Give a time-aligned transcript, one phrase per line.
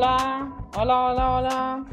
[0.00, 1.86] Hola, hola, hola, hola.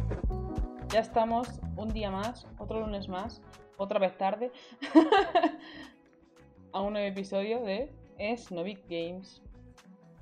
[0.90, 3.42] Ya estamos un día más, otro lunes más,
[3.78, 4.52] otra vez tarde,
[6.72, 7.92] a un nuevo episodio de
[8.38, 9.42] Snovic Games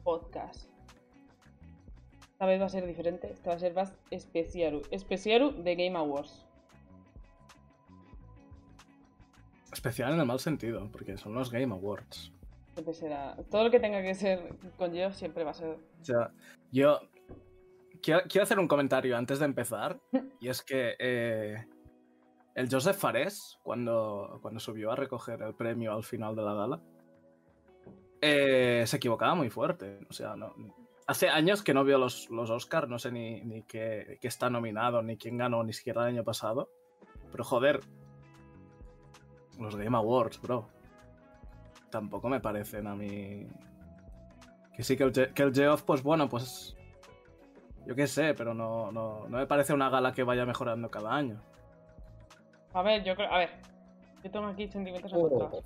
[0.05, 0.69] Podcast.
[2.31, 5.99] Esta vez va a ser diferente, esta va a ser más especial, especial de Game
[5.99, 6.45] Awards.
[9.73, 12.31] Especial en el mal sentido, porque son los Game Awards.
[12.93, 13.35] Será.
[13.51, 15.77] Todo lo que tenga que ser con yo siempre va a ser.
[16.01, 16.31] O sea,
[16.71, 17.01] yo
[18.03, 19.99] quiero, quiero hacer un comentario antes de empezar.
[20.39, 21.65] Y es que eh,
[22.53, 26.81] el Joseph Fares, cuando, cuando subió a recoger el premio al final de la gala,
[28.21, 30.01] eh, se equivocaba muy fuerte.
[30.09, 30.53] O sea, no,
[31.07, 34.49] hace años que no veo los, los Oscars, no sé ni, ni qué, qué está
[34.49, 36.69] nominado, ni quién ganó, ni siquiera el año pasado.
[37.31, 37.79] Pero joder,
[39.59, 40.67] los Game Awards, bro.
[41.89, 43.47] Tampoco me parecen a mí.
[44.75, 46.75] Que sí, que el, que el Geoff, pues bueno, pues.
[47.85, 51.13] Yo qué sé, pero no, no, no me parece una gala que vaya mejorando cada
[51.15, 51.41] año.
[52.73, 53.31] A ver, yo creo.
[53.31, 53.49] A ver.
[54.23, 55.25] Yo tengo aquí sentimientos Oh.
[55.27, 55.63] encontrados.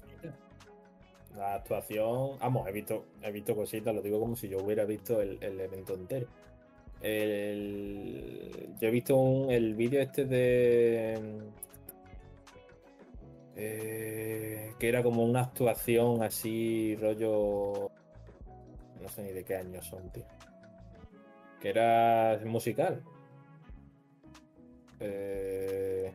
[1.36, 5.22] La actuación, vamos, he visto, he visto cositas, lo digo como si yo hubiera visto
[5.22, 6.26] el, el evento entero.
[7.02, 11.42] El- yo he visto un- el vídeo este de.
[13.56, 17.92] eh, que era como una actuación así, rollo.
[19.02, 20.24] No sé ni de qué años son, tío.
[21.62, 23.04] Que era musical.
[25.00, 26.12] Eh,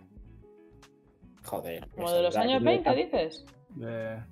[1.45, 1.89] joder.
[1.91, 3.45] Como de los años aquí 20, dices.
[3.71, 4.23] De-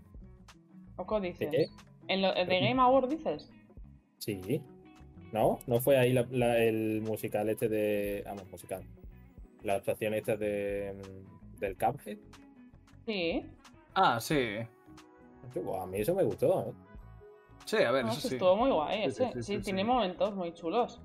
[0.96, 1.50] ¿O dices?
[1.50, 1.66] ¿De qué?
[2.08, 3.50] En lo, de Game Award dices.
[4.18, 4.62] Sí.
[5.32, 5.60] ¿No?
[5.66, 8.22] ¿No fue ahí la- la- el musical este de.
[8.26, 8.82] Vamos, musical.
[9.62, 10.94] La actuación esta de.
[11.58, 12.18] del Cuphead.
[13.06, 13.44] Sí.
[13.94, 14.56] Ah, sí.
[15.54, 16.72] Buah, a mí eso me gustó, ¿eh?
[17.64, 19.26] Sí, a ver, No, eso sí, estuvo muy guay ese.
[19.26, 21.00] Sí, sí, sí, tiene momentos muy chulos.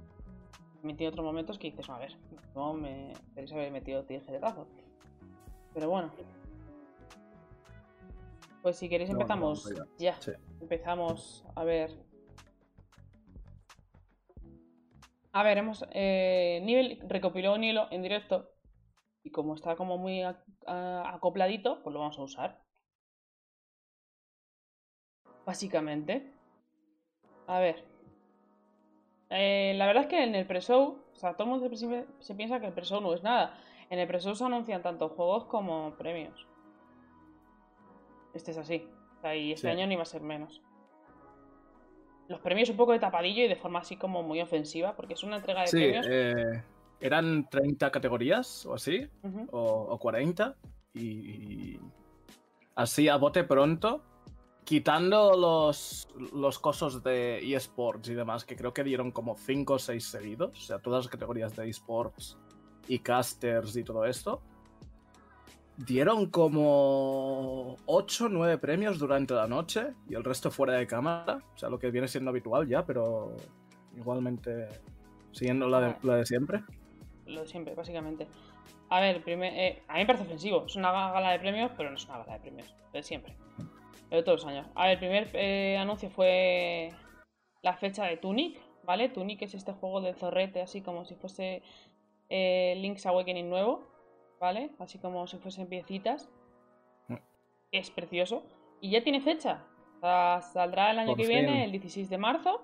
[0.82, 2.16] Tiene otros momentos que dices, a ver,
[2.56, 4.68] no me podéis haber metido tijeretazo.
[5.74, 6.12] Pero bueno.
[8.62, 10.18] Pues si queréis No, empezamos ya.
[10.62, 11.92] Empezamos a ver.
[15.34, 15.86] A ver, hemos.
[15.92, 18.50] Eh, Nivel recopiló un hilo en directo.
[19.24, 22.64] Y como está como muy a- a- acopladito, pues lo vamos a usar.
[25.46, 26.32] Básicamente.
[27.48, 27.84] A ver.
[29.30, 32.36] Eh, la verdad es que en el pre-show, o sea, todo el mundo se, se
[32.36, 33.58] piensa que el pre-show no es nada.
[33.90, 36.48] En el pre-show se anuncian tanto juegos como premios.
[38.34, 38.88] Este es así.
[39.18, 39.74] O sea, y este Sí.
[39.74, 40.62] año ni va a ser menos.
[42.28, 45.24] Los premios un poco de tapadillo y de forma así como muy ofensiva, porque es
[45.24, 46.08] una entrega de Sí, premios.
[46.10, 46.64] eh,
[47.00, 49.08] eran 30 categorías o así,
[49.52, 50.56] o, o 40.
[50.94, 51.78] Y
[52.76, 54.02] así a bote pronto,
[54.66, 59.80] quitando los, los cosos de eSports y demás, que creo que dieron como 5 o
[59.80, 62.38] 6 seguidos, o sea, todas las categorías de eSports
[62.88, 64.42] y casters y todo esto,
[65.78, 71.40] dieron como 8 o 9 premios durante la noche y el resto fuera de cámara,
[71.54, 73.36] o sea, lo que viene siendo habitual ya, pero
[73.96, 74.68] igualmente
[75.32, 76.64] siguiendo la de, la de siempre.
[77.26, 78.28] Lo de siempre, básicamente.
[78.90, 80.64] A ver, primer- eh, a mí me parece ofensivo.
[80.66, 82.74] Es una gala de premios, pero no es una gala de premios.
[82.94, 83.36] De siempre.
[84.10, 84.68] De todos los años.
[84.76, 86.92] A ver, el primer eh, anuncio fue
[87.62, 89.10] la fecha de Tunic, ¿vale?
[89.10, 91.64] Tunic es este juego de zorrete, así como si fuese
[92.30, 93.84] eh, Link's Awakening nuevo,
[94.40, 94.72] ¿vale?
[94.80, 96.30] Así como si fuesen piecitas.
[97.08, 97.16] Mm.
[97.72, 98.44] Es precioso.
[98.80, 99.64] Y ya tiene fecha.
[99.98, 101.32] O sea, saldrá el año Por que fin.
[101.34, 102.62] viene, el 16 de marzo.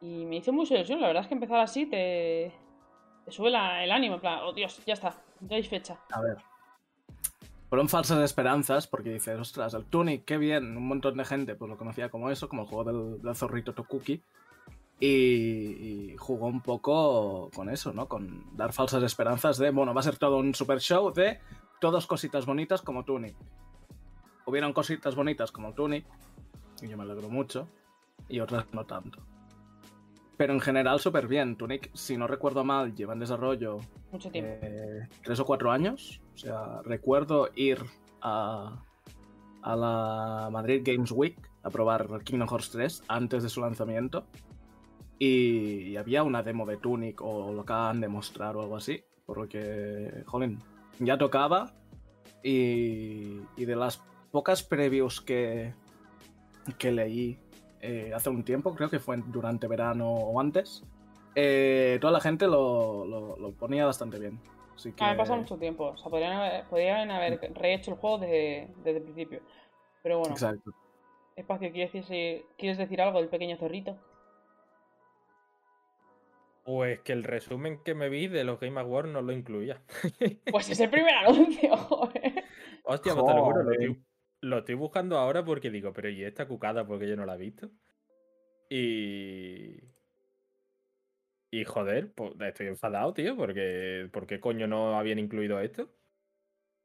[0.00, 1.00] Y me hizo mucha ilusión.
[1.00, 2.52] La verdad es que empezar así te,
[3.24, 4.14] te sube la- el ánimo.
[4.16, 5.14] En plan, oh Dios, ya está.
[5.40, 5.98] Ya hay fecha.
[6.10, 6.36] A ver.
[7.74, 10.76] Fueron falsas esperanzas porque dices, ostras, el Tunic, qué bien.
[10.76, 14.22] Un montón de gente pues lo conocía como eso, como el juego del, zorrito Tokuki.
[15.00, 18.06] Y, y jugó un poco con eso, ¿no?
[18.06, 21.40] Con dar falsas esperanzas de, bueno, va a ser todo un super show de
[21.80, 23.34] todas cositas bonitas como Tunic.
[24.46, 26.06] Hubieron cositas bonitas como Tunic,
[26.80, 27.66] y yo me alegro mucho,
[28.28, 29.18] y otras no tanto.
[30.36, 31.56] Pero en general súper bien.
[31.56, 33.78] Tunic, si no recuerdo mal, lleva en desarrollo
[34.10, 34.50] Mucho tiempo.
[34.62, 36.20] eh, tres o cuatro años.
[36.34, 37.78] O sea, recuerdo ir
[38.20, 38.82] a,
[39.62, 44.26] a la Madrid Games Week a probar Kingdom Hearts 3 antes de su lanzamiento.
[45.18, 49.04] Y, y había una demo de Tunic o lo acaban de mostrar o algo así.
[49.24, 50.58] Por lo que, jolín,
[50.98, 51.72] ya tocaba.
[52.42, 54.02] Y, y de las
[54.32, 55.72] pocas previews que,
[56.76, 57.38] que leí
[57.84, 60.82] eh, hace un tiempo, creo que fue durante verano o antes,
[61.34, 64.38] eh, toda la gente lo, lo- lo ponía bastante bien.
[64.74, 65.04] Así que...
[65.04, 65.88] Ah, me pasa mucho tiempo.
[65.90, 69.40] O sea, podrían haber, podrían haber rehecho el juego desde, desde el principio.
[70.02, 70.72] Pero bueno, Exacto.
[71.36, 73.96] espacio, ¿quieres decir, ¿quieres decir algo del pequeño zorrito?
[76.64, 79.82] Pues que el resumen que me vi de los Game Awards no lo incluía.
[80.50, 82.44] Pues es el primer anuncio, joder.
[82.84, 83.96] Hostia, te lo juro, lo Joder.
[84.44, 87.38] Lo estoy buscando ahora porque digo, pero ¿y esta cucada porque yo no la he
[87.38, 87.70] visto?
[88.68, 89.78] Y.
[91.50, 95.88] Y joder, pues estoy enfadado, tío, porque ¿por qué coño no habían incluido esto?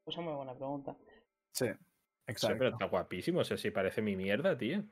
[0.03, 0.95] Pues es muy buena pregunta.
[1.51, 1.71] Sí, Sí,
[2.27, 2.57] exacto.
[2.59, 4.83] pero está guapísimo, o sea, si parece mi mierda, tío.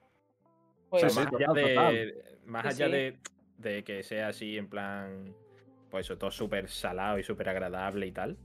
[0.89, 1.63] Pues, O Sí, sea, sí, más allá, total,
[1.95, 2.39] de, total.
[2.45, 2.91] más Sí, allá sí.
[2.91, 3.19] de,
[3.57, 5.35] de que sea así en plan,
[5.91, 8.37] pues eso, todo súper salado y súper agradable y tal.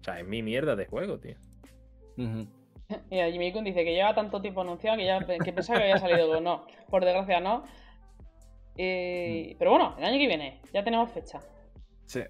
[0.00, 1.36] O sea, es mi mierda de juego, tío.
[2.18, 2.46] Ujú.
[3.10, 5.98] Mira, Jimmy Kun dice que lleva tanto tiempo anunciado que ya que pensaba que había
[5.98, 6.40] salido algo.
[6.40, 7.64] No, por desgracia no.
[8.76, 11.40] Eh, pero bueno, el año que viene ya tenemos fecha.
[12.06, 12.22] Sí.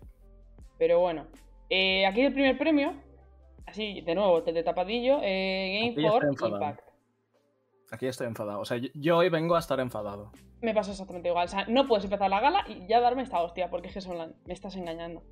[0.78, 1.26] Pero bueno,
[1.70, 2.94] eh, aquí el primer premio,
[3.66, 6.24] así de nuevo, de tapadillo, eh, Game for.
[6.48, 6.88] Impact.
[7.92, 8.60] Aquí estoy enfadado.
[8.60, 10.32] O sea, yo, yo hoy vengo a estar enfadado.
[10.62, 11.44] Me pasa exactamente igual.
[11.44, 14.00] O sea, no puedes empezar la gala y ya darme esta hostia, porque es que
[14.00, 15.22] son la- me estás engañando.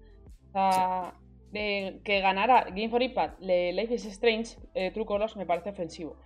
[0.49, 1.15] O sea,
[1.53, 6.17] de- que ganara Game for Impact Life is Strange, eh, True Colors, me parece ofensivo.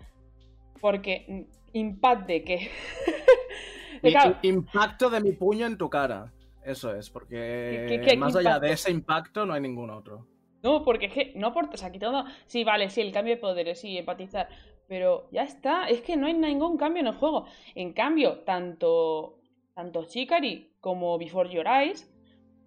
[0.81, 1.43] Porque mm,
[1.73, 2.44] Impact de
[4.03, 6.32] claro, Impacto de mi puño en tu cara.
[6.65, 8.67] Eso es, porque ¿Qué- qué- qué más allá impacto?
[8.67, 10.26] de ese impacto no hay ningún otro.
[10.62, 11.69] No, porque es que no por.
[11.73, 12.25] O sea, quitando.
[12.47, 14.49] Sí, vale, sí, el cambio de poderes, sí, empatizar.
[14.88, 17.47] Pero ya está, es que no hay ningún cambio en el juego.
[17.75, 19.38] En cambio, tanto.
[19.75, 22.09] Tanto Shikari como Before Your Eyes,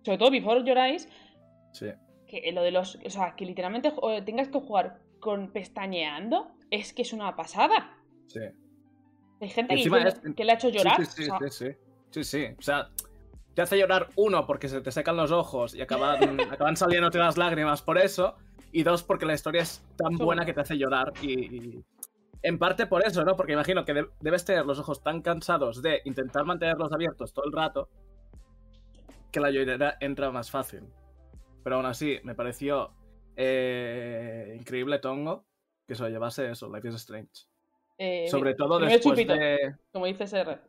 [0.03, 1.07] sobre todo Before Your Eyes,
[1.71, 1.87] Sí.
[2.27, 2.97] Que lo de los.
[3.05, 3.91] O sea, que literalmente
[4.25, 7.97] tengas que jugar con pestañeando, es que es una pasada.
[8.27, 8.41] Sí.
[9.39, 9.89] Hay gente que, es-
[10.45, 10.97] le ha hecho llorar.
[10.97, 11.77] Sí, sí, sí, o sea, sí, sí.
[12.09, 12.45] Sí, sí.
[12.57, 12.89] O sea,
[13.53, 16.17] te hace llorar uno porque se te secan los ojos y acaban,
[16.51, 18.35] acaban saliéndote las lágrimas por eso.
[18.71, 21.13] Y dos, porque la historia es tan buena que te hace llorar.
[21.21, 21.83] Y, y
[22.43, 23.35] en parte por eso, ¿no?
[23.35, 27.45] Porque imagino que de- debes tener los ojos tan cansados de intentar mantenerlos abiertos todo
[27.45, 27.89] el rato
[29.31, 30.83] que la llorera entra más fácil.
[31.67, 32.93] Pero aún así, me pareció
[33.35, 35.43] eh, increíble Tongo
[35.85, 37.43] que se lo llevase eso, Life is Strange.
[37.97, 39.75] eh, Sobre todo después chupito, de...
[39.91, 40.61] Como dice SR.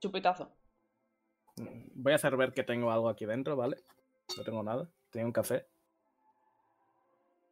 [0.00, 0.50] Chupitazo.
[1.56, 3.76] Voy a hacer ver que tengo algo aquí dentro, ¿vale?
[4.38, 4.88] No tengo nada.
[5.10, 5.66] Tengo un café.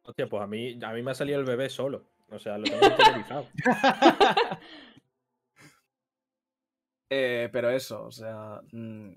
[0.01, 2.07] Hostia, pues a mí, a mí me ha salido el bebé solo.
[2.31, 3.47] O sea, lo tengo interiorizado.
[7.13, 9.11] Eh, pero eso, o sea, mm,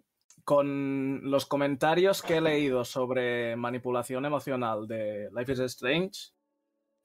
[0.45, 6.33] con los comentarios que he leído sobre manipulación emocional de Life is Strange,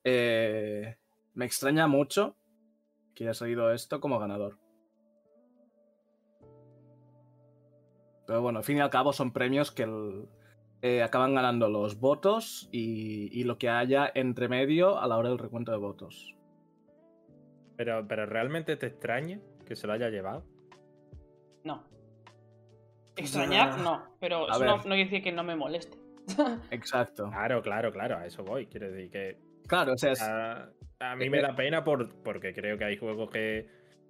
[0.04, 0.98] eh,
[1.34, 2.36] me extraña mucho
[3.16, 4.58] que haya salido esto como ganador.
[8.28, 10.28] Pero bueno, al fin y al cabo son premios que el-
[10.82, 15.30] eh, acaban ganando los votos y, y lo que haya entre medio a la hora
[15.30, 16.36] del recuento de votos.
[17.76, 20.46] Pero, pero realmente te extraña que se lo haya llevado.
[21.64, 21.84] No.
[23.20, 24.04] Extrañar, no.
[24.20, 25.98] Pero a eso no, no quiere decir que no me moleste.
[26.72, 27.30] Exacto.
[27.30, 28.68] Claro, claro, claro, a eso voy.
[28.68, 31.42] Quiero decir que Claro, o sea, es- a, a mí Eh, me eh.
[31.42, 33.68] da pena por, porque creo que hay juegos que,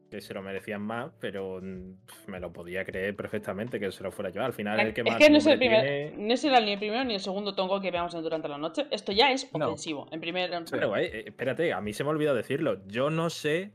[0.10, 1.94] que se lo merecían más, pero mm,
[2.28, 4.42] me lo podía creer perfectamente que se lo fuera yo.
[4.44, 6.66] Al final el que es más que no es, el primer, tiene- no es el,
[6.66, 8.88] ni el primero ni el segundo tongo que veamos en durante la noche.
[8.92, 9.66] Esto ya es No.
[9.68, 10.08] ofensivo.
[10.12, 12.82] En primer Pero, eh, eh, espérate, a mí se me ha olvidado decirlo.
[12.88, 13.72] Yo no sé,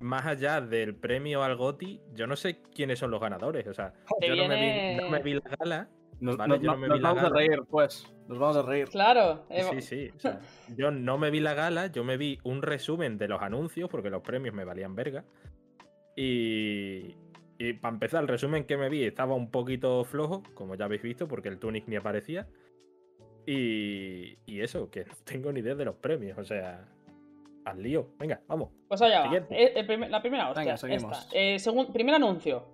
[0.00, 3.66] más allá del premio al GOTI, yo no sé quiénes son los ganadores.
[3.66, 5.88] O sea, yo no, me vi, no me vi la gala.
[6.20, 8.12] nos, Vale, nos- yo no me nos vi la vamos a reír, pues.
[8.28, 8.88] Nos vamos a reír.
[8.88, 9.44] Claro.
[9.50, 10.10] eh, Sí, sí.
[10.16, 10.40] o sea,
[10.76, 14.10] yo no me vi la gala, yo me vi un resumen de los anuncios, porque
[14.10, 15.24] los premios me valían verga.
[16.16, 17.14] Y,
[17.58, 21.02] y para empezar, el resumen que me vi estaba un poquito flojo, como ya habéis
[21.02, 22.48] visto, porque el Tunic ni aparecía.
[23.46, 26.84] Y, y eso, que no tengo ni idea de los premios, o sea,
[27.66, 28.08] al lío.
[28.18, 28.70] Venga, vamos.
[28.88, 29.36] Pues allá va.
[29.50, 30.62] Eh, el primer- la primera hostia.
[30.64, 31.28] Venga, seguimos.
[31.32, 32.64] Eh, segun- primer anuncio.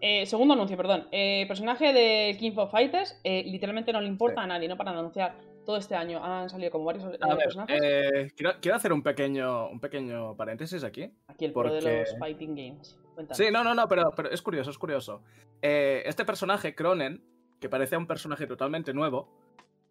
[0.00, 1.08] Eh, segundo anuncio, perdón.
[1.12, 3.18] Eh, personaje de King of Fighters.
[3.24, 4.44] eh, literalmente no le importa Sí.
[4.44, 4.76] a nadie, ¿no?
[4.76, 6.22] Para anunciar todo este año.
[6.22, 7.80] Han salido como varios eh, A personajes.
[7.82, 11.10] eh, quiero, quiero hacer un pequeño, un pequeño paréntesis aquí.
[11.28, 12.98] Aquí el pro de los fighting games.
[13.14, 13.38] Cuéntanos.
[13.38, 15.22] Sí, no, no, no, pero, pero es curioso, es curioso.
[15.62, 17.22] Eh, este personaje, Cronen,
[17.60, 19.30] que parece un personaje totalmente nuevo,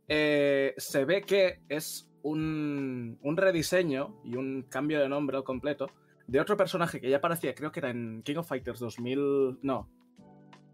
[0.08, 5.88] eh, se ve que es un, un rediseño y un cambio de nombre al completo
[6.27, 9.60] de otro personaje que ya aparecía, creo que era en King of Fighters 2000...
[9.62, 9.89] No.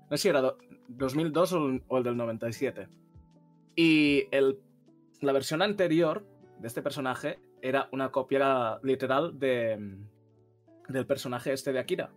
[0.09, 2.87] No sé si era do- 2002 o el, o el del 97.
[3.75, 4.59] Y el,
[5.21, 6.25] la versión anterior
[6.59, 9.97] de este personaje era una copia literal de,
[10.87, 12.11] del personaje este de Akira.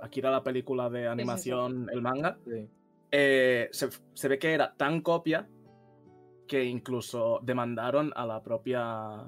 [0.00, 2.38] Akira, la película de animación, el manga.
[3.10, 5.48] eh, se, se ve que era tan copia
[6.46, 9.20] que incluso demandaron a la propia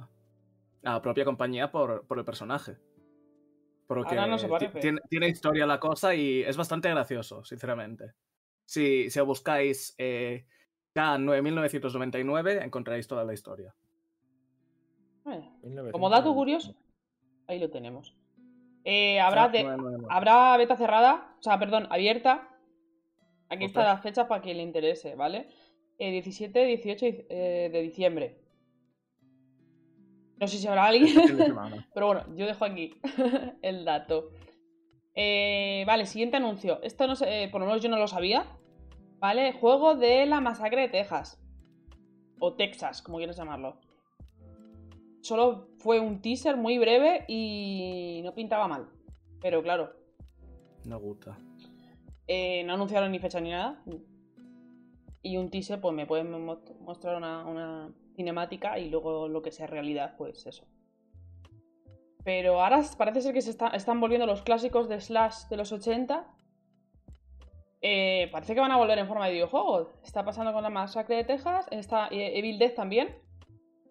[0.86, 2.76] a la propia compañía por, por el personaje.
[3.86, 4.80] Porque Ahora no se ti- parece.
[4.80, 8.12] tiene, tiene historia la cosa y es bastante gracioso, sinceramente.
[8.66, 10.46] Si, si buscáis eh,
[10.94, 13.74] K9999, encontraréis toda la historia.
[15.24, 15.58] Bueno,
[15.92, 16.74] como dato curioso,
[17.46, 18.14] ahí lo tenemos.
[18.84, 19.66] Eh, habrá, de,
[20.10, 22.50] habrá beta cerrada, o sea, perdón, abierta.
[23.48, 25.48] Aquí está la fecha para quien le interese, ¿vale?
[25.98, 28.38] 17, 18 eh, de diciembre.
[30.38, 31.14] No sé si habrá alguien,
[31.94, 32.94] pero bueno, yo dejo aquí
[33.62, 34.30] el dato.
[35.14, 36.82] Eh, vale, siguiente anuncio.
[36.82, 38.46] Esto no sé, por lo menos yo no lo sabía.
[39.20, 39.52] ¿Vale?
[39.52, 41.40] Juego de la masacre de Texas.
[42.40, 43.78] O Texas, como quieras llamarlo.
[45.22, 48.88] Solo fue un teaser muy breve y no pintaba mal.
[49.40, 49.94] Pero claro.
[50.84, 51.38] No gusta.
[52.26, 53.82] Eh, no anunciaron ni fecha ni nada.
[55.24, 60.14] Y un teaser, pues me pueden mostrar una cinemática y luego lo que sea realidad,
[60.16, 60.68] pues eso.
[62.24, 66.26] Pero ahora parece ser que se están volviendo los clásicos de Slash de los 80.
[67.82, 69.92] Eh, parece que van a volver en forma de videojuego.
[70.02, 71.66] Está pasando con la masacre de Texas.
[71.70, 73.18] Está Evil Dead también.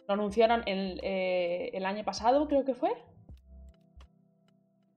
[0.07, 2.91] Lo anunciaron el, eh, el año pasado, creo que fue.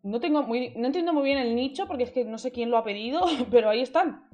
[0.02, 2.70] No, tengo muy, no entiendo muy bien el nicho porque es que no sé quién
[2.70, 4.25] lo ha pedido, pero ahí están.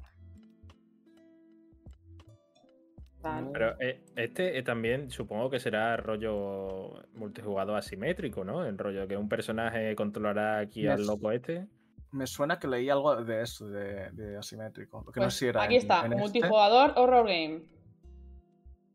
[3.53, 8.65] Pero eh, este eh, también supongo que será rollo multijugador asimétrico, ¿no?
[8.65, 11.67] El rollo que un personaje controlará aquí al loco este.
[12.11, 15.05] Me suena que leí algo de eso, de, asimétrico.
[15.05, 16.17] Pues aquí está, este.
[16.17, 17.63] multijugador horror game.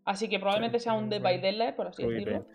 [0.06, 2.46] Así que probablemente sea un Dead by Daylight, por así decirlo.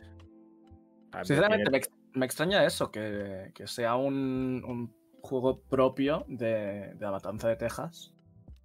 [1.23, 1.71] Sinceramente,
[2.14, 8.14] me, extraña eso, que, sea un, juego propio de, la matanza de Texas.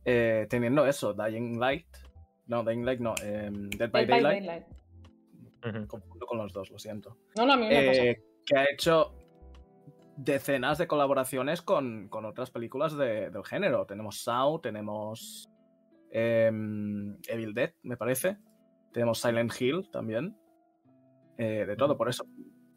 [0.06, 1.88] Eh, teniendo eso, Dying Light,
[2.48, 3.13] no, Dying Light no.
[3.24, 4.66] Em, Dead by Daylight.
[5.88, 7.18] Confundo con los dos, lo siento.
[7.36, 9.13] No, no, a mí me eh, Que ha hecho
[10.16, 13.86] decenas de colaboraciones con, otras películas del género.
[13.86, 15.50] Tenemos Saw, tenemos
[16.12, 18.38] em, Evil Dead, me parece.
[18.94, 20.38] Tenemos Silent Hill también.
[21.38, 22.25] Eh, de todo, por eso.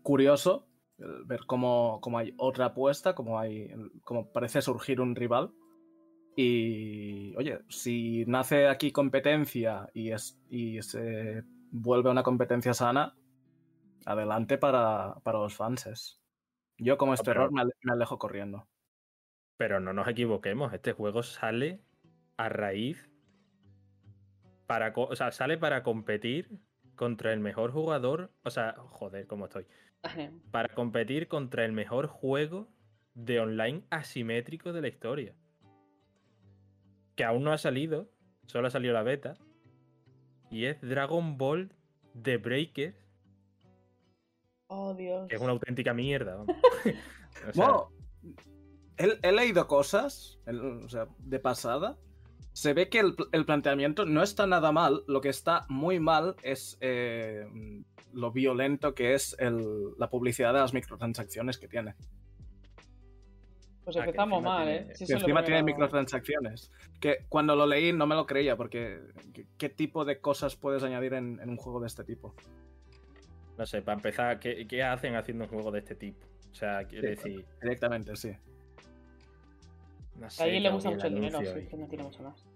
[0.02, 0.66] Curioso
[1.24, 3.72] ver cómo, cómo, hay otra apuesta, cómo, hay,
[4.04, 5.50] cómo parece surgir un rival
[6.42, 13.14] y, oye, si nace aquí competencia y, es, y se vuelve una competencia sana,
[14.06, 16.18] adelante para, los fans.
[16.78, 18.66] Yo como este error me, alejo corriendo.
[19.58, 21.82] Pero no nos equivoquemos, este juego sale
[22.38, 23.10] a raíz
[24.66, 26.58] para, o sea, sale para competir
[26.96, 29.66] contra el mejor jugador, o sea, joder, cómo estoy.
[30.50, 32.72] Para competir contra el mejor juego
[33.12, 35.34] de online asimétrico de la historia
[37.20, 38.08] que aún no ha salido,
[38.46, 39.36] solo ha salido la beta,
[40.50, 41.70] y es Dragon Ball
[42.22, 42.96] The Breakers.
[44.68, 45.28] Oh, Dios.
[45.28, 46.42] Que es una auténtica mierda.
[47.54, 47.90] bueno,
[48.96, 51.98] he, leído cosas, o sea, de pasada.
[52.54, 56.78] Se ve que el, planteamiento no está nada mal, lo que está muy mal es
[56.80, 57.44] eh,
[58.14, 61.96] lo violento que es la publicidad de las microtransacciones que tiene.
[63.92, 64.86] Pues ah, empezamos mal, ¿eh?
[64.96, 66.70] que encima tiene microtransacciones.
[67.00, 69.00] Que cuando lo leí no me lo creía, porque
[69.58, 72.32] ¿qué, tipo de cosas puedes añadir en, un juego de este tipo?
[73.58, 76.24] No sé, para empezar, ¿qué, hacen haciendo un juego de este tipo?
[76.52, 77.44] O sea, quiero decir.
[77.60, 78.30] Directamente, sí.
[80.20, 82.46] No sé, a alguien le gusta mucho el dinero, sí, que no tiene mucho más.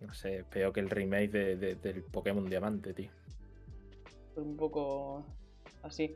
[0.00, 3.10] No sé, peor que el remake del Pokémon Diamante, tío.
[4.36, 5.26] Un poco
[5.82, 6.14] así.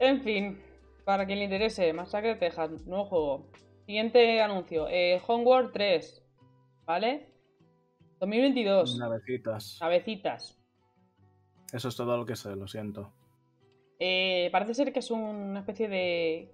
[0.00, 0.58] En fin,
[1.06, 3.48] para quien le interese, Masacre de Texas, nuevo juego.
[3.86, 6.20] Siguiente anuncio, eh, Homeworld 3,
[6.84, 7.32] ¿vale?
[8.18, 8.98] 2022.
[8.98, 9.78] Navecitas.
[9.80, 10.60] Navecitas.
[11.72, 13.12] Eso es todo lo que sé, lo siento.
[14.00, 16.52] Eh, parece ser que es una especie de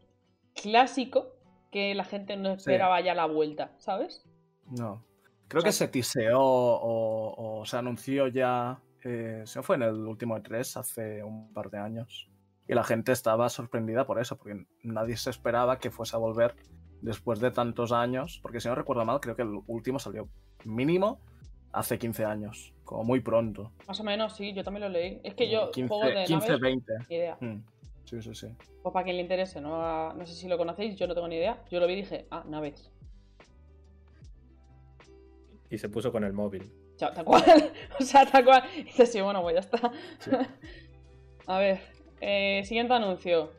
[0.55, 1.35] clásico
[1.71, 4.23] que la gente no esperaba ya la vuelta, ¿sabes?
[4.67, 5.03] No.
[5.49, 8.83] Creo que se tiseó o, se anunció ya.
[9.03, 12.32] Eh, se fue en el último E3 hace un par de años.
[12.69, 16.55] Y la gente estaba sorprendida por eso, porque nadie se esperaba que fuese a volver
[17.01, 20.29] después de tantos años, porque si no recuerdo mal, creo que el último salió
[20.65, 21.21] mínimo
[21.73, 23.73] hace 15 años, como muy pronto.
[23.87, 25.21] Más o menos, sí, yo también lo leí.
[25.25, 26.93] Es que yo 15, juego de 15 20.
[27.09, 27.37] idea.
[27.41, 27.65] Mm,
[28.05, 28.47] sí, sí, sí.
[28.83, 30.13] Pues para quien le interese, ¿no?
[30.13, 31.63] no sé si lo conocéis, yo no tengo ni idea.
[31.71, 32.93] Yo lo vi y dije, ah, naves.
[35.71, 36.71] Y se puso con el móvil.
[36.97, 37.43] Chao, tal cual.
[37.99, 38.63] o sea, tal cual.
[38.77, 39.91] Y dice, sí, bueno, pues ya está.
[41.47, 41.81] a ver,
[42.23, 43.53] eh, siguiente anuncio.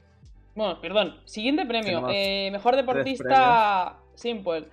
[0.55, 1.19] Bueno, perdón.
[1.25, 2.07] Siguiente premio.
[2.09, 4.67] Eh, mejor deportista Simple.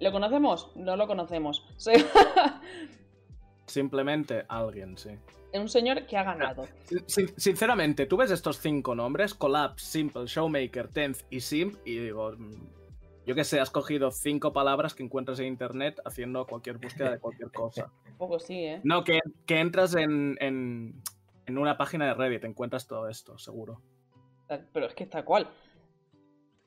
[0.00, 0.70] ¿Lo conocemos?
[0.74, 1.64] No lo conocemos.
[3.66, 5.10] Simplemente alguien, sí.
[5.52, 6.66] Un señor que ha ganado.
[7.06, 12.32] sinceramente, tú ves estos cinco nombres: Collapse, Simple, Showmaker, Tenth y Simp, y digo.
[12.36, 12.68] Mm,
[13.26, 17.18] Yo que sé, has cogido cinco palabras que encuentras en internet haciendo cualquier búsqueda de
[17.18, 17.92] cualquier cosa.
[18.10, 18.80] Un poco sí, ¿eh?
[18.82, 21.02] No, que, que entras en, en,
[21.50, 23.82] en una página de Reddit, encuentras todo esto, seguro.
[24.72, 25.48] Pero es que está cual.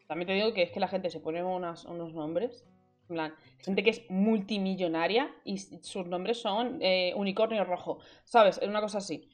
[0.08, 2.66] También te digo que es que la gente se pone unas- unos nombres.
[3.10, 8.00] En plan, gente que es multimillonaria y sus nombres son eh, unicornio rojo.
[8.24, 8.58] ¿Sabes?
[8.62, 9.30] Es una cosa así.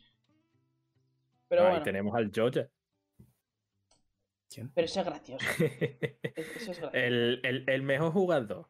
[1.47, 2.31] Pero Ahí bueno, tenemos al.
[2.31, 4.71] ¿Quién?
[4.73, 5.45] pero eso es gracioso.
[5.59, 5.59] Es-
[6.55, 6.91] Eso es gracioso.
[6.93, 8.67] el, el- el mejor jugador,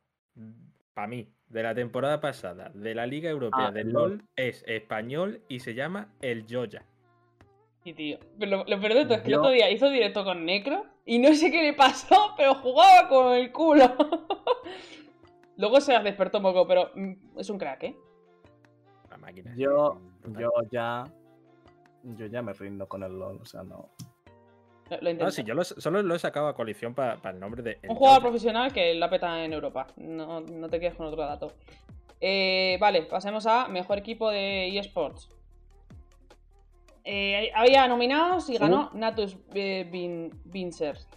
[0.94, 4.64] para mí, de la temporada pasada, de la Liga Europea Ah, del el LOL, es
[4.68, 6.86] español y se llama el Joya.
[7.84, 8.20] Sí, tío.
[8.38, 10.86] Pero lo, lo peor de todo es que el otro día hizo directo con Necro
[11.06, 13.86] y no sé qué le pasó, pero jugaba con el culo.
[15.58, 17.96] Luego se despertó un poco, pero mm, es un crack, ¿eh?
[19.10, 19.54] La máquina.
[19.56, 20.00] Yo,
[20.38, 21.04] yo ya.
[22.04, 23.90] Yo ya me rindo con el LOL, o sea, no.
[24.92, 25.26] Lo, lo intenta.
[25.26, 27.80] No, sí, yo lo- solo lo he sacado a coalición para el nombre de.
[27.88, 29.88] Un jugador profesional que la peta en Europa.
[29.98, 31.54] No, no te quedes con otro dato.
[32.22, 35.30] Eh, vale, pasemos a mejor equipo de eSports.
[37.06, 41.08] Eh, había nominados y ganó Natus eh, Vin- Vincers.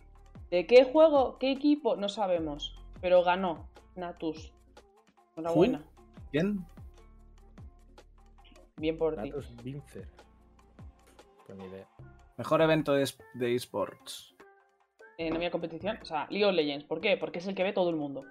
[0.51, 1.39] ¿De qué juego?
[1.39, 1.97] ¿Qué equipo?
[1.97, 2.77] No sabemos.
[3.01, 4.53] Pero ganó Natus.
[5.37, 5.83] Enhorabuena.
[6.31, 6.65] ¿Quién?
[8.77, 9.29] Bien por ti.
[9.31, 10.09] Natus Vincer.
[11.47, 11.87] Pues ni idea.
[12.37, 14.35] Mejor evento de, es- de esports.
[15.19, 15.99] Eh, no había competición.
[16.01, 16.85] O sea, League of Legends.
[16.85, 17.17] ¿Por qué?
[17.17, 18.25] Porque es el que ve todo el mundo.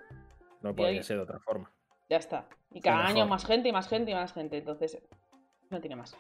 [0.62, 1.72] No podría ahí- ser de otra forma.
[2.10, 2.48] Ya está.
[2.72, 4.58] Y cada año más gente y más gente y más gente.
[4.58, 5.00] Entonces,
[5.70, 6.16] no tiene más.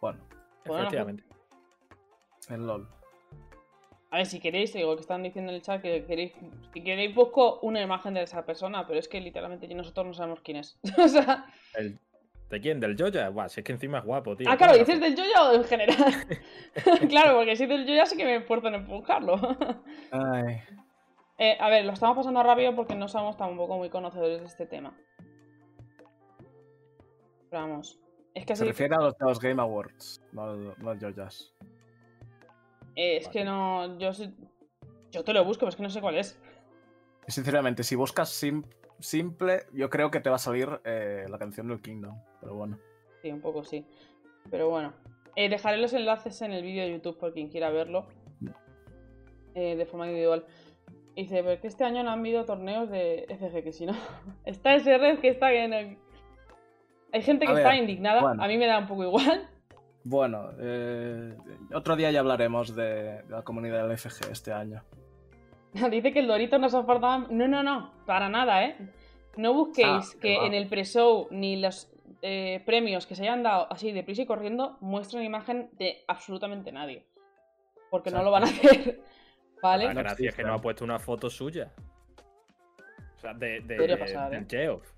[0.00, 0.18] Bueno,
[0.64, 1.24] Bueno, Efectivamente.
[2.50, 2.88] el LOL.
[4.10, 6.32] A ver, si queréis, digo que están diciendo en el chat que queréis,
[6.72, 10.40] si queréis busco una imagen de esa persona, pero es que literalmente nosotros no sabemos
[10.40, 10.78] quién es.
[10.98, 11.98] o sea, El-
[12.50, 12.80] ¿De quién?
[12.80, 13.28] ¿Del Joya?
[13.28, 14.48] Guau, si es que encima es guapo, tío.
[14.50, 15.96] ah, claro, ¿Cómo ¿dices del Joya o en general?
[17.10, 19.36] claro, porque si es del Joya sí que me esfuerzo en empujarlo.
[20.10, 20.60] Ay,
[21.40, 24.66] Eh, a ver, lo estamos pasando rápido porque no somos tampoco muy conocedores de este
[24.66, 24.92] tema.
[27.48, 27.98] Pero vamos.
[28.34, 28.70] Es que se así.
[28.72, 31.54] refiere a los, a los Game Awards, no, no Joyas.
[32.96, 33.98] eh, es que no.
[33.98, 34.10] Yo
[35.12, 36.40] Yo te lo busco, pero es que no sé cuál es.
[37.28, 38.64] Sinceramente, si buscas sim-
[39.00, 42.16] simple, yo creo que te va a salir eh, la canción del Kingdom.
[42.40, 42.78] Pero bueno.
[43.22, 43.84] Sí, un poco sí.
[44.50, 44.92] Pero bueno.
[45.36, 48.06] Eh, dejaré los enlaces en el vídeo de YouTube por quien quiera verlo.
[49.54, 50.44] eh, de forma individual.
[51.16, 53.92] Y dice, pero que este año no han habido torneos de FG, que si no.
[54.44, 55.98] Está ese red que está en el...
[57.12, 58.20] Hay gente que A está ver, indignada.
[58.20, 58.42] bueno.
[58.42, 59.48] A mí me da un poco igual.
[60.04, 61.34] Bueno, eh,
[61.74, 64.82] otro día ya hablaremos de, de la comunidad del FG este año.
[65.90, 67.26] Dice que el Dorito nos aportaba.
[67.30, 67.92] No, no, no.
[68.06, 68.76] Para nada, ¿eh?
[69.36, 70.46] No busquéis Ah, que va.
[70.46, 71.90] en el pre-show ni los
[72.22, 76.72] eh, premios que se hayan dado así de prisa y corriendo muestren imagen de absolutamente
[76.72, 77.06] nadie.
[77.90, 79.00] Porque no lo van a hacer.
[79.62, 79.84] ¿Vale?
[79.86, 81.70] La No gracia es que no ha puesto una foto suya.
[83.16, 84.44] O sea, de, de, de- pasar, ¿eh?
[84.48, 84.88] Geoff.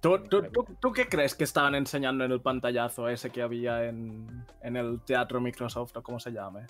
[0.00, 3.84] ¿Tú, tú, tú, tú qué crees que estaban enseñando en el pantallazo ese que había
[3.84, 6.66] en, en el teatro Microsoft o como se llame?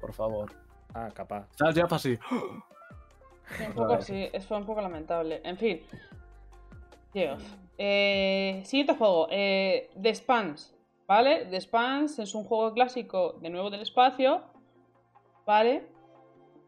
[0.00, 0.52] Por favor.
[0.94, 1.48] Ah, capaz.
[1.56, 1.74] ¿Sabes?
[1.74, 2.18] Jeff así.
[3.46, 5.40] Fue un poco así, es- fue un poco lamentable.
[5.44, 5.80] En fin.
[7.12, 7.42] Geoff.
[7.78, 9.28] Eh, siguiente juego.
[9.30, 10.72] Eh, The Spans.
[11.06, 11.46] ¿Vale?
[11.46, 14.42] The Spans es un juego clásico de nuevo del espacio.
[15.46, 15.84] ¿Vale?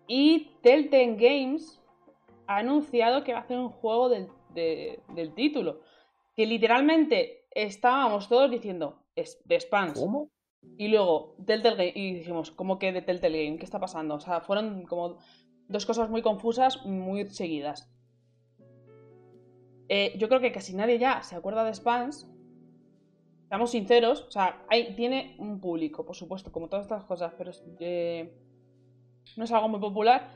[0.06, 1.82] Y Telltale Games
[2.46, 5.80] ha anunciado que va a hacer un juego del, de- del título.
[6.36, 9.02] Que literalmente estábamos todos diciendo
[9.46, 9.98] The Spans.
[9.98, 10.30] ¿Cómo?
[10.76, 11.92] Y luego, Telltale Game.
[11.94, 13.58] Y dijimos, ¿cómo que de Telltale Game?
[13.58, 14.14] ¿Qué está pasando?
[14.14, 15.18] O sea, fueron como
[15.68, 17.90] dos cosas muy confusas, muy seguidas.
[19.88, 22.28] Eh, yo creo que casi nadie ya se acuerda de Spans.
[23.48, 27.50] Seamos sinceros, o sea, hay, tiene un público, por supuesto, como todas estas cosas, pero
[27.80, 28.34] eh,
[29.36, 30.28] no es algo muy popular.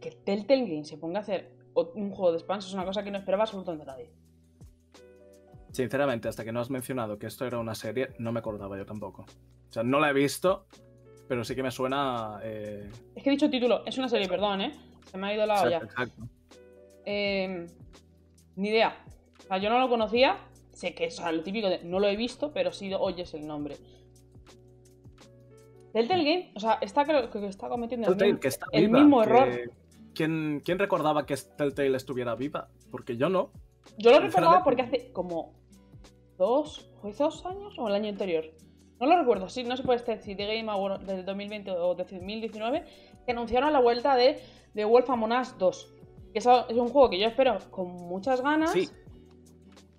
[0.00, 3.10] Que Telltale Game se ponga a hacer un juego de Spans es una cosa que
[3.10, 4.12] no esperaba absolutamente nadie.
[5.70, 8.84] Sinceramente, hasta que no has mencionado que esto era una serie, no me acordaba yo
[8.84, 9.22] tampoco.
[9.22, 10.66] O sea, no la he visto,
[11.32, 12.40] pero sí que me suena.
[12.42, 12.90] Eh...
[13.14, 14.74] Es que he dicho título, es una serie, perdón, ¿eh?
[15.10, 15.78] Se me ha ido la olla.
[15.78, 16.28] exacto, exacto.
[17.06, 17.66] Eh,
[18.56, 19.02] ni idea.
[19.38, 20.36] O sea, yo no lo conocía.
[20.74, 23.32] Sé que es o sea, lo típico de no lo he visto, pero sí oyes
[23.32, 23.76] el nombre.
[25.94, 28.86] Telltale Game, o sea, está, creo que está cometiendo el, Telltale, mismo, que está el
[28.88, 29.72] viva, mismo que- error.
[30.14, 32.68] ¿Quién, ¿Quién recordaba que Telltale estuviera viva?
[32.90, 33.52] Porque yo no.
[33.96, 35.54] Yo lo recordaba porque hace como
[36.36, 38.44] dos, ¿fue dos años o el año anterior?
[39.02, 41.96] No lo recuerdo, sí, no se puede decir si de Game Award del 2020 o
[41.96, 42.84] de 2019,
[43.26, 44.38] que anunciaron la vuelta de,
[44.74, 45.94] de Wolf Among Us 2.
[46.32, 48.88] Que es un juego que yo espero con muchas ganas Sí.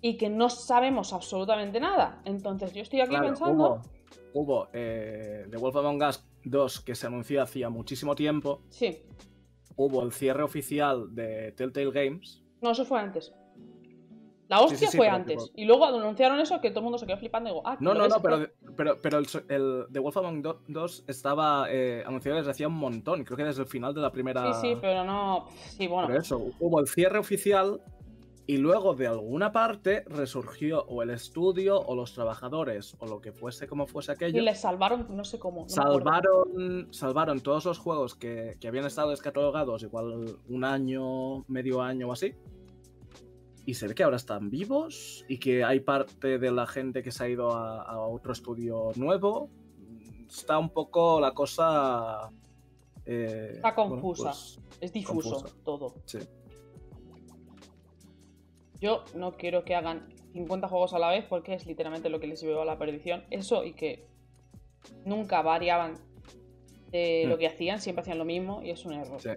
[0.00, 2.22] y que no sabemos absolutamente nada.
[2.24, 3.82] Entonces yo estoy aquí Claro, pensando...
[4.32, 9.02] hubo, hubo eh, The Wolf Among Us 2, que se anunció hacía muchísimo tiempo, Sí.
[9.76, 12.42] hubo el cierre oficial de Telltale Games.
[12.62, 13.34] No, eso fue antes.
[14.46, 15.42] La hostia sí, sí, fue antes.
[15.42, 17.78] tipo- Y luego anunciaron eso que todo el mundo se quedó flipando y digo, ah,
[17.80, 21.66] No, ¿lo no, no, pero, pero, pero el, el The Wolf Among Do- 2 estaba
[21.70, 24.52] eh, anunciado desde hacía un montón, creo que desde el final de la primera...
[24.54, 25.46] Sí, sí, pero no.
[25.68, 26.14] Sí, bueno.
[26.16, 27.80] Eso, hubo el cierre oficial
[28.46, 33.32] y luego de alguna parte resurgió o el estudio o los trabajadores o lo que
[33.32, 34.42] fuese como fuese Y aquello.
[34.42, 35.62] les salvaron, no sé cómo.
[35.62, 35.68] no.
[35.70, 42.08] Salvaron, salvaron todos los juegos que, que habían estado descatalogados igual un año, medio año
[42.08, 42.34] o así.
[43.66, 47.10] Y se ve que ahora están vivos y que hay parte de la gente que
[47.10, 49.48] se ha ido a, a otro estudio nuevo.
[50.28, 52.30] Está un poco la cosa...
[53.06, 54.24] eh, Está bueno, confusa.
[54.30, 55.56] pues, Es difuso confusa.
[55.64, 55.94] todo.
[56.04, 56.18] sí.
[58.80, 62.26] Yo no quiero que hagan 50 juegos a la vez porque es literalmente lo que
[62.26, 63.24] les llevó a la perdición.
[63.30, 64.06] Eso y que
[65.06, 65.94] nunca variaban
[66.90, 67.38] de lo Hmm.
[67.38, 69.20] que hacían, siempre hacían lo mismo y es un error.
[69.22, 69.30] Sí.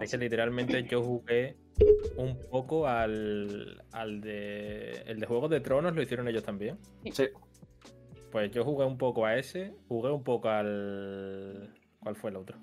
[0.00, 1.56] Es que literalmente yo jugué
[2.16, 5.02] un poco al, al de.
[5.06, 6.78] El de Juegos de Tronos lo hicieron ellos también.
[7.12, 7.28] Sí.
[8.30, 11.74] Pues yo jugué un poco a ese, jugué un poco al.
[12.00, 12.58] ¿Cuál fue el otro?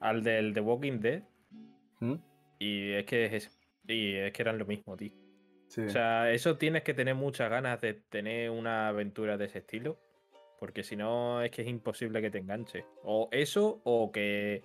[0.00, 1.22] Al del The Walking Dead.
[2.00, 2.14] ¿Mm?
[2.58, 3.50] Y es que es eso.
[3.86, 5.12] Y es que eran lo mismo, tío.
[5.68, 5.82] Sí.
[5.82, 9.98] O sea, eso tienes que tener muchas ganas de tener una aventura de ese estilo.
[10.60, 12.84] Porque si no, es que es imposible que te enganche.
[13.02, 14.62] O eso, o que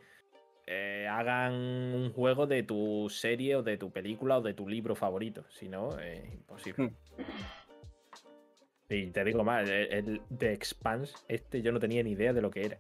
[0.72, 4.96] eh, hagan un juego de tu serie, o de tu película, o de tu libro
[4.96, 5.44] favorito.
[5.50, 6.90] Si no, es imposible.
[6.90, 6.96] Hmm.
[8.88, 12.42] Y te digo más, el, el The Expanse, este yo no tenía ni idea de
[12.42, 12.78] lo que era.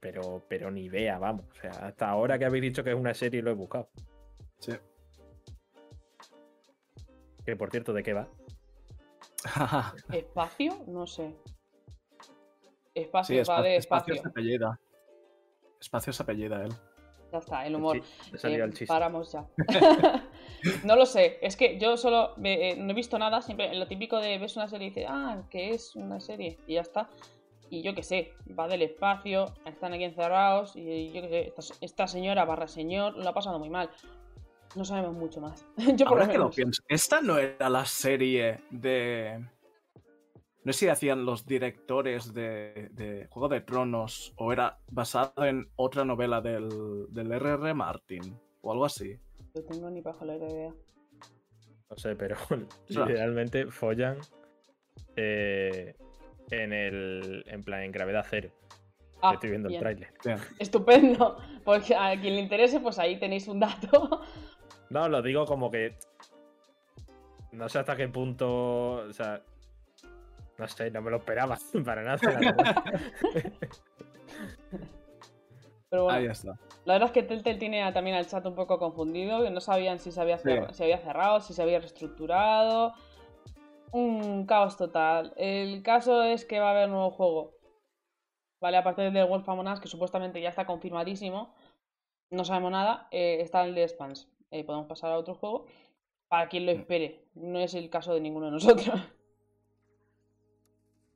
[0.00, 1.46] Pero, pero ni idea, vamos.
[1.50, 3.88] O sea, hasta ahora que habéis dicho que es una serie lo he buscado.
[4.58, 4.72] Sí.
[7.46, 8.28] Que por cierto, ¿de qué va?
[10.12, 10.84] ¿Espacio?
[10.86, 11.34] No sé.
[12.94, 14.78] Espacio, sí, va espacio, de espacio espacio.
[15.80, 16.72] Espacio se apellida él.
[17.32, 17.96] Ya está, el humor.
[18.30, 18.86] Sí, salió Eh, el chiste.
[18.86, 19.44] Paramos ya.
[20.84, 23.86] no lo sé, es que yo solo me- eh, no he visto nada, siempre lo
[23.86, 27.08] típico de ves una serie y dices, ah, que es una serie, y ya está.
[27.68, 31.74] Y yo qué sé, va del espacio, están aquí encerrados, y yo qué sé, esta,
[31.80, 33.90] esta señora barra señor lo ha pasado muy mal.
[34.76, 35.66] No sabemos mucho más.
[35.96, 39.44] yo por Ahora lo que lo pienso, esta no era la serie de.
[40.66, 45.70] No sé si hacían los directores de, de Juego de Tronos o era basado en
[45.76, 47.72] otra novela del, del R.R.
[47.72, 49.16] Martin o algo así.
[49.54, 50.74] No tengo ni pajolera idea.
[51.88, 52.36] No sé, pero
[52.88, 54.18] literalmente follan
[55.14, 55.94] eh,
[56.50, 57.44] en el.
[57.46, 58.50] En plan, en gravedad cero.
[59.22, 59.78] Ah, Estoy viendo bien.
[59.78, 60.42] el tráiler.
[60.58, 61.38] Estupendo.
[61.64, 64.20] Porque a quien le interese, pues ahí tenéis un dato.
[64.90, 65.96] No, lo digo como que.
[67.52, 68.94] No sé hasta qué punto.
[68.94, 69.44] O sea.
[70.58, 72.18] No sé, no me lo esperaba para nada.
[75.88, 76.58] Pero bueno, Ahí está.
[76.84, 79.98] La verdad es que Telltale tiene también al chat un poco confundido, que no sabían
[79.98, 80.48] si se había, Sí.
[80.48, 82.94] cer- si había cerrado, si se había reestructurado.
[83.92, 85.32] Un caos total.
[85.36, 87.52] El caso es que va a haber nuevo juego.
[88.60, 91.54] Vale, aparte del de Wolf Among Us, que supuestamente ya está confirmadísimo.
[92.30, 93.06] No sabemos nada.
[93.12, 94.28] eh, está el de Spans.
[94.50, 95.66] Eh, podemos pasar a otro juego.
[96.28, 96.78] Para quien lo Mm.
[96.80, 97.28] espere.
[97.34, 98.86] No es el caso de ninguno de nosotros.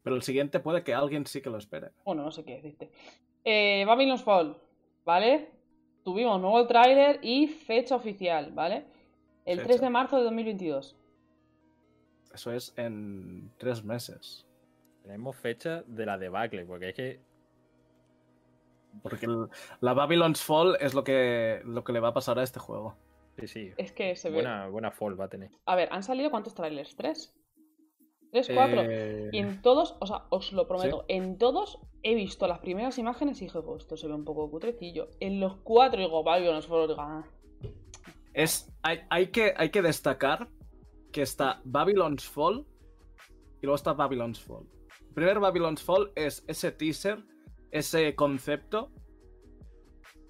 [0.02, 1.90] Pero el siguiente puede que alguien sí que lo espere.
[2.04, 2.90] Bueno, no sé qué decirte.
[3.44, 4.56] Eh, Babylon's Fall,
[5.04, 5.50] ¿vale?
[6.04, 8.84] Tuvimos nuevo tráiler y fecha oficial, ¿vale?
[9.44, 9.68] El Fecha.
[9.68, 10.96] 3 de marzo de 2022.
[12.32, 14.46] Eso es en tres meses.
[15.02, 17.20] Tenemos fecha de la debacle, porque es que.
[19.02, 19.48] Porque el-
[19.80, 22.96] la Babylon's Fall es lo que, lo que le va a pasar a este juego.
[23.38, 23.72] Sí, sí.
[23.76, 24.34] Es que se ve...
[24.36, 25.50] Buena, buena fall va a tener.
[25.64, 26.94] A ver, ¿han salido cuántos trailers?
[26.96, 27.32] ¿Tres?
[28.30, 28.82] ¿Tres, cuatro?
[28.82, 32.98] Eh, Y en todos, o sea, os lo prometo, en todos he visto las primeras
[32.98, 35.08] imágenes y dije, pues esto se ve un poco cutrecillo.
[35.20, 37.24] En los cuatro digo, Babylon's Fall, digo, ah,
[38.32, 40.48] Es, hay, hay que, hay que destacar
[41.12, 42.64] que está Babylon's Fall
[43.60, 44.64] y luego está Babylon's Fall.
[45.08, 47.18] El primer Babylon's Fall es ese teaser,
[47.72, 48.90] ese concepto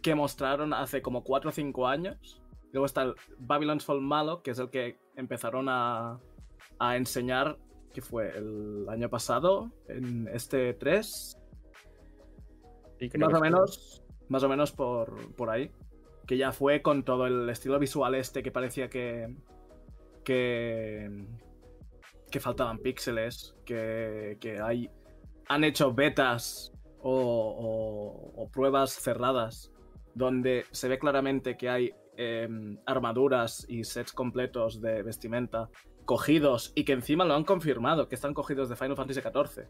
[0.02, 2.40] que mostraron hace como 4 o 5 años.
[2.72, 6.18] Luego está el Babylon's Fall malo, que es el que empezaron a,
[6.78, 7.58] a enseñar,
[7.92, 11.36] que fue el año pasado, en este 3,
[12.98, 15.70] Sí, creo más que o menos, más o menos por, por ahí.
[16.26, 19.34] Que ya fue con todo el estilo visual este que parecía que.
[20.22, 21.10] que.
[22.30, 23.56] que faltaban píxeles.
[23.64, 24.90] Que, que hay.
[25.48, 29.72] han hecho betas o, o- o pruebas cerradas.
[30.14, 35.70] Donde se ve claramente que hay em, armaduras y sets completos de vestimenta
[36.04, 39.66] cogidos y que encima lo han confirmado, que están cogidos de Final Fantasy XIV.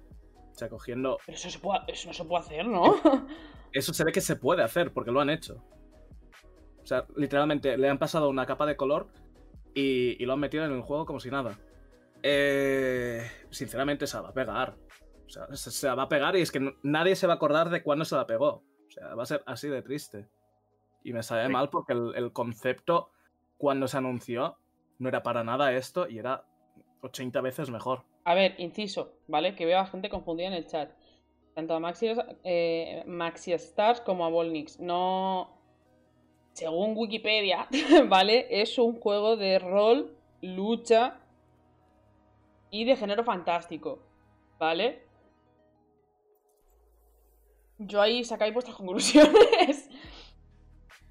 [0.53, 1.19] O sea, cogiendo.
[1.27, 2.95] Pero eso, se puede, eso no se puede hacer, ¿no?
[3.73, 5.63] Eso se ve que se puede hacer, porque lo han hecho.
[6.83, 9.07] O sea, literalmente le han pasado una capa de color
[9.75, 11.57] y, y lo han metido en el juego como si nada.
[12.25, 14.77] Eh, sinceramente, se va a pegar.
[15.27, 17.37] O sea, se, se va a pegar y es que no- nadie se va a
[17.37, 18.65] acordar de cuándo se la pegó.
[18.89, 20.29] O sea, va a ser así de triste.
[21.05, 21.53] Y me sabe Sí.
[21.53, 23.11] mal porque el, el concepto,
[23.57, 24.57] cuando se anunció,
[25.01, 26.45] no era para nada esto y era
[27.01, 28.05] 80 veces mejor.
[28.25, 29.57] A ver, inciso, ¿vale?
[29.57, 30.93] Que veo a gente confundida en el chat.
[31.55, 32.13] Tanto a Maxi,
[32.45, 34.79] eh, Maxi Stars como a Volnix.
[34.79, 35.59] No.
[36.53, 37.67] Según Wikipedia,
[38.09, 38.47] ¿vale?
[38.51, 41.19] Es un juego de rol, lucha
[42.71, 44.01] y de género fantástico,
[44.59, 45.03] ¿vale?
[47.79, 49.80] Yo ahí sacáis vuestras conclusiones.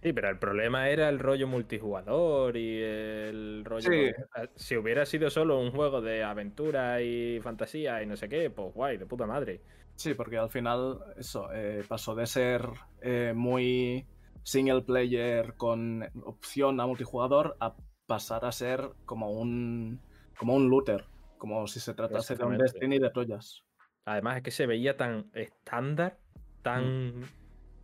[0.02, 3.90] Sí, pero el problema era el rollo multijugador y el rollo.
[3.92, 4.12] Sí.
[4.56, 8.74] Si hubiera sido solo un juego de aventura y fantasía y no sé qué, pues
[8.74, 9.62] guay, de puta madre.
[9.96, 12.66] Sí, porque al final, eso, eh, pasó de ser
[13.02, 14.06] eh, muy
[14.44, 17.76] single player con opción a multijugador a
[18.08, 20.00] pasar a ser como un,
[20.38, 21.04] como un looter,
[21.38, 22.58] como si se tratase de un.
[22.58, 23.64] Destiny de Troyas.
[24.06, 26.18] Además es que se veía tan estándar,
[26.62, 27.26] tan.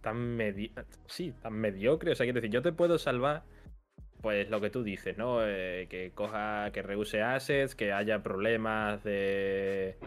[0.05, 0.71] Tan medi-
[1.07, 2.11] sí, tan mediocre.
[2.11, 3.43] O sea, quiero decir, yo te puedo salvar.
[4.21, 5.39] Pues lo que tú dices, ¿no?
[5.45, 9.97] Eh, que coja, que reuse assets, que haya problemas de.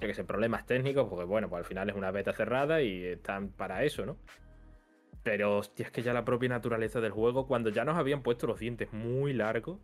[0.00, 3.04] Yo que sé, problemas técnicos, porque bueno, pues al final es una beta cerrada y
[3.04, 4.18] están para eso, ¿no?
[5.22, 8.46] Pero hostia, es que ya la propia naturaleza del juego, cuando ya nos habían puesto
[8.46, 9.78] los dientes muy largos.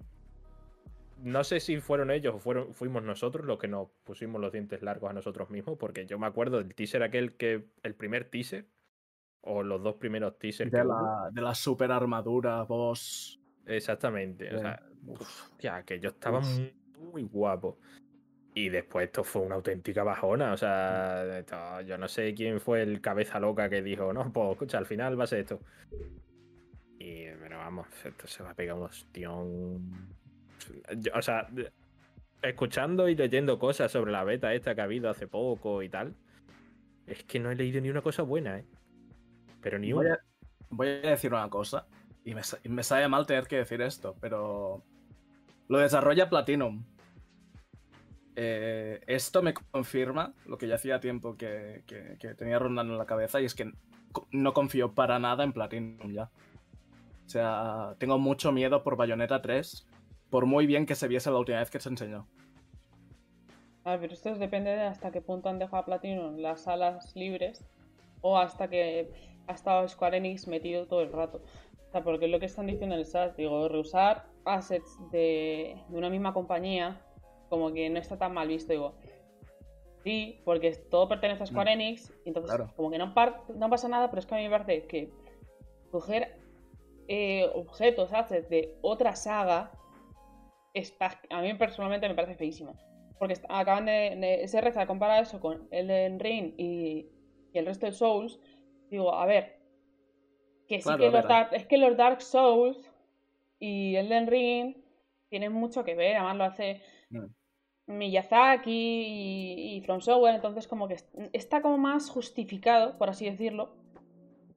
[1.22, 5.10] No sé si fueron ellos o fuimos nosotros los que nos pusimos los dientes largos
[5.10, 7.64] a nosotros mismos, porque yo me acuerdo del teaser aquel que.
[7.82, 8.66] El primer teaser,
[9.42, 10.70] o los dos primeros teasers.
[10.70, 13.40] De la, de la super armadura, boss.
[13.66, 14.54] Exactamente.
[14.54, 15.50] O sea, uf.
[15.58, 16.74] ya, que yo estaba muy,
[17.12, 17.78] muy guapo.
[18.54, 20.52] Y después esto fue una auténtica bajona.
[20.52, 24.50] O sea, esto- yo no sé quién fue el cabeza loca que dijo, no, pues
[24.52, 25.60] escucha, al final va a ser esto.
[26.98, 30.16] Y, pero vamos, esto se va a pegar un ostión.
[30.96, 31.48] Yo, o sea,
[32.42, 36.14] escuchando y leyendo cosas sobre la beta esta que ha habido hace poco y tal,
[37.06, 38.64] es que no he leído ni una cosa buena, ¿eh?
[39.60, 40.14] Pero ni Voy una.
[40.14, 40.18] a,
[40.70, 41.86] voy a decir una cosa,
[42.24, 44.84] y me, y me sabe mal tener que decir esto, pero
[45.68, 46.84] lo desarrolla Platinum.
[48.36, 52.98] Eh, esto me confirma lo que ya hacía tiempo que, que- que tenía rondando en
[52.98, 53.72] la cabeza, y es que
[54.32, 56.30] no confío para nada en Platinum ya.
[57.26, 59.86] O sea, tengo mucho miedo por Bayonetta 3,
[60.30, 62.26] por muy bien que se viese la última vez que se enseñó.
[63.84, 67.14] A ver, pero esto depende de hasta qué punto han dejado a Platinum las salas
[67.16, 67.64] libres
[68.20, 69.10] o hasta que
[69.48, 71.42] ha estado Square Enix metido todo el rato.
[71.88, 75.76] O sea, porque es lo que están diciendo en el chat, digo, reusar assets de,
[75.88, 77.02] de una misma compañía
[77.48, 78.94] como que no está tan mal visto, digo.
[80.04, 82.72] Sí, porque todo pertenece a Square Enix, entonces Claro.
[82.76, 85.10] como que no, pasa nada, pero es que a mí me parece que
[85.90, 86.36] coger
[87.08, 89.72] eh, objetos, assets de otra saga,
[90.74, 92.74] está, a mí personalmente me parece feísimo.
[93.18, 97.08] Porque acaban de, de ese reza comparar eso con Elden Ring y,
[97.52, 98.38] y el resto de Souls.
[98.90, 99.58] Digo, a ver,
[100.68, 101.26] que sí que los.
[101.26, 102.90] Dark- es que los Dark Souls
[103.58, 104.76] y Elden Ring
[105.28, 107.24] tienen mucho que ver, además lo hace Mm.
[107.86, 113.24] Miyazaki y, y From Software, entonces como que est- está como más justificado, por así
[113.24, 113.70] decirlo.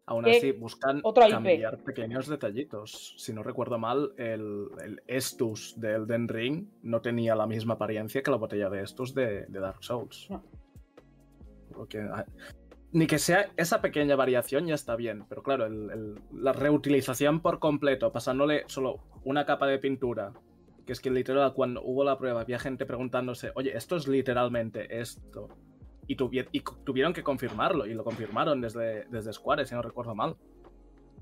[0.06, 1.30] Aún así, buscan IP.
[1.30, 3.13] cambiar pequeños detallitos.
[3.17, 8.22] Si no recuerdo mal, el, el Estus de Elden Ring no tenía la misma apariencia
[8.22, 10.28] que la botella de Estus de, de Dark Souls.
[10.30, 10.44] No.
[11.74, 12.26] Porque, ah,
[12.94, 15.68] ni que sea esa pequeña variación ya está bien, pero claro,
[16.34, 20.34] la reutilización por completo, pasándole solo una capa de pintura,
[20.86, 25.00] que es que literal cuando hubo la prueba había gente preguntándose, oye, esto es literalmente
[25.00, 25.50] esto.
[26.08, 30.36] Y, tuvieron que confirmarlo, y lo confirmaron desde, desde Square, si no recuerdo mal.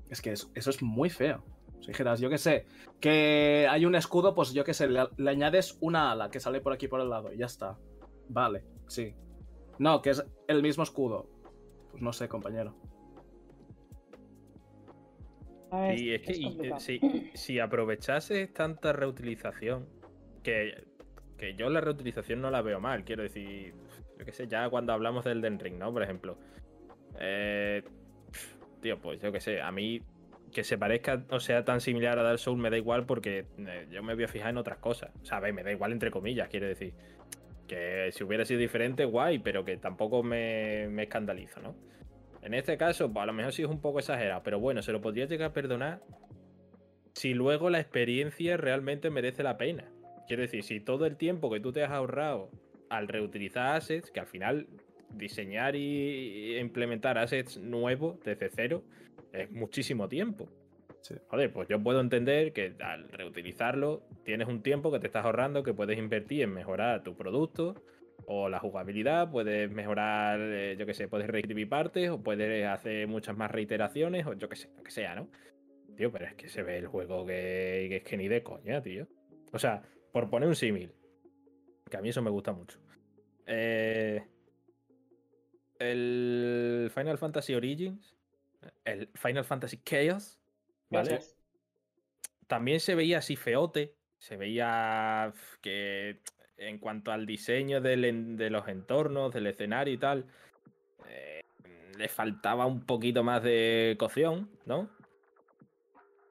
[0.08, 1.44] Es que eso, es muy feo.
[1.80, 2.66] Si dijeras, yo qué sé,
[2.98, 6.72] que hay un escudo, pues yo qué sé, le añades una ala que sale por
[6.72, 7.78] aquí por el lado y ya está.
[8.28, 9.14] Vale, sí.
[9.78, 11.28] No, que es el mismo escudo.
[11.90, 12.74] Pues no sé, compañero.
[15.72, 17.00] Ver, Sí, es que y- eh, si,
[17.34, 19.86] si aprovechases tanta reutilización,
[20.42, 20.84] que,
[21.38, 23.74] que yo la reutilización no la veo mal, quiero decir,
[24.18, 25.92] yo qué sé, ya cuando hablamos del Den Ring, ¿no?
[25.92, 26.38] Por ejemplo.
[27.18, 27.82] Eh,
[28.80, 30.00] tío, pues yo qué sé, a mí
[30.52, 33.86] que se parezca o sea tan similar a Dark Souls me da igual porque eh,
[33.88, 35.10] yo me voy a fijar en otras cosas.
[35.22, 36.94] O sea, a ver, me da igual entre comillas, quiero decir.
[37.70, 41.76] Que si hubiera sido diferente, guay, pero que tampoco me, me escandaliza, ¿no?
[42.42, 44.90] En este caso, pues a lo mejor sí es un poco exagerado, pero bueno, se
[44.90, 46.02] lo podría llegar a perdonar
[47.14, 49.84] si luego la experiencia realmente merece la pena.
[50.26, 52.50] Quiero decir, si todo el tiempo que tú te has ahorrado
[52.88, 54.66] al reutilizar assets, que al final
[55.10, 58.82] diseñar y implementar assets nuevos desde cero
[59.32, 60.48] es muchísimo tiempo.
[61.02, 61.14] Sí.
[61.28, 65.62] Joder, pues yo puedo entender que al reutilizarlo tienes un tiempo que te estás ahorrando
[65.62, 67.74] que puedes invertir en mejorar tu producto
[68.26, 73.08] o la jugabilidad, puedes mejorar, eh, yo que sé, puedes reescribir partes o puedes hacer
[73.08, 75.28] muchas más reiteraciones o yo que sé, lo que sea, ¿no?
[75.96, 78.82] Tío, pero es que se ve el juego que, que es que ni de coña,
[78.82, 79.08] tío.
[79.52, 79.82] O sea,
[80.12, 80.92] por poner un símil,
[81.90, 82.78] que a mí eso me gusta mucho.
[83.46, 84.22] Eh,
[85.78, 88.16] el Final Fantasy Origins,
[88.84, 90.39] el Final Fantasy Chaos,
[90.90, 91.10] ¿vale?
[91.10, 91.36] Gracias.
[92.46, 96.20] También se veía así feote, se veía que
[96.56, 100.26] en cuanto al diseño del de los entornos, del escenario y tal,
[101.08, 101.40] eh,
[101.96, 104.90] le faltaba un poquito más de cocción, ¿no?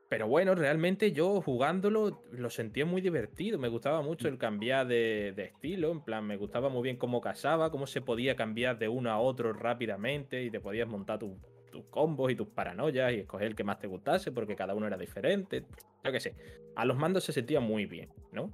[0.09, 3.59] Pero bueno, realmente yo jugándolo lo sentía muy divertido.
[3.59, 5.91] Me gustaba mucho el cambiar de, de estilo.
[5.91, 9.19] En plan, me gustaba muy bien cómo casaba, cómo se podía cambiar de uno a
[9.19, 11.39] otro rápidamente y te podías montar tu-
[11.69, 14.87] tus combos y tus paranoias y escoger el que más te gustase porque cada uno
[14.87, 15.65] era diferente.
[16.03, 16.35] Yo qué sé.
[16.75, 18.51] A los mandos se sentía muy bien, ¿no?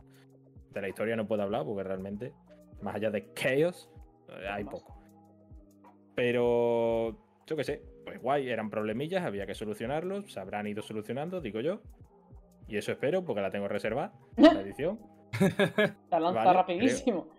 [0.71, 2.33] De la historia no puedo hablar porque realmente,
[2.81, 3.89] más allá de Chaos,
[4.29, 4.97] eh, hay poco.
[6.15, 11.41] Pero, yo qué sé, pues guay, eran problemillas, había que solucionarlos, se habrán ido solucionando,
[11.41, 11.81] digo yo.
[12.67, 14.99] Y eso espero porque la tengo reservada, la edición.
[16.09, 17.29] La lanza Vale, rapidísimo.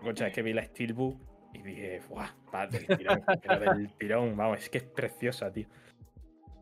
[0.00, 2.26] Concha, es que vi la Steelbook y dije, ¡guau!
[2.70, 5.66] Del tirón, pero del tirón, vamos, es que es preciosa, tío.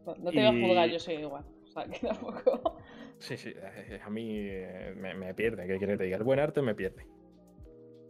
[0.06, 1.44] No no te voy a juzgar, y- yo soy igual.
[1.64, 2.78] O sea, que tampoco.
[3.18, 6.16] Sí, sí, eh, a mí eh, me, me pierde, ¿qué quieres que te diga?
[6.16, 7.06] El buen arte me pierde.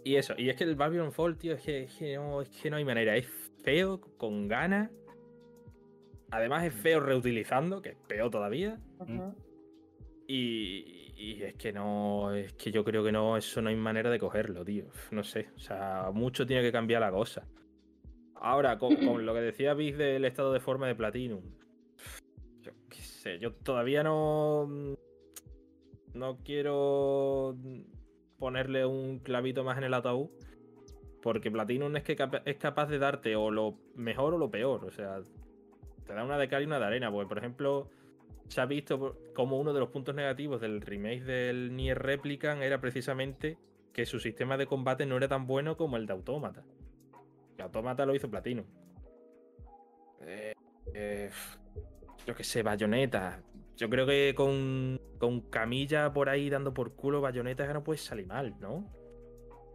[0.05, 2.49] Y eso, y es que el Babylon Fall, tío, es que, es que no, es
[2.49, 3.17] que no hay manera.
[3.17, 3.27] Es
[3.63, 4.91] feo, con ganas.
[6.31, 8.81] Además es feo reutilizando, que es peor todavía.
[10.27, 14.11] Y, y es que no, es que yo creo que no, eso no hay manera
[14.11, 14.87] de cogerlo, tío.
[15.11, 17.47] No sé, o sea, mucho tiene que cambiar la cosa.
[18.37, 21.43] Ahora, con, con lo que decía Viz del estado de forma de Platinum,
[22.61, 24.97] yo qué sé, yo todavía no,
[26.15, 27.57] no quiero
[28.39, 30.31] ponerle un clavito más en el ataúd,
[31.23, 34.91] porque Platinum es que es capaz de darte o lo mejor o lo peor, o
[34.91, 35.21] sea,
[36.05, 37.91] te da una de cal y una de arena, porque por ejemplo
[38.53, 42.81] se ha visto como uno de los puntos negativos del remake del Nier Replicant era
[42.81, 43.57] precisamente
[43.93, 46.63] que su sistema de combate no era tan bueno como el de Autómata.
[47.57, 48.65] Que Autómata lo hizo Platino.
[50.21, 50.53] Eh,
[50.95, 51.31] eh,
[52.27, 53.43] yo qué sé, Bayonetta.
[53.77, 57.99] Yo creo que con, con Camilla por ahí dando por culo Bayonetta ya no puede
[57.99, 58.87] salir mal, ¿no?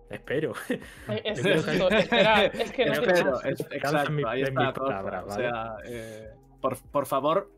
[0.09, 0.53] Espero.
[1.23, 5.27] Es, que- esto, espera, es que no exacto, ahí está mis la cosa, palabras, O
[5.27, 5.43] ¿vale?
[5.49, 6.29] sea, eh,
[6.61, 7.51] por, por favor,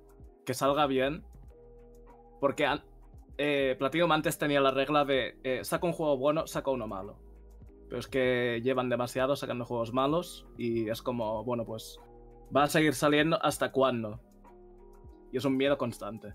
[0.46, 1.24] que salga bien.
[2.40, 2.84] Porque an-
[3.38, 7.18] eh, Platinum antes tenía la regla de eh, saca un juego bueno, saca uno malo.
[7.88, 12.00] Pero es que llevan demasiado sacando juegos malos y es como, bueno, pues
[12.56, 14.20] va a seguir saliendo hasta cuándo.
[15.32, 16.34] Y es un miedo constante.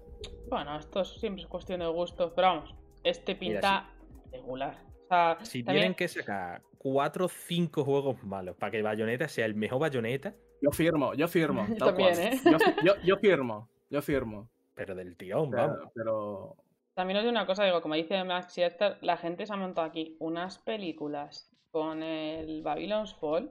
[0.48, 2.32] Bueno, esto es- siempre es cuestión de gusto.
[2.34, 3.90] Pero vamos, este Mira, pinta
[4.32, 4.76] regular.
[5.04, 9.28] O sea, Si también- tienen que sacar 4 o 5 juegos malos para que Bayonetta
[9.28, 11.66] sea el mejor Bayonetta, Yo firmo, yo firmo.
[11.68, 12.26] Yo tal también, cual.
[12.26, 12.40] ¿eh?
[12.44, 14.48] Yo, yo- yo firmo, yo firmo.
[14.76, 15.92] pero del tirón, Pero, vamos.
[15.94, 16.56] pero
[16.94, 19.86] También os digo una cosa, digo, como dice Max Scherzer, la gente se ha montado
[19.86, 23.50] aquí unas películas con el Babylon's Fall,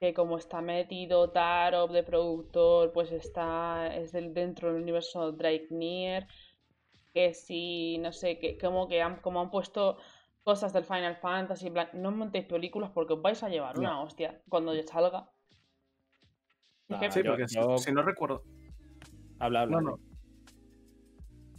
[0.00, 5.68] que como está metido Tarot de productor, pues está, es del, dentro del universo Drake
[5.70, 6.26] Nier,
[7.14, 9.98] que si, no sé, que como que han, como han puesto
[10.42, 13.82] cosas del Final Fantasy, en plan, no montéis películas porque os vais a llevar No.
[13.82, 15.30] una hostia cuando ya salga.
[16.88, 18.42] Es que- sí, yo- porque si- yo- si no recuerdo,
[19.40, 19.80] Habla, habla.
[19.80, 20.00] No, no.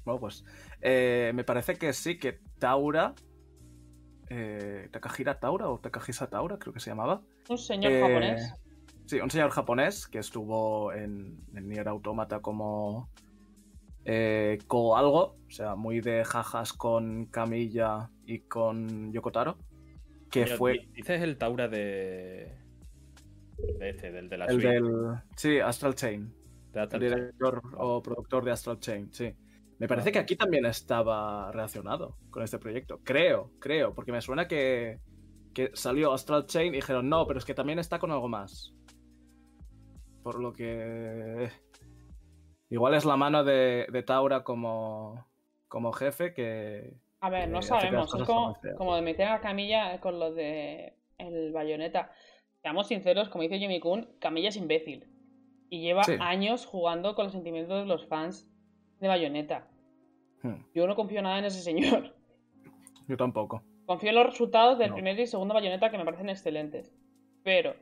[0.05, 0.43] Bueno, pues
[0.81, 3.13] eh, me parece que sí, que Taura,
[4.29, 7.21] eh, Takahira Taura o Takahisa Taura, creo que se llamaba.
[7.49, 8.53] un señor Eh, japonés.
[9.05, 13.09] Sí, un señor japonés que estuvo en, en Nier Automata como
[14.05, 19.57] eh, Ko algo, o sea, muy de jajas con Camilla y con Yokotaro,
[20.31, 22.57] que fue di- Dices el Taura de.
[23.77, 24.91] De este, del de la el suite, del...
[25.35, 26.33] Sí, Astral Chain.
[26.71, 27.21] De Astral el Chain.
[27.21, 29.33] director o productor de Astral Chain, sí.
[29.79, 32.99] Me parece que aquí también estaba relacionado con este proyecto.
[33.03, 34.99] Creo, creo, porque me suena que,
[35.55, 38.75] que salió Astral Chain y dijeron, no, pero es que también está con algo más.
[40.21, 41.49] Por lo que...
[42.69, 45.27] Igual es la mano de, de Taura como,
[45.67, 46.95] como jefe que...
[47.19, 48.13] A ver, no sabemos.
[48.13, 52.11] Es como, como de meter a Camilla con lo de el bayoneta.
[52.61, 55.10] Seamos sinceros, como dice Jimmy Kun, Camilla es imbécil.
[55.71, 56.13] Y lleva Sí.
[56.19, 58.47] años jugando con los sentimientos de los fans
[58.99, 59.67] de Bayonetta.
[60.43, 62.13] Hmm, Yo no confío nada en ese señor.
[63.07, 63.63] yo tampoco.
[63.85, 64.95] Confío en los resultados del No.
[64.95, 66.93] primer y segundo Bayonetta que me parecen excelentes.
[67.43, 67.73] pero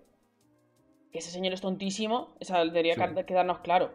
[1.12, 3.02] que ese señor es tontísimo, eso debería Sí.
[3.26, 3.92] quedarnos claro.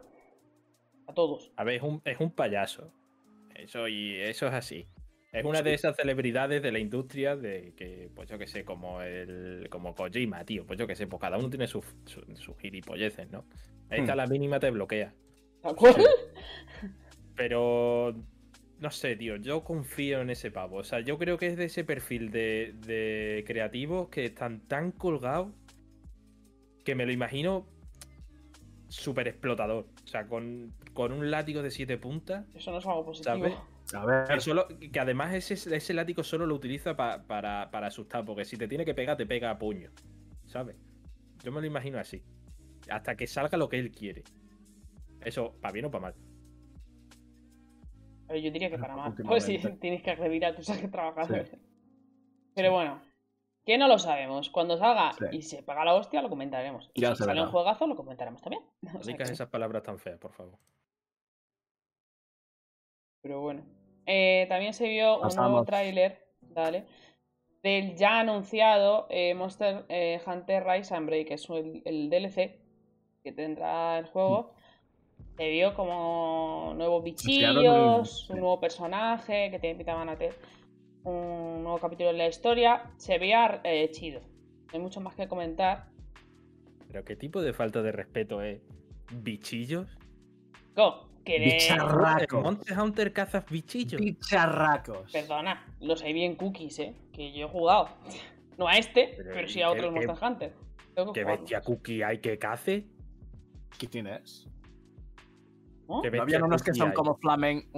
[1.07, 1.53] A todos.
[1.57, 2.91] A ver, es un, es un payaso.
[3.55, 4.87] Eso, y eso es así.
[5.35, 9.03] Es una de esas celebridades de la industria de que, pues yo que sé, como
[9.03, 10.65] el como Kojima, tío.
[10.65, 13.45] Pues yo que sé, pues cada uno tiene sus su, sus gilipolleces, ¿no?
[13.91, 14.17] Esta Hmm.
[14.17, 15.13] la mínima te bloquea.
[17.37, 18.15] Pero
[18.79, 20.77] no sé, tío, yo confío en ese pavo.
[20.77, 24.93] O sea, yo creo que es de ese perfil de, de creativos que están tan
[24.93, 25.53] colgados
[26.85, 27.67] que me lo imagino
[28.89, 29.87] súper explotador.
[30.05, 32.47] O sea, con, con un látigo de siete puntas.
[32.55, 33.37] Eso no es algo positivo.
[33.37, 33.55] ¿Sabes?
[33.93, 37.89] A ver, Que, solo- que además ese, ese látigo solo lo utiliza pa- para, para
[37.89, 39.91] asustar, porque si te tiene que pegar, te pega a puño.
[40.47, 40.77] ¿Sabes?
[41.43, 42.23] Yo me lo imagino así.
[42.91, 44.25] Hasta que salga lo que él quiere.
[45.21, 46.15] Eso, para bien o para mal.
[48.27, 48.95] Pero yo diría que para.
[48.95, 49.25] Últimamente.
[49.25, 51.51] Pues si tienes que agredir a tus trabajadores.
[51.51, 51.57] Sí.
[52.55, 53.03] Pero bueno,
[53.67, 54.49] que no lo sabemos.
[54.51, 55.25] Cuando salga Sí.
[55.37, 56.91] y se paga la hostia, lo comentaremos.
[56.95, 58.63] Y Ya si se sale un juegazo, lo comentaremos también.
[58.83, 60.59] No sea digas que- esas palabras tan feas, por favor.
[63.25, 63.63] Pero bueno.
[64.07, 66.85] Eh, también se vio un nuevo tráiler, dale,
[67.63, 72.61] del ya anunciado eh, Monster eh, Hunter Rise and Break, que es el, el DLC
[73.23, 74.53] que tendrá el juego.
[75.39, 80.35] Se vio como nuevos bichillos, un- nuevo personaje que te invitaban a tener
[81.05, 82.91] un nuevo capítulo en la historia.
[82.99, 84.21] Se veía eh, chido.
[84.21, 85.87] No hay mucho más que comentar.
[86.89, 88.61] Pero ¿qué tipo de falta de respeto es?
[89.23, 89.89] ¿Bichillos?
[90.77, 92.43] Go, que de- Bicharra- ¿En Racos.
[92.43, 94.01] Monster Hunter cazas bichillos?
[94.01, 95.11] bicharracos.
[95.13, 96.95] Perdona, los hay bien cookies, ¿eh?
[97.13, 97.89] Que yo he jugado.
[98.59, 100.53] No a este, Pero, pero, ¿y sí a otros qué- Monster Hunter.
[100.95, 102.87] Tengo que ¿Qué bestia cookie hay que cace?
[103.79, 104.47] ¿Qué tienes?
[105.89, 106.01] ¿No?
[106.03, 106.95] ¿Qué ¿No habían unos que son hay?
[106.95, 107.69] como flamen...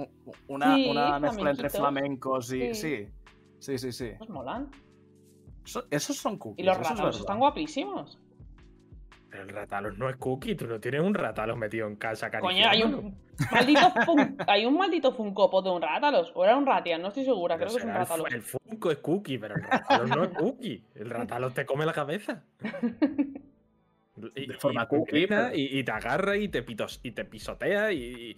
[0.47, 2.73] Una, Sí, una mezcla entre flamencos y...
[2.73, 2.75] Sí.
[2.75, 3.07] Sí.
[3.59, 4.05] Sí, sí, sí.
[4.09, 4.69] Esos molan.
[5.65, 6.63] Eso- esos son cookies.
[6.63, 7.09] Y los es verdad.
[7.09, 8.19] están guapísimos.
[9.29, 12.65] Pero el ratalos no es cookie, tú no tienes un ratalos metido en casa Coño,
[12.67, 13.17] hay un
[13.51, 16.31] maldito fun- hay un maldito Funko Pop de un rátalos.
[16.33, 18.13] O era un Ratian, no estoy segura, Pero creo que es un será el fu-
[18.13, 18.33] rátalos.
[18.33, 20.83] El, Funko es cookie, pero el ratalos no es cookie.
[20.95, 22.43] El ratalos te come la cabeza.
[24.35, 27.25] Y, De forma y cookie, pero- y, y te agarra y te, pitos, y te
[27.25, 28.37] pisotea y, y-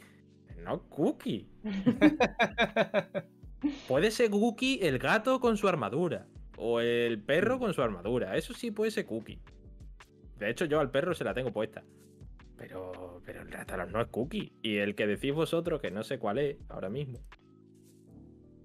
[0.64, 1.48] No es cookie.
[3.88, 6.26] Puede ser cookie el gato con su armadura.
[6.58, 8.36] O el perro con su armadura.
[8.36, 9.40] Eso sí puede ser cookie.
[10.40, 11.84] De hecho, yo al perro se la tengo puesta.
[12.58, 14.52] Pero, pero el ratalos no es cookie.
[14.62, 17.20] Y el que decís vosotros, que no sé cuál es ahora mismo.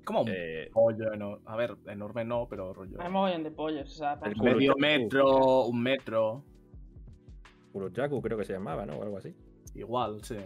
[0.04, 3.00] Como un eh, pollo, eno- a ver, enorme no, pero rollo.
[3.00, 3.90] Hay mogollón de pollos.
[3.92, 4.36] O sea, El.
[4.36, 6.44] Medio metro, un metro.
[7.72, 8.98] Kuroyaku creo que se llamaba, ¿no?
[8.98, 9.34] O algo así.
[9.74, 10.36] Igual, sí.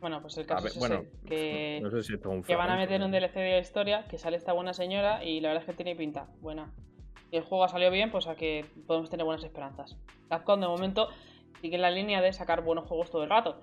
[0.00, 2.42] Bueno, pues el caso ver, es bueno, ese, que, no sé si esto es un
[2.42, 3.06] que van a meter ¿no?
[3.06, 5.82] un DLC de la historia, que sale esta buena señora y la verdad es que
[5.82, 6.70] tiene pinta buena.
[7.34, 9.96] Y el juego ha salido bien, pues a que podemos tener buenas esperanzas.
[10.28, 11.08] Capcom de momento
[11.60, 13.56] sigue en la línea de sacar buenos juegos todo el rato.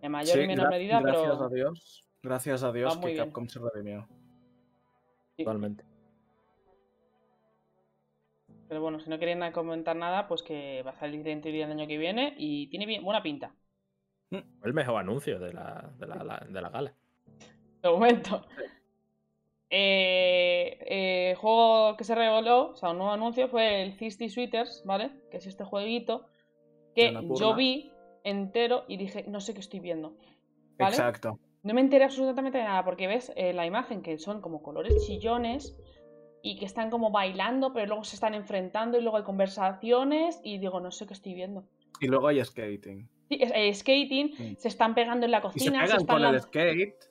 [0.00, 2.06] En mayor Sí, y menor medida, gracias pero a Dios.
[2.22, 3.18] Gracias a Dios que bien.
[3.18, 4.08] Capcom se redimió.
[5.36, 5.84] Totalmente.
[8.66, 11.72] Pero bueno, si no queréis comentar nada, pues que va a salir en teoría el
[11.72, 13.54] año que viene y tiene bien, buena pinta.
[14.30, 16.94] El mejor anuncio de la, de la, la- de la gala.
[17.82, 18.46] De momento.
[19.70, 24.82] Eh, eh, juego que se reveló, o sea, un nuevo anuncio fue el Thirsty Sweeters,
[24.84, 25.10] ¿vale?
[25.30, 26.26] Que es este jueguito
[26.94, 27.92] que yo vi
[28.24, 30.16] entero y dije, no sé qué estoy viendo.
[30.78, 30.92] ¿Vale?
[30.96, 31.38] Exacto.
[31.62, 35.04] No me enteré absolutamente de nada, porque ves eh, la imagen que son como colores
[35.06, 35.76] chillones
[36.42, 40.58] y que están como bailando, pero luego se están enfrentando y luego hay conversaciones y
[40.58, 41.64] digo, no sé qué estoy viendo.
[42.00, 43.08] Y luego hay skating.
[43.28, 46.16] Sí, es- eh, skating, se están pegando en la Y se cocina, se pegan están
[46.22, 47.04] con el skate.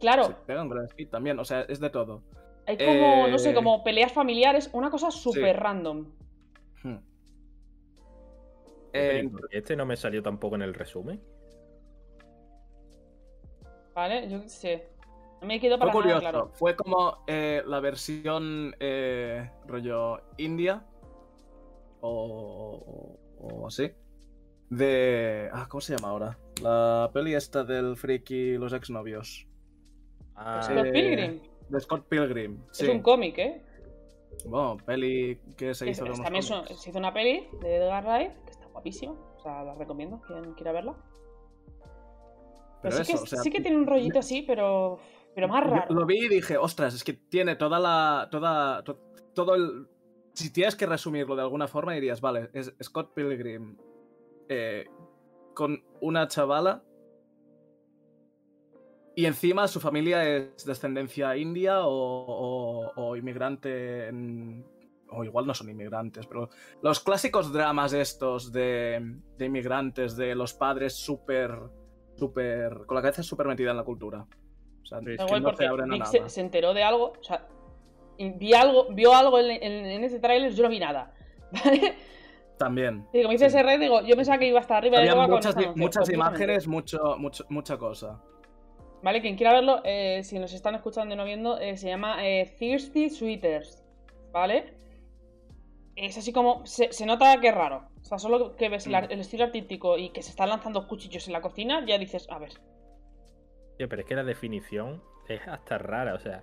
[0.00, 1.38] Claro, Se pegan con el skate también.
[1.38, 2.22] O sea, es de todo.
[2.66, 6.06] hay como, no sé, eh, como peleas familiares, una cosa súper random.
[6.82, 6.96] Hmm.
[8.92, 11.22] Eh, ¿y por qué este no me salió tampoco en el resumen.
[13.94, 14.28] ¿Vale?
[14.28, 14.88] Yo qué sé.
[15.40, 16.20] No me quedo fue para nada curioso.
[16.20, 16.50] claro.
[16.54, 20.84] Fue como eh, la versión eh, rollo India.
[22.00, 23.90] O, o, o así.
[24.70, 25.48] De.
[25.52, 26.38] Ah, ¿cómo se llama ahora?
[26.62, 29.46] La peli esta del friki y los exnovios.
[30.36, 31.40] Ah, Scott eh, Pilgrim.
[31.68, 32.62] De Scott Pilgrim.
[32.70, 32.84] Sí.
[32.84, 33.62] Es un cómic, ¿eh?
[34.44, 38.32] Bueno, peli que se hizo es- también son- se hizo una peli de Edgar Wright,
[38.44, 39.12] que está guapísima.
[39.12, 40.94] O sea, la recomiendo, quien quiera verla.
[42.82, 44.98] Pero, Pero sí, eso, que, o sea, sí que tiene un rollito así, pero.
[45.34, 45.94] Pero más raro.
[45.94, 48.28] Lo vi y dije, ostras, es que tiene toda la.
[48.30, 49.00] Toda, to-
[49.34, 49.86] todo el.
[50.34, 53.76] Si tienes que resumirlo de alguna forma, dirías, vale, es Scott Pilgrim
[54.48, 54.86] eh,
[55.54, 56.82] con una chavala.
[59.16, 64.64] Y encima su familia es descendencia india o, o- o inmigrante en,
[65.10, 66.50] o igual no son inmigrantes, pero
[66.82, 71.50] los clásicos dramas estos de, de inmigrantes, de los padres súper,
[72.16, 74.26] súper, con la cabeza súper metida en la cultura.
[74.82, 75.16] O sea, Sí, que.
[75.16, 76.10] Da igual no porque se abren a nada.
[76.10, 77.48] se, se enteró de algo, o sea,
[78.18, 81.14] vi algo, vio algo en, en- en ese tráiler, yo no vi nada.
[81.64, 81.94] ¿Vale?
[82.58, 83.06] También.
[83.14, 83.56] Y como dice Sí.
[83.56, 86.66] ese red, digo, yo pensaba que iba hasta arriba de Había con muchas, muchas imágenes,
[86.68, 88.20] mucho, mucho, mucha cosa.
[89.06, 92.26] Vale, quien quiera verlo, eh, si nos están escuchando y no viendo, eh, se llama
[92.26, 93.84] eh, Thirsty Sweeters.
[94.32, 94.74] ¿Vale?
[95.94, 96.66] Es así como.
[96.66, 97.88] Se, se nota que es raro.
[98.00, 98.94] O sea, solo que ves Mm.
[99.10, 102.40] el estilo artístico y que se están lanzando cuchillos en la cocina, ya dices, a
[102.40, 102.54] ver.
[103.78, 106.42] Tío, pero es que la definición es hasta rara, o sea,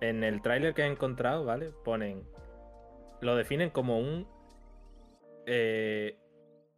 [0.00, 1.72] en el tráiler que he encontrado, ¿vale?
[1.84, 2.22] Ponen,
[3.20, 4.28] lo definen como un
[5.46, 6.16] eh,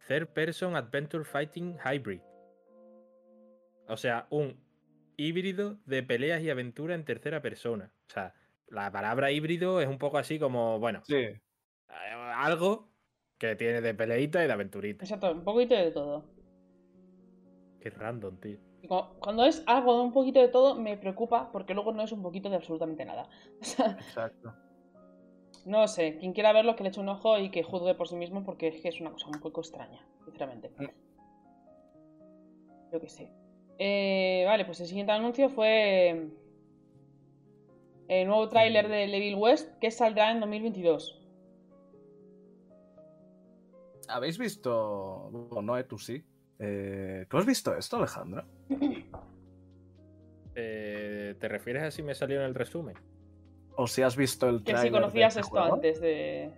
[0.07, 2.21] third person adventure fighting hybrid.
[3.87, 4.64] O sea, un
[5.17, 7.91] híbrido de peleas y aventura en tercera persona.
[8.09, 8.33] O sea,
[8.67, 11.15] la palabra híbrido es un poco así como, bueno, Sí.
[11.15, 11.41] eh,
[12.35, 12.89] algo
[13.37, 15.03] que tiene de peleita y de aventurita.
[15.03, 16.25] Exacto, un poquito de todo.
[17.79, 18.57] Qué random, tío.
[19.19, 22.21] Cuando es algo de un poquito de todo, me preocupa porque luego no es un
[22.21, 23.27] poquito de absolutamente nada.
[23.61, 24.53] O sea, Exacto.
[25.65, 28.15] no sé, quien quiera verlo que le eche un ojo y que juzgue por sí
[28.15, 30.69] mismo porque es que es una cosa un poco extraña, sinceramente.
[30.77, 30.85] Mm.
[32.93, 33.31] Yo qué sé.
[33.77, 36.29] Eh, vale, pues el siguiente anuncio fue
[38.07, 41.21] el nuevo tráiler de Evil West que saldrá en 2022.
[44.07, 45.29] ¿Habéis visto.?
[45.31, 46.23] Bueno, no, eh, tú sí.
[46.59, 48.43] Eh, ¿Tú has visto esto, Alejandro?
[50.57, 52.95] Eh, ¿Te refieres a si me salió en el resumen?
[53.75, 55.73] ¿O si has visto el Que si de conocías este esto juego?
[55.73, 56.49] antes de...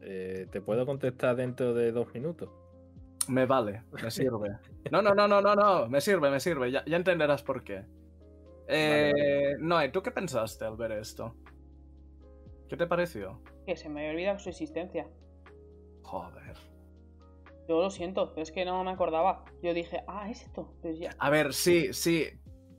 [0.00, 2.50] Eh, ¿Te puedo contestar dentro de dos minutos?
[3.28, 4.50] Me vale, me sirve.
[4.90, 6.70] No, no, no, no, no, no, me sirve, me sirve.
[6.70, 7.84] Ya, ya entenderás por qué.
[8.68, 11.34] Eh, Noé, ¿tú qué pensaste al ver esto?
[12.68, 13.40] ¿Qué te pareció?
[13.66, 15.08] Que se me había olvidado su existencia.
[16.02, 16.56] Joder.
[17.68, 19.44] Yo lo siento, pero es que no me acordaba.
[19.62, 20.72] Yo dije, ah, es esto.
[20.82, 21.10] Pues ya.
[21.18, 22.26] A ver, sí, sí.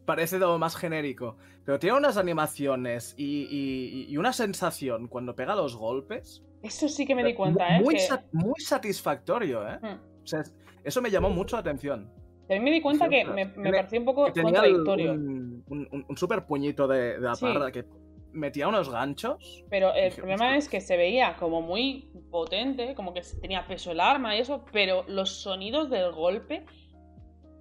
[0.05, 1.37] Parece todo más genérico.
[1.65, 6.41] Pero tiene unas animaciones y, y- y una sensación cuando pega los golpes.
[6.63, 7.81] Eso sí que me di cuenta, ¿eh?
[7.81, 9.77] Muy, que- sa- muy satisfactorio, ¿eh?
[9.81, 10.06] Mm.
[10.27, 10.43] O sea,
[10.83, 12.11] eso me llamó mucho la atención.
[12.41, 15.11] También me di cuenta Sí, que me, me Tiene- pareció un poco contradictorio.
[15.13, 15.63] un,
[16.09, 17.45] un, super puñito de, de la Sí.
[17.45, 17.85] parra que
[18.33, 19.63] metía unos ganchos.
[19.69, 23.91] Pero el Dije, problema es que se veía como muy potente, como que tenía peso
[23.91, 26.65] el arma y eso, pero los sonidos del golpe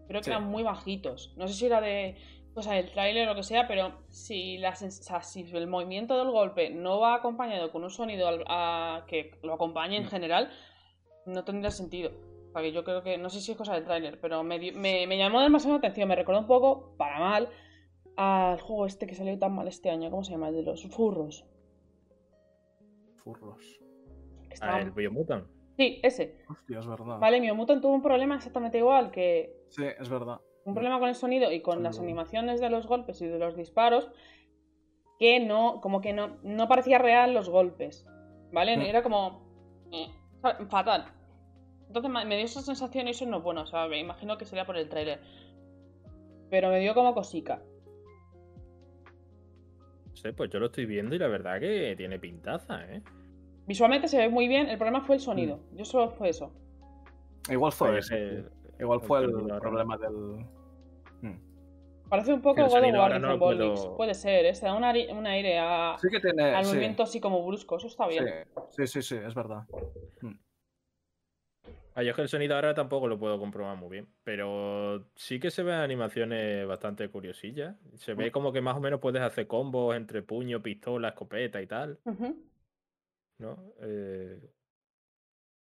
[0.09, 0.31] creo que Sí.
[0.31, 1.35] eran muy bajitos.
[1.37, 2.17] No sé si era de
[2.55, 5.67] cosa del tráiler o lo que sea, pero si, la sens- o sea, si el
[5.67, 10.09] movimiento del golpe no va acompañado con un sonido a- que lo acompañe en Mm.
[10.09, 10.51] general,
[11.27, 12.13] no tendría sentido.
[12.63, 15.07] Que yo creo que, no sé si es cosa del tráiler, pero me, dio- me,
[15.07, 17.49] me llamó demasiado la atención, me recordó un poco, para mal,
[18.17, 20.49] al juego este que salió tan mal este año, ¿cómo se llama?
[20.49, 21.45] El de los furros.
[23.17, 23.79] Furros.
[24.43, 25.47] Que Ah, estaba- el Biomutant.
[25.77, 26.39] Sí, ese.
[26.49, 27.19] Hostia, es verdad.
[27.19, 30.41] Vale, Miomutant tuvo un problema exactamente igual, que Sí, es verdad.
[30.65, 33.55] un problema con el sonido y con las animaciones de los golpes y de los
[33.57, 34.11] disparos,
[35.19, 38.07] que no, como que no, no parecía real los golpes,
[38.53, 38.89] ¿vale?
[38.89, 39.45] Era como
[39.93, 40.09] eh,
[40.69, 41.13] fatal.
[41.87, 44.45] Entonces me dio esa sensación y eso no es bueno, o sea, me imagino que
[44.45, 45.21] sería por el tráiler.
[46.51, 47.63] Pero me dio como cosica.
[50.09, 53.03] No sé, pues yo lo estoy viendo y la verdad que tiene pintaza, ¿eh?
[53.67, 55.59] Visualmente se ve muy bien, el problema fue el sonido.
[55.73, 55.77] Mm.
[55.77, 56.53] Yo solo fue eso.
[57.51, 58.73] Igual fue eso, que- sí.
[58.79, 60.45] Igual fue el problema del.
[61.23, 61.41] Mm.
[62.09, 64.55] Parece un poco el God of War no puedo- Puede ser, ¿eh?
[64.55, 66.55] Se da un, aire a- Sí que tiene.
[66.55, 68.25] al sí, movimiento así como brusco, eso está bien.
[68.71, 69.65] sí, sí, sí, sí, es verdad.
[71.97, 75.41] Ah, yo es que el sonido ahora tampoco lo puedo comprobar muy bien, pero sí
[75.41, 77.75] que se ven animaciones bastante curiosillas.
[77.95, 81.67] Se ve como que más o menos puedes hacer combos entre puño, pistola, escopeta y
[81.67, 81.99] tal.
[83.39, 83.73] ¿no?
[83.81, 84.39] Eh,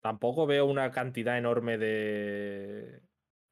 [0.00, 3.02] Tampoco veo una cantidad enorme de,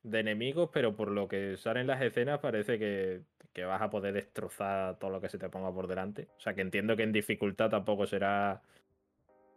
[0.03, 3.23] de enemigos, pero por lo que salen las escenas parece que,
[3.53, 6.29] que vas a poder destrozar todo lo que se te ponga por delante.
[6.37, 8.63] O sea que entiendo que en dificultad tampoco será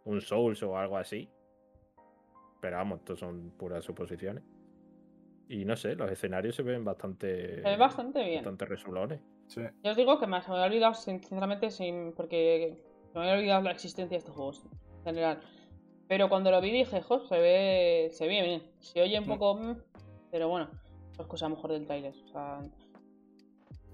[0.04, 1.28] un Souls o algo así.
[2.64, 4.42] Pero vamos, estos son puras suposiciones.
[5.50, 7.56] Y no sé, los escenarios se ven bastante.
[7.56, 8.36] Se ve bastante bien.
[8.36, 9.20] Bastante resulones.
[9.48, 9.60] Sí.
[9.82, 12.82] Yo os digo que me, se me había olvidado, sin- sinceramente, sin, porque
[13.14, 14.64] me había olvidado la existencia de estos juegos
[15.00, 15.42] en general.
[16.08, 18.62] Pero cuando lo vi dije, jo, se ve, se ve bien.
[18.80, 19.28] Se oye un Mm.
[19.28, 19.76] poco, mm,
[20.30, 20.70] pero bueno,
[21.20, 22.14] es cosa mejor del trailer.
[22.24, 22.60] O sea,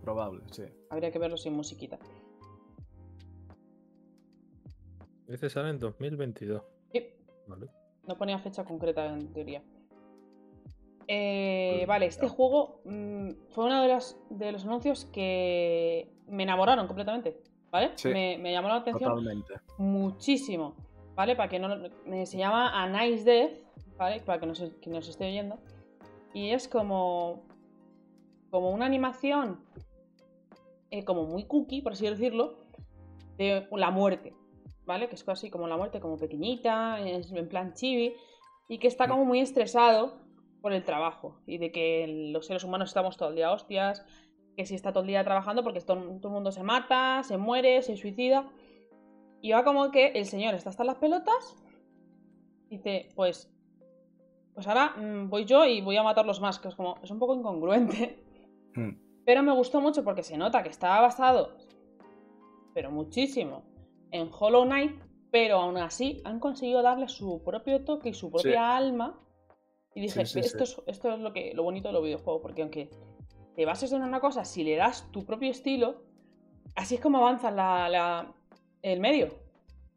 [0.02, 0.62] Probable, sí.
[0.90, 1.98] habría que verlo sin musiquita.
[5.26, 6.62] Este sale en 2022.
[6.92, 7.04] Sí,
[7.48, 7.66] ¿vale?
[8.06, 9.62] No ponía fecha concreta en teoría.
[11.08, 16.44] Eh, Pues vale, este juego mm, fue uno de los, de los anuncios que me
[16.44, 17.40] enamoraron completamente.
[17.70, 17.92] ¿Vale?
[17.94, 18.08] Sí.
[18.08, 19.54] Me, me llamó la atención Totalmente.
[19.78, 20.74] muchísimo,
[21.14, 21.36] ¿vale?
[21.36, 21.76] Para que no
[22.26, 23.52] se llama A Nice Death,
[23.96, 24.20] ¿vale?
[24.20, 25.56] Para que nos, que nos esté oyendo.
[26.34, 27.42] Y es como
[28.50, 29.60] como una animación
[30.90, 32.56] eh, como muy cookie, por así decirlo,
[33.38, 34.34] de la muerte,
[34.90, 35.08] ¿vale?
[35.08, 38.16] Que es así como la muerte, como pequeñita, en plan chibi,
[38.68, 40.18] y que está como muy estresado
[40.60, 44.04] por el trabajo y de que los seres humanos estamos todo el día hostias,
[44.56, 47.38] que si está todo el día trabajando porque todo, todo el mundo se mata, se
[47.38, 48.50] muere, se suicida.
[49.40, 51.56] Y va como que el señor está hasta las pelotas.
[52.68, 53.48] Dice, pues.
[54.52, 56.58] Pues ahora mm, voy yo y voy a matarlos más.
[56.58, 56.96] Que es como.
[57.02, 58.18] Es un poco incongruente.
[58.74, 58.90] Mm.
[59.24, 61.56] Pero me gustó mucho porque se nota que estaba basado.
[62.74, 63.69] Pero muchísimo.
[64.10, 65.00] En Hollow Knight.
[65.32, 68.56] Pero aún así han conseguido darle su propio toque y su propia Sí.
[68.58, 69.20] alma.
[69.94, 72.42] Y dije, Sí, sí, esto, Es, esto es lo que lo bonito de los videojuegos.
[72.42, 72.90] Porque aunque
[73.54, 76.02] te bases en una cosa, si le das tu propio estilo,
[76.74, 78.34] así es como avanza la, la-
[78.82, 79.28] el medio.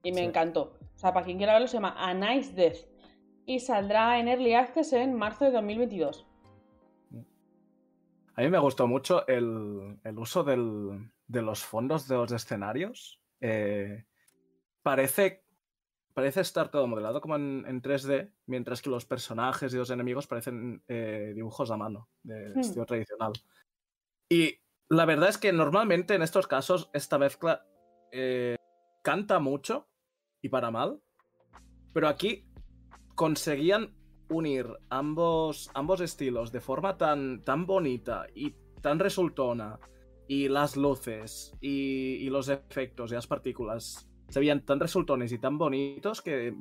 [0.04, 0.78] Y me encantó.
[0.96, 2.78] O sea, para quien quiera verlo, se llama A Nice Death.
[3.48, 6.28] Y saldrá en Early Access en marzo de 2022.
[8.36, 13.20] A mí me gustó mucho el, el uso del- de los fondos de los escenarios.
[13.46, 14.06] Eh,
[14.82, 15.44] parece,
[16.14, 20.28] parece estar todo modelado como en, en 3D, mientras que los personajes y los enemigos
[20.28, 22.60] parecen eh, dibujos a mano, de Hmm.
[22.60, 23.34] estilo tradicional.
[24.30, 27.66] Y la verdad es que normalmente en estos casos esta mezcla
[28.14, 28.56] eh,
[29.04, 29.90] canta mucho
[30.42, 31.02] y para mal,
[31.94, 32.48] pero aquí
[33.16, 33.94] conseguían
[34.30, 39.80] unir ambos, ambos estilos de forma tan, tan bonita y tan resultona.
[40.28, 45.40] Y las luces y, y los efectos y las partículas se veían tan resultones y
[45.40, 46.56] tan bonitos que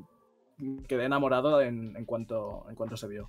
[0.88, 3.28] quedé enamorado en, en cuanto, en cuanto se vio.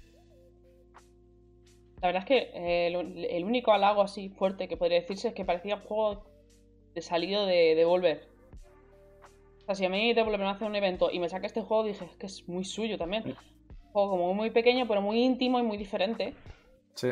[2.01, 5.33] La verdad es que eh, el, el único halago así fuerte que podría decirse es
[5.33, 6.25] que parecía un juego
[6.93, 8.27] de salido de Devolver.
[9.61, 11.83] O sea, si a mí Devolver me hace un evento y me saca este juego,
[11.83, 13.23] dije, es que es muy suyo también.
[13.25, 16.35] Un juego como muy pequeño, pero muy íntimo y muy diferente.
[16.95, 17.09] Sí,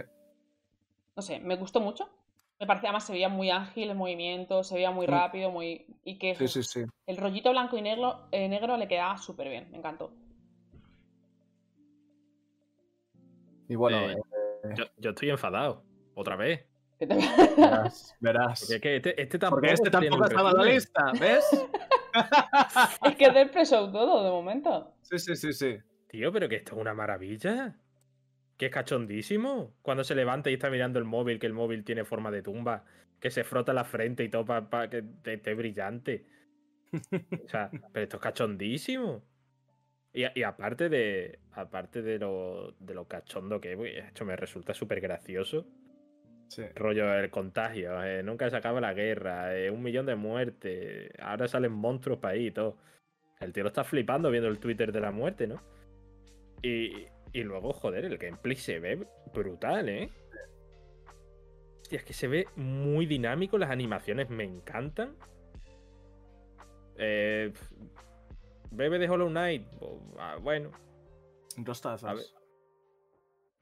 [1.15, 2.09] No sé, me gustó mucho.
[2.61, 5.09] Me parecía, además, se veía muy ágil el movimiento, se veía muy Mm.
[5.09, 5.87] rápido, muy...
[6.03, 6.83] Y que sí, sí, sí.
[7.07, 10.13] el rollito blanco y negro, eh, negro le quedaba súper bien, me encantó.
[13.67, 14.15] Y bueno, Eh,
[14.63, 15.83] eh, Yo, yo estoy enfadado.
[16.13, 16.67] Otra vez.
[16.99, 17.15] ¿Qué te-
[17.57, 18.59] verás, verás.
[18.59, 19.61] Porque es que este, este tampoco.
[19.61, 21.45] Porque este estaba en la lista, ¿ves?
[23.05, 24.93] es que te expresó todo de momento.
[25.01, 25.77] Sí, sí, sí, sí.
[26.09, 27.75] Tío, pero que esto es una maravilla.
[28.61, 29.73] Que es cachondísimo.
[29.81, 32.85] Cuando se levanta y está mirando el móvil, que el móvil tiene forma de tumba,
[33.19, 36.27] que se frota la frente y todo para que te- esté brillante.
[37.43, 39.23] O sea, pero esto es cachondísimo.
[40.13, 41.39] Y, aparte de.
[41.53, 45.65] Aparte de lo, de lo cachondo que es, esto me resulta súper gracioso.
[46.47, 46.63] sí.
[46.75, 51.47] Rollo el contagio, eh, nunca se acaba la guerra, eh, un millón de muertes, ahora
[51.47, 52.77] salen monstruos para ahí y todo.
[53.39, 55.61] El tío lo está flipando viendo el Twitter de la muerte, ¿no?
[56.61, 60.09] Y, y luego, joder, el gameplay se ve brutal, ¿eh?
[61.81, 65.15] Hostia, es que se ve muy dinámico, las animaciones me encantan.
[66.97, 67.51] Eh,
[68.71, 70.71] Bebe de Hollow Knight, bo- ah, bueno,
[71.57, 71.99] Dos A ver.
[71.99, 72.33] tazas.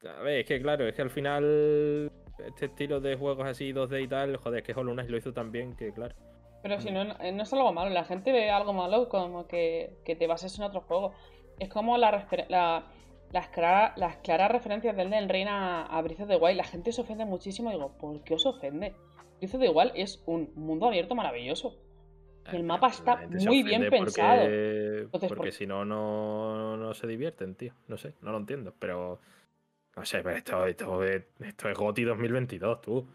[0.06, 2.12] a ver, es que claro, es que al final
[2.46, 5.34] este estilo de juegos así 2D y tal, joder, es que Hollow Knight lo hizo
[5.34, 6.16] tan bien que claro.
[6.62, 7.90] Pero si no, no es algo malo.
[7.90, 11.14] La gente ve algo malo como que, que te bases en otro juego.
[11.58, 12.86] Es como la, la-
[13.32, 16.58] las, clara- las claras referencias del Elden Ring a, a Breath of the Wild.
[16.58, 17.70] La gente se ofende muchísimo.
[17.72, 18.96] Digo, ¿por qué os ofende?
[19.40, 21.76] Breath of the Wild es un mundo abierto maravilloso.
[22.52, 24.42] Y el mapa está muy bien porque- pensado.
[24.42, 27.74] Porque, Entonces, ¿por- si no, no, no se divierten, tío.
[27.88, 28.74] No sé, no lo entiendo.
[28.80, 29.20] Pero.
[29.96, 33.08] No sé, pero esto, esto, es, esto es GOTY 2022, tú.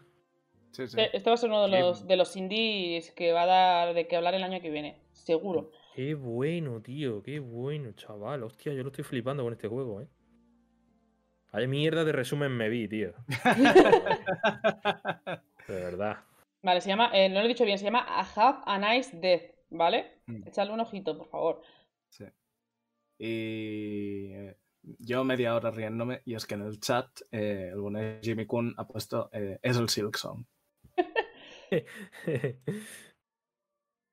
[0.71, 0.99] Sí, sí.
[0.99, 3.45] Eh, Este va a ser uno de Qué- los, de los indies que va a
[3.47, 4.99] dar de qué hablar el año que viene.
[5.11, 5.71] Seguro.
[5.95, 8.43] Qué bueno, tío, qué bueno, chaval.
[8.43, 10.09] Hostia, yo lo estoy flipando con este juego, eh.
[11.53, 13.13] Hay mierda de resumen me vi, tío.
[15.69, 16.17] De verdad.
[16.61, 19.15] Vale, se llama, eh, no lo he dicho bien, se llama A Have a Nice
[19.15, 20.19] Death, ¿vale?
[20.25, 20.49] Mm.
[20.49, 21.61] Echadle un ojito, por favor.
[22.09, 22.25] Sí.
[23.17, 24.57] Y eh,
[24.99, 28.73] yo media hora riéndome y es que en el chat eh, el bueno Jimmy Kun
[28.75, 30.43] ha puesto eh, es el Silk Song.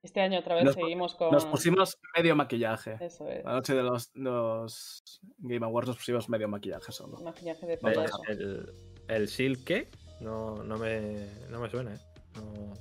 [0.03, 1.31] Este año otra vez Nos- seguimos con...
[1.31, 2.97] Nos pusimos medio maquillaje.
[3.01, 7.19] Eso es, La noche de los, los Game Awards nos pusimos medio maquillaje solo.
[7.21, 8.21] maquillaje de eso.
[8.29, 8.75] el,
[9.09, 9.89] el Silk, ¿qué?
[10.21, 11.99] No, no, me, no me suena, eh.
[12.35, 12.73] No,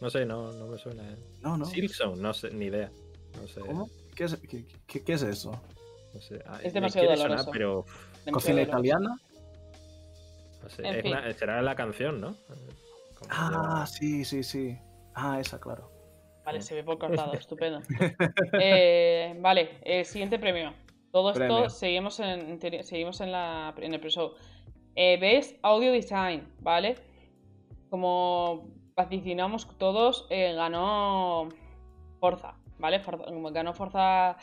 [0.00, 1.16] no sé, no, no me suena, eh.
[1.40, 1.64] No, no.
[1.64, 2.90] Silkzone, no sé, ni idea.
[3.40, 3.60] No sé.
[3.60, 3.88] ¿Cómo?
[4.14, 5.52] ¿Qué es, qué, qué- qué es eso?
[6.12, 6.42] No sé.
[6.46, 7.50] Ah, Es demasiado sonar, doloroso.
[7.52, 7.84] pero
[8.24, 8.78] Demasiado ¿Cocina doloroso.
[8.78, 9.16] italiana?
[10.62, 11.12] no sé, En es fin.
[11.12, 12.36] una- será la canción, ¿no?
[13.18, 14.76] Como Ah, sí, sí, sí.
[15.14, 15.90] Ah, esa, claro.
[16.50, 17.80] Vale, se ve por cortado, estupendo.
[18.60, 20.72] Eh, vale, eh, siguiente premio.
[21.12, 21.70] Todo esto Premio.
[21.70, 24.32] seguimos en, seguimos en, la, en el pre-show.
[24.96, 26.96] Eh, Best Audio Design, ¿vale?
[27.88, 31.48] Como vaticinamos todos, eh, ganó
[32.20, 33.00] Forza, ¿vale?
[33.00, 34.36] Forza- ganó Forza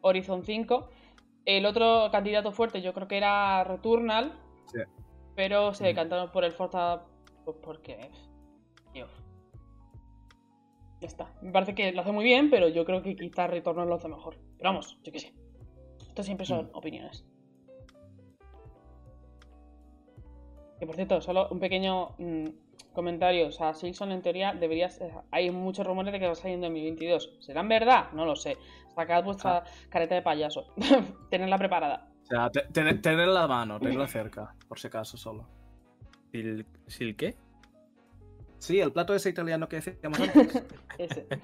[0.00, 0.88] Horizon 5.
[1.44, 4.32] El otro candidato fuerte yo creo que era Returnal,
[4.66, 4.80] Sí.
[5.34, 5.86] pero se Mm.
[5.86, 7.02] decantaron por el Forza
[7.44, 8.10] pues porque...
[8.92, 9.06] tío,
[11.02, 11.32] ya está.
[11.42, 14.08] Me parece que lo hace muy bien, pero yo creo que quizás Returnal lo hace
[14.08, 14.38] mejor.
[14.56, 15.34] Pero vamos, yo qué sé.
[16.08, 16.70] Esto siempre son Mm.
[16.76, 17.24] opiniones.
[20.78, 22.46] Que por cierto, solo un pequeño mm,
[22.92, 23.48] comentario.
[23.48, 26.54] O sea, Silson en teoría debería ser- Hay muchos rumores de que va a salir
[26.56, 27.36] en 2022.
[27.40, 28.10] ¿Serán verdad?
[28.12, 28.56] No lo sé.
[28.94, 30.72] Sacad vuestra careta de payaso.
[31.30, 32.08] Tenedla preparada.
[32.22, 35.46] O sea, te- te- tener la mano, tenerla cerca, por si acaso solo.
[36.32, 37.34] ¿Sil, ¿Sil qué?
[38.62, 40.64] Sí, el plato ese italiano que decíamos antes.
[40.98, 41.26] Ese.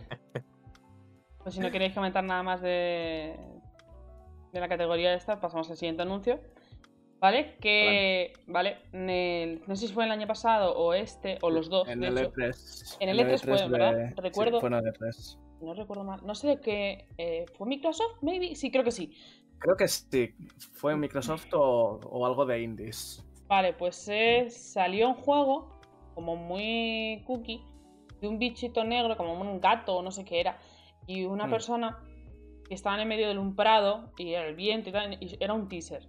[1.42, 3.34] Pues si no queréis comentar nada más de,
[4.52, 6.40] de la categoría esta, pasamos al siguiente anuncio.
[7.20, 7.56] ¿Vale?
[7.60, 8.34] Que.
[8.46, 8.78] Vale.
[8.92, 11.88] en el- no sé si fue el año pasado o este, o los dos.
[11.88, 12.32] en de el hecho.
[12.32, 12.96] E3.
[13.00, 13.94] En el E3 fue, ¿verdad?
[13.96, 15.38] de- Recuerdo- Sí, fue en el E E3.
[15.62, 16.20] No recuerdo mal.
[16.26, 17.08] No sé de qué.
[17.16, 18.22] eh, ¿Fue Microsoft?
[18.22, 18.54] Maybe.
[18.54, 19.16] Sí, creo que sí.
[19.58, 20.34] Creo que sí.
[20.74, 23.24] Fue Microsoft o, o algo de indies.
[23.46, 25.77] Vale, pues eh, salió un juego
[26.18, 27.62] como muy cookie
[28.20, 30.58] de un bichito negro, como un gato o no sé qué era,
[31.06, 31.50] y una Hmm.
[31.50, 31.98] persona
[32.66, 35.54] que estaba en medio de un prado y era el viento y tal, y era
[35.54, 36.08] un teaser.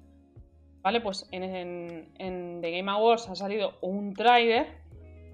[0.82, 4.66] Vale, pues en, en- en The Game Awards ha salido un trailer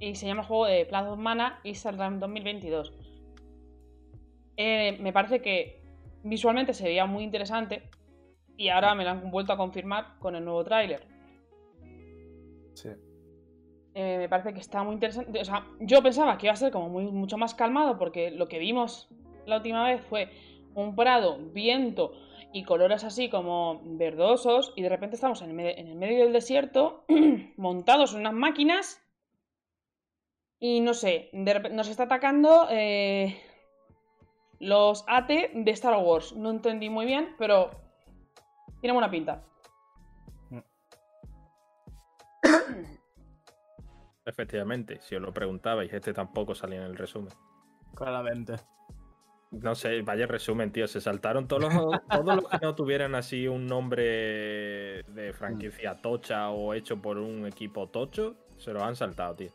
[0.02, 2.92] y se llama el juego de Plaza of Mana y saldrá en 2022.
[4.58, 5.82] Eh, me parece que
[6.24, 7.84] visualmente se veía muy interesante
[8.58, 11.08] y ahora me lo han vuelto a confirmar con el nuevo tráiler.
[12.74, 12.90] Sí.
[13.98, 15.40] Eh, me parece que está muy interesante.
[15.40, 18.48] O sea, yo pensaba que iba a ser como muy, mucho más calmado porque lo
[18.50, 19.08] que vimos
[19.46, 20.30] la última vez fue
[20.74, 22.12] un prado, viento
[22.52, 26.24] y colores así como verdosos y de repente estamos en el, me- en el medio
[26.26, 27.06] del desierto
[27.58, 29.02] montados en unas máquinas
[30.60, 33.40] y no sé, de nos está atacando eh,
[34.60, 36.34] los AT de Star Wars.
[36.36, 37.72] No entendí muy bien, pero
[38.82, 39.44] tiene buena pinta.
[44.26, 47.34] Efectivamente, si os lo preguntabais, este tampoco salía en el resumen.
[47.96, 48.56] Claramente.
[49.52, 50.88] No sé, vaya resumen, tío.
[50.88, 51.74] Se saltaron todos los,
[52.10, 57.46] todos los que no tuvieran así un nombre de franquicia tocha o hecho por un
[57.46, 59.52] equipo tocho, se los han saltado, tío.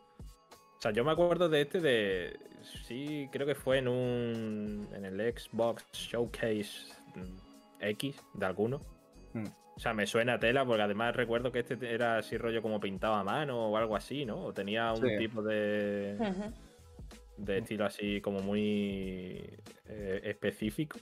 [0.81, 2.39] O sea, yo me acuerdo de este de.
[2.87, 4.89] Sí, creo que fue en un.
[4.95, 8.81] En el Xbox Showcase mm, X de alguno.
[9.35, 9.47] Mm.
[9.81, 12.79] O sea, me suena a tela porque además recuerdo que este era así rollo como
[12.81, 14.37] pintado a mano o algo así, ¿no?
[14.45, 15.17] O tenía un Sí.
[15.17, 16.19] tipo de
[17.39, 19.43] de estilo así como muy
[19.87, 20.99] eh, específico.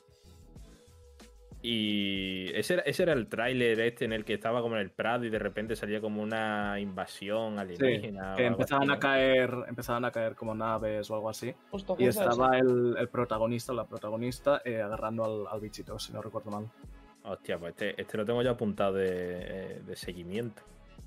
[1.60, 4.90] Y ese era, ese era el tráiler este en el que estaba como en el
[4.90, 8.36] Prado y de repente salía como una invasión alienígena.
[8.36, 11.52] Que empezaban a caer, empezaban a caer como naves o algo así.
[11.72, 16.22] Justo, Y estaba el, el protagonista la protagonista eh, agarrando al, al bichito, si no
[16.22, 16.66] recuerdo mal.
[17.28, 20.62] Hostia, pues este, este lo tengo ya apuntado de, eh, de seguimiento.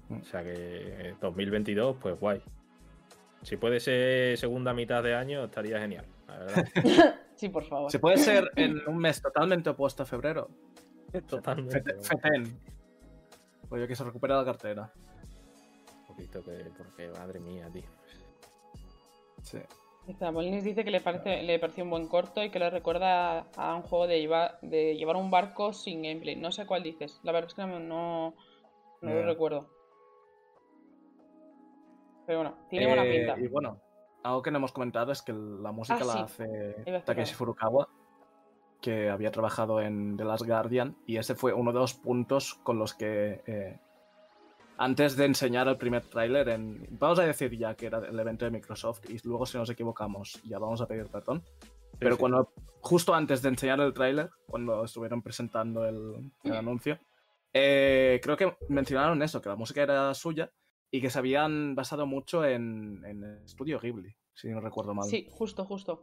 [0.10, 0.22] Mm.
[0.22, 2.42] O sea que eh, 2022, pues guay.
[3.42, 6.06] Si puede ser segunda mitad de año, estaría genial.
[6.28, 6.66] La verdad.
[7.36, 7.90] Sí, por favor.
[7.90, 10.48] Se puede ser en un mes totalmente opuesto a febrero.
[11.28, 11.96] Totalmente.
[12.00, 12.60] Feten.
[13.72, 14.94] Oye, que se recupera la cartera.
[16.02, 17.90] Un poquito que, porque madre mía, tío.
[19.42, 19.58] Sí.
[20.18, 23.76] Zapolinis dice que le parece le pareció un buen corto y que le recuerda a
[23.76, 26.36] un juego de llevar, de llevar un barco sin gameplay.
[26.36, 27.20] No sé cuál dices.
[27.24, 28.34] La verdad es que no, no,
[29.02, 29.70] no lo recuerdo.
[32.26, 33.40] Pero bueno, tiene buena Eh, pinta.
[33.40, 33.80] Y bueno,
[34.24, 36.20] algo que no hemos comentado es que la música Ah, la sí.
[36.24, 37.34] hace Takeshi.
[37.34, 37.88] Furukawa,
[38.82, 42.80] que había trabajado en The Last Guardian, y ese fue uno de los puntos con
[42.80, 43.80] los que, eh,
[44.82, 48.46] antes de enseñar el primer tráiler, en, vamos a decir ya que era el evento
[48.46, 51.44] de Microsoft, y luego si nos equivocamos ya vamos a pedir perdón,
[52.00, 52.20] pero sí.
[52.20, 56.98] cuando justo antes de enseñar el tráiler, cuando estuvieron presentando el, el anuncio,
[57.54, 60.52] eh, creo que mencionaron eso, que la música era suya
[60.90, 65.08] y que se habían basado mucho en, en el estudio Ghibli, si no recuerdo mal.
[65.08, 66.02] Sí, justo, justo.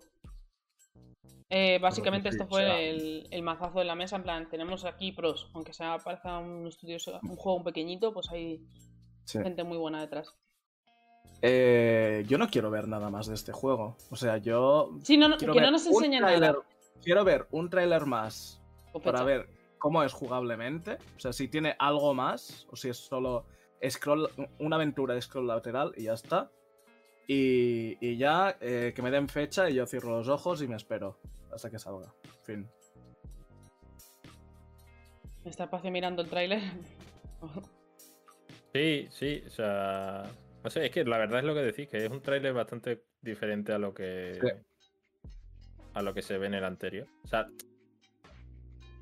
[1.51, 4.17] Eh, básicamente esto fue el, el mazazo de la mesa.
[4.17, 5.51] En plan, tenemos aquí pros.
[5.55, 8.63] Aunque sea parezca un estudio, un juego un pequeñito, pues hay
[9.25, 9.39] Sí.
[9.43, 10.35] gente muy buena detrás.
[11.43, 13.97] Eh, yo no quiero ver nada más de este juego.
[14.11, 16.57] O sea, yo Sí, no, no, quiero que ver no nos enseñen nada.
[17.03, 18.61] Quiero ver un tráiler más
[19.05, 20.99] para ver cómo es jugablemente.
[21.17, 23.45] O sea, si tiene algo más o si es solo
[23.89, 24.29] scroll,
[24.59, 26.51] una aventura de scroll lateral y ya está.
[27.29, 30.77] Y, y ya eh, que me den fecha y yo cierro los ojos y me
[30.77, 31.19] espero
[31.53, 32.13] hasta que salga.
[32.45, 32.69] Fin.
[35.45, 36.61] Está espacio mirando el tráiler.
[38.75, 40.25] Sí, sí, o sea.
[40.63, 43.05] No sé, es que la verdad es lo que decís, que es un tráiler bastante
[43.23, 44.39] diferente a lo que.
[44.41, 45.29] Sí.
[45.95, 47.07] a lo que se ve en el anterior.
[47.25, 47.49] O sea.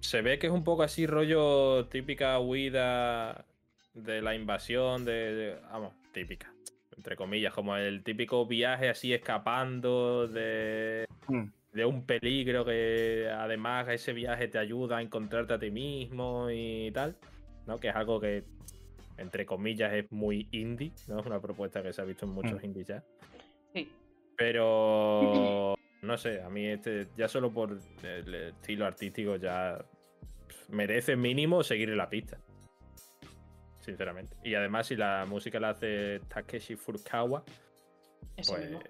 [0.01, 3.45] Se ve que es un poco así, rollo típica huida
[3.95, 5.13] de la invasión, de.
[5.35, 6.53] de- vamos, típica.
[6.97, 11.45] Entre comillas, como el típico viaje así escapando de Mm.
[11.77, 16.91] De un peligro que además ese viaje te ayuda a encontrarte a ti mismo y
[16.93, 17.17] tal,
[17.67, 17.79] ¿no?
[17.79, 18.45] Que es algo que,
[19.19, 21.21] entre comillas, es muy indie, ¿no?
[21.21, 23.05] Es una propuesta que se ha visto en muchos indies ya.
[23.75, 23.93] Sí.
[24.39, 29.85] Pero, no sé, a mí este, ya solo por el estilo artístico ya
[30.71, 32.39] merece mínimo seguir en la pista.
[33.81, 34.35] Sinceramente.
[34.43, 37.45] Y además si la música la hace Takeshi Furukawa,
[38.35, 38.81] Eso pues, mismo.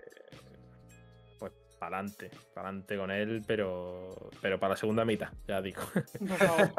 [1.79, 4.11] Para adelante, para adelante con él, pero,
[4.41, 5.83] pero para la segunda mitad, ya digo.
[6.19, 6.71] Por favor.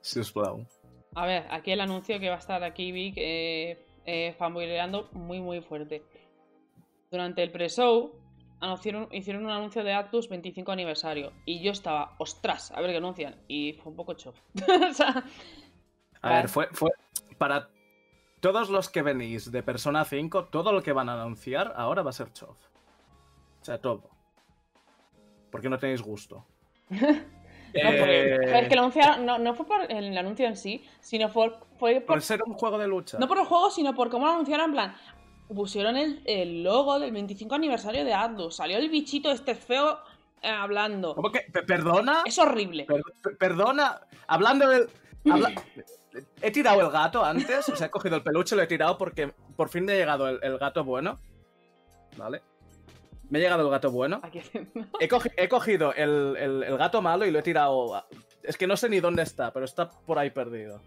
[0.00, 0.66] Sisplau.
[1.14, 5.40] A ver, aquí el anuncio que va a estar aquí Vic eh, eh, fanboyleando muy
[5.40, 6.02] muy fuerte.
[7.10, 8.12] Durante el pre-show
[8.60, 12.96] anunciaron- hicieron un anuncio de Actus 25 aniversario y yo estaba, ostras, a ver qué
[12.98, 13.36] anuncian.
[13.48, 14.38] Y fue un poco chof.
[14.90, 15.24] o sea,
[16.22, 16.90] A ver, fue, fue
[17.38, 17.68] para
[18.40, 22.10] todos los que venís de Persona 5, todo lo que van a anunciar ahora va
[22.10, 22.56] a ser chof.
[23.66, 24.08] O sea, todo.
[25.50, 26.46] Porque no tenéis gusto.
[26.90, 26.98] no,
[27.72, 31.32] porque- Eh, es que lo anunciaron, no, no fue por el anuncio en sí, sino
[31.32, 33.18] por, fue por, Por ser un juego de lucha.
[33.18, 34.96] no por el juego, sino por cómo lo anunciaron en plan.
[35.52, 38.54] Pusieron el, el logo del 25 aniversario de Atlus.
[38.54, 39.98] Salió el bichito este feo
[40.42, 41.16] eh, hablando.
[41.16, 41.40] ¿Cómo que?
[41.52, 42.22] Pe- ¿Perdona?
[42.24, 42.84] Es horrible.
[42.84, 44.00] Per- per- perdona.
[44.28, 44.88] Hablando del.
[45.28, 45.50] habla-
[46.40, 49.32] He tirado el gato antes, o sea, he cogido el peluche, lo he tirado porque
[49.56, 51.18] por fin me ha llegado el, el gato bueno.
[52.16, 52.42] ¿Vale?
[53.28, 54.20] Me ha llegado el gato bueno.
[55.00, 57.94] He, cogi- he cogido el, el- el gato malo y lo he tirado.
[57.94, 58.06] a-
[58.42, 60.80] Es que no sé ni dónde está, pero está por ahí perdido.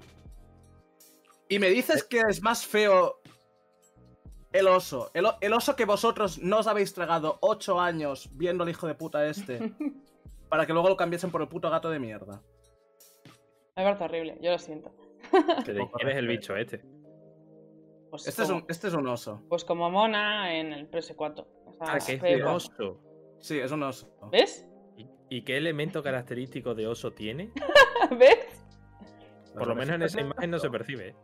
[1.50, 3.20] Y me dices que es más feo
[4.54, 5.12] el oso.
[5.14, 9.26] El, oso que vosotros no os habéis tragado 8 años viendo al hijo de puta
[9.28, 9.74] este.
[10.50, 12.42] para que luego lo cambiesen por el puto gato de mierda.
[13.76, 14.92] Me parece horrible, yo lo siento.
[15.66, 16.82] ¿Quién es el bicho este?
[18.10, 19.44] Pues, Este es, un, este es un oso.
[19.50, 21.46] pues como Mona en el PS4.
[21.80, 23.00] Ah, que es de oso.
[23.40, 24.10] Sí, es un oso.
[24.32, 24.68] ¿Ves?
[24.98, 27.52] ¿Y, y qué elemento característico de oso tiene?
[28.20, 28.64] ¿Ves?
[29.54, 31.10] Por lo menos en esa imagen no se percibe.
[31.10, 31.16] ¿eh?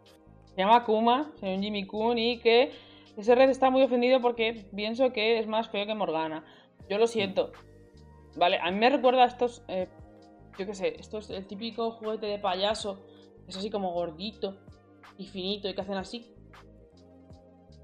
[0.55, 2.71] Se llama Kuma, soy un Jimmy Kun y que
[3.17, 6.45] ese red está muy ofendido porque pienso que es más feo que Morgana.
[6.89, 7.51] Yo lo siento.
[8.35, 9.87] Vale, a mí me recuerda a estos, eh,
[10.57, 13.05] yo qué sé, esto es el típico juguete de payaso,
[13.47, 14.57] es así como gordito
[15.17, 16.34] y finito y que hacen así.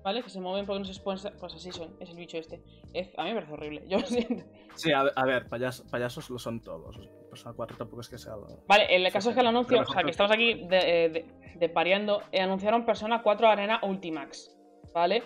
[0.04, 0.24] ¿Vale?
[0.24, 1.22] Que se mueven porque no se pueden...
[1.40, 2.64] Pues así son, es el bicho este.
[2.94, 4.44] Es- a mí me parece horrible, yo lo siento.
[4.76, 6.98] Sí, a, a ver, payas- payasos lo son todos.
[7.30, 8.36] Persona 4 tampoco es que sea.
[8.36, 11.06] lo- Vale, el caso sí, es que el anuncio, o sea, que- estamos aquí de,
[11.06, 11.26] eh, de-
[11.56, 14.58] de pareando, eh, anunciaron Persona 4 Arena Ultimax,
[14.94, 15.22] ¿vale?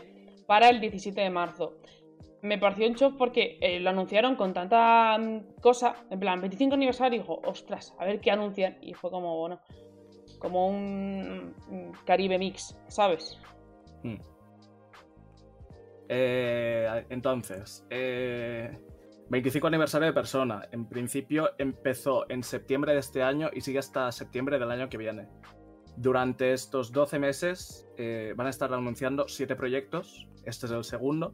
[0.45, 1.77] Para el 17 de marzo.
[2.41, 6.75] Me pareció un shock porque eh, lo anunciaron con tanta mm, cosa, en plan, 25
[6.75, 8.77] aniversario, y dijo, ostras, a ver qué anuncian.
[8.81, 9.59] Y fue como, bueno,
[10.37, 13.39] como un, un Caribe Mix, ¿sabes?
[16.07, 18.71] Eh, entonces, eh,
[19.29, 20.67] 25 aniversario de Persona.
[20.71, 24.97] En principio empezó en septiembre de este año y sigue hasta septiembre del año que
[24.97, 25.27] viene.
[25.97, 30.27] Durante estos 12 meses eh, van a estar anunciando 7 proyectos.
[30.43, 31.33] Este es el segundo.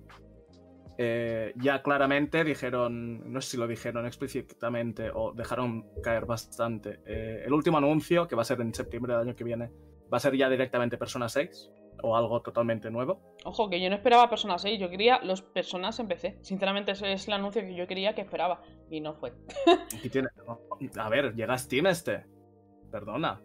[0.97, 6.99] Eh, ya claramente dijeron, no sé si lo dijeron explícitamente o dejaron caer bastante.
[7.05, 9.71] eh, el último anuncio, que va a ser en septiembre del año que viene,
[10.13, 11.71] va a ser ya directamente Persona 6
[12.03, 13.21] o algo totalmente nuevo.
[13.45, 16.37] Ojo, que yo no esperaba Persona 6, yo quería los Personas en PC.
[16.41, 18.61] Sinceramente, ese es el anuncio que yo quería que esperaba.
[18.89, 19.33] Y no fue.
[20.11, 20.27] Tiene...
[20.97, 22.25] A ver, llega Steam este.
[22.91, 23.41] Perdona.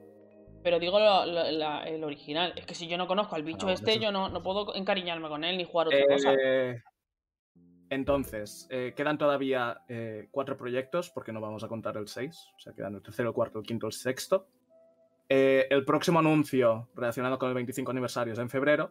[0.62, 2.52] Pero digo lo- lo- la- el original.
[2.56, 4.74] Es que si yo no conozco al bicho no, este, eso- yo no, no puedo
[4.74, 6.34] encariñarme con él ni jugar otra cosa.
[6.34, 6.82] Eh,
[7.88, 12.36] entonces, eh, quedan todavía eh, cuatro proyectos, porque no vamos a contar el 6.
[12.56, 14.48] O sea, quedan el tercero, el cuarto, el quinto, el sexto.
[15.28, 18.90] Eh, el próximo anuncio relacionado con el 25 aniversario es en febrero.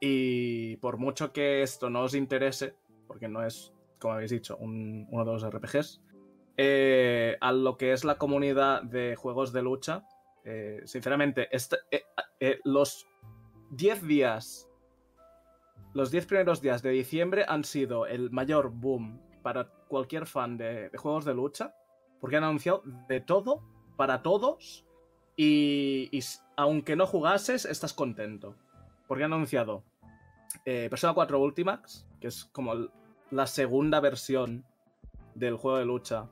[0.00, 2.74] Y por mucho que esto no os interese,
[3.06, 6.00] porque no es, como habéis dicho, un- uno de los RPGs,
[6.56, 10.04] eh, a lo que es la comunidad de juegos de lucha,
[10.44, 11.78] eh, sinceramente, este-
[12.40, 13.06] eh, los
[13.70, 14.66] 10 días
[15.92, 20.88] los 10 primeros días de diciembre han sido el mayor boom para cualquier fan de
[20.96, 21.74] juegos de lucha,
[22.20, 23.60] porque han anunciado de todo,
[23.96, 24.86] para todos,
[25.36, 26.20] y, y
[26.56, 28.54] aunque no jugases, estás contento.
[29.06, 29.82] Porque han anunciado
[30.64, 32.74] eh, Persona 4 Ultimax, que es como
[33.30, 34.64] la segunda versión
[35.34, 36.28] del juego de lucha,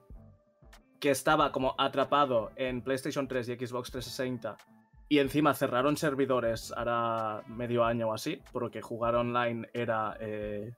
[1.01, 4.57] que estaba como atrapado en PlayStation 3 y Xbox 360,
[5.09, 10.75] y encima cerraron servidores hará medio año o así, porque jugar online era eh,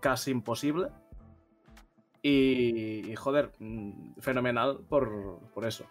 [0.00, 0.88] casi imposible.
[2.22, 5.86] Y, y, joder, mm, fenomenal por, por eso.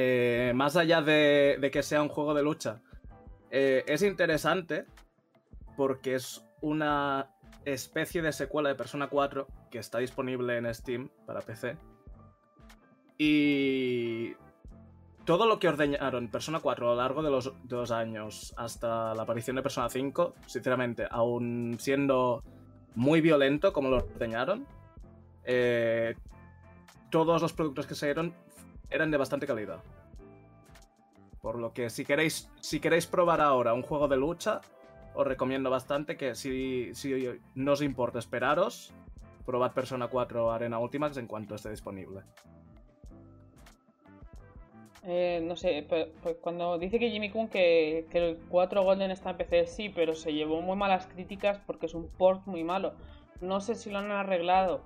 [0.00, 2.80] Eh, más allá de, que sea un juego de lucha,
[3.50, 4.86] eh, es interesante
[5.76, 7.34] porque es una
[7.64, 11.76] especie de secuela de Persona 4 que está disponible en Steam para PC.
[13.18, 14.34] Y
[15.24, 19.22] todo lo que ordeñaron Persona 4 a lo largo de los dos años hasta la
[19.22, 22.44] aparición de Persona 5, sinceramente, aún siendo
[22.94, 24.64] muy violento como lo ordeñaron,
[25.42, 26.14] eh,
[27.10, 28.32] todos los productos que salieron
[28.90, 29.80] eran de bastante calidad.
[31.40, 34.60] Por lo que si queréis, si queréis probar ahora un juego de lucha,
[35.14, 38.92] os recomiendo bastante que si, si no os importa esperaros,
[39.46, 42.22] probad Persona 4 Arena Ultimax en cuanto esté disponible.
[45.04, 49.10] Eh, no sé, pe- pe- cuando dice que Jimmy Kun que, que el 4 Golden
[49.10, 52.64] está en PC, sí, pero se llevó muy malas críticas porque es un port muy
[52.64, 52.94] malo.
[53.40, 54.82] No sé si lo han arreglado.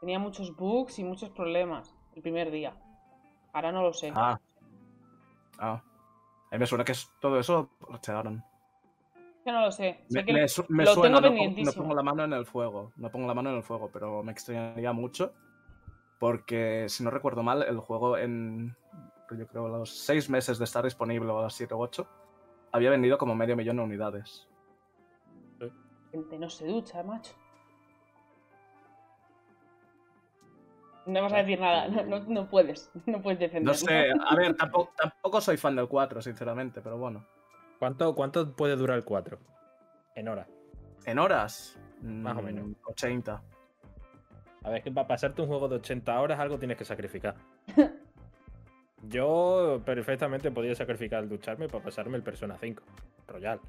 [0.00, 2.74] Tenía muchos bugs y muchos problemas el primer día.
[3.52, 4.12] Ahora no lo sé.
[4.14, 4.38] Ah.
[5.58, 5.82] Ah.
[6.50, 8.42] A mí me suena que es todo eso lo parchearon.
[9.44, 10.04] Yo no lo sé.
[10.08, 11.82] Sé Me, que me su- me lo suena, tengo no pongo- no pendientísimo.
[11.84, 12.92] pongo la mano en el fuego.
[12.96, 15.32] No pongo la mano en el fuego, pero me extrañaría mucho.
[16.18, 18.74] Porque, si no recuerdo mal, el juego en.
[19.30, 22.06] Yo creo los seis meses de estar disponible, o a las 7 u 8,
[22.72, 24.48] había vendido como medio millón de unidades.
[26.12, 27.34] Gente no se ducha, macho.
[31.06, 33.72] No vas a decir nada, no, no- no puedes, no puedes defenderlo.
[33.72, 37.24] No sé, a ver, tampoco, tampoco soy fan del 4, sinceramente, pero bueno.
[37.78, 39.38] ¿Cuánto, ¿Cuánto puede durar el 4?
[40.14, 40.48] En horas.
[41.04, 41.78] ¿En horas?
[42.02, 42.68] Más o Mm, menos.
[42.84, 43.42] 80.
[44.64, 47.36] A ver, es que para pasarte un juego de 80 horas algo tienes que sacrificar.
[49.08, 52.82] Yo perfectamente podría sacrificar el ducharme para pasarme el Persona 5
[53.28, 53.60] Royal.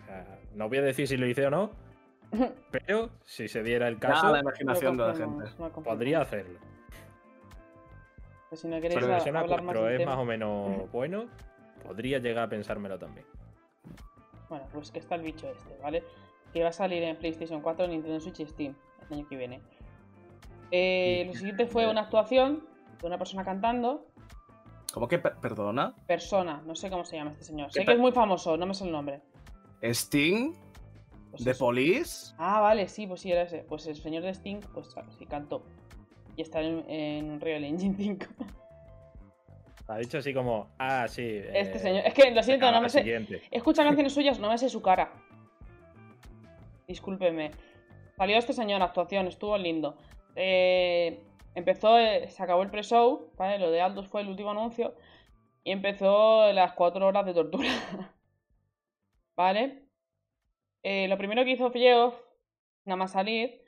[0.00, 1.70] O sea, no voy a decir si lo hice o no,
[2.70, 5.54] pero si se diera el caso, la imaginación de la confirmo, gente.
[5.58, 5.94] no lo confirmo.
[5.96, 6.58] podría hacerlo.
[8.48, 10.10] Pues si no queréis Pero hablar más 4 del es tema.
[10.12, 11.26] más o menos bueno,
[11.86, 13.26] podría llegar a pensármelo también.
[14.48, 16.02] Bueno, pues que está el bicho este, ¿vale?
[16.52, 18.74] Que va a salir en PlayStation 4, Nintendo Switch y Steam
[19.10, 19.60] el año que viene.
[20.70, 22.64] Eh, lo siguiente fue una actuación
[23.00, 24.06] de una persona cantando.
[24.92, 25.94] ¿Cómo que per- perdona?
[26.06, 27.70] Persona, no sé cómo se llama este señor.
[27.70, 29.20] Sé ¿Qué que es muy famoso, no me sé el nombre.
[29.82, 30.54] ¿Sting?
[31.30, 31.66] Pues ¿De eso.
[31.66, 32.34] Police?
[32.38, 33.58] Ah, vale, sí, pues sí, era ese.
[33.58, 35.62] Pues el señor de Sting, pues sí, cantó.
[36.36, 38.26] Y está en, en Unreal Engine 5.
[39.88, 41.40] Ha dicho así como, ah, sí.
[41.52, 42.06] Este eh, señor.
[42.06, 42.98] Es que lo siento, no me sé.
[42.98, 43.42] siguiente.
[43.50, 45.10] Escucha canciones suyas, no me sé su cara.
[46.86, 47.52] Discúlpeme.
[48.16, 49.96] Salió este señor, actuación, estuvo lindo.
[50.36, 51.22] Eh,
[51.54, 53.58] empezó, eh, se acabó el pre-show, ¿vale?
[53.58, 54.94] Lo de Aldous fue el último anuncio.
[55.64, 57.68] Y empezó las cuatro horas de tortura.
[59.36, 59.87] ¿Vale?
[60.90, 62.14] Eh, lo primero que hizo Geoff,
[62.86, 63.60] nada más salir,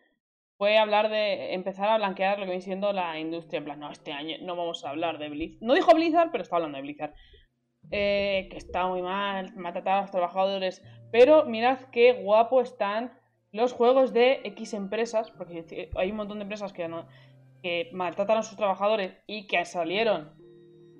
[0.56, 1.52] fue hablar de.
[1.52, 3.58] empezar a blanquear lo que viene siendo la industria.
[3.58, 5.62] En plan, no, este año no vamos a hablar de Blizzard.
[5.62, 7.12] No dijo Blizzard, pero está hablando de Blizzard.
[7.90, 10.82] Eh, que está muy mal, maltratar a los trabajadores.
[11.12, 13.12] Pero mirad qué guapo están
[13.52, 17.06] los juegos de X empresas, porque hay un montón de empresas que, no-
[17.62, 20.32] que maltratan a sus trabajadores y que salieron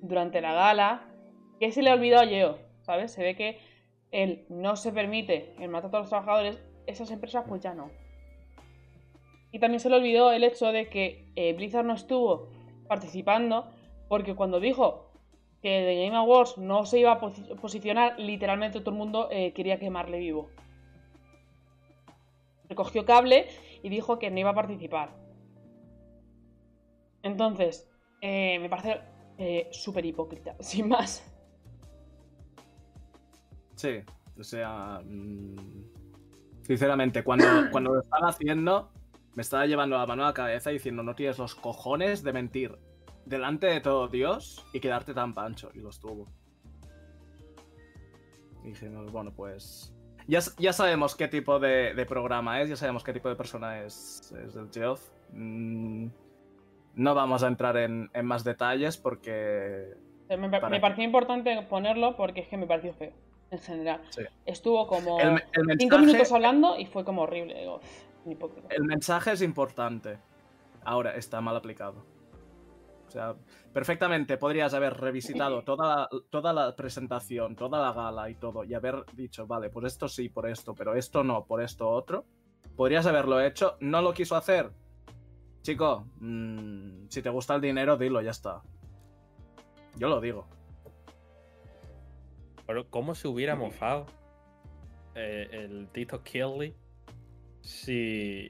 [0.03, 1.07] durante la gala,
[1.59, 3.11] que se le ha olvidado a Geo, ¿sabes?
[3.11, 3.70] Se ve que
[4.11, 7.89] él no se permite el maltrato a los trabajadores, esas empresas pues ya no.
[9.51, 12.49] Y también se le olvidó el hecho de que eh, Blizzard no estuvo
[12.87, 13.69] participando
[14.07, 15.11] porque cuando dijo
[15.61, 19.53] que The Game Awards no se iba a posi- posicionar, literalmente todo el mundo eh,
[19.53, 20.49] quería quemarle vivo.
[22.69, 23.47] Recogió cable
[23.83, 25.09] y dijo que no iba a participar.
[27.23, 27.89] Entonces,
[28.21, 29.01] eh, me parece
[29.71, 31.30] súper hipócrita, sin más.
[33.81, 33.99] Sí,
[34.39, 35.01] o sea.
[35.03, 35.55] mm,
[36.61, 38.91] Sinceramente, cuando, cuando lo estaba haciendo,
[39.33, 42.77] me estaba llevando la mano a la cabeza diciendo: No tienes los cojones de mentir
[43.25, 45.71] delante de todo Dios y quedarte tan pancho.
[45.73, 46.27] Y los tuvo.
[48.63, 49.95] Y dijimos: Bueno, pues.
[50.27, 53.83] Ya, ya sabemos qué tipo de, de programa es, ya sabemos qué tipo de persona
[53.83, 55.09] es, es el Geoff.
[55.33, 56.05] Mm,
[56.93, 59.95] no vamos a entrar en, en más detalles porque.
[60.29, 63.11] Me, me pareció importante ponerlo porque es que me pareció feo,
[63.51, 64.01] en general.
[64.09, 64.23] Sí.
[64.45, 65.41] Estuvo como El,
[65.77, 67.67] cinco minutos hablando y fue como horrible.
[68.69, 70.17] El mensaje es importante.
[70.83, 72.03] Ahora está mal aplicado.
[73.07, 73.35] O sea,
[73.73, 78.73] perfectamente podrías haber revisitado toda la, toda la presentación, toda la gala y todo, y
[78.73, 82.25] haber dicho, vale, por esto sí, por esto, pero esto no, por esto otro.
[82.77, 84.71] Podrías haberlo hecho, no lo quiso hacer.
[85.61, 88.61] Chico, mm, si te gusta el dinero, dilo, ya está.
[89.97, 90.47] Yo lo digo.
[92.71, 94.05] Pero ¿cómo se hubiera mofado
[95.13, 96.73] eh, el Tito Kelly
[97.59, 98.49] si...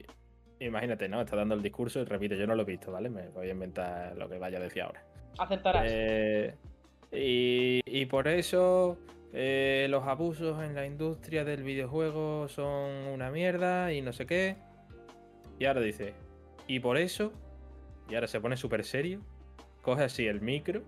[0.60, 1.20] Imagínate, ¿no?
[1.20, 3.10] Está dando el discurso y repite, yo no lo he visto, ¿vale?
[3.10, 5.04] Me voy a inventar lo que vaya a decir ahora.
[5.36, 5.86] Aceptarás.
[5.90, 6.54] Eh,
[7.10, 8.96] y, y por eso
[9.32, 14.54] eh, los abusos en la industria del videojuego son una mierda y no sé qué.
[15.58, 16.14] Y ahora dice,
[16.68, 17.32] y por eso,
[18.08, 19.20] y ahora se pone súper serio,
[19.80, 20.84] coge así el micro,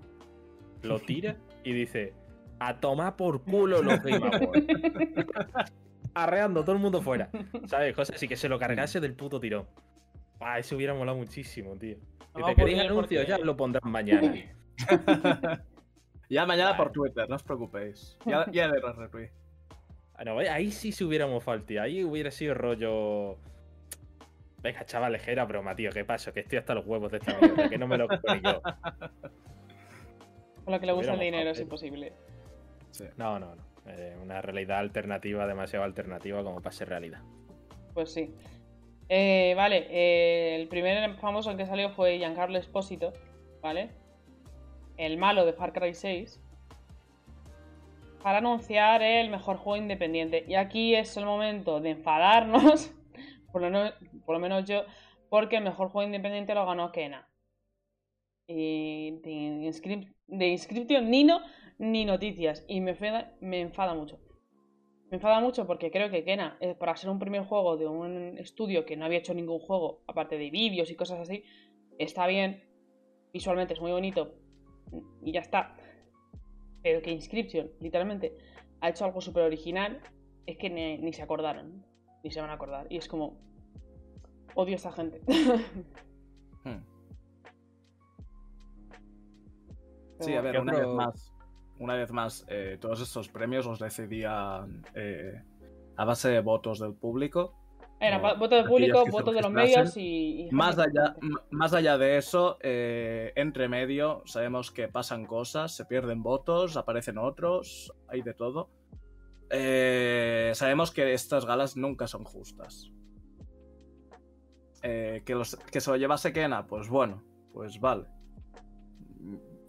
[0.83, 2.13] lo tira y dice,
[2.59, 4.67] a tomar por culo los Game Awards.
[6.15, 7.29] Arreando todo el mundo fuera.
[7.67, 7.95] ¿Sabes?
[7.95, 9.67] Cosas así que se lo cargase del puto tirón.
[10.41, 11.97] Ah, eso hubiera molado muchísimo, tío.
[12.35, 14.33] Si No, te queréis anuncios, porque- ya lo pondrán mañana.
[16.31, 16.91] Ya mañana por.
[16.91, 18.17] Twitter, no os preocupéis.
[18.25, 19.31] Ya, ya le retweet.
[20.15, 21.83] Ah, no, ahí sí se hubiera mofado tío.
[21.83, 23.37] Ahí hubiera sido rollo.
[24.63, 25.91] Venga, chaval, era broma, tío.
[25.91, 26.33] ¿Qué pasa?
[26.33, 28.63] Que estoy hasta los huevos de esta mierda, que no me lo ni yo.
[30.65, 32.15] Con lo que le gusta el dinero es imposible.
[32.95, 33.05] Sí.
[33.17, 33.63] No, no, no.
[33.87, 37.21] Eh, una realidad alternativa, demasiado alternativa como para ser realidad.
[37.93, 38.33] Pues sí.
[39.09, 43.13] Eh, vale, eh, el primer famoso en que salió fue Giancarlo Espósito,
[43.61, 43.91] ¿vale?
[44.97, 46.41] El malo de Far Cry 6.
[48.23, 50.45] Para anunciar el mejor juego independiente.
[50.49, 52.95] Y aquí es el momento de enfadarnos,
[53.53, 53.91] por lo, no-
[54.25, 54.85] por lo menos yo,
[55.29, 57.29] porque el mejor juego independiente lo ganó Kena.
[58.47, 59.31] Y de,
[59.69, 61.41] Inscrip- de Inscription ni no,
[61.79, 62.65] ni noticias.
[62.69, 64.19] Y me enfada, me enfada mucho.
[65.11, 68.39] Me enfada mucho porque creo que Kena, eh, para ser un primer juego de un
[68.39, 71.45] estudio que no había hecho ningún juego, aparte de vídeos y cosas así,
[71.99, 72.65] está bien.
[73.33, 74.35] Visualmente es muy bonito.
[75.23, 75.77] Y ya está.
[76.83, 78.37] Pero que Inscription, literalmente,
[78.81, 80.01] ha hecho algo súper original,
[80.47, 81.85] es que ni, ni se acordaron.
[82.23, 82.87] Ni se van a acordar.
[82.91, 83.39] Y es como.
[84.55, 85.21] Odio a esta gente.
[86.65, 86.83] Hmm.
[90.21, 91.34] Sí, a ver, ¿Qué una vez más.
[91.85, 95.43] Una vez más, eh, todos estos premios los decidían eh,
[95.99, 97.53] a base de votos del público.
[98.01, 98.71] Era va- voto de aquellas
[99.03, 100.47] público, voto de los medios y.
[100.47, 101.15] y Más allá,
[101.51, 107.19] más allá de eso, eh, entre medio, sabemos que pasan cosas, se pierden votos, aparecen
[107.19, 108.71] otros, hay de todo.
[109.51, 112.91] Eh, sabemos que estas galas nunca son justas.
[114.83, 117.23] Eh, que, los- que se lo llevase Kena, pues bueno,
[117.53, 118.07] pues vale.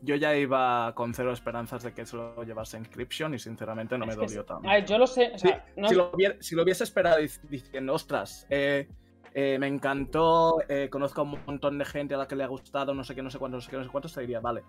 [0.05, 4.05] Yo ya iba con cero esperanzas de que se lo llevase Inscription y sinceramente no
[4.05, 4.69] me dolió tanto.
[4.69, 5.31] A ver, yo lo sé.
[5.33, 8.87] O Sí, sea, no si, lo hubiera- si lo hubiese esperado dic- diciendo, ostras, eh,
[9.33, 12.47] eh, me encantó, eh, conozco a un montón de gente a la que le ha
[12.47, 14.39] gustado, no sé qué, no sé cuántos, no sé qué, no sé cuántos, te diría,
[14.39, 14.63] vale.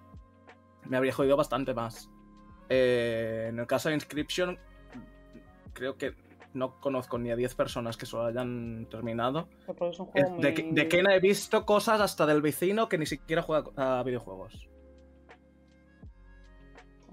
[0.85, 2.11] Me habría jodido bastante más.
[2.69, 4.59] En el caso de Inscription,
[5.73, 6.15] creo que
[6.55, 9.49] no conozco ni a 10 personas que se lo hayan terminado.
[9.69, 13.43] es un juego De, muy- de he visto cosas hasta del vecino que ni siquiera
[13.43, 14.69] juega a videojuegos.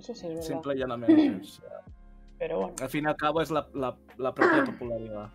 [0.03, 0.41] Eso sí es verdad.
[0.47, 1.35] Simple y llanamente.
[1.41, 1.81] O sea,
[2.37, 2.75] Pero bueno.
[2.81, 5.31] al fin y al cabo es la, la- la propia popularidad.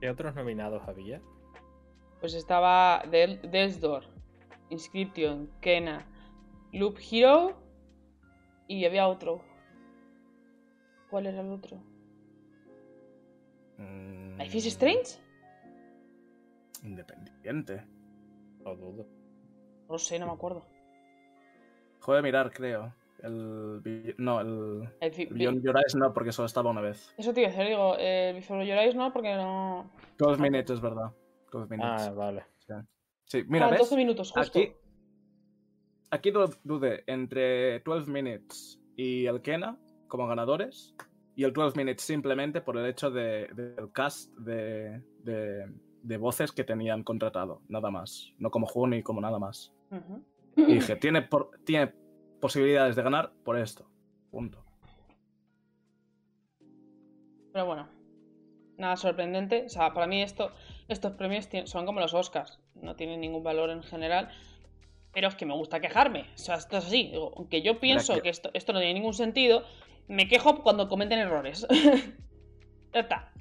[0.00, 1.22] ¿Qué otros nominados había?
[2.20, 4.04] Pues estaba Del Death's Door,
[4.68, 6.06] Inscription, Kena,
[6.72, 7.56] Loop Hero
[8.68, 9.40] y había otro.
[11.08, 11.78] ¿Cuál era el otro?
[13.78, 15.18] Mm, ¿Life is Strange?
[16.82, 17.86] Independiente.
[18.64, 19.06] Lo dudo.
[19.86, 20.66] No lo sé, no me acuerdo.
[22.06, 22.94] Juego de mirar, creo.
[23.20, 24.14] El.
[24.18, 24.88] No, el.
[25.00, 27.12] El el Beyond Your Eyes no, porque solo estaba una vez.
[27.18, 29.90] Eso te iba a decir, digo, eh, Before Your Eyes no, porque no.
[30.16, 31.10] 12 minutes, es verdad.
[31.50, 32.02] 12 minutes.
[32.08, 32.44] Ah, vale.
[33.24, 33.80] Sí, mira, ah, ¿ves?
[33.80, 34.56] 12 minutos, justo.
[34.60, 34.72] Aquí,
[36.12, 39.76] aquí du- dudé entre 12 minutes y el Kena
[40.06, 40.94] como ganadores.
[41.34, 45.66] Y el 12 minutes simplemente por el hecho de- del cast de, de-
[46.02, 47.62] de voces que tenían contratado.
[47.68, 48.32] Nada más.
[48.38, 49.72] No como juego ni como nada más.
[49.90, 50.22] Ujú.
[50.58, 51.92] Y dije, tiene, por- tiene
[52.40, 53.86] posibilidades de ganar por esto.
[54.30, 54.64] Punto.
[57.52, 57.88] Pero bueno,
[58.76, 59.64] nada sorprendente.
[59.66, 60.52] O sea, para mí esto,
[60.88, 62.58] estos premios son como los Oscars.
[62.74, 64.30] No tienen ningún valor en general.
[65.12, 66.26] Pero es que me gusta quejarme.
[66.34, 67.08] O sea, esto es así.
[67.10, 69.64] Digo, aunque yo pienso que- que esto, esto no tiene ningún sentido,
[70.08, 71.66] me quejo cuando cometen errores.
[72.92, 73.32] ya está.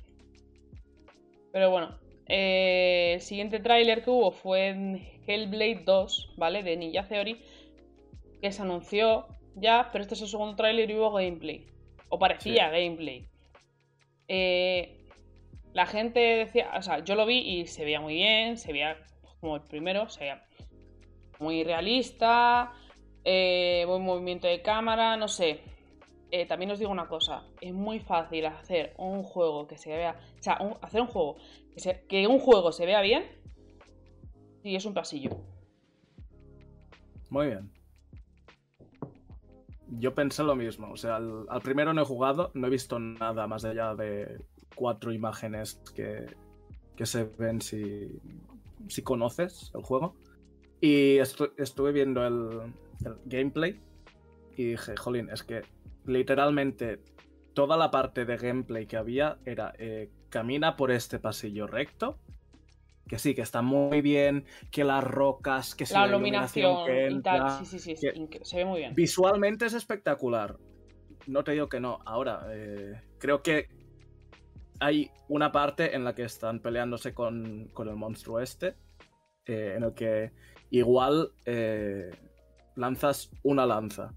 [1.52, 2.00] Pero bueno.
[2.28, 4.96] eh, el siguiente tráiler que hubo fue en
[5.28, 6.64] Hellblade 2, ¿vale?
[6.64, 7.40] De Ninja Theory.
[8.42, 11.66] Que se anunció ya, pero este es el segundo tráiler y hubo gameplay.
[12.10, 13.28] O parecía gameplay.
[14.28, 15.06] Eh,
[15.74, 18.98] la gente decía, o sea, yo lo vi y se veía muy bien, se veía
[19.40, 20.46] como el primero, o sea,
[21.40, 22.74] muy realista,
[23.24, 25.62] eh, buen movimiento de cámara, no sé.
[26.32, 30.18] Eh, también os digo una cosa, es muy fácil hacer un juego que se vea,
[30.40, 31.38] o sea, hacer un juego
[31.76, 33.26] que, que un juego se vea bien
[34.64, 35.32] y es un pasillo.
[37.30, 37.75] Muy bien.
[39.90, 40.92] Yo pensé lo mismo.
[40.92, 44.44] O sea, al, primero no he jugado, no he visto nada más allá de
[44.76, 46.26] cuatro imágenes que,
[47.06, 48.20] se ven si,
[48.88, 50.16] si conoces el juego.
[50.82, 52.74] Y estuve viendo el,
[53.26, 53.80] gameplay
[54.56, 55.62] y dije, jolín, es que
[56.06, 57.02] literalmente
[57.54, 62.20] toda la parte de gameplay que había era eh, camina por este pasillo recto
[63.08, 67.22] que sí, que está muy bien, que las rocas, que la, iluminación, que
[67.66, 68.12] sí, sí, sí,
[68.42, 68.94] se ve muy bien.
[68.96, 70.58] Visualmente es espectacular.
[71.28, 72.00] No te digo que no.
[72.06, 73.70] Ahora, eh, creo que
[74.80, 78.76] hay una parte en la que están peleándose con, el monstruo este,
[79.46, 80.32] eh, en el que
[80.72, 82.12] igual eh,
[82.76, 84.14] lanzas una lanza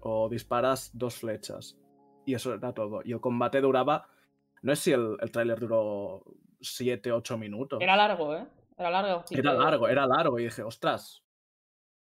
[0.00, 1.76] o disparas dos flechas.
[2.24, 3.02] Y eso era todo.
[3.04, 4.08] Y el combate duraba.
[4.62, 6.22] No sé si el, el tráiler duró
[6.60, 7.80] 7, 8 minutos.
[7.80, 8.46] Era largo, ¿eh?
[8.76, 9.24] Era largo.
[9.30, 10.38] Era largo, era largo.
[10.38, 11.22] Y dije, ostras,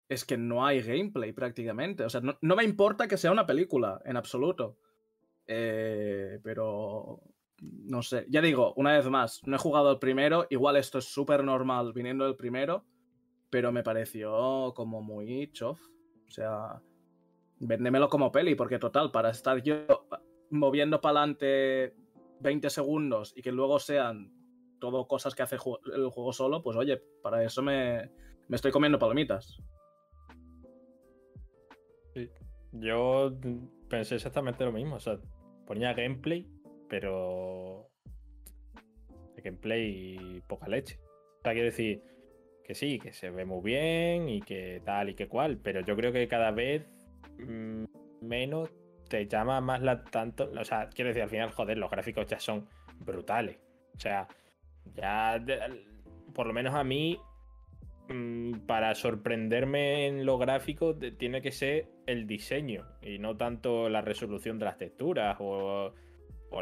[0.08, 2.04] es que no hay gameplay prácticamente.
[2.04, 4.78] O sea, no, me importa que sea una película, en absoluto.
[5.46, 7.20] Eh, pero
[7.60, 8.26] no sé.
[8.28, 10.46] Ya digo, una vez más, no he jugado el primero.
[10.50, 12.84] Igual esto es súper normal viniendo del primero.
[13.50, 15.80] Pero me pareció como muy chof.
[16.26, 16.80] O sea,
[17.58, 20.06] véndemelo como peli, porque total, para estar yo
[20.50, 21.94] moviendo para adelante
[22.40, 24.32] 20 segundos y que luego sean
[24.82, 28.10] todo cosas que hace el juego solo, pues oye, para eso me,
[28.50, 29.56] estoy comiendo palomitas.
[32.72, 33.32] Yo
[33.88, 34.96] pensé exactamente lo mismo.
[34.96, 35.20] O sea,
[35.68, 36.50] ponía gameplay,
[36.88, 37.88] pero.
[39.36, 40.98] gameplay y poca leche.
[41.38, 42.02] O sea, quiero decir
[42.64, 45.94] que sí, que se ve muy bien y que tal y que cual, pero yo
[45.94, 46.84] creo que cada vez
[47.38, 47.84] mm,
[48.20, 48.68] menos
[49.08, 50.50] te llama más la tanto.
[50.58, 52.68] O sea, quiero decir, al final, joder, los gráficos ya son
[52.98, 53.58] brutales.
[53.94, 54.26] O sea,
[54.94, 55.42] ya,
[56.34, 57.18] por lo menos a mí,
[58.08, 64.00] mm, para sorprenderme en lo gráfico, tiene que ser el diseño y no tanto la
[64.00, 65.92] resolución de las texturas o,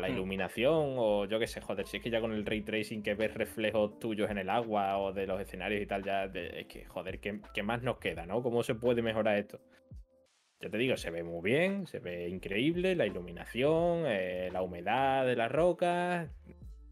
[0.00, 0.12] la hmm.
[0.12, 3.14] iluminación o yo qué sé, joder, si es que ya con el ray tracing que
[3.14, 6.84] ves reflejos tuyos en el agua o de los escenarios y tal, ya es que,
[6.84, 8.40] joder, ¿qué, ¿qué, más nos queda, no?
[8.42, 9.60] ¿Cómo se puede mejorar esto?
[10.60, 15.24] Yo te digo, se ve muy bien, se ve increíble, la iluminación, eh, la humedad
[15.24, 16.28] de las rocas,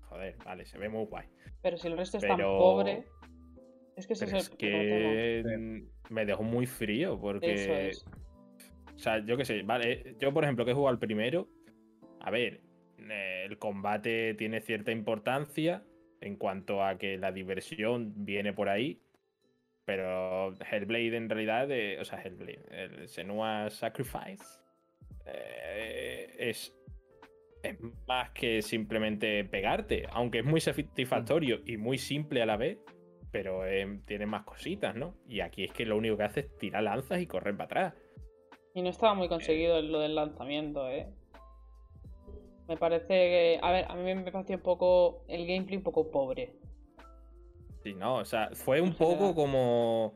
[0.09, 1.27] joder, vale, se ve muy guay.
[1.63, 3.05] Pero si el resto es tan pobre.
[3.97, 7.93] Es que, es, que me dejó muy frío porque.
[8.95, 10.15] O sea, yo qué sé, vale.
[10.21, 11.49] Yo, por ejemplo, que he jugado al primero.
[12.21, 12.61] A ver,
[12.99, 15.85] eh, el combate tiene cierta importancia
[16.21, 19.01] en cuanto a que la diversión viene por ahí.
[19.85, 21.69] Pero Hellblade en realidad,
[22.01, 24.45] o sea, Hellblade, el Senua Sacrifice,
[25.27, 26.78] eh, es
[27.63, 27.77] es
[28.07, 32.79] más que simplemente pegarte, aunque es muy satisfactorio y muy simple a la vez,
[33.31, 35.15] pero eh, tiene más cositas, ¿no?
[35.29, 37.95] Y aquí es que lo único que hace es tirar lanzas y correr para atrás.
[38.75, 41.09] Y no estaba muy conseguido lo del lanzamiento, ¿eh?
[42.69, 43.59] Me parece que.
[43.63, 45.25] A ver, a mí me pareció un poco.
[45.27, 46.53] El gameplay un poco pobre.
[47.83, 50.15] Sí, no, o sea, fue un poco como.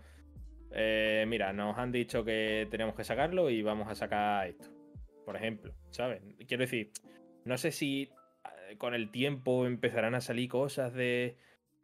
[0.71, 4.69] Eh, mira, nos han dicho que tenemos que sacarlo y vamos a sacar esto.
[5.25, 6.23] Por ejemplo, ¿sabes?
[6.47, 6.91] Quiero decir,
[7.45, 8.11] no sé si
[8.45, 11.37] eh, con el tiempo empezarán a salir cosas de.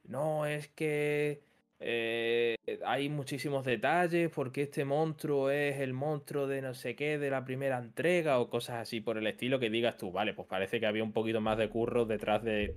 [0.05, 1.43] No, es que.
[1.81, 7.31] Eh, hay muchísimos detalles porque este monstruo es el monstruo de no sé qué de
[7.31, 10.81] la primera entrega o cosas así por el estilo que digas tú, vale, pues parece
[10.81, 12.75] que había un poquito más de curro detrás de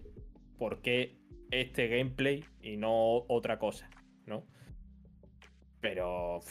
[0.60, 1.16] por qué
[1.50, 3.90] este gameplay y no otra cosa,
[4.28, 4.46] ¿no?
[5.80, 6.42] Pero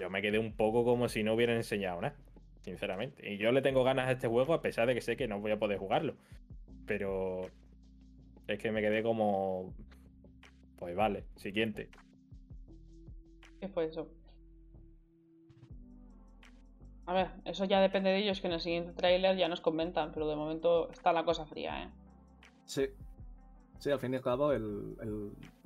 [0.00, 2.16] yo me quedé un poco como si no hubieran enseñado nada
[2.62, 3.30] sinceramente.
[3.30, 5.40] Y yo le tengo ganas a este juego a pesar de que sé que no
[5.40, 6.14] voy a poder jugarlo.
[6.86, 7.48] Pero
[8.46, 9.72] es que me quedé como...
[10.78, 11.90] Pues vale, siguiente.
[13.60, 14.08] ¿Qué fue eso?
[17.06, 20.12] A ver, eso ya depende de ellos, que en el siguiente tráiler ya nos comentan,
[20.12, 21.90] pero de momento está la cosa fría, ¿eh?
[22.64, 22.86] Sí.
[23.78, 24.96] Sí, al fin y al cabo, el,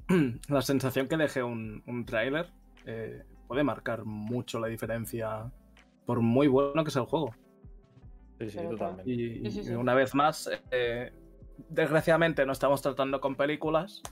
[0.48, 2.46] la sensación que deje un, un tráiler
[2.86, 5.50] eh, puede marcar mucho la diferencia
[6.06, 7.34] por muy bueno que sea el juego.
[8.38, 9.10] Sí, sí, totalmente.
[9.10, 11.12] Y, una vez más, eh,
[11.68, 14.02] desgraciadamente no estamos tratando con películas,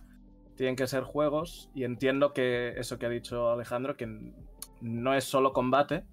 [0.57, 4.33] tienen que ser juegos y entiendo que eso que ha dicho Alejandro, que
[4.81, 6.05] no es solo combate,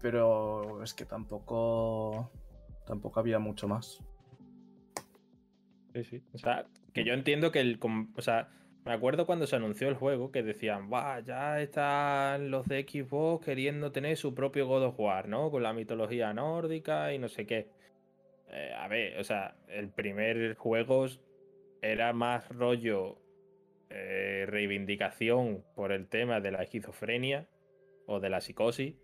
[0.00, 2.30] pero es que tampoco,
[2.86, 4.02] tampoco había mucho más.
[5.94, 6.22] Sí, sí.
[6.32, 7.78] O sea, que yo entiendo que el,
[8.16, 8.48] o sea,
[8.84, 13.44] Me acuerdo cuando se anunció el juego que decían, Buah, ya están los de Xbox
[13.44, 15.52] queriendo tener su propio God of War, ¿no?
[15.52, 17.68] Con la mitología nórdica y no sé qué.
[18.50, 21.06] Eh, a ver, o sea, el primer juego
[21.80, 23.18] era más rollo
[23.88, 27.46] eh, reivindicación por el tema de la esquizofrenia
[28.06, 28.96] o de la psicosis,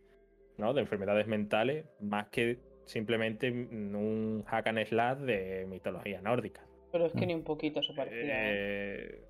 [0.56, 0.74] ¿no?
[0.74, 6.66] De enfermedades mentales, más que simplemente un hack and slash de mitología nórdica.
[6.90, 8.34] Pero es que ni un poquito se parecía.
[8.34, 9.20] Eh,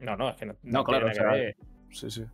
[0.00, 0.54] no, no, es que no.
[0.62, 1.54] No, tiene claro, o sea.
[1.90, 2.24] Sí, sí.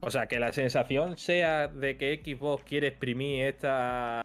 [0.00, 4.24] O sea, que la sensación sea de que Xbox quiere exprimir esta,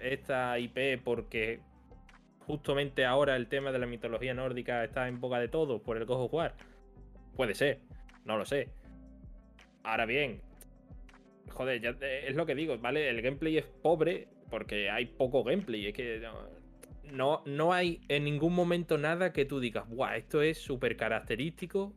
[0.00, 1.60] esta IP porque
[2.40, 6.02] justamente ahora el tema de la mitología nórdica está en boca de todos por el
[6.10, 6.54] of War.
[7.36, 7.78] Puede ser,
[8.24, 8.68] no lo sé.
[9.84, 10.42] Ahora bien,
[11.50, 13.08] joder, ya te- es lo que digo, ¿vale?
[13.08, 15.86] El gameplay es pobre porque hay poco gameplay.
[15.86, 16.48] Es que no,
[17.12, 20.16] no, no hay en ningún momento nada que tú digas, ¡buah!
[20.16, 21.94] Esto es súper característico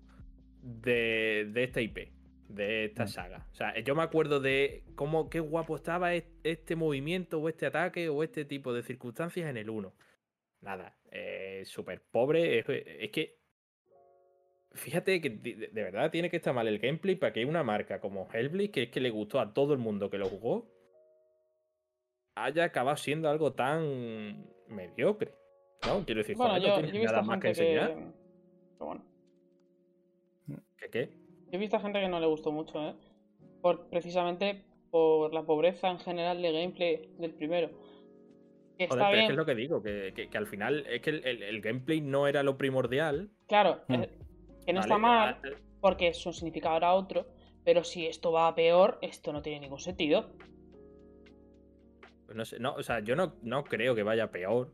[0.61, 2.11] de, de esta IP,
[2.49, 3.07] de esta Mm.
[3.07, 3.47] saga.
[3.51, 7.65] O sea, yo me acuerdo de cómo qué guapo estaba es- este movimiento o este
[7.65, 9.93] ataque o este tipo de circunstancias en el 1.
[10.61, 12.59] Nada, eh, súper pobre.
[12.59, 13.39] Es, es que,
[14.73, 17.99] fíjate que de, de verdad tiene que estar mal el gameplay para que una marca
[17.99, 20.67] como Hellblade, que es que le gustó a todo el mundo que lo jugó,
[22.35, 25.33] haya acabado siendo algo tan mediocre.
[25.87, 26.05] ¿No?
[26.05, 27.95] Quiero decir, Bueno, joder, no yo, he visto nada más que enseñar.
[28.77, 29.03] Bueno.
[30.81, 31.09] ¿Qué qué?
[31.51, 32.95] Yo he visto gente que no le gustó mucho, ¿eh?
[33.61, 37.69] Por, precisamente por la pobreza en general de gameplay del primero.
[38.77, 40.47] Que Joder, está pero es bien, que es lo que digo, que, que- que al
[40.47, 43.29] final es que el, el- el gameplay no era lo primordial.
[43.47, 44.01] claro, Mm.
[44.65, 44.81] que no ¿vale?
[44.81, 45.37] está mal,
[45.79, 47.27] porque su significado era otro,
[47.63, 50.31] pero si esto va a peor, esto no tiene ningún sentido.
[52.25, 54.73] Pues No sé, no, o sea, yo no, no creo que vaya peor.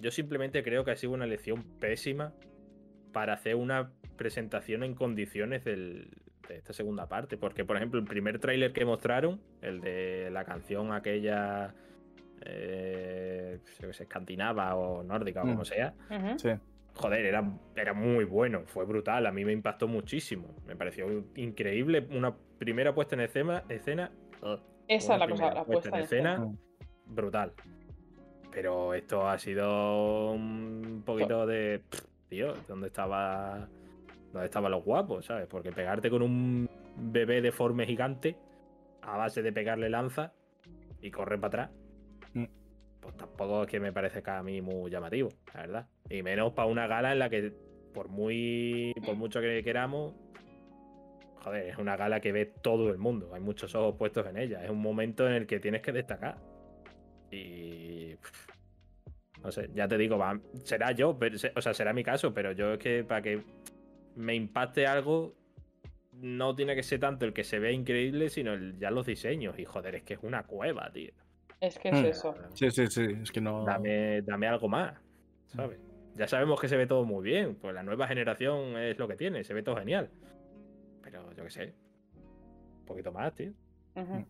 [0.00, 2.34] Yo simplemente creo que ha sido una elección pésima
[3.16, 6.10] para hacer una presentación en condiciones del-
[6.48, 7.38] de esta segunda parte.
[7.38, 11.72] Porque, por ejemplo, el primer tráiler que mostraron, el de la canción aquella
[12.42, 13.58] eh,
[13.98, 15.50] escandinava o nórdica o Mm.
[15.52, 16.38] como sea, Ujú.
[16.38, 16.50] Sí.
[16.92, 20.54] joder, era, era muy bueno, fue brutal, a mí me impactó muchísimo.
[20.66, 23.64] Me pareció increíble una primera puesta en escena.
[23.70, 24.10] escena
[24.42, 26.38] ugh, Esa es la cosa, primera la puesta puesta en escena.
[26.40, 26.58] Mm.
[27.14, 27.52] brutal.
[28.52, 31.80] Pero esto ha sido un poquito de.
[31.88, 33.68] pff, Tío, ¿dónde estaba.
[34.32, 35.46] ¿Dónde estaban los guapos, sabes?
[35.46, 38.36] Porque pegarte con un bebé deforme gigante
[39.02, 40.32] a base de pegarle lanza
[41.00, 41.70] y correr para atrás.
[42.34, 42.44] Mm.
[43.00, 45.86] Pues tampoco es que me parezca a mí muy llamativo, la verdad.
[46.10, 47.52] Y menos para una gala en la que,
[47.94, 48.92] por muy.
[49.04, 50.14] por mucho que queramos.
[51.44, 53.30] Joder, es una gala que ve todo el mundo.
[53.32, 54.64] Hay muchos ojos puestos en ella.
[54.64, 56.38] Es un momento en el que tienes que destacar.
[57.30, 58.16] Y.
[58.16, 58.55] pff,
[59.42, 62.52] No sé, ya te digo, va- será yo, pero- o sea, será mi caso, pero
[62.52, 63.42] yo es que para que
[64.16, 65.34] me impacte algo,
[66.12, 69.58] no tiene que ser tanto el que se vea increíble, sino el- ya los diseños.
[69.58, 71.12] Y joder, es que es una cueva, tío.
[71.60, 72.06] Es que es Mm.
[72.06, 72.34] eso.
[72.54, 73.06] Sí, sí, sí.
[73.22, 73.64] Es que no.
[73.64, 74.98] Dame, dame algo más,
[75.48, 75.78] ¿sabes?
[76.16, 79.16] Ya sabemos que se ve todo muy bien, pues la nueva generación es lo que
[79.16, 80.08] tiene, se ve todo genial.
[81.02, 81.74] Pero yo qué sé,
[82.80, 83.52] un poquito más, tío.
[83.94, 84.24] Ujú.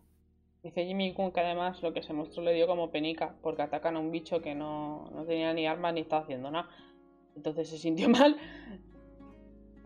[0.67, 3.95] Dice Jimmy Kun que además lo que se mostró le dio como penica, porque atacan
[3.95, 6.69] a un bicho que no, no tenía ni armas ni estaba haciendo nada.
[7.37, 8.35] Entonces se sintió mal.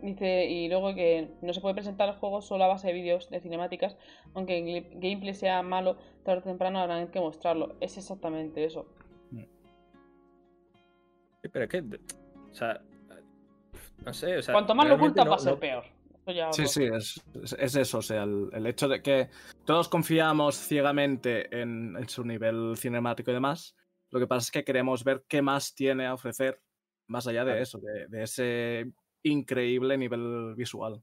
[0.02, 3.30] Dice, y luego que no se puede presentar el juego solo a base de vídeos
[3.30, 3.96] de cinemáticas,
[4.34, 7.76] aunque el gameplay sea malo, tarde o temprano habrán que mostrarlo.
[7.80, 8.88] Es exactamente eso.
[11.44, 12.82] Sí, pero es que, o sea,
[14.04, 14.54] no sé, o sea.
[14.56, 15.84] Cuanto más lo ocultas no- va a ser no- peor.
[16.28, 17.98] Ya Sí, sí, es, es- es eso.
[17.98, 19.30] O sea, el, el hecho de que
[19.66, 23.76] todos confiamos ciegamente en, en su nivel cinemático y demás.
[24.12, 26.62] Lo que pasa es que queremos ver qué más tiene a ofrecer
[27.08, 27.64] más allá de Claro.
[27.64, 28.92] eso, de, de ese
[29.24, 31.02] increíble nivel visual.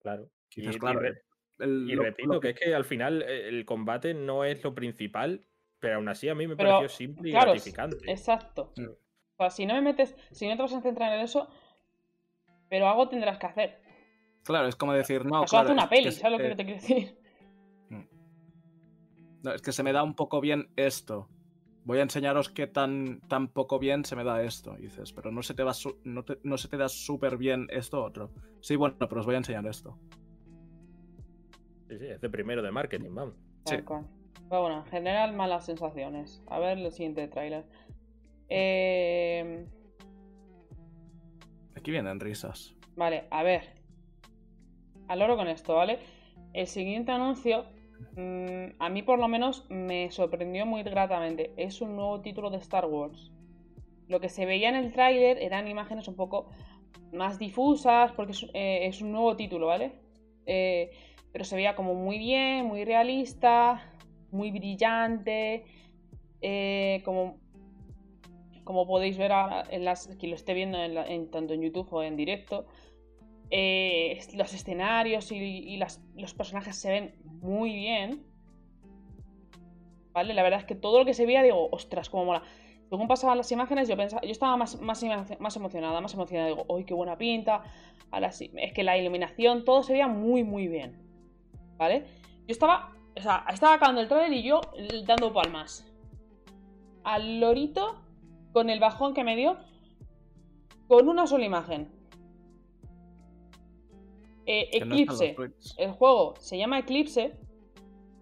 [0.00, 0.28] Claro.
[0.48, 1.22] Quizás, Y- y claro, re-
[1.58, 4.62] el- Y lo- repito lo que es que al final eh, el combate no es
[4.64, 5.44] lo principal,
[5.78, 8.10] pero aún así a mí me Pero, pareció simple y claro, gratificante.
[8.10, 8.72] Exacto.
[8.76, 8.86] Mm.
[8.86, 11.48] O sea, si no me metes, si no te vas a centrar en eso,
[12.68, 13.81] pero algo tendrás que hacer.
[14.44, 16.52] Claro, es como decir, no, Eso claro, hace una es peli, que- ¿sabes lo que
[16.52, 17.18] eh, te quiero decir?
[19.44, 21.28] No, es que se me da un poco bien esto.
[21.84, 24.76] Voy a enseñaros qué tan, tan poco bien se me da esto.
[24.78, 27.36] Y dices, pero no se te, va su- no te- no se te da súper
[27.36, 28.30] bien esto otro.
[28.60, 29.98] Sí, bueno, pero os voy a enseñar esto.
[31.88, 33.34] Sí, sí, es de primero de marketing, vamos.
[33.66, 33.74] Sí.
[33.76, 34.06] Tal cual.
[34.48, 36.40] Pero bueno, en general, malas sensaciones.
[36.46, 37.64] A ver el siguiente tráiler.
[38.48, 39.66] Eh,
[41.74, 42.76] Aquí vienen risas.
[42.94, 43.81] Vale, a ver.
[45.12, 45.98] Al oro con esto, ¿vale?
[46.54, 47.66] El siguiente anuncio,
[48.16, 51.52] mm, a mí por lo menos me sorprendió muy gratamente.
[51.58, 53.30] Es un nuevo título de Star Wars.
[54.08, 56.46] Lo que se veía en el tráiler eran imágenes un poco
[57.12, 59.92] más difusas, porque es, eh, un nuevo título, ¿vale?
[60.46, 60.90] Eh,
[61.30, 63.82] pero se veía como muy bien, muy realista,
[64.30, 65.64] muy brillante,
[66.40, 67.36] eh, como,
[68.64, 69.30] como podéis ver
[69.68, 72.64] en las, quien lo esté viendo en- tanto en YouTube o en directo,
[73.54, 75.78] eh, los escenarios y,
[76.16, 78.24] los personajes se ven muy bien.
[80.14, 80.32] ¿Vale?
[80.32, 82.42] La verdad es que todo lo que se veía, digo, ostras, cómo mola.
[82.88, 86.48] Según pasaban las imágenes, yo pensaba, yo estaba más, más, emo- más emocionada, más emocionada.
[86.48, 87.62] Digo, ¡ay, qué buena pinta!
[88.10, 90.98] Ahora sí, es que la iluminación, todo se veía muy, muy bien.
[91.76, 92.06] ¿Vale?
[92.46, 94.62] Yo estaba, o sea, estaba acabando el trailer y yo
[95.06, 95.86] dando palmas.
[97.04, 98.02] Al lorito,
[98.52, 99.58] con el bajón que me dio,
[100.88, 102.01] con una sola imagen.
[104.46, 105.36] Eh, no Eclipse.
[105.78, 107.34] El juego se llama Eclipse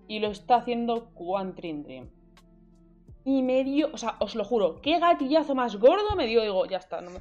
[0.06, 2.10] y lo está haciendo Quantum Dream.
[3.24, 6.42] Y me dio, o sea, os lo juro, qué gatillazo más gordo me dio.
[6.42, 7.00] Digo, ya está.
[7.00, 7.18] no me-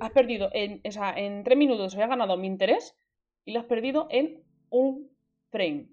[0.00, 2.96] Has perdido, en, o sea, en tres minutos había ganado mi interés
[3.44, 5.10] y lo has perdido en un
[5.50, 5.88] frame.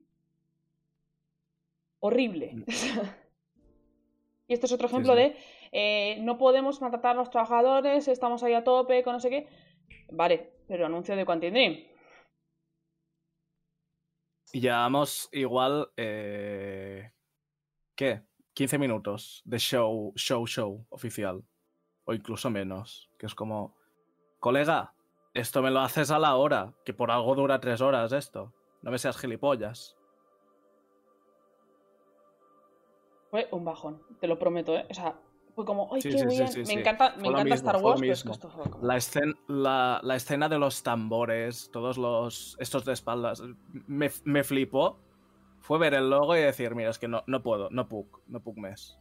[1.99, 2.53] Horrible.
[2.53, 2.63] Mm.
[4.47, 5.19] y este es otro ejemplo sí.
[5.19, 5.35] de
[5.71, 9.47] eh, no podemos maltratar a los trabajadores, estamos ahí a tope con no sé qué.
[10.11, 11.94] Vale, pero anuncio de Quantum Dream.
[14.55, 15.91] Y llevamos igual.
[15.97, 17.11] eh,
[17.93, 18.23] ¿Qué?
[18.53, 21.43] 15 minutos de show, show, show oficial.
[22.05, 23.11] O incluso menos.
[23.19, 23.75] Que es como.
[24.39, 24.93] Colega,
[25.33, 26.73] esto me lo haces a la hora.
[26.85, 28.53] Que por algo dura tres horas esto.
[28.81, 29.97] No me seas gilipollas.
[33.31, 34.87] Fue un bajón, te lo prometo, ¿eh?
[34.89, 35.19] O sea,
[35.55, 36.47] fue como, ¡ay, Sí, qué sí, sí, bien!
[36.49, 36.79] sí, me sí.
[36.79, 38.85] encanta, me encanta mismo, Star Wars, pero es que esto fue como...
[38.85, 42.57] La, escen- la, la escena de los tambores, todos los.
[42.59, 43.41] estos de espaldas.
[43.87, 44.99] Me, me flipó.
[45.61, 48.41] Fue ver el logo y decir, mira, es que no, no puedo, no puc, no
[48.43, 48.99] puc mes.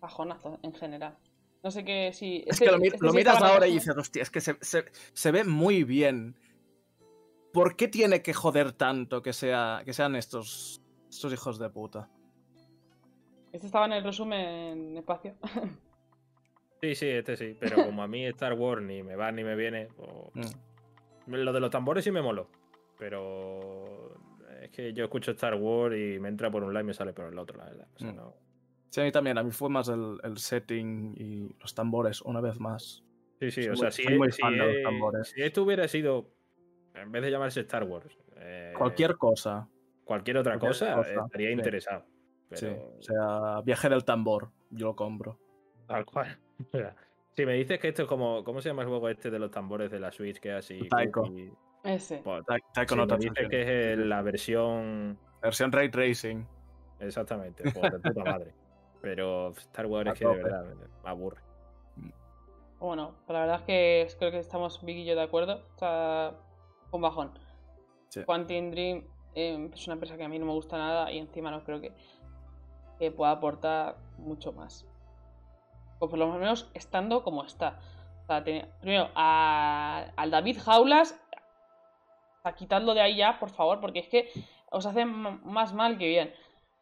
[0.00, 1.16] bajonazo en general.
[1.62, 2.42] No sé qué, si...
[2.46, 4.58] Es que lo, mi- este lo sí miras ahora y dices, hostia, es que se,
[4.60, 6.36] se- se ve muy bien.
[7.52, 12.10] ¿Por qué tiene que joder tanto que, sea, que sean estos, estos hijos de puta?
[13.52, 15.34] Este estaba en el resumen en espacio.
[16.80, 17.56] Sí, sí, este sí.
[17.60, 20.52] Pero como a mí Star Wars ni me va ni me viene, pues,
[21.28, 21.32] Mm.
[21.34, 22.48] lo de los tambores sí me moló.
[22.98, 24.16] Pero
[24.60, 27.12] es que yo escucho Star Wars y me entra por un lado y me sale
[27.12, 27.86] por el otro, la verdad.
[27.94, 28.16] O sea, Mm.
[28.16, 28.34] no-
[28.88, 29.38] Sí, a mí también.
[29.38, 33.04] A mí fue más el, el setting y los tambores, una vez más.
[33.38, 35.28] Sí, sí, Soy o muy- sea, si, soy muy si, fan de los tambores.
[35.30, 36.32] si esto hubiera sido,
[36.94, 39.68] en vez de llamarse Star Wars, eh, Cualquier cosa.
[40.04, 41.54] cualquier otra cualquier cosa, cosa, estaría sí.
[41.54, 42.04] interesado.
[42.56, 42.66] Sí.
[42.66, 44.50] O sea, viaje del tambor.
[44.70, 45.38] Yo lo compro.
[45.86, 46.38] tal cual.
[47.34, 49.50] Si me dices que esto es como, ¿cómo se llama el juego este de los
[49.50, 50.86] tambores de la Switch que es así?
[50.90, 51.24] Taiko.
[51.82, 52.18] Ese.
[52.18, 56.46] Pues, Ta- ta- si con me dices que es la versión Versión Ray Tracing.
[57.00, 58.52] Exactamente, pues de puta madre.
[59.00, 61.40] Pero Star Wars es que de verdad me aburre.
[62.78, 65.62] Bueno, la verdad es que creo que estamos Vic y yo de acuerdo.
[65.74, 66.34] O sea,
[66.90, 67.30] un bajón.
[68.08, 68.24] Sí.
[68.24, 69.04] Quantum Dream
[69.34, 71.80] eh, es una empresa que a mí no me gusta nada y encima no creo
[71.80, 71.92] que,
[73.02, 74.86] que pueda aportar mucho más.
[75.98, 77.80] O por lo menos estando como está.
[78.22, 81.18] O sea, primero, a- al David Jaulas,
[82.44, 84.28] a quitarlo de ahí ya, por favor, porque es que
[84.70, 86.32] os hace más mal que bien.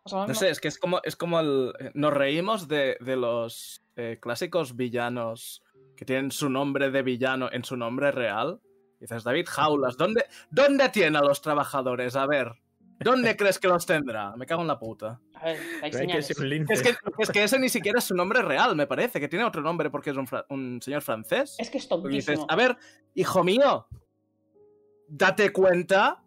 [0.03, 1.73] O sea, No sé, es que es como, es como el.
[1.95, 5.63] Nos reímos de, de los eh, clásicos villanos
[5.97, 8.61] que tienen su nombre de villano en su nombre real.
[9.01, 12.15] Dices, David Jaulas, ¿dónde, ¿dónde tiene a los trabajadores?
[12.17, 12.53] A ver,
[13.01, 14.37] ¿dónde crees que los tendrá?
[14.37, 15.21] Me cago en la puta.
[15.35, 16.19] A ver, hay que.
[16.19, 19.45] Es que, es que ese ni siquiera es su nombre real, me parece, que tiene
[19.45, 21.57] otro nombre porque es un, fra- un señor francés.
[21.59, 22.33] Es que es Y tontísimo.
[22.33, 22.77] dices, a ver,
[23.15, 23.87] hijo mío,
[25.09, 26.23] date cuenta.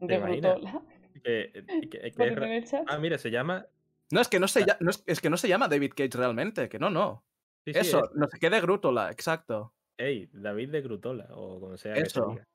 [0.00, 0.18] de?
[0.18, 0.82] Brutola.
[1.22, 2.84] Que- que- el chat.
[2.88, 3.66] Ah, mira, se llama.
[4.10, 6.68] No, es que no se, no es, es que no se llama David Cage realmente,
[6.68, 7.24] que no, no.
[7.64, 9.72] sí, sí, Eso, es- no se quede Grútola, exacto.
[9.96, 12.26] ey, David de Grutola, o como sea que se Eso.
[12.28, 12.46] diga.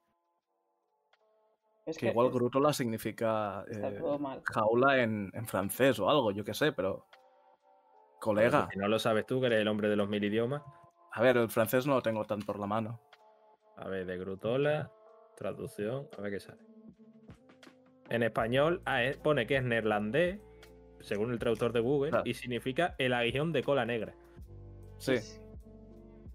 [1.90, 4.00] Es Que igual es- Grútola significa eh,
[4.54, 7.06] jaula en, en francés o algo, yo qué sé, pero.
[8.20, 8.68] Colega.
[8.72, 10.62] Si no lo sabes tú, que eres el hombre de los mil idiomas.
[11.12, 13.00] A ver, el francés no lo tengo tan por la mano.
[13.78, 14.92] A ver, de Grutola,
[15.38, 16.60] traducción, a ver qué sale.
[18.10, 20.40] En español, ah, eh, pone que es neerlandés,
[21.00, 22.26] según el traductor de Google, Claro.
[22.28, 24.14] y significa el aguijón de cola negra.
[24.98, 25.14] Sí.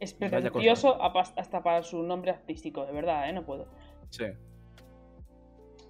[0.01, 3.33] Es pretencioso hasta para su nombre artístico, de verdad, ¿eh?
[3.33, 3.69] No puedo.
[4.11, 4.25] Sí.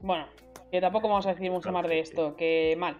[0.05, 0.27] Bueno,
[0.71, 2.99] que tampoco vamos a decir mucho Claro más de esto, que mal.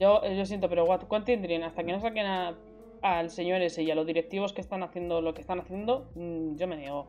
[0.00, 2.58] Yo, yo siento, pero Quantum Dream, hasta que no saquen a-
[3.02, 6.56] al señor ese y a los directivos que están haciendo lo que están haciendo, mm,
[6.56, 7.06] yo me niego.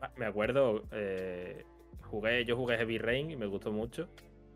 [0.00, 1.66] Ah, Me acuerdo, eh,
[2.10, 4.08] jugué, yo jugué Heavy Rain y me gustó mucho,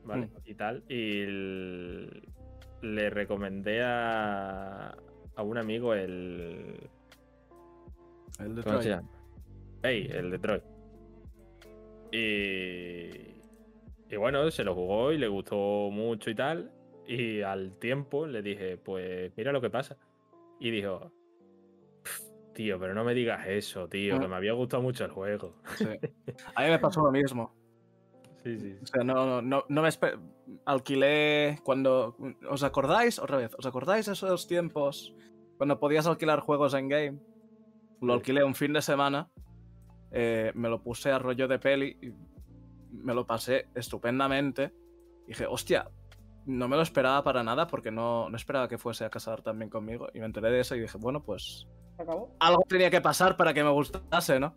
[0.05, 0.26] ¿vale?
[0.28, 0.30] Mm.
[0.46, 0.82] Y tal.
[0.88, 2.22] Y el-
[2.80, 4.94] le recomendé a,
[5.36, 6.88] a un amigo el.
[8.38, 8.96] El de ¿Cómo se Troy.
[8.96, 9.09] llama?
[9.82, 10.62] Ey, el Detroit.
[12.12, 13.35] Y.
[14.10, 16.72] Y bueno, se lo jugó y le gustó mucho y tal.
[17.06, 19.97] Y al tiempo le dije, pues mira lo que pasa.
[20.60, 21.12] Y dijo,
[22.02, 22.22] "Pf,
[22.55, 24.28] tío, pero no me digas eso, tío, que Ah.
[24.28, 25.55] me había gustado mucho el juego.
[25.76, 25.85] Sí.
[26.55, 27.55] A mí me pasó lo mismo.
[28.44, 28.76] Sí, sí.
[28.80, 29.89] O sea, no, no, no, me
[30.64, 32.16] alquilé cuando.
[32.48, 33.18] ¿Os acordáis?
[33.18, 35.12] Otra vez, ¿os acordáis esos tiempos
[35.56, 37.18] cuando podías alquilar juegos en game?
[38.01, 39.28] Lo alquilé un fin de semana,
[40.10, 42.12] eh, me lo puse a rollo de peli, y
[42.90, 44.72] me lo pasé estupendamente.
[45.26, 45.90] Dije, hostia,
[46.47, 49.68] no me lo esperaba para nada porque no, no esperaba que fuese a casar también
[49.70, 50.09] conmigo.
[50.14, 51.66] Y me enteré de eso y dije, bueno, pues
[52.40, 54.55] algo tenía que pasar para que me gustase, ¿no?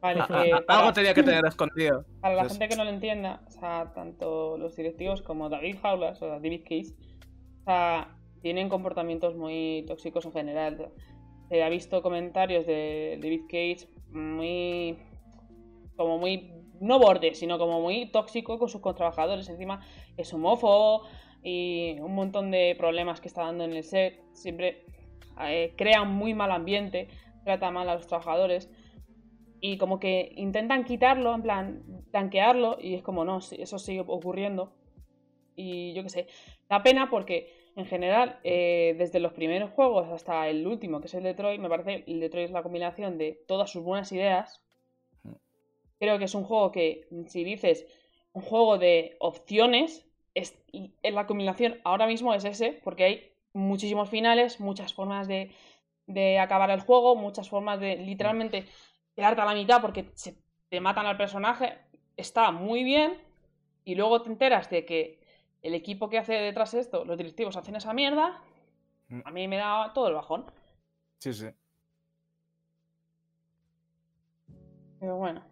[0.00, 2.04] Vale, A- a- eh, algo tenía que tener escondido.
[2.20, 5.76] para la Entonces- gente que no lo entienda, o sea, tanto los directivos como David
[5.80, 6.94] Jaulas o David Case,
[7.62, 10.92] o sea, tienen comportamientos muy tóxicos en general.
[11.48, 14.98] Se ha visto comentarios de David Cage muy.
[15.96, 16.52] como muy.
[16.80, 19.48] no borde, sino como muy tóxico con sus trabajadores.
[19.48, 19.80] Encima
[20.16, 21.04] es homófobo
[21.42, 24.20] y un montón de problemas que está dando en el set.
[24.32, 24.84] Siempre
[25.40, 27.08] eh, crea un muy mal ambiente,
[27.44, 28.70] trata mal a los trabajadores.
[29.60, 31.82] Y como que intentan quitarlo, en plan,
[32.12, 34.72] tanquearlo, y es como, no, eso sigue ocurriendo.
[35.56, 36.26] Y yo qué sé,
[36.68, 41.14] da pena porque en general, eh, desde los primeros juegos hasta el último, que es
[41.14, 44.64] el Detroit, me parece el Detroit es la combinación de todas sus buenas ideas.
[46.00, 47.86] Creo que es un juego que, si dices
[48.32, 54.10] un juego de opciones, es, en la combinación ahora mismo es ese, porque hay muchísimos
[54.10, 55.52] finales, muchas formas de,
[56.06, 58.64] de acabar el juego, muchas formas de literalmente
[59.14, 60.34] quedarte a la mitad porque se
[60.68, 61.78] te matan al personaje.
[62.16, 63.18] Está muy bien,
[63.88, 65.17] y luego te enteras de que
[65.62, 68.42] el equipo que hace detrás de esto, los directivos hacen esa mierda,
[69.08, 69.20] Mm.
[69.24, 70.44] a mí me da todo el bajón.
[71.18, 71.46] Sí, sí.
[75.00, 75.42] Pero bueno.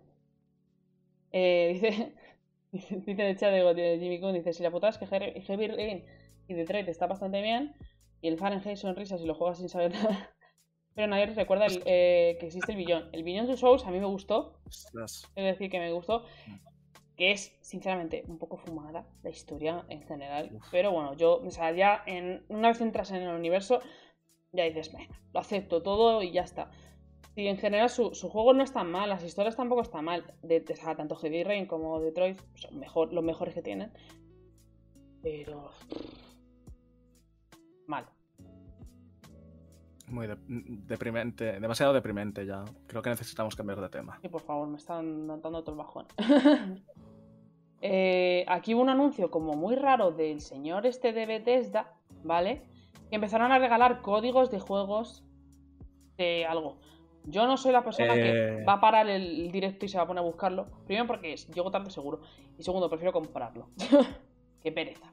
[1.33, 1.71] Eh,
[2.73, 5.07] dice, dice dice en el chat de, Jimmy Coon, dice, si la putada es que
[5.07, 6.05] Heavy Rain
[6.49, 7.75] y Detroit está bastante bien,
[8.21, 10.31] y el Fahrenheit son risas y lo juegas sin saber nada.
[10.95, 13.11] Pero nadie recuerda el, eh, que existe el Billón.
[13.13, 16.25] El Billón de Souls a mí me gustó, es decir, que me gustó,
[17.17, 20.51] que es, sinceramente, un poco fumada la historia en general.
[20.55, 20.67] Uf.
[20.71, 23.81] Pero bueno, yo, o sea, ya en, una vez entras en el universo,
[24.53, 26.71] ya dices, venga, lo acepto todo y ya está.
[27.35, 30.25] Y en general su, su juego no está mal, las historias tampoco están mal.
[30.43, 33.93] De, de- o sea, tanto Heavy Rain como Detroit son mejor, los mejores que tienen.
[35.23, 35.71] Pero.
[37.87, 38.07] Mal.
[40.09, 42.65] Muy de- deprimente, demasiado deprimente ya.
[42.87, 44.19] Creo que necesitamos cambiar de tema.
[44.23, 46.07] Y por favor, me están dando otro bajón.
[47.91, 51.95] Eh, aquí hubo un anuncio como muy raro del señor este de Bethesda,
[52.25, 52.63] ¿vale?
[53.11, 55.25] Que empezaron a regalar códigos de juegos
[56.17, 56.77] de algo.
[57.25, 58.23] Yo no soy la persona Eh.
[58.59, 60.67] que va a parar el directo y se va a poner a buscarlo.
[60.87, 62.21] Primero porque es, llego tarde seguro.
[62.59, 63.69] Y segundo, prefiero comprarlo.
[64.63, 65.13] Qué pereza.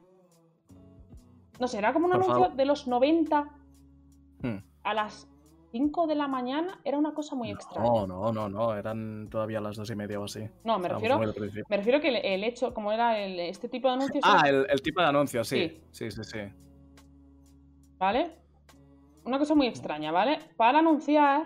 [1.60, 2.56] No sé, era como un Por anuncio favor.
[2.56, 3.48] de los 90
[4.42, 4.58] Hmm.
[4.82, 5.26] a las
[5.74, 6.78] 5 de la mañana.
[6.84, 7.90] Era una cosa muy extraña.
[7.90, 8.76] No, no, no, no.
[8.76, 10.48] Eran todavía las dos y media o así.
[10.62, 13.94] No, me refiero, me refiero que el, el hecho, como era el- este tipo de
[13.94, 15.68] anuncios, Ah, el, el tipo de anuncio, sí.
[15.90, 16.10] Sí.
[16.10, 16.38] Sí, sí, sí.
[17.98, 18.30] ¿vale?
[19.24, 20.38] Una cosa muy extraña, ¿vale?
[20.56, 21.42] Para anunciar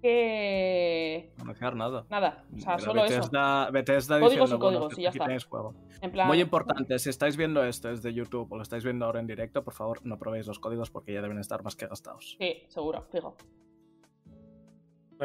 [0.00, 1.32] que...
[1.36, 2.06] No anunciar nada.
[2.10, 3.30] Nada, o sea, solo eso.
[3.72, 5.24] Bethesda, Códigos diciendo, y bueno, códigos, y ya aquí está.
[5.26, 5.74] tenéis juego.
[6.00, 6.26] En plan...
[6.26, 9.62] Muy importante, si estáis viendo esto desde YouTube o lo estáis viendo ahora en directo,
[9.62, 12.36] por favor, no probéis los códigos porque ya deben estar más que gastados.
[12.38, 13.36] Sí, seguro, fijo.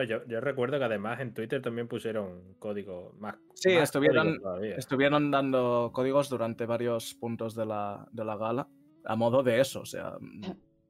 [0.09, 3.37] Yo, yo recuerdo que además en Twitter también pusieron código más.
[3.53, 4.77] Sí, más estuvieron- códigos.
[4.77, 8.67] Estuvieron dando códigos durante varios puntos de la, de la gala
[9.05, 10.17] a modo de eso, o sea,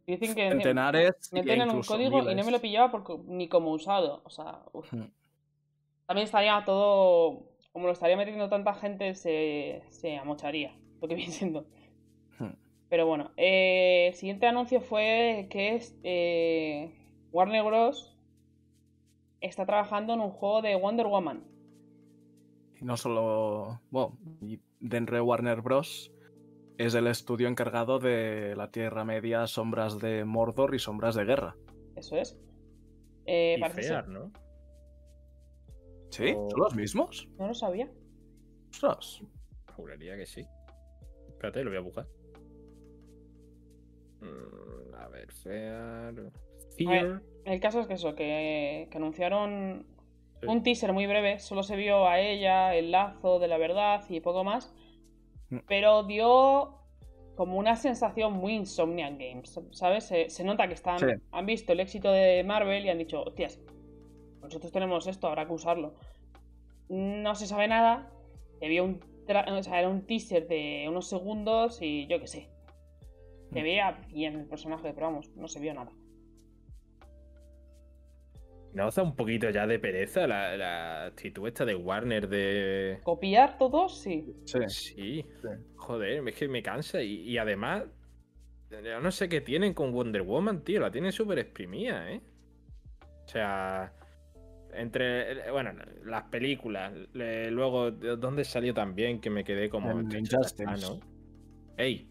[0.08, 3.72] Dicen que centenares me tienen un código y no me lo pillaba porque, ni como
[3.72, 4.22] usado.
[4.24, 4.94] O sea, uf.
[4.94, 5.10] Hmm.
[6.06, 7.52] también estaría todo...
[7.72, 10.74] Como lo estaría metiendo tanta gente, se, se amocharía.
[11.02, 11.66] Lo que viene siendo.
[12.40, 12.54] Hmm.
[12.88, 16.94] Pero bueno, eh, el siguiente anuncio fue que es eh,
[17.34, 18.16] Warner Bros.
[19.42, 21.44] está trabajando en un juego de Wonder Woman.
[22.80, 23.82] Y no solo.
[23.90, 26.15] Bueno, y Denre Warner Bros.
[26.78, 31.56] Es el estudio encargado de la Tierra Media, Sombras de Mordor y Sombras de Guerra.
[31.96, 32.38] Eso es.
[33.26, 34.32] Eh, Y parece ser- fear, ¿no?
[36.12, 36.34] ¿Sí?
[36.36, 37.28] O- ¿Son los mismos?
[37.38, 37.90] No lo sabía.
[38.72, 39.22] Ostras.
[39.76, 40.46] Juraría que sí.
[41.30, 42.08] Espérate, lo voy a buscar.
[44.22, 46.32] Mm, a ver, fear.
[46.78, 47.22] Fear.
[47.46, 49.86] El caso es que eso, que, que anunciaron
[50.42, 50.48] Sí.
[50.48, 51.40] un teaser muy breve.
[51.40, 54.74] Solo se vio a ella, el lazo de la verdad y poco más.
[55.50, 55.58] Mm.
[55.68, 56.76] Pero dio
[57.36, 60.06] como una sensación muy Insomniac Games, ¿sabes?
[60.06, 61.06] Se, se nota que están, Sí.
[61.32, 63.60] han visto el éxito de Marvel y han dicho, hostias,
[64.42, 65.96] nosotros tenemos esto, habrá que usarlo.
[66.88, 68.10] No se sabe nada,
[68.64, 72.50] había un, tra- o sea, era un teaser de unos segundos y yo qué sé.
[73.52, 73.64] Se Mm.
[73.64, 75.92] veía bien el personaje, pero vamos, no se vio nada.
[78.76, 83.00] ¿No os da un poquito ya de pereza la, la actitud esta de Warner de...
[83.04, 84.36] Copiar todos, sí.
[84.46, 84.60] Sí.
[84.68, 85.26] Sí,
[85.78, 87.86] joder, es que me cansa y, y además,
[88.70, 92.20] yo no sé qué tienen con Wonder Woman, tío, la tienen súper exprimida, ¿eh?
[93.26, 93.94] O sea,
[94.74, 95.72] entre, bueno,
[96.04, 99.92] las películas, le- luego, ¿de ¿dónde salió también que me quedé como...
[99.92, 101.00] En "Chacho, ya está, Injustice.
[101.00, 101.76] ¿no?
[101.78, 102.10] Ey,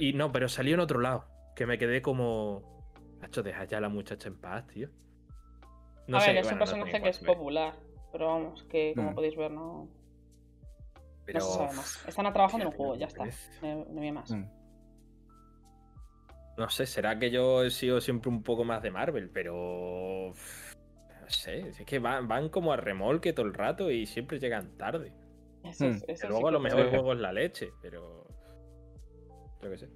[0.00, 2.74] y no, pero salió en otro lado, que me quedé como...
[3.20, 4.88] Hacho, deja ya a la muchacha en paz, tío.
[6.08, 7.74] No a sé, ver, es bueno, un personaje que es popular,
[8.12, 9.14] pero vamos, que como Mm.
[9.14, 9.88] podéis ver, no,
[11.24, 12.04] pero- no se sabe más.
[12.08, 13.24] Están trabajando en un juego, ya está.
[13.62, 14.30] No, más.
[14.30, 14.44] Mm.
[16.58, 20.32] No sé, será que yo he sido siempre un poco más de Marvel, pero.
[21.20, 24.76] No sé, es que van, van como a remolque todo el rato y siempre llegan
[24.78, 25.12] tarde.
[25.64, 25.88] Eso, Mm.
[25.90, 28.26] es- Que eso sí luego a lo mejor el juego es la leche, pero.
[29.60, 29.88] Yo qué sé.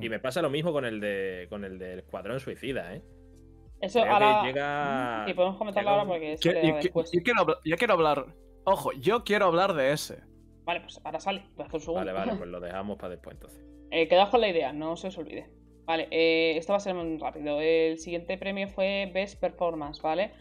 [0.00, 3.02] Y me pasa lo mismo con el de con el del Escuadrón Suicida, ¿eh?
[3.80, 4.42] Eso Creo ahora.
[4.44, 5.24] llega.
[5.26, 7.10] Sí, podemos comentarlo llega ahora porque sale yo, después.
[7.12, 8.26] yo quiero, hablar- yo quiero hablar.
[8.64, 10.18] Ojo, yo quiero hablar de ese.
[10.64, 11.44] Vale, pues ahora sale.
[11.58, 11.94] Hacer un segundo.
[12.00, 13.64] Vale, vale, pues lo dejamos para después entonces.
[13.90, 15.50] Eh, quedaos con la idea, no se os olvide.
[15.86, 17.60] Vale, eh, esto va a ser muy rápido.
[17.60, 20.32] El siguiente premio fue Best Performance, ¿vale?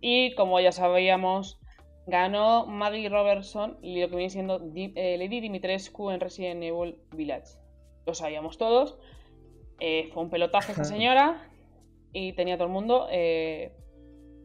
[0.00, 1.58] Y como ya sabíamos,
[2.06, 6.98] ganó Maggie Robertson y lo que viene siendo Di- eh, Lady Dimitrescu en Resident Evil
[7.16, 7.56] Village.
[8.06, 8.98] Lo sabíamos todos.
[9.80, 11.48] Eh, fue un pelotazo esta señora
[12.12, 13.72] y tenía todo el mundo eh,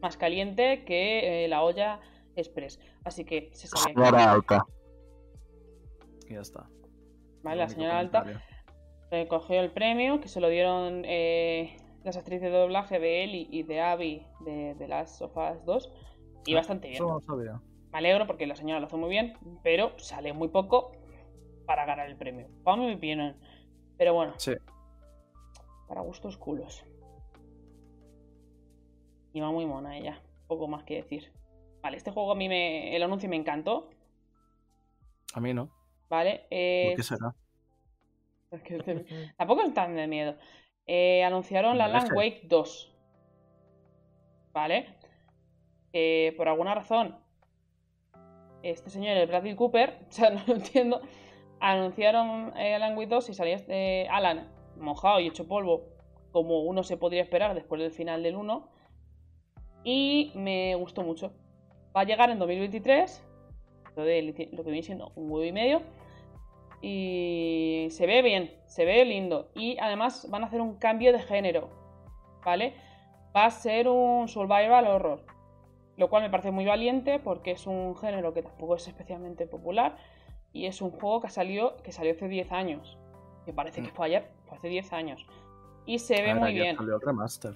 [0.00, 2.00] más caliente que eh, la olla
[2.36, 2.78] express.
[3.04, 3.94] Así que se sabía.
[4.46, 4.58] que-
[6.30, 6.68] Y ya está.
[7.42, 8.24] Vale, la señora alta
[9.10, 13.62] recogió el premio que se lo dieron eh, las actrices de doblaje de Ellie y
[13.62, 15.92] de Abby de, de las Us 2
[16.46, 16.96] y Ah, bastante bien.
[17.02, 17.60] Eso no lo sabía.
[17.90, 20.92] Me alegro porque la señora lo hace muy bien, pero sale muy poco
[21.64, 22.48] para ganar el premio.
[22.64, 23.36] Para mi opinión.
[23.96, 24.52] Pero bueno, Sí.
[25.88, 26.84] para gustos culos.
[29.38, 30.20] Y va muy mona ella.
[30.48, 31.32] Poco más que decir.
[31.80, 32.96] Vale, este juego a mí me.
[32.96, 33.88] El anuncio me encantó.
[35.32, 35.70] A mí no.
[36.08, 36.40] ¿Vale?
[36.40, 37.36] ¿Por qué será?
[38.50, 39.04] es que te-
[39.36, 40.34] Tampoco es tan de miedo.
[40.86, 42.12] Eh, anunciaron la Land.
[42.16, 42.96] Wake 2.
[44.52, 44.96] ¿Vale?
[46.36, 47.16] Por alguna razón,
[48.64, 51.00] este señor, el Bradley Cooper, o sea, no lo entiendo,
[51.60, 54.48] anunciaron eh, Alan Wake 2 y salía este Alan
[54.78, 55.84] mojado y hecho polvo,
[56.32, 58.68] como uno se podría esperar después del final del 1.
[59.90, 61.32] Y me gustó mucho.
[61.96, 63.24] Va a llegar en 2023,
[63.96, 64.20] lo, de,
[64.52, 65.80] lo que viene siendo un huevo y medio.
[66.82, 69.48] Y se ve bien, se ve lindo.
[69.54, 71.70] Y además van a hacer un cambio de género,
[72.44, 72.74] ¿vale?
[73.34, 75.24] Va a ser un survival horror.
[75.96, 79.96] Lo cual me parece muy valiente porque es un género que tampoco es especialmente popular.
[80.52, 82.98] Y es un juego que salió, que salió hace 10 años.
[83.46, 83.94] Me parece que Mm.
[83.94, 85.26] fue ayer, fue hace 10 años.
[85.86, 86.76] Y se ve A ver, muy bien.
[87.00, 87.54] remaster.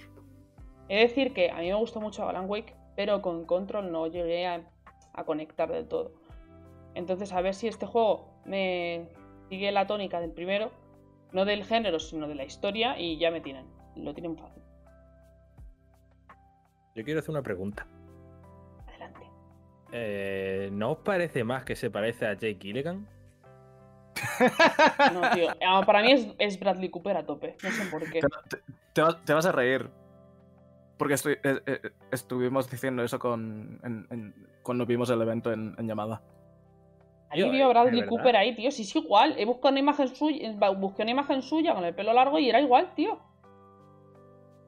[0.93, 4.09] He de decir que a mí me gustó mucho Alan Wake, pero con Control no
[4.09, 4.60] llegué a,
[5.14, 6.12] a conectar del todo.
[6.94, 9.09] Entonces, a ver si este juego me
[9.48, 10.70] sigue la tónica del primero,
[11.32, 13.64] no del género, sino de la historia, y ya me tienen.
[13.97, 14.62] Lo tienen fácil.
[16.94, 17.86] Yo quiero hacer una pregunta.
[18.86, 19.23] Adelante.
[19.93, 23.09] Eh, ¿No os parece más que se parece a Jake Gilligan?
[25.14, 25.48] No, tío.
[25.66, 27.56] ah, Para mí es, es Bradley Cooper a tope.
[27.62, 28.20] No sé por qué.
[28.93, 30.02] Te vas a reír.
[31.03, 31.81] Porque estoy- eh, eh,
[32.12, 36.23] estuvimos diciendo eso con, en- en- cuando vimos el evento en, en llamada.
[37.29, 38.70] Ahí vio a eh, Bradley Cooper ahí, tío.
[38.70, 39.35] Si es igual.
[39.37, 42.61] He buscado una imagen suya, busqué una imagen suya con el pelo largo y era
[42.61, 43.19] igual, tío.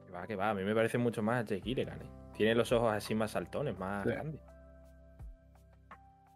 [0.07, 2.01] Que va, que va, a mí me parece mucho más a Jake Gilligan.
[2.01, 2.09] ¿eh?
[2.35, 4.09] Tiene los ojos así más saltones, más Sí.
[4.09, 4.41] grandes.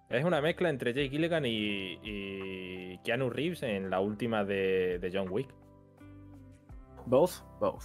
[0.10, 5.12] Es una mezcla entre Jake Gilligan y, y Keanu Reeves en la última de, de
[5.14, 5.54] John Wick.
[7.06, 7.84] Both, both.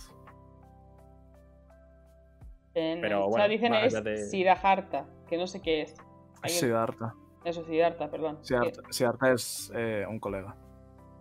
[2.74, 5.94] En Pero el bueno, chat dicen es de- Siddhartha, que no sé qué es.
[6.42, 7.14] Alguien- Siddhartha.
[7.44, 8.38] Eso, Siddhartha, perdón.
[8.42, 10.56] Siddhartha, Siddhartha es eh, un colega.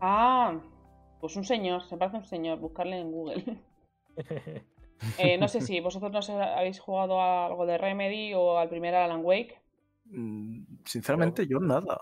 [0.01, 0.59] Ah,
[1.19, 3.43] pues un señor, se parece a un señor, buscarle en Google.
[5.17, 8.95] Eh, no sé si vosotros no habéis jugado a algo de Remedy o al primer
[8.95, 9.59] Alan Wake.
[10.05, 11.95] Mm, Sinceramente, yo nada.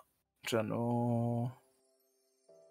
[0.46, 1.60] O sea, no.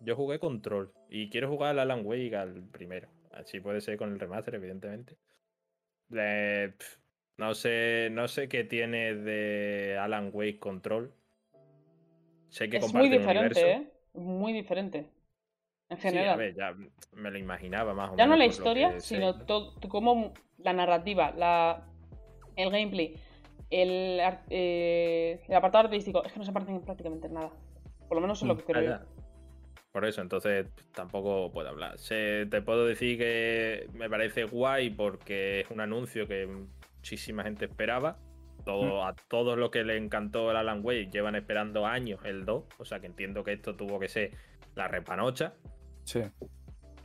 [0.01, 3.09] Yo jugué Control y quiero jugar al Alan Wake al primero.
[3.33, 5.17] Así puede ser con el remaster, evidentemente.
[6.17, 6.73] Eh,
[7.39, 11.13] no sé, no sé qué tiene de Alan Wake Control.
[12.49, 13.71] Sé que Es muy diferente.
[13.71, 13.93] ¿eh?
[14.15, 15.07] Muy diferente.
[15.89, 16.39] En Sí, a general.
[16.39, 16.75] ver, ya
[17.15, 18.39] me lo imaginaba más o ya no menos.
[18.39, 19.45] la historia, sino ¿no?
[19.45, 21.83] todo, cómo la narrativa, la,
[22.57, 23.15] el gameplay,
[23.71, 24.21] el,
[24.51, 26.25] eh, el apartado artístico.
[26.25, 27.51] Es que no se parecen prácticamente en nada.
[28.09, 29.07] Por lo menos es lo Mm, que creo Ah.
[29.93, 31.99] Por eso, entonces tampoco puedo hablar.
[31.99, 37.65] Sé- te puedo decir que me parece guay porque es un anuncio que muchísima gente
[37.65, 38.19] esperaba.
[38.65, 42.65] Todo, A todos los que le encantó el Alan Wake llevan esperando años el 2.
[42.79, 44.31] O sea que entiendo que esto tuvo que ser
[44.77, 45.55] la repanocha.
[46.05, 46.23] Sí.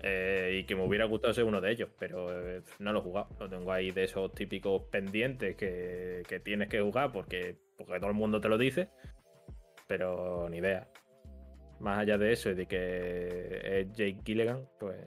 [0.08, 3.02] eh, y que me hubiera gustado ser uno de ellos, pero eh, no lo he
[3.02, 3.30] jugado.
[3.40, 8.10] Lo tengo ahí de esos típicos pendientes que, que tienes que jugar porque, porque todo
[8.10, 8.90] el mundo te lo dice,
[9.88, 10.88] pero ni idea.
[11.80, 14.98] Más allá de eso y de que es Jake Gilligan, pues.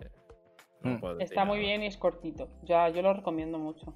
[0.82, 1.00] no Mm.
[1.00, 2.48] puedo Está muy bien y es cortito.
[2.62, 3.94] Ya, yo lo recomiendo mucho.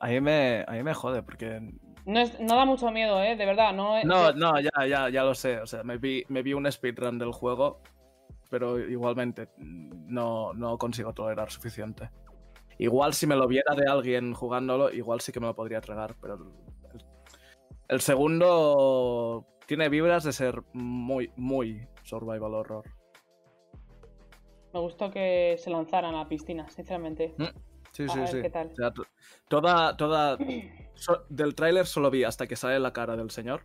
[0.00, 1.60] A mí me, a mí me jode porque
[2.04, 3.34] No, es, no da mucho miedo, ¿eh?
[3.36, 3.72] De verdad.
[3.72, 5.58] No, No, es- no, ya, ya, ya lo sé.
[5.60, 7.80] O sea, me vi, me vi un speedrun del juego,
[8.50, 12.10] pero igualmente no, no consigo tolerar suficiente.
[12.78, 16.14] Igual si me lo viera de alguien jugándolo, igual sí que me lo podría tragar,
[16.20, 17.02] pero el,
[17.88, 22.84] el segundo tiene vibras de ser muy, muy survival horror.
[24.72, 27.34] Me gustó que se lanzaran a la piscina, sinceramente.
[27.92, 28.42] Sí, A sí, ver sí.
[28.42, 28.68] qué tal.
[28.70, 29.06] O sea, to-
[29.48, 30.36] toda, toda.
[30.94, 33.62] so- del tráiler solo vi hasta que sale la cara del señor.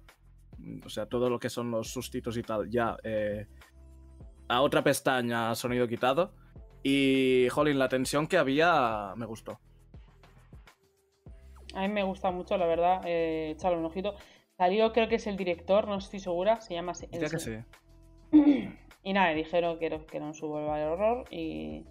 [0.86, 2.96] O sea, todo lo que son los sustitos y tal, ya.
[3.04, 3.48] eh,
[4.48, 6.34] a otra pestaña, sonido quitado.
[6.84, 9.60] Y, jolín, la tensión que había me gustó.
[11.76, 13.02] A mí me gusta mucho, la verdad.
[13.06, 14.16] Eh, echarle un ojito.
[14.58, 16.62] Salió, creo que es el director, no estoy segura.
[16.62, 16.94] Se llama.
[17.12, 17.58] Diría que sí.
[19.04, 21.86] Y nada, dijeron que era, que era un survival horror y,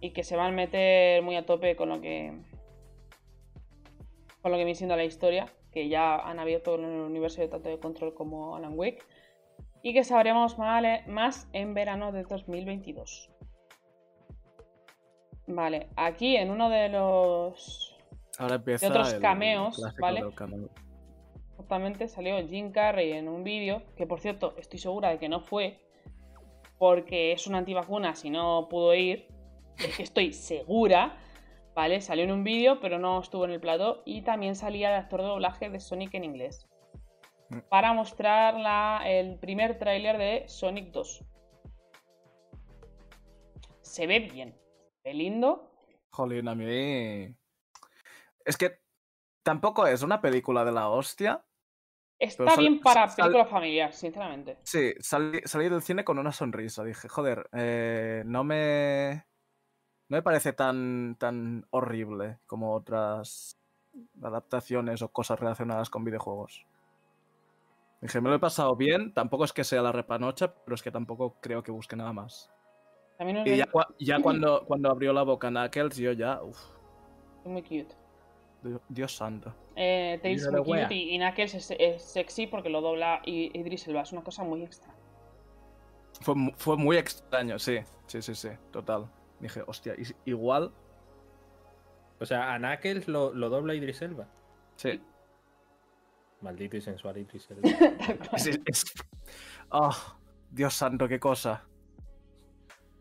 [0.00, 2.32] y que se van a meter muy a tope con lo que
[4.42, 7.68] con lo que viene siendo la historia, que ya han abierto el universo de tanto
[7.68, 9.00] de control como Alan Wake
[9.82, 13.30] y que sabremos mal- más en verano de 2022.
[15.48, 17.96] Vale, aquí en uno de los
[18.38, 18.88] Ahora empieza.
[18.88, 20.22] otros el cameos, clásico ¿vale?
[20.34, 20.68] cameo.
[21.58, 25.40] Justamente salió Jim Carrey en un vídeo, que por cierto estoy segura de que no
[25.40, 25.80] fue,
[26.78, 29.26] porque es una antivacuna si no pudo ir,
[29.76, 31.18] es que estoy segura,
[31.74, 32.00] ¿vale?
[32.00, 35.20] Salió en un vídeo, pero no estuvo en el plató, y también salía de actor
[35.20, 36.68] de doblaje de Sonic en inglés,
[37.50, 37.58] Mm.
[37.68, 41.24] para mostrar la- el primer tráiler de Sonic 2.
[43.80, 44.54] Se ve bien,
[45.02, 45.72] se ve lindo,
[46.10, 47.34] Jolín, a mí.
[48.44, 48.78] Es que
[49.42, 51.44] tampoco es una película de la hostia.
[52.18, 54.58] Está sal- bien para sal- película familiar, sinceramente.
[54.62, 56.84] Sí, salí, salí del cine con una sonrisa.
[56.84, 59.24] Dije, joder, eh, no me.
[60.10, 63.58] No me parece tan, tan horrible como otras
[64.22, 66.64] adaptaciones o cosas relacionadas con videojuegos.
[68.00, 69.12] Dije, me lo he pasado bien.
[69.12, 72.50] Tampoco es que sea la repanocha, pero es que tampoco creo que busque nada más.
[73.18, 76.42] También Y ya, cua- ya cuando, cuando abrió la boca Knuckles, yo ya.
[76.42, 76.58] Uf,
[77.44, 77.94] muy cute.
[78.88, 79.54] Dios, santo.
[79.76, 80.84] Eh, wea.
[80.84, 84.02] cute y, y Knuckles es, es sexy porque lo dobla Idris Elba.
[84.02, 84.92] Es una cosa muy extra.
[86.20, 87.78] Fue, mu- fue muy extraño, sí.
[88.06, 89.08] Sí, sí, sí, total.
[89.40, 89.94] Dije, hostia,
[90.24, 90.72] igual.
[92.20, 94.26] O sea, a Knuckles lo, lo dobla Idris Elba.
[94.76, 95.00] Sí.
[96.40, 97.68] Maldito y sensual Idris Elba.
[98.34, 98.84] Es, es-
[99.70, 99.94] Oh,
[100.50, 101.64] Dios santo, qué cosa.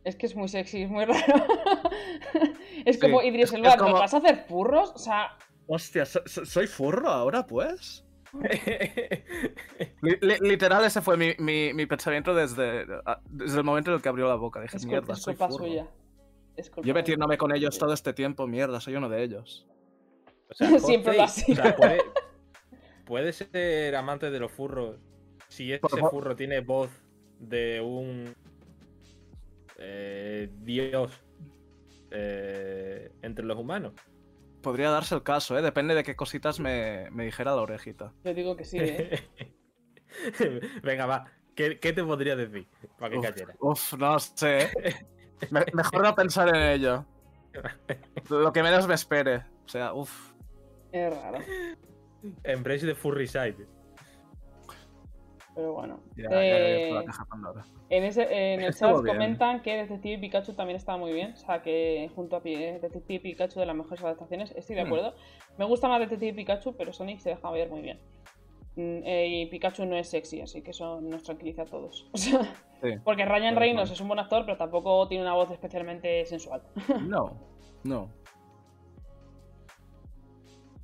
[0.03, 1.19] Es que es muy sexy, es muy raro.
[2.85, 4.91] es como Sí, Idris Elba, es como- ¿me vas a hacer furros?
[4.93, 8.03] O sea, Hostia, so- so- ¿soy furro ahora, pues?
[10.01, 13.95] Li- li- literal, ese fue mi, mi- mi pensamiento desde, ah, desde el momento en
[13.97, 14.61] el que abrió la boca.
[14.61, 15.65] Dije, mierda, es soy culpa furro.
[15.65, 15.87] suya.
[16.55, 16.93] Es culpa Yo suya.
[16.93, 19.67] metiéndome con ellos todo este tiempo, mierda, soy uno de ellos.
[20.49, 21.61] O sea, Siempre lo ha sido.
[21.61, 22.01] o sea, puede,
[23.05, 24.97] puede ser amante de los furros
[25.49, 26.89] si ese Por furro tiene voz
[27.39, 28.33] de un
[29.77, 31.11] eh, dios
[32.11, 33.93] eh, entre los humanos.
[34.67, 35.61] Podría darse el caso, ¿eh?
[35.61, 38.11] Depende de qué cositas me, me dijera la orejita.
[38.25, 39.25] Yo digo que sí, ¿eh?
[40.83, 41.23] Venga, va.
[41.55, 42.67] ¿Qué, qué te podría decir
[42.99, 43.55] para que Uf, cayera?
[43.61, 44.63] Uf, no sé.
[44.83, 44.95] ¿eh?
[45.51, 47.05] Me- mejor no pensar en ello.
[48.29, 49.37] Lo que menos me espere.
[49.65, 50.33] O sea, uff.
[50.91, 51.39] Es raro.
[52.43, 53.65] Embrace the Furry Side.
[55.57, 55.99] Pero bueno.
[56.15, 57.65] Ya, ya Eh, la Pandora.
[57.89, 61.33] En, ese, en el chat comentan que Detective Pikachu también estaba muy bien.
[61.33, 64.51] O sea, que junto a eh, Detective Pikachu de las mejores adaptaciones.
[64.55, 64.85] Estoy de Hmm.
[64.87, 65.15] acuerdo.
[65.57, 67.99] Me gusta más Detective Pikachu, pero Sonic se deja ver muy bien.
[68.75, 72.07] Mm, eh, y Pikachu no es sexy, así que eso nos tranquiliza a todos.
[72.13, 72.41] O sea,
[72.79, 72.89] Sí.
[73.03, 76.61] porque Ryan Reynolds es un buen actor, pero tampoco tiene una voz especialmente sensual.
[77.09, 77.31] No,
[77.83, 78.09] no.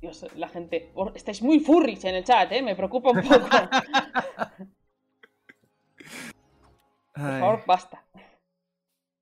[0.04, 0.92] Dios, la gente.
[1.14, 2.60] Estáis muy furries en el chat, ¿eh?
[2.60, 3.48] Me preocupa un poco.
[7.14, 8.04] Por favor, basta.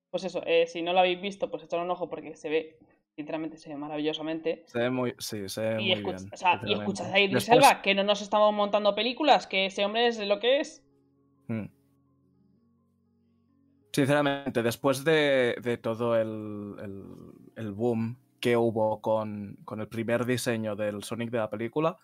[0.09, 2.77] Pues eso, eh, si no lo habéis visto, pues echad un ojo porque se ve,
[3.15, 4.63] sinceramente, se ve maravillosamente.
[4.67, 6.29] Se ve muy, sí, se ve Y, muy bien.
[6.33, 9.67] o sea, y escuchad a Idris Después- Elba, que no nos estamos montando películas, que
[9.67, 10.83] ese hombre es lo que es.
[11.47, 11.65] Mm.
[13.93, 20.25] Sinceramente, después de, de todo el, el- el boom que hubo con, con el primer
[20.27, 21.97] diseño del Sonic de la película,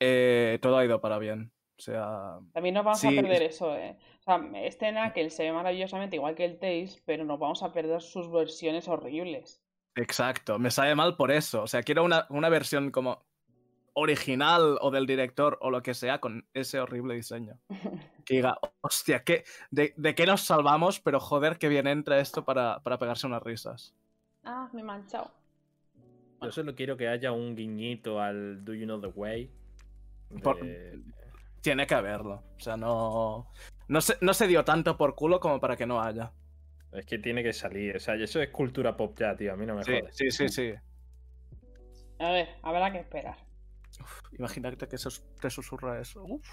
[0.00, 1.52] eh, todo ha ido para bien.
[1.78, 3.98] O sea, También nos vamos Sí, a perder eso, eh.
[4.20, 7.72] O sea, este Knuckles se ve maravillosamente igual que el Tails, pero nos vamos a
[7.72, 9.62] perder sus versiones horribles.
[9.94, 11.62] exacto, me sale mal por eso.
[11.62, 13.26] O sea, quiero una, una versión como
[13.94, 17.60] original o del director o lo que sea con ese horrible diseño.
[18.24, 21.00] Que diga, hostia, ¿qué, de, de qué nos salvamos?
[21.00, 23.96] Pero joder, qué bien entra esto para, para pegarse unas risas.
[24.42, 25.37] Ah, me he manchado.
[26.42, 29.50] Yo solo quiero que haya un guiñito al Do You Know the Way.
[30.42, 30.60] Por-
[31.60, 32.44] Tiene que haberlo.
[32.56, 33.50] O sea, no.
[33.88, 36.32] No se, no se dio tanto por culo como para que no haya.
[36.92, 37.96] Es que tiene que salir.
[37.96, 39.52] O sea, eso es cultura pop ya, tío.
[39.52, 40.16] A mí no me Sí, jodes.
[40.16, 40.72] sí, sí, sí.
[42.20, 43.36] A ver, habrá que esperar.
[44.00, 44.96] Uf, imagínate que
[45.40, 46.22] te susurra eso.
[46.24, 46.46] Uf.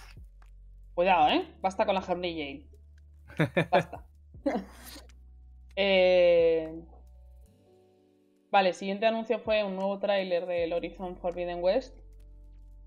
[0.93, 1.53] Cuidado, ¿eh?
[1.61, 2.65] Basta con la Harley
[3.37, 3.67] Jane.
[3.69, 4.05] Basta.
[5.77, 6.73] Eh,
[8.55, 11.93] Vale, el siguiente anuncio fue un nuevo tráiler del Horizon Forbidden West.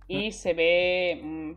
[0.07, 1.53] Y se ve mm,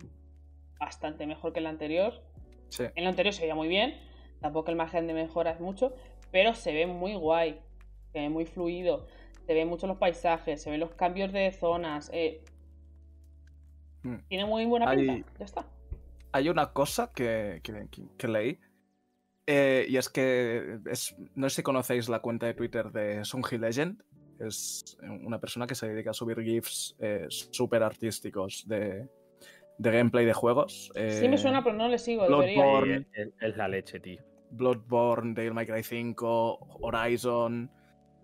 [0.81, 2.21] bastante mejor que el anterior.
[2.67, 2.83] Sí.
[2.83, 3.97] En el anterior se veía muy bien.
[4.41, 5.95] Tampoco el margen de mejora es mucho.
[6.29, 7.61] Pero se ve muy guay.
[8.11, 9.07] Se ve muy fluido.
[9.47, 10.61] Se ven mucho los paisajes.
[10.61, 12.09] Se ven los cambios de zonas.
[12.13, 12.43] eh,
[14.03, 14.15] Mm.
[14.27, 15.31] Tiene muy buena Hay- pinta.
[15.39, 15.65] Ya está.
[16.33, 18.59] Hay una cosa que- que- que leí.
[19.53, 23.57] Eh, y es que es, no sé si conocéis la cuenta de Twitter de Sungy
[23.57, 24.01] Legend.
[24.39, 29.09] Es una persona que se dedica a subir GIFs eh, súper artísticos de,
[29.77, 30.89] de gameplay de juegos.
[30.95, 32.25] Sí me eh, suena, pero no le sigo.
[32.27, 33.05] Bloodborne.
[33.41, 34.21] Es, la leche, tío.
[34.51, 37.69] Bloodborne, Devil May Cry 5, Horizon,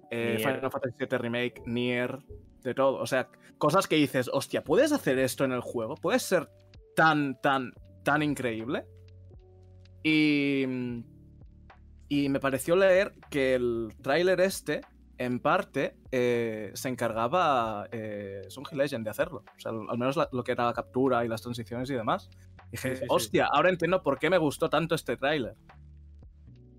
[0.10, 0.38] eh.
[0.38, 2.20] Final Fantasy VII Remake, Nier,
[2.64, 3.00] de todo.
[3.00, 3.28] O sea,
[3.58, 5.96] cosas que dices, hostia, ¿puedes hacer esto en el juego?
[5.96, 6.50] ¿Puedes ser
[6.96, 7.74] tan, tan,
[8.04, 8.86] tan increíble?
[10.04, 10.66] Y,
[12.10, 14.82] y me pareció leer que el tráiler este,
[15.18, 19.44] en parte, eh, se encargaba eh, Sungy Legend de hacerlo.
[19.56, 22.30] O sea, al menos la- lo que era la captura y las transiciones y demás.
[22.72, 23.08] Dije, Sí, sí, sí.
[23.10, 25.56] hostia, ahora entiendo por qué me gustó tanto este tráiler.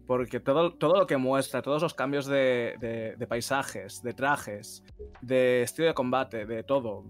[0.07, 4.83] Porque todo, todo lo que muestra, todos los cambios de, de- de paisajes, de trajes,
[5.21, 7.05] de estilo de combate, de todo,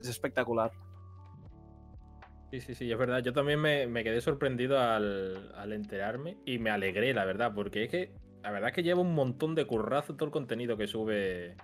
[0.00, 0.70] es espectacular.
[2.50, 3.22] Sí, sí, sí, es verdad.
[3.22, 7.84] Yo también me, me quedé sorprendido al, al enterarme y me alegré, la verdad, porque
[7.84, 8.12] es que
[8.42, 11.56] la verdad es que lleva un montón de currazo todo el contenido que sube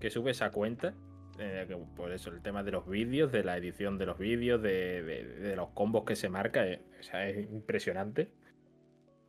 [0.00, 0.94] que sube esa cuenta.
[1.38, 4.62] Eh, que, por eso, el tema de los vídeos, de la edición de los vídeos,
[4.62, 8.30] de, de- de los combos que se marca, eh, o sea, es impresionante.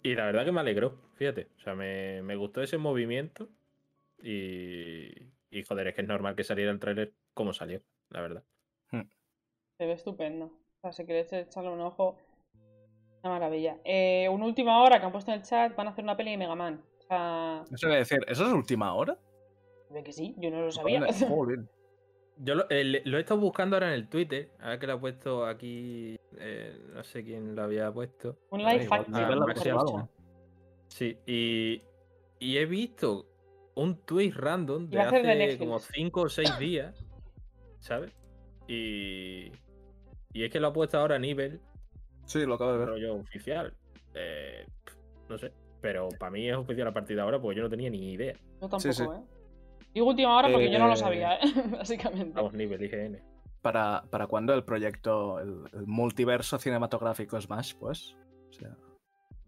[0.04, 1.50] Y la verdad que me alegró, fíjate.
[1.58, 3.50] O sea, me, me gustó ese movimiento
[4.22, 5.12] y,
[5.50, 8.44] y joder, es que es normal que saliera el tráiler como salió, la verdad.
[9.78, 10.65] Se ve estupendo.
[10.86, 12.16] O sea, si queréis echarle un ojo,
[13.24, 13.78] una maravilla.
[13.84, 16.30] Eh, una última hora que han puesto en el chat, van a hacer una peli
[16.32, 16.80] de Mega Man.
[17.00, 19.18] O sea, Eso voy a decir, ¿eso es última hora?
[19.90, 21.02] de que sí, yo no lo sabía.
[21.28, 21.60] Joder.
[22.38, 24.94] Yo lo, eh, le- lo he estado buscando ahora en el Twitter, ahora que lo
[24.94, 28.38] ha puesto aquí, eh, no sé quién lo había puesto.
[28.50, 29.08] Un igual, hack.
[29.14, 30.08] Ah.
[30.90, 31.82] Sí, y,
[32.40, 33.26] y he visto
[33.76, 37.06] un tweet random de hace como 5 o 6 días,
[37.80, 38.12] ¿sabes?
[38.68, 39.52] Y,
[40.36, 41.60] y es que lo ha puesto ahora a nivel
[42.26, 42.88] Sí, lo acabo de ver.
[42.90, 43.74] rollo oficial.
[44.16, 44.66] Eh,
[45.30, 45.52] no sé,
[45.82, 48.34] pero para mí es oficial a partir de ahora porque yo no tenía ni idea.
[48.34, 49.04] Yo tampoco, Sí, sí.
[49.04, 49.22] ¿eh?
[49.94, 51.40] Digo última hora porque yo no lo Eh, sabía, ¿eh?
[51.72, 52.34] Básicamente.
[52.34, 53.22] Vamos, nivel IGN.
[53.62, 58.16] ¿Para, ¿Para cuándo el proyecto, el, el multiverso cinematográfico Smash, pues?
[58.50, 58.76] O sea,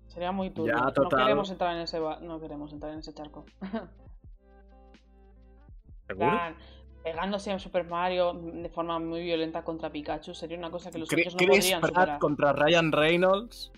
[0.07, 0.73] Sería muy turbio.
[0.75, 1.19] Ya, No total.
[1.23, 3.45] queremos entrar en ese no queremos entrar en ese charco.
[6.07, 6.29] ¿Seguro?
[6.31, 6.55] plan,
[7.11, 11.11] pegándose a Super Mario de forma muy violenta contra Pikachu sería una cosa que los
[11.11, 12.19] niños no Chris podrían Pratt superar.
[12.19, 13.71] contra Ryan Reynolds.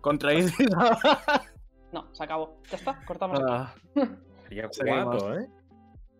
[0.00, 0.32] Contra
[1.92, 2.56] No, se acabó.
[2.70, 3.48] Ya está, cortamos aquí.
[3.50, 3.74] Ah,
[4.48, 5.46] Sería guapo, ¿eh?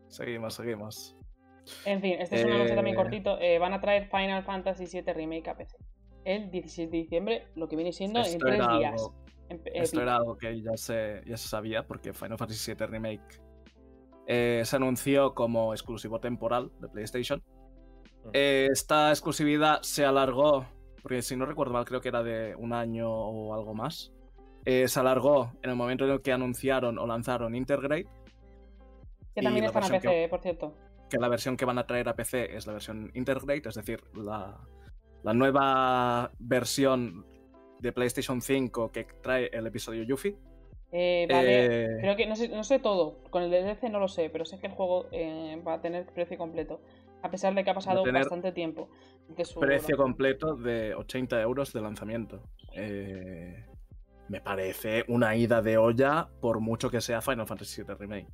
[0.08, 1.16] Seguimos, seguimos.
[1.84, 3.38] En fin, este es un anuncio también Eh, cortito.
[3.40, 5.76] Eh, van a traer Final Fantasy VII Remake a PC.
[6.24, 8.92] El 16 de diciembre, lo que viene siendo en tres días.
[8.92, 9.14] algo-
[9.48, 10.02] En- eh, Esto Epic.
[10.02, 13.40] era algo que ya se, ya se sabía porque Final Fantasy VII Remake
[14.26, 17.42] eh, se anunció como exclusivo temporal de PlayStation.
[18.32, 20.66] Eh, esta exclusividad se alargó,
[21.02, 24.12] porque si no recuerdo mal, creo que era de un año o algo más.
[24.66, 28.06] Eh, se alargó en el momento en el que anunciaron o lanzaron Intergrade,
[29.34, 30.74] Que también a versión PC, que- eh, por cierto.
[31.08, 34.02] que la versión que van a traer a PC es la versión Intergrade, es decir,
[34.14, 34.58] la,
[35.22, 37.24] la nueva versión
[37.80, 40.36] de PlayStation 5 que trae el episodio Yuffie.
[40.92, 43.18] Eh, vale, Eh, creo que no sé, no sé todo.
[43.30, 46.06] Con el DLC no lo sé, pero sé que el juego eh, va a tener
[46.06, 46.80] precio completo.
[47.22, 48.88] A pesar de que ha pasado tener bastante tiempo.
[49.28, 52.42] de su- precio completo de 80 euros de lanzamiento.
[52.72, 53.64] Eh,
[54.28, 58.32] me parece una ida de olla por mucho que sea Final Fantasy VII Remake.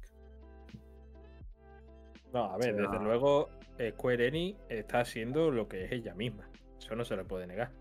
[2.33, 3.51] No, a ver, O sea- desde luego
[3.91, 6.49] Square Enix está haciendo lo que es ella misma.
[6.79, 7.73] Eso no se le puede negar.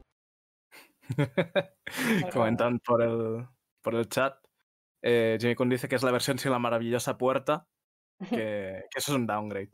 [2.33, 3.45] Comentan por el,
[3.81, 4.35] por el chat.
[5.05, 7.67] Eh, Jimmy Kun dice que es la versión sin la maravillosa puerta.
[8.19, 8.27] Que,
[8.91, 9.69] que eso es un downgrade.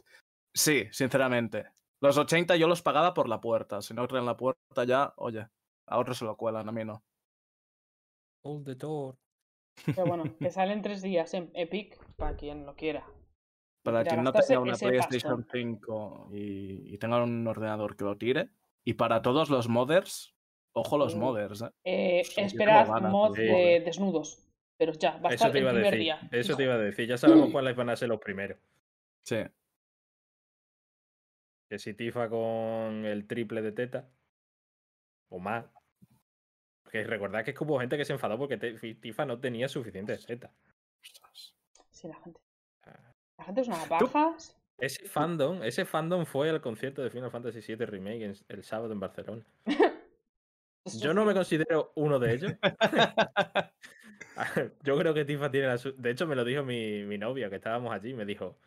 [0.54, 1.68] Sí, sinceramente.
[2.02, 3.82] Los 80 yo los pagaba por la puerta.
[3.82, 5.48] Si no traen la puerta ya, oye,
[5.88, 7.04] a otros se lo cuelan, a mí no.
[8.44, 9.16] Hold the door.
[9.86, 13.06] Pero bueno, que sale en tres días en Epic, para quien lo quiera.
[13.84, 15.48] Para quien no tenga una PlayStation pastón.
[15.80, 18.50] 5 y, y tenga un ordenador que lo tire.
[18.86, 20.36] Y para todos los modders,
[20.76, 21.20] ojo los Uh.
[21.20, 21.72] modders, ¿eh?
[21.86, 23.86] Eh, esperad mod de modders.
[23.86, 24.48] desnudos.
[24.82, 26.00] Pero ya, va a Eso estar te el iba a primer decir.
[26.00, 26.20] día.
[26.32, 27.08] Eso te iba a decir.
[27.08, 28.58] Ya sabemos cuáles van a ser los primeros.
[29.24, 29.38] Sí.
[31.70, 34.10] Que si Tifa con el triple de teta.
[35.30, 35.66] O más.
[36.82, 38.58] Porque recordad que es que hubo gente que se enfadó porque
[39.00, 40.52] Tifa no tenía suficiente teta.
[41.04, 41.56] Ostras.
[41.92, 42.40] Sí, la gente.
[42.82, 43.14] Ah.
[43.38, 44.58] La gente es una pajas.
[44.80, 48.94] Ese fandom, ese fandom fue al concierto de Final Fantasy VII Remake en- el sábado
[48.94, 49.46] en Barcelona.
[51.00, 52.54] Yo no me considero uno de ellos.
[54.84, 57.50] Yo creo que Tifa tiene la su- De hecho, me lo dijo mi, mi novia,
[57.50, 58.58] que estábamos allí, me dijo,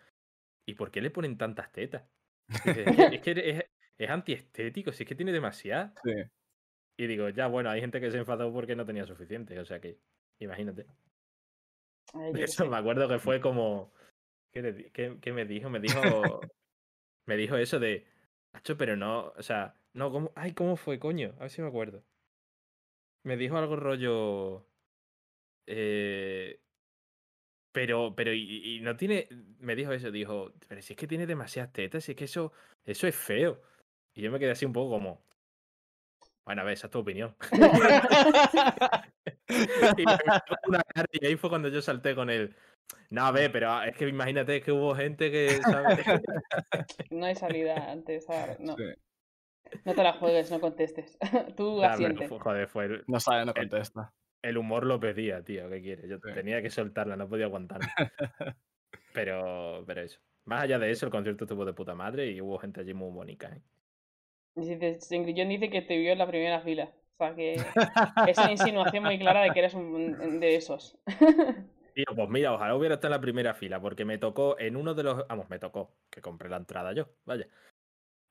[0.66, 2.04] ¿y por qué le ponen tantas tetas?
[2.48, 2.84] Dice,
[3.14, 3.64] es que,
[3.98, 5.92] es, antiestético, si es que tiene demasiadas.
[6.04, 6.12] Sí.
[6.96, 9.80] Y digo, ya, bueno, hay gente que se enfadó porque no tenía suficiente, o sea
[9.80, 9.98] que,
[10.38, 10.86] imagínate.
[12.12, 13.92] Ay, De hecho, me acuerdo que fue como.
[14.52, 15.68] ¿Qué, le di- qué- qué me dijo?
[15.70, 15.92] Me dijo.
[17.26, 18.06] me dijo eso de.
[18.52, 19.32] Hacho, pero no.
[19.36, 20.30] O sea, no, ¿cómo?
[20.36, 21.34] Ay, ¿cómo fue, coño?
[21.38, 22.04] A ver si me acuerdo.
[23.24, 24.66] Me dijo algo rollo.
[25.66, 26.60] Eh,
[27.72, 29.28] pero, pero, y, y no tiene.
[29.58, 32.52] Me dijo eso, dijo, pero si es que tiene demasiadas tetas, si es que eso,
[32.84, 33.60] eso es feo.
[34.14, 35.24] Y yo me quedé así un poco como.
[36.44, 37.34] Bueno, a ver, esa es tu opinión.
[39.96, 40.04] Y
[40.68, 42.54] una cara y ahí fue cuando yo salté con él.
[43.10, 46.04] No, a ver, pero ah, es que imagínate que hubo gente que, ¿sabes?
[47.10, 48.26] No hay salida antes.
[48.58, 48.84] No, Sí.
[49.84, 51.18] no te la juegues, no contestes.
[51.56, 52.26] Tú asiente.
[52.28, 54.12] fue- joder, fue el, No sabe, no contesta.
[54.44, 56.08] El humor lo pedía, tío, ¿qué quieres?
[56.08, 56.32] Yo Sí.
[56.34, 57.88] tenía que soltarla, no podía aguantarla.
[59.12, 60.20] Pero, pero eso.
[60.44, 63.12] Más allá de eso, el concierto estuvo de puta madre y hubo gente allí muy
[63.12, 63.62] bonita, ¿eh?
[65.00, 66.92] Sengrillón dice que te vio en la primera fila.
[67.16, 67.54] O sea que
[68.28, 70.98] es una insinuación muy clara de que eres un- de esos.
[71.94, 74.94] Tío, pues mira, ojalá hubiera estado en la primera fila, porque me tocó en uno
[74.94, 75.28] de los.
[75.28, 77.46] Vamos, me tocó, que compré la entrada yo, vaya.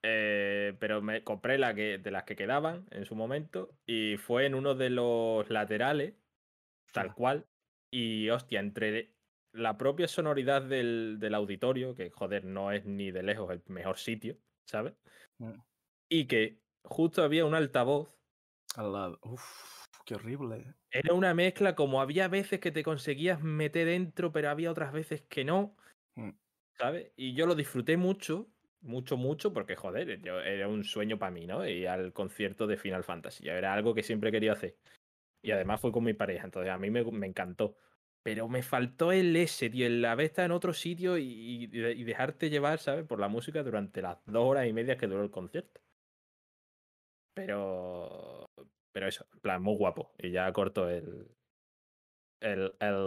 [0.06, 4.46] Eh, pero me compré la que, de las que quedaban en su momento, y fue
[4.46, 6.16] en uno de los laterales,
[6.94, 7.48] tal cual.
[7.92, 9.16] Y hostia, entre
[9.54, 13.98] la propia sonoridad del, del auditorio, que joder, no es ni de lejos el mejor
[13.98, 14.96] sitio, ¿sabes?
[15.40, 15.60] Mm.
[16.10, 18.18] Y que justo había un altavoz
[18.76, 19.20] Al lado.
[19.24, 20.76] Uf, qué horrible.
[20.92, 25.24] Era una mezcla como había veces que te conseguías meter dentro, pero había otras veces
[25.24, 25.76] que no.
[26.16, 26.32] Mm.
[26.78, 27.12] ¿Sabes?
[27.16, 28.53] Y yo lo disfruté mucho,
[28.84, 31.68] mucho, mucho, porque joder, yo, era un sueño para mí, ¿no?
[31.68, 33.48] Y al concierto de Final Fantasy.
[33.50, 34.78] Era algo que siempre querido hacer.
[35.44, 37.78] Y además fue con mi pareja, entonces a mí me, me encantó.
[38.24, 42.04] Pero me faltó el ese, tío, el haber estado en otro sitio y, y- y
[42.06, 43.06] dejarte llevar, ¿sabes?
[43.08, 45.82] Por la música durante las dos horas y media que duró el concierto.
[47.34, 48.46] Pero.
[48.92, 50.14] Pero eso, en plan, muy guapo.
[50.18, 51.36] Y ya corto el.
[52.42, 52.76] El.
[52.80, 53.02] el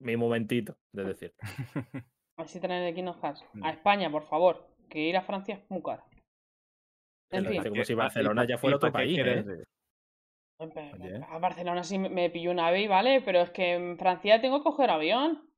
[0.00, 1.34] mi momentito de decir.
[2.36, 3.44] Así tener el Kingdom Hearts.
[3.52, 3.64] Mm.
[3.64, 4.68] A España, por favor.
[4.88, 6.04] Que ir a Francia es muy caro.
[7.30, 7.62] En fin.
[7.64, 9.54] como si ¿Y Barcelona ya fuera otro país, ¿eh?
[11.28, 13.20] A Barcelona sí me- pilló una AVE, ¿vale?
[13.22, 15.50] Pero es que en Francia tengo que coger avión.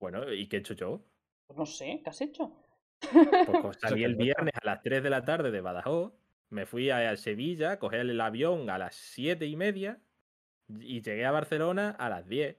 [0.00, 1.04] Bueno, ¿y qué he hecho yo?
[1.46, 2.52] Pues no sé, ¿qué has hecho?
[3.00, 6.12] Pues salí el viernes a las 3 de la tarde de Badajoz,
[6.50, 10.00] me fui a, a Sevilla, cogí el avión a las 7 y media
[10.68, 12.56] y llegué a Barcelona a las 10.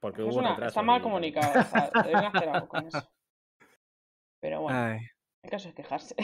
[0.00, 0.68] Porque Es hubo una- retraso.
[0.68, 1.60] está mal comunicado.
[1.60, 2.98] o sea, deben hacer algo con eso.
[4.42, 5.00] Pero bueno, Ay,
[5.44, 6.14] el caso es quejarse.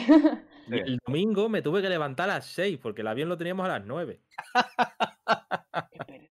[0.69, 3.77] El domingo me tuve que levantar a las 6 porque el avión lo teníamos a
[3.77, 4.21] las 9.
[5.91, 6.31] Qué pereza.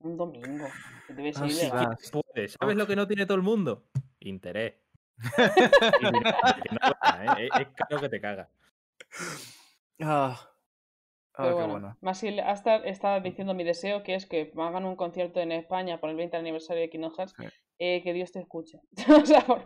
[0.00, 0.66] Un domingo.
[1.06, 2.10] Que debe ser Ah, sí,
[2.58, 3.84] ¿Sabes lo que no tiene todo el mundo?
[4.20, 4.74] Interés.
[5.36, 7.48] Cuesta, ¿eh?
[7.54, 8.48] es, es caro que te caga.
[10.02, 10.49] Ah,
[11.40, 11.96] ah, Pero bueno, bueno.
[12.00, 15.98] Masil hasta está diciendo mi deseo, que es que me hagan un concierto en España
[16.00, 17.46] por el 20 aniversario de Kingdom Hearts, Sí.
[17.78, 18.78] eh, que Dios te escuche.
[19.22, 19.64] o sea, por,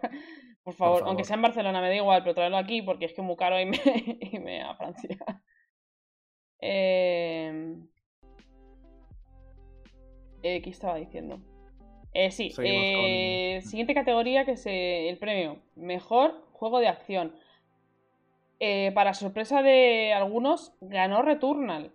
[0.63, 1.25] por favor, aunque favor.
[1.27, 3.59] sea en Barcelona me da igual, pero traerlo aquí porque es que es muy caro
[3.61, 3.79] irme,
[4.21, 5.19] irme a Francia.
[6.61, 7.77] Eh,
[10.43, 11.41] Eh, ¿Qué estaba diciendo?
[12.13, 17.35] Eh, sí, eh, con- siguiente categoría que es eh, el premio Mejor Juego de Acción.
[18.61, 21.93] Eh, para sorpresa de algunos, ganó Returnal.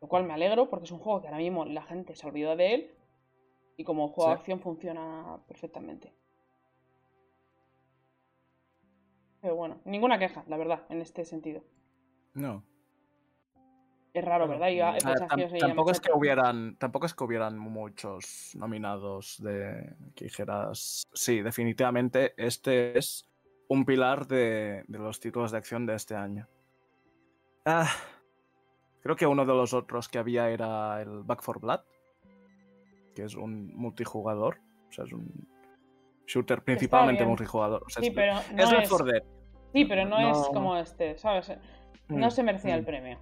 [0.00, 2.54] Lo cual me alegro porque es un juego que ahora mismo la gente se olvidó
[2.54, 2.94] de él.
[3.76, 6.12] Y como juego de acción funciona perfectamente.
[9.40, 11.62] Pero bueno, ninguna queja, la verdad, en este sentido.
[12.34, 12.64] No.
[14.12, 14.68] Es raro, ¿verdad?
[14.70, 21.04] Yo que tampoco, es que hubieran, tampoco es que hubieran muchos nominados de que dijeras,
[21.12, 23.28] sí, definitivamente este es
[23.68, 26.48] un pilar de, de los títulos de acción de este año.
[27.64, 27.88] Ah,
[29.02, 31.80] creo que uno de los otros que había era el Back for Blood,
[33.14, 34.58] que es un multijugador,
[34.88, 35.48] o sea, es un
[36.26, 37.82] shooter principalmente multijugador.
[37.86, 39.22] o sea, Sí, es, pero no es Left es, 4 Dead.
[39.72, 41.52] sí, pero no, es como este, ¿sabes?
[42.08, 42.86] No Mm, se merecía el mm.
[42.86, 43.18] premio.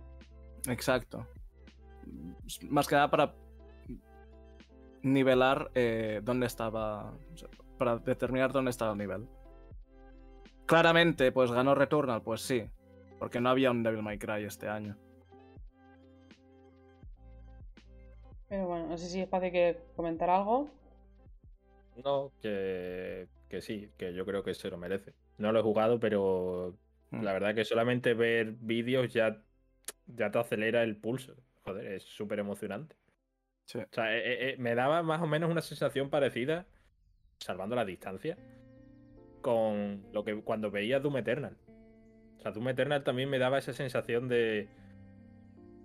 [0.69, 1.27] Exacto.
[2.69, 3.35] Más que nada para
[5.03, 7.13] nivelar eh, dónde estaba.
[7.79, 9.29] para determinar dónde estaba el nivel.
[10.67, 12.69] Claramente, pues ganó Returnal, pues sí.
[13.19, 14.97] Porque no había un Devil May Cry este año.
[18.49, 20.69] Pero bueno, no sé si Espacio quiere comentar algo.
[22.05, 25.15] No, que, que sí, que yo creo que se lo merece.
[25.39, 26.75] No lo he jugado, pero
[27.11, 27.23] Mm.
[27.23, 29.41] la verdad que solamente ver vídeos ya,
[30.07, 31.35] ya te acelera el pulso.
[31.65, 32.97] Joder, es súper emocionante.
[33.65, 33.79] Sí.
[33.79, 36.67] O sea, eh, eh, eh, me daba más o menos una sensación parecida,
[37.39, 38.37] salvando la distancia,
[39.47, 41.57] con lo que cuando veía Doom Eternal.
[42.39, 44.69] O sea, Doom Eternal también me daba esa sensación de.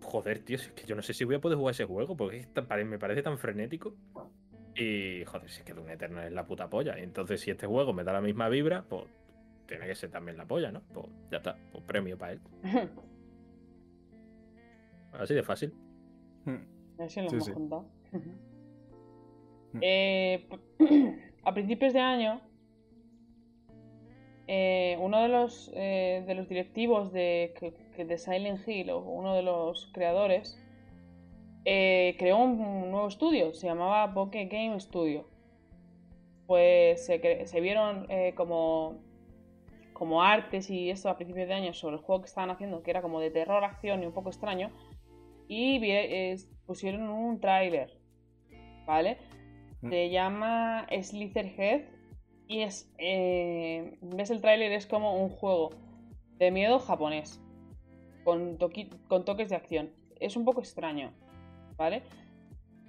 [0.01, 2.17] Joder, tío, si es que yo no sé si voy a poder jugar ese juego,
[2.17, 3.95] porque es tan- me parece tan frenético.
[4.75, 6.97] Y, joder, si es que Doom Eternal es la puta polla.
[6.99, 9.05] Y entonces, si este juego me da la misma vibra, pues
[9.67, 10.81] tiene que ser también la polla, ¿no?
[10.91, 12.39] Pues ya está, pues premio para él.
[15.13, 15.73] Así de fácil.
[16.47, 16.51] A
[17.03, 17.51] ver si lo Sí, hemos sí.
[17.53, 17.85] juntado.
[19.73, 19.79] Mm.
[19.81, 20.47] Eh,
[21.43, 22.41] a principios de año,
[24.53, 27.53] eh, uno de los, eh, de los directivos de,
[27.95, 30.61] de Silent Hill, o uno de los creadores,
[31.63, 35.25] eh, creó un nuevo estudio, se llamaba Bokeh Game Studio.
[36.47, 38.99] Pues se, se vieron como,
[39.93, 42.91] como artes y esto a principios de año sobre el juego que estaban haciendo, que
[42.91, 44.69] era como de terror, acción y un poco extraño,
[45.47, 45.79] y
[46.65, 47.97] pusieron un tráiler,
[48.85, 49.17] ¿vale?
[49.81, 49.89] Mm.
[49.89, 51.83] Se llama Slitherhead
[52.51, 55.69] y es, eh, ves el tráiler es como un juego
[56.37, 57.39] de miedo japonés
[58.25, 59.89] con, toqui- con toques de acción.
[60.19, 61.13] Es un poco extraño,
[61.77, 62.03] ¿vale?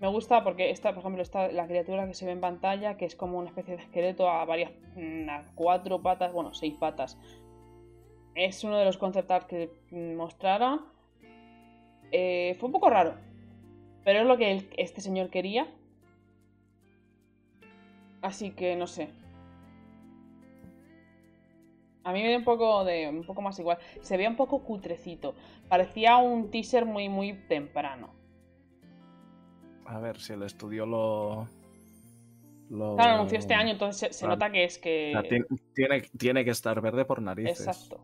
[0.01, 3.05] Me gusta porque esta, por ejemplo, está la criatura que se ve en pantalla, que
[3.05, 7.17] es como una especie de esqueleto a varias, mm, a cuatro patas, bueno, seis patas.
[8.35, 9.71] Es uno de los concept art que
[10.17, 10.87] mostraron.
[12.11, 13.15] Eh, fue un poco raro,
[14.03, 15.69] pero es lo que este señor quería.
[18.23, 19.09] Así que no sé.
[22.05, 23.09] A mí me dio un poco de.
[23.09, 23.79] un poco más igual.
[24.01, 25.35] Se veía un poco cutrecito.
[25.69, 28.11] Parecía un teaser muy, muy temprano.
[29.87, 31.49] A ver si el estudio lo.
[32.71, 35.11] lo Claro, anunció este año, entonces se, nota que es o que.
[35.13, 37.61] sea, tiene, tiene, que estar verde por narices.
[37.61, 38.01] Exacto.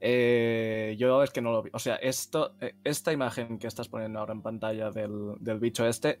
[0.00, 1.70] Eh, yo es que no lo vi.
[1.72, 5.86] O sea, esto, eh, esta imagen que estás poniendo ahora en pantalla del, del bicho
[5.86, 6.20] este,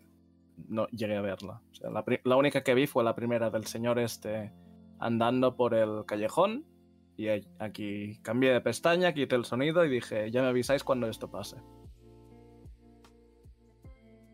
[0.68, 1.60] no llegué a verla.
[1.70, 4.52] O sea, la, pri- la única que vi fue la primera del señor este
[4.98, 6.64] andando por el callejón.
[7.16, 7.28] Y
[7.60, 11.56] aquí cambié de pestaña, quité el sonido y dije, ya me avisáis cuando esto pase.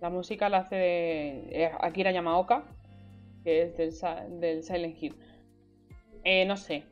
[0.01, 2.65] La música la hace de eh, Akira Yamaoka,
[3.45, 5.15] que es del, del Silent Hill.
[6.25, 6.85] Eh, no sé.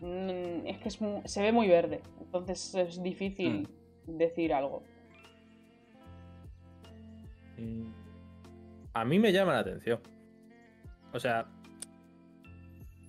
[0.00, 3.68] Mm, Es que es se ve muy verde, entonces es difícil
[4.06, 4.84] decir algo.
[7.58, 7.86] Mm,
[8.92, 9.98] A mí me llama la atención.
[11.12, 11.46] O sea,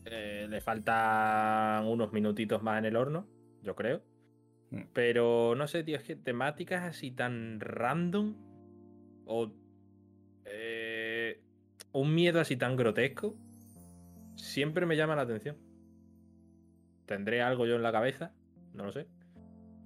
[0.05, 3.27] eh, le faltan unos minutitos más en el horno,
[3.63, 4.01] yo creo.
[4.71, 4.81] Mm.
[4.93, 8.35] Pero no sé, tío, es que temáticas así tan random
[9.25, 9.51] o
[10.45, 11.41] eh,
[11.91, 13.35] un miedo así tan grotesco
[14.35, 15.57] siempre me llama la atención.
[17.05, 18.33] Tendré algo yo en la cabeza,
[18.73, 19.07] no lo sé.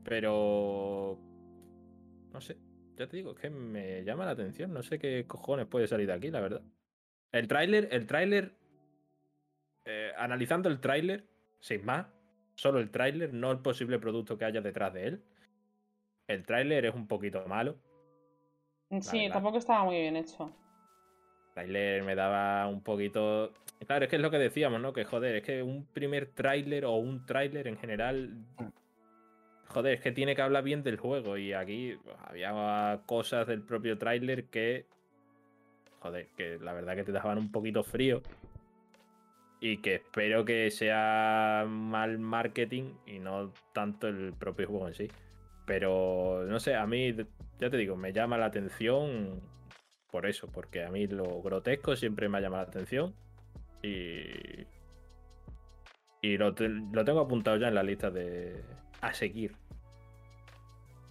[0.04, 1.20] Pero
[2.32, 2.58] no sé,
[2.96, 4.74] ya te digo, es que me llama la atención.
[4.74, 6.62] No sé qué cojones puede salir de aquí, la verdad.
[7.32, 8.59] El tráiler, el tráiler,
[9.92, 11.26] eh, analizando el tráiler,
[11.60, 12.06] sin más,
[12.54, 15.24] solo el tráiler, no el posible producto que haya detrás de él.
[16.28, 17.76] El tráiler es un poquito malo.
[19.02, 19.34] Sí, verdad.
[19.34, 20.54] tampoco estaba muy bien hecho.
[21.48, 23.52] El tráiler me daba un poquito...
[23.88, 24.94] Claro, es que es lo que decíamos, ¿no?
[24.94, 28.46] Que joder, es que un primer tráiler o un tráiler en general...
[29.70, 31.36] joder, es que tiene que hablar bien del juego.
[31.36, 34.86] Y aquí pues, había cosas del propio tráiler que,
[36.00, 38.22] joder, que la verdad que te dejaban un poquito frío.
[39.62, 45.08] Y que espero que sea mal marketing y no tanto el propio juego en sí.
[45.66, 47.14] Pero no sé, a mí,
[47.60, 49.42] ya te digo, me llama la atención
[50.12, 53.14] por eso, porque a mí lo grotesco siempre me ha llamado la atención.
[53.84, 54.66] Y.
[56.22, 56.54] Y lo,
[56.92, 58.64] lo tengo apuntado ya en la lista de.
[59.02, 59.56] a seguir.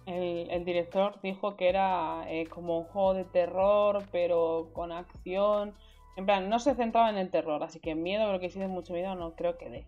[0.05, 5.73] El, el director dijo que era eh, como un juego de terror, pero con acción.
[6.15, 8.67] En plan, no se centraba en el terror, así que miedo, creo que si de
[8.67, 9.87] mucho miedo, no creo que dé.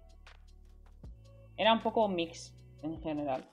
[1.57, 3.45] Era un poco mix en general.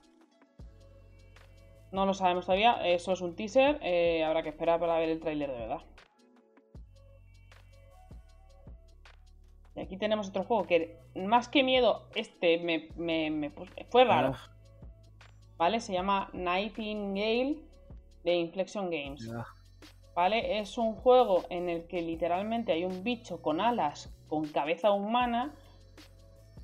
[1.91, 5.19] No lo sabemos todavía, eso es un teaser, eh, habrá que esperar para ver el
[5.19, 5.81] tráiler de verdad.
[9.75, 14.03] Y aquí tenemos otro juego que, más que miedo, este me, me- me pus- fue
[14.05, 14.33] raro.
[14.35, 14.49] Ah,
[15.57, 15.79] ¿vale?
[15.79, 17.57] Se llama Nightingale
[18.23, 19.27] de Inflection Games.
[20.19, 20.59] ¿Vale?
[20.59, 25.53] Es un juego en el que literalmente hay un bicho con alas, con cabeza humana,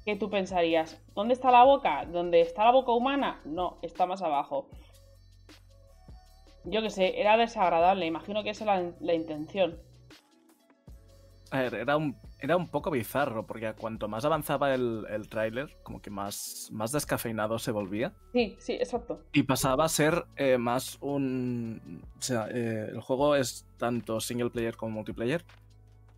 [0.03, 2.05] que tú pensarías, ¿dónde está la boca?
[2.05, 3.39] ¿Dónde está la boca humana?
[3.45, 4.67] No, está más abajo.
[6.65, 9.79] Yo que sé, era desagradable, imagino que esa es la, la intención.
[11.51, 15.77] A ver, era un, era un poco bizarro, porque cuanto más avanzaba el, el tráiler,
[15.83, 18.13] como que más, más descafeinado se volvía.
[18.33, 19.23] Sí, sí, exacto.
[19.31, 22.01] Y pasaba a ser eh, más un...
[22.17, 25.43] O sea, eh, el juego es tanto single player como multiplayer,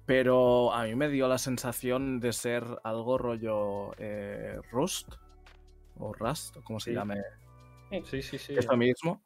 [0.05, 5.15] pero a mí me dio la sensación de ser algo rollo eh, Rust,
[5.99, 6.95] o Rust, o como se Sí.
[6.95, 7.15] llame
[8.03, 8.53] Sí, sí, sí.
[8.57, 9.21] esto mismo,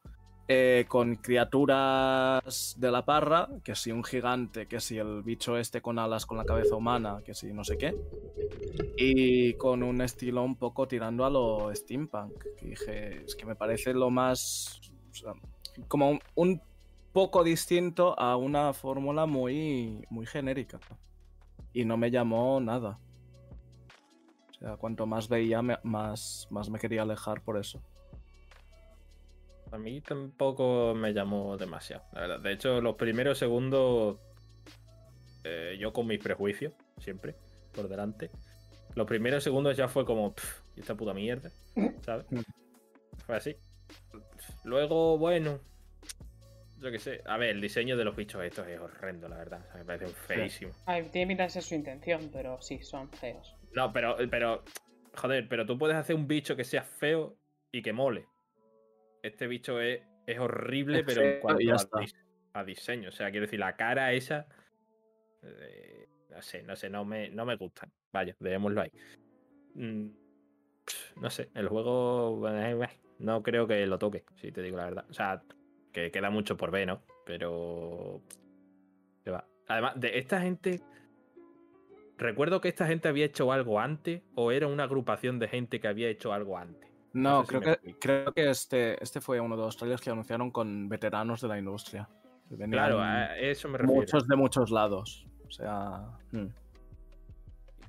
[0.53, 5.82] eh, con criaturas de la parra, que si un gigante, que si el bicho este
[5.82, 7.95] con alas con la cabeza humana, que si no sé qué,
[8.98, 13.94] y con un estilo un poco tirando a lo steampunk, dije, es que me parece
[13.94, 15.34] lo más, o sea,
[15.88, 16.61] como un,
[17.14, 20.82] poco distinto a una fórmula muy, muy genérica,
[21.72, 22.99] y no me llamó nada.
[24.49, 27.82] O sea, cuanto más veía, más, más me quería alejar por eso.
[29.72, 32.39] A mí tampoco me llamó demasiado, la verdad.
[32.41, 34.19] De hecho, los primeros segundos,
[35.43, 37.35] eh, yo con mis prejuicios, siempre,
[37.73, 38.31] por delante.
[38.95, 41.49] Los primeros segundos ya fue como, "Pff, ¿y esta puta mierda?
[42.02, 42.26] ¿Sabes?
[42.30, 42.39] Mm.
[43.26, 43.56] Fue así.
[44.65, 45.60] Luego, bueno,
[46.80, 47.22] yo qué sé.
[47.26, 49.64] A ver, el diseño de los bichos estos es horrendo, la verdad.
[49.69, 50.73] O sea, me parece feísimo.
[50.85, 53.56] Ay, tiene pinta de ser su intención, pero sí, son feos.
[53.73, 54.64] No, pero, pero,
[55.15, 57.38] joder, pero tú puedes hacer un bicho que sea feo
[57.72, 58.26] y que mole.
[59.22, 61.64] Este bicho es, es horrible, Es pero en cuanto
[62.53, 63.10] a, diseño.
[63.10, 64.48] O sea, quiero decir, la cara esa.
[65.43, 67.88] eh, no sé, no sé, no me, no me gusta.
[68.11, 68.91] Vaya, dejémoslo ahí.
[69.76, 70.07] Mm,
[71.22, 72.48] No sé, el juego.
[72.49, 72.77] eh,
[73.19, 75.06] No creo que lo toque, si te digo la verdad.
[75.10, 75.41] O sea,
[75.91, 77.03] que queda mucho por ver, ¿no?
[77.26, 78.22] Pero.
[79.23, 79.45] que va.
[79.68, 80.81] Además, de esta gente.
[82.18, 85.88] Recuerdo que esta gente había hecho algo antes o era una agrupación de gente que
[85.88, 86.90] había hecho algo antes.
[87.13, 90.51] No, sé creo, que, creo que este, este fue uno de los trailers que anunciaron
[90.51, 92.07] con veteranos de la industria.
[92.69, 94.01] Claro, a eso me refiero.
[94.01, 95.25] muchos de muchos lados.
[95.47, 96.47] O sea, mm.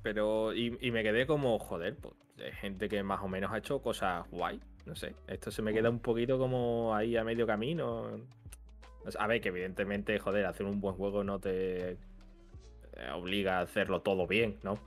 [0.01, 2.13] Pero, y, y me quedé como, joder, pues,
[2.43, 4.59] hay gente que más o menos ha hecho cosas guay.
[4.85, 8.09] No sé, esto se me queda un poquito como ahí a medio camino.
[9.05, 11.97] O sea, A ver, que evidentemente, joder, hacer un buen juego no te eh,
[13.13, 14.77] obliga a hacerlo todo bien, ¿no?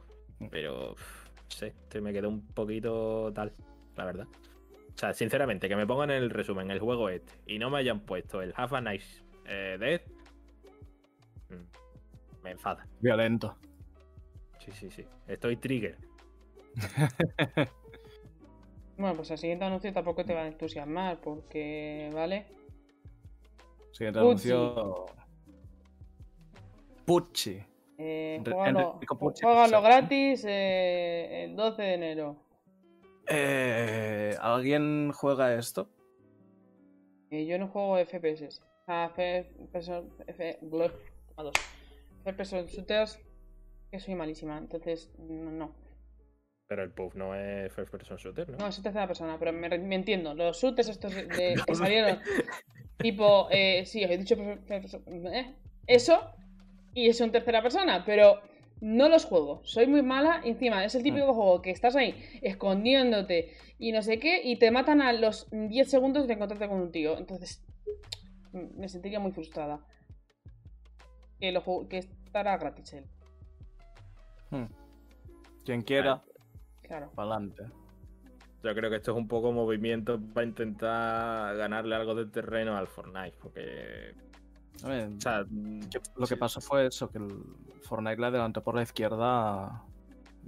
[0.51, 3.53] Pero, uf, no sé, este me quedó un poquito tal,
[3.97, 4.27] la verdad.
[4.95, 7.79] O sea, sinceramente, que me pongan en el resumen el juego este y no me
[7.79, 10.03] hayan puesto el Half a Nice eh, Death,
[11.51, 12.87] mm, me enfada.
[13.01, 13.57] violento.
[14.59, 15.05] Sí, sí, sí.
[15.27, 15.97] Estoy trigger.
[18.99, 22.47] Bueno, pues el siguiente anuncio tampoco te va a entusiasmar, porque, ¿vale?
[23.93, 24.51] Siguiente Pucci.
[24.51, 25.07] anuncio.
[27.05, 27.63] Pucci.
[27.99, 28.43] Eh,
[29.83, 32.46] gratis eh, el 12 de enero.
[33.29, 35.91] Eh, ¿Alguien juega esto?
[37.31, 38.61] Eh, yo no juego FPS.
[38.87, 39.13] Ah,
[39.73, 40.93] person, F, bleh,
[41.37, 41.55] a dos.
[42.23, 43.19] First person shooters,
[43.91, 45.75] que soy malísima, entonces no.
[46.69, 48.59] Pero el puff no es first person shooter, ¿no?
[48.59, 50.35] No, es tercera persona, pero me, me entiendo.
[50.35, 52.21] Los shooters estos de- que salieron,
[52.99, 55.55] tipo, eh, sí, os he dicho eh,
[55.87, 56.31] eso,
[56.95, 58.41] y es en tercera persona, pero
[58.81, 59.61] no los juego.
[59.65, 64.19] Soy muy mala, encima es el típico juego que estás ahí escondiéndote y no sé
[64.19, 67.17] qué, y te matan a los 10 segundos de encontrarte con un tío.
[67.19, 67.65] Entonces,
[68.53, 69.81] mm, me sentiría muy frustrada.
[71.41, 73.05] Que, lo juego- que estará gratis él,
[74.51, 74.67] Hmm.
[75.65, 76.23] Quien quiera,
[76.83, 77.11] claro.
[77.15, 77.65] para adelante.
[78.63, 82.87] Yo creo que esto es un poco movimiento para intentar ganarle algo de terreno al
[82.87, 84.15] Fortnite, porque
[84.85, 85.45] A ver, o sea,
[85.91, 86.37] que- lo que sí.
[86.37, 87.29] pasó fue eso, que el
[87.83, 89.83] Fortnite le adelantó por la izquierda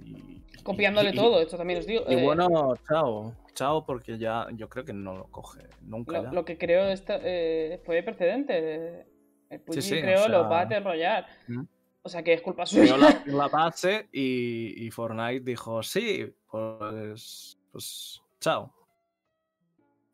[0.03, 0.41] y...
[0.63, 2.03] Copiándole y- todo, esto también os digo.
[2.07, 3.33] Y eh, bueno, chao.
[3.53, 6.31] Chao, porque ya yo creo que no lo coge nunca lo, ya.
[6.31, 9.05] lo que creó esta, eh, fue precedente.
[9.49, 11.27] El PUBG sí, o creó los sea- Battle Royale.
[11.47, 11.63] ¿Mm?
[12.03, 12.97] O sea que es culpa Creó suya.
[12.97, 18.73] la, la base y, y Fortnite dijo, sí, pues, pues chao.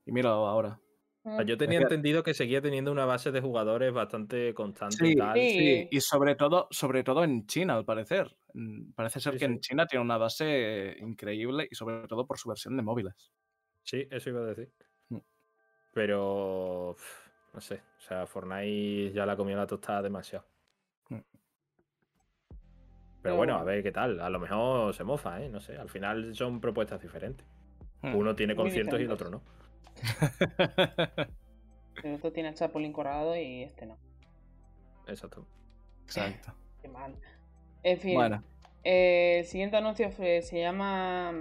[0.05, 0.79] Y míralo ahora.
[1.25, 5.15] O sea, yo tenía entendido que seguía teniendo una base de jugadores bastante constante y
[5.15, 5.33] tal.
[5.35, 5.49] Sí.
[5.49, 8.37] sí, y sobre todo, sobre todo en China, al parecer.
[8.53, 9.51] Mm, Parece ser Sí, que sí.
[9.51, 13.31] en China tiene una base increíble y sobre todo por su versión de móviles.
[13.83, 14.71] Sí, eso iba a decir.
[15.09, 15.17] Mm.
[15.93, 16.95] Pero
[17.53, 20.45] no sé, o sea, Fortnite ya la comió la tostada demasiado.
[21.09, 21.19] Mm.
[23.23, 24.19] Pero bueno, a ver qué tal.
[24.19, 25.49] A lo mejor se mofa, ¿eh?
[25.49, 25.75] No sé.
[25.77, 27.45] Al final son propuestas diferentes.
[28.03, 29.41] Uno tiene conciertos y el otro no.
[32.01, 33.97] Pero esto tiene el Chapulín Colorado y este no.
[35.07, 35.45] Exacto.
[36.05, 36.53] Exacto.
[36.81, 37.15] Qué mal.
[37.83, 38.15] En fin.
[38.15, 38.43] Bueno,
[38.83, 41.33] eh, el siguiente anuncio fue- se llama.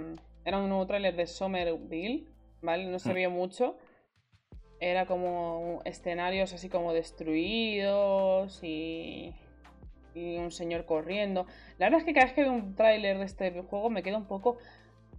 [0.45, 2.27] Era un nuevo tráiler de Somerville,
[2.61, 2.85] ¿vale?
[2.85, 3.15] No se Mm.
[3.15, 3.77] vio mucho.
[4.79, 9.33] Era como escenarios así como destruidos y.
[10.13, 11.45] y un señor corriendo.
[11.77, 14.17] La verdad es que cada vez que veo un tráiler de este juego me queda
[14.17, 14.57] un poco.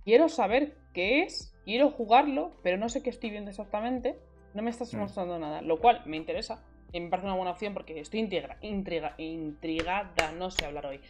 [0.04, 4.18] Quiero saber qué es, quiero jugarlo, pero no sé qué estoy viendo exactamente.
[4.54, 4.98] No me estás Mm.
[5.00, 6.64] mostrando nada, lo cual me interesa.
[6.92, 11.00] Y me parece una buena opción porque estoy intriga- intriga- intrigada, no sé hablar hoy.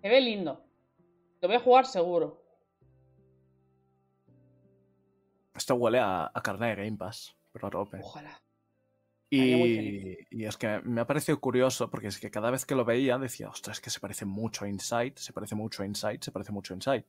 [0.00, 0.64] Se ve lindo.
[1.42, 2.42] Lo voy a jugar seguro.
[5.54, 7.98] esto huele a, a carne de Game Pass, pero a tope.
[8.00, 8.40] Ojalá.
[9.28, 12.84] Y, y es que me ha parecido curioso porque es que cada vez que lo
[12.84, 16.20] veía decía, ostras, es que se parece mucho a Inside, se parece mucho a Inside,
[16.22, 17.04] se parece mucho a Inside.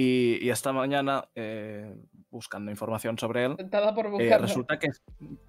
[0.00, 1.92] Y, y esta mañana, eh,
[2.30, 3.56] buscando información sobre él,
[3.94, 4.88] por eh, resulta que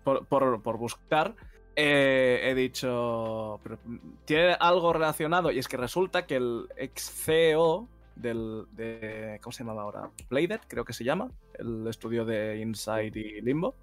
[0.03, 1.35] por, por- por buscar
[1.75, 3.77] eh, he dicho, pero,
[4.25, 9.63] tiene algo relacionado y es que resulta que el ex CEO del, de, ¿cómo se
[9.63, 10.09] llamaba ahora?
[10.29, 13.75] Playdead, creo que se llama, el estudio de Inside y Limbo.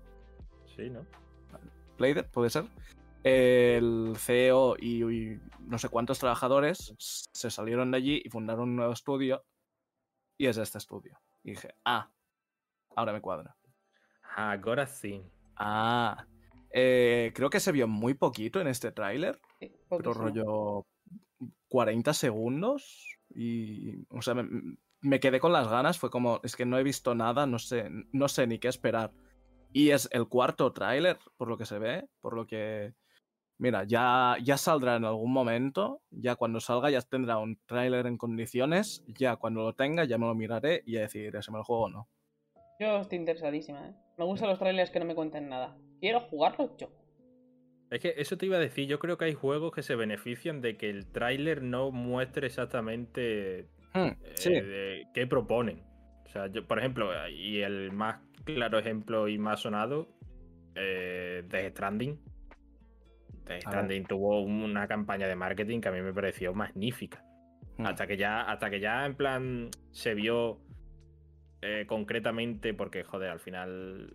[0.74, 1.06] Sí, ¿no?
[1.96, 2.64] Playdead, puede ser.
[3.22, 8.76] El CEO y, y no sé cuántos trabajadores se salieron de allí y fundaron un
[8.76, 9.44] nuevo estudio.
[10.38, 11.18] Y es este estudio.
[11.42, 12.10] Y dije, ah,
[12.94, 13.56] ahora me cuadra.
[14.36, 15.22] Ahora sí.
[15.56, 16.26] Ah,
[16.70, 20.86] eh, creo que se vio muy poquito en este tráiler, Sí, pero rollo
[21.68, 23.06] 40 segundos.
[23.34, 25.98] Y, o sea, me, me quedé con las ganas.
[25.98, 29.12] Fue como, es que no he visto nada, no sé, no sé ni qué esperar.
[29.72, 32.94] Y es el cuarto tráiler, por lo que se ve, por lo que...
[33.58, 38.18] Mira, ya, ya saldrá en algún momento, ya cuando salga ya tendrá un tráiler en
[38.18, 41.64] condiciones, ya cuando lo tenga ya me lo miraré y ya decidiré si me lo
[41.64, 42.08] juego o no.
[42.78, 43.94] Yo estoy interesadísima, ¿eh?
[44.18, 45.76] Me gustan los trailers que no me cuenten nada.
[46.00, 46.88] Quiero jugarlo yo.
[47.90, 50.60] Es que eso te iba a decir, yo creo que hay juegos que se benefician
[50.60, 55.82] de que el tráiler no muestre exactamente Hmm, eh, sí, de qué proponen.
[56.26, 60.08] O sea, yo, por ejemplo, y el más claro ejemplo y más sonado,
[60.74, 62.20] eh, Death Stranding.
[63.48, 67.24] Stranding tuvo una campaña de marketing que a mí me pareció magnífica.
[67.78, 67.86] hmm.
[67.86, 70.58] Hasta que ya, hasta que ya en plan se vio
[71.62, 74.12] eh, concretamente, porque joder, al final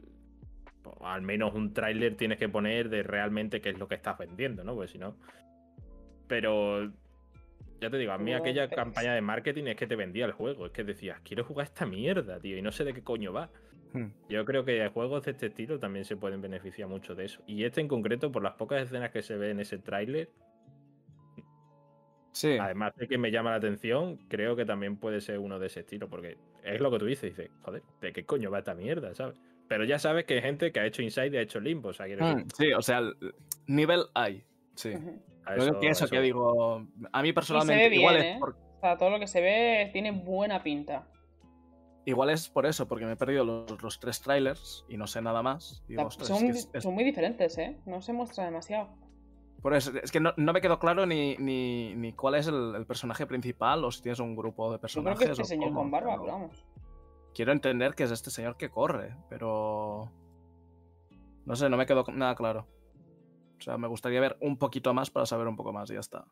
[0.81, 4.17] po, al menos un tráiler tienes que poner de realmente qué es lo que estás
[4.17, 4.75] vendiendo, ¿no?
[4.75, 5.15] Pues si no.
[6.27, 6.91] Pero
[7.81, 10.31] ya te digo, a mí No, aquella campaña de marketing es que te vendía el
[10.33, 13.33] juego, es que decías, quiero jugar esta mierda, tío, y no sé de qué coño
[13.33, 13.49] va.
[13.93, 14.07] Hmm.
[14.29, 17.41] Yo creo que juegos de este estilo también se pueden beneficiar mucho de eso.
[17.45, 20.29] Y este en concreto, por las pocas escenas que se ve en ese tráiler,
[22.33, 22.57] Sí.
[22.57, 25.81] Además de que me llama la atención, creo que también puede ser uno de ese
[25.81, 29.13] estilo, porque es lo que tú dices, dices, joder, ¿de qué coño va esta mierda,
[29.13, 29.37] sabes?
[29.67, 31.93] Pero ya sabes que hay gente que ha hecho Inside y ha hecho Limbo, o
[31.93, 33.15] sea, Hmm, Sí, o sea, el
[33.67, 34.43] nivel hay.
[34.75, 34.91] Sí.
[34.93, 38.37] Yo eso- que eso que digo, a mí Y se personalmente igual, es ¿eh?
[38.39, 41.07] por, O sea, todo lo que se ve tiene buena pinta.
[42.05, 45.21] Igual es por eso, porque me he perdido los, los tres trailers y no sé
[45.21, 45.83] nada más.
[45.87, 47.77] Digo, es son, que es- es- son muy diferentes, ¿eh?
[47.85, 48.89] No se muestra demasiado.
[49.61, 52.73] por eso, es que no, no me quedó claro ni, ni, ni cuál es el,
[52.75, 55.19] el personaje principal o si tienes un grupo de Yo creo personajes.
[55.25, 56.65] que este o señor cómo, con barba, pero pero vamos.
[57.35, 60.11] Quiero entender que es este señor que corre, pero.
[61.45, 62.67] No sé, no me quedó nada claro.
[63.59, 65.99] O sea, me gustaría ver un poquito más para saber un poco más y ya
[65.99, 66.25] está.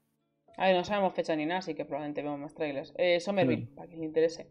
[0.58, 2.94] A ver, no sabemos fecha ni nada, así que probablemente vemos más trailers.
[2.98, 3.76] Eh, Somerville, Mm.
[3.76, 4.50] para quien le interese.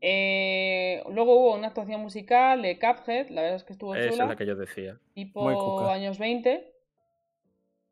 [0.00, 4.24] Eh, luego hubo una actuación musical de Cuphead, la verdad es que estuvo Esa chula.
[4.24, 4.98] es la que yo decía.
[5.14, 5.48] tipo
[5.88, 6.72] años 20.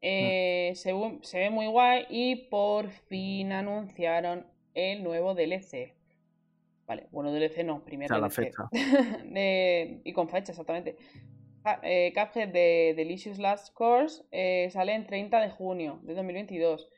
[0.03, 0.93] Eh, se,
[1.39, 5.95] ve muy guay y por fin anunciaron el nuevo DLC.
[6.87, 8.15] Vale, bueno, DLC no, primero.
[8.15, 8.69] O sea, la fecha.
[9.25, 10.97] De- y con fecha, exactamente.
[11.65, 16.89] Ca- eh, Cuphead de Delicious Last Course eh, sale en 30 de junio de 2022.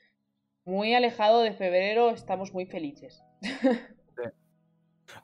[0.66, 3.22] Muy alejado de febrero, estamos muy felices.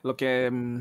[0.03, 0.49] Lo que.
[0.51, 0.79] mm,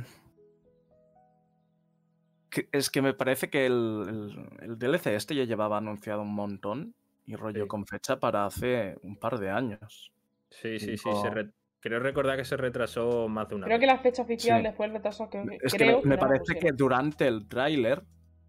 [2.51, 3.72] que- es que me parece que el,
[4.09, 6.94] el- el DLC este ya llevaba anunciado un montón
[7.26, 7.68] y rollo Sí.
[7.68, 10.12] con fecha para hace un par de años.
[10.51, 11.09] Sí, sí, sí.
[11.09, 11.51] Digo- se re-
[11.81, 13.81] Creo recordar que se retrasó más de una Creo vez.
[13.86, 14.66] que la fecha oficial Sí.
[14.68, 18.05] después del retraso que, Es que creo me, parece que durante el tráiler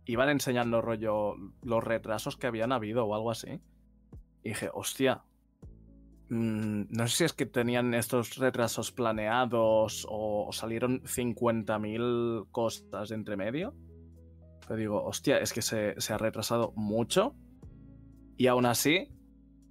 [0.05, 3.59] iban enseñando rollo los retrasos que habían habido o algo así.
[4.41, 5.23] Y dije, hostia.
[6.29, 13.15] Mm, no sé si es que tenían estos retrasos planeados o, salieron 50.000 cosas de
[13.15, 13.73] entre medio.
[14.67, 17.35] Pero digo, hostia, es que se, se ha retrasado mucho.
[18.37, 19.09] Y aún así,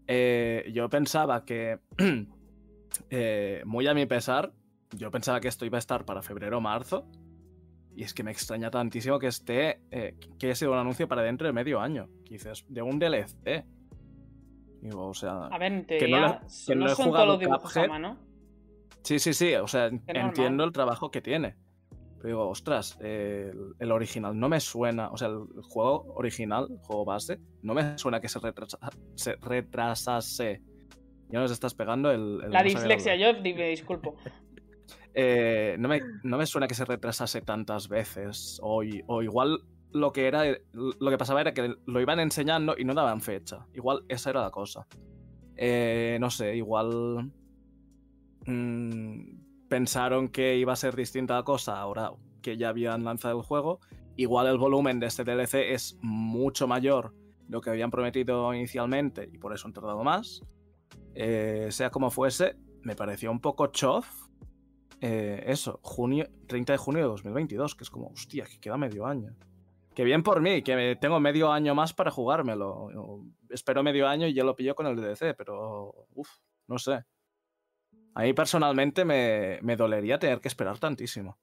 [0.06, 1.80] eh, yo pensaba que,
[3.10, 4.52] eh, muy a mi pesar,
[4.90, 7.06] yo pensaba que esto iba a estar para febrero o marzo.
[7.96, 9.80] Y es que me extraña tantísimo que esté.
[9.90, 12.08] eh, que haya sido un anuncio para dentro de medio año.
[12.24, 13.64] Que dices, de un DLC.
[14.84, 15.46] Digo, o sea.
[15.46, 17.86] A ver, en que no que no no he son jugado todos los dibujos a
[17.86, 18.18] mano.
[19.02, 19.54] Sí, sí, sí.
[19.54, 21.56] O sea, entiendo el trabajo que tiene.
[22.18, 25.08] Pero digo, ostras, eh, el, el original no me suena.
[25.10, 28.78] O sea, el juego original, el juego base, no me suena que se, retrasa,
[29.14, 30.62] se retrasase.
[31.30, 32.42] Ya nos estás pegando el.
[32.44, 34.16] el La dislexia, yo me disculpo.
[35.16, 38.58] Eh, no, me, no me suena que se retrasase tantas veces.
[38.60, 39.60] O, o igual
[39.94, 40.44] lo que era.
[40.72, 43.66] Lo que pasaba era que lo iban enseñando y no daban fecha.
[43.72, 44.86] Igual esa era la cosa.
[45.56, 47.32] Eh, no sé, igual.
[48.46, 52.12] mm, pensaron que iba a ser distinta la cosa ahora
[52.42, 53.80] que ya habían lanzado el juego.
[54.16, 57.14] Igual el volumen de este DLC es mucho mayor
[57.48, 60.42] de lo que habían prometido inicialmente y por eso han tardado más.
[61.14, 64.06] Eh, sea como fuese, me pareció un poco chof
[65.06, 69.04] eh, eso, junio, 30 de junio de 2022, que es como, hostia, que queda medio
[69.04, 69.34] año.
[69.94, 72.88] Que bien por mí, que tengo medio año más para jugármelo.
[73.48, 76.30] Espero medio año y ya lo pillo con el DLC, pero, uff,
[76.66, 77.04] no sé.
[78.14, 81.38] A mí personalmente me, me dolería tener que esperar tantísimo.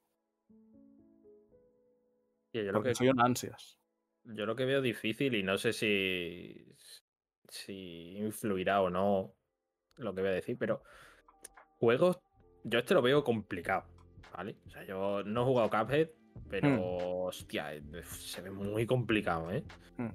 [2.53, 3.80] Yo, lo que, soy un ansias.
[4.23, 6.76] yo lo que veo difícil y no sé si,
[7.48, 9.34] si influirá o no
[9.95, 10.84] lo que voy a decir, pero
[11.80, 12.19] juegos,
[12.64, 13.86] yo este lo veo complicado,
[14.34, 14.57] ¿vale?
[14.68, 16.10] O sea, yo no he jugado Cuphead,
[16.49, 16.80] pero Hmm.
[17.28, 19.64] hostia, eh, se ve muy complicado, ¿eh?
[19.98, 20.10] Hmm.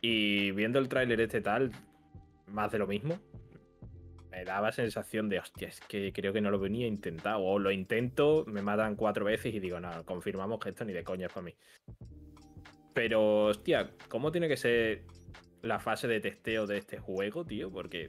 [0.00, 1.72] Y viendo el tráiler este tal,
[2.46, 3.18] más de lo mismo,
[4.30, 7.42] me daba sensación de, hostia, es que creo que no lo venía intentado.
[7.42, 11.04] O lo intento, me matan cuatro veces y digo, no, confirmamos que esto ni de
[11.04, 11.54] coña es para mí.
[12.94, 15.04] Pero, hostia, ¿cómo tiene que ser
[15.62, 17.70] la fase de testeo de este juego, tío?
[17.70, 18.08] Porque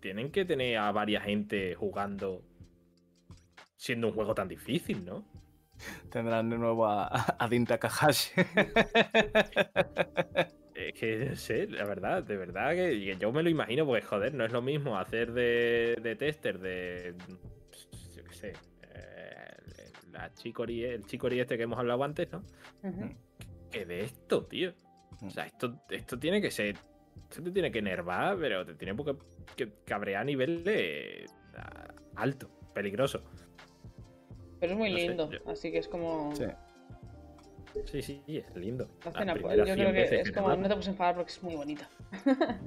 [0.00, 2.42] tienen que tener a varias gente jugando
[3.76, 5.24] siendo un juego tan difícil, ¿no?
[6.10, 8.32] Tendrán de nuevo a, a Din Takahashi.
[10.74, 14.02] Es que no sé, la verdad, de verdad que que yo me lo imagino, porque
[14.06, 17.16] joder, no es lo mismo hacer de, de tester de.
[18.14, 18.52] Yo qué sé.
[18.94, 19.56] eh,
[20.12, 21.02] la chicory, el
[21.40, 22.44] este que hemos hablado antes, ¿no?
[22.84, 23.10] Ujú.
[23.72, 24.72] Que de esto, tío.
[25.20, 26.76] O sea, esto, esto tiene que ser.
[27.28, 29.16] Esto te tiene que enervar, pero te tiene que,
[29.56, 31.26] que cabrear a nivel de.
[31.56, 33.24] a- alto, peligroso.
[34.60, 36.34] Pero es muy No sé, lindo, yo- así que es como.
[36.34, 36.44] Sí.
[37.84, 38.88] Sí, sí, sí, es lindo.
[39.04, 40.48] La cena, pues, yo 100 creo que es como.
[40.48, 41.88] No te puedes enfadar porque es muy bonita.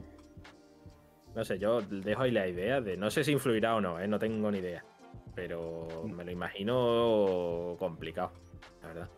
[1.33, 2.97] No sé, yo dejo ahí la idea de.
[2.97, 4.05] No sé si influirá o no, ¿eh?
[4.07, 4.83] no tengo ni idea.
[5.33, 8.33] Pero me lo imagino complicado,
[8.81, 9.09] la verdad.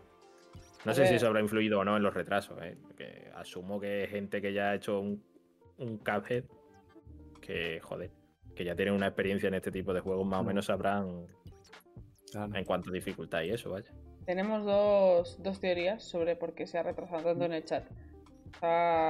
[0.86, 2.78] No A sé si eso habrá influido o no en los retrasos, ¿eh?
[2.84, 5.24] Porque asumo que gente que ya ha hecho un,
[5.80, 6.44] un Cuphead,
[7.42, 8.12] que joder,
[8.56, 10.48] que ya tienen una experiencia en este tipo de juegos, más o Mm.
[10.48, 11.26] menos sabrán
[12.34, 12.56] Claro.
[12.56, 13.90] en cuanto a dificultad y eso, vaya.
[14.26, 17.86] Tenemos dos, dos teorías sobre por qué se ha retrasado tanto en el chat.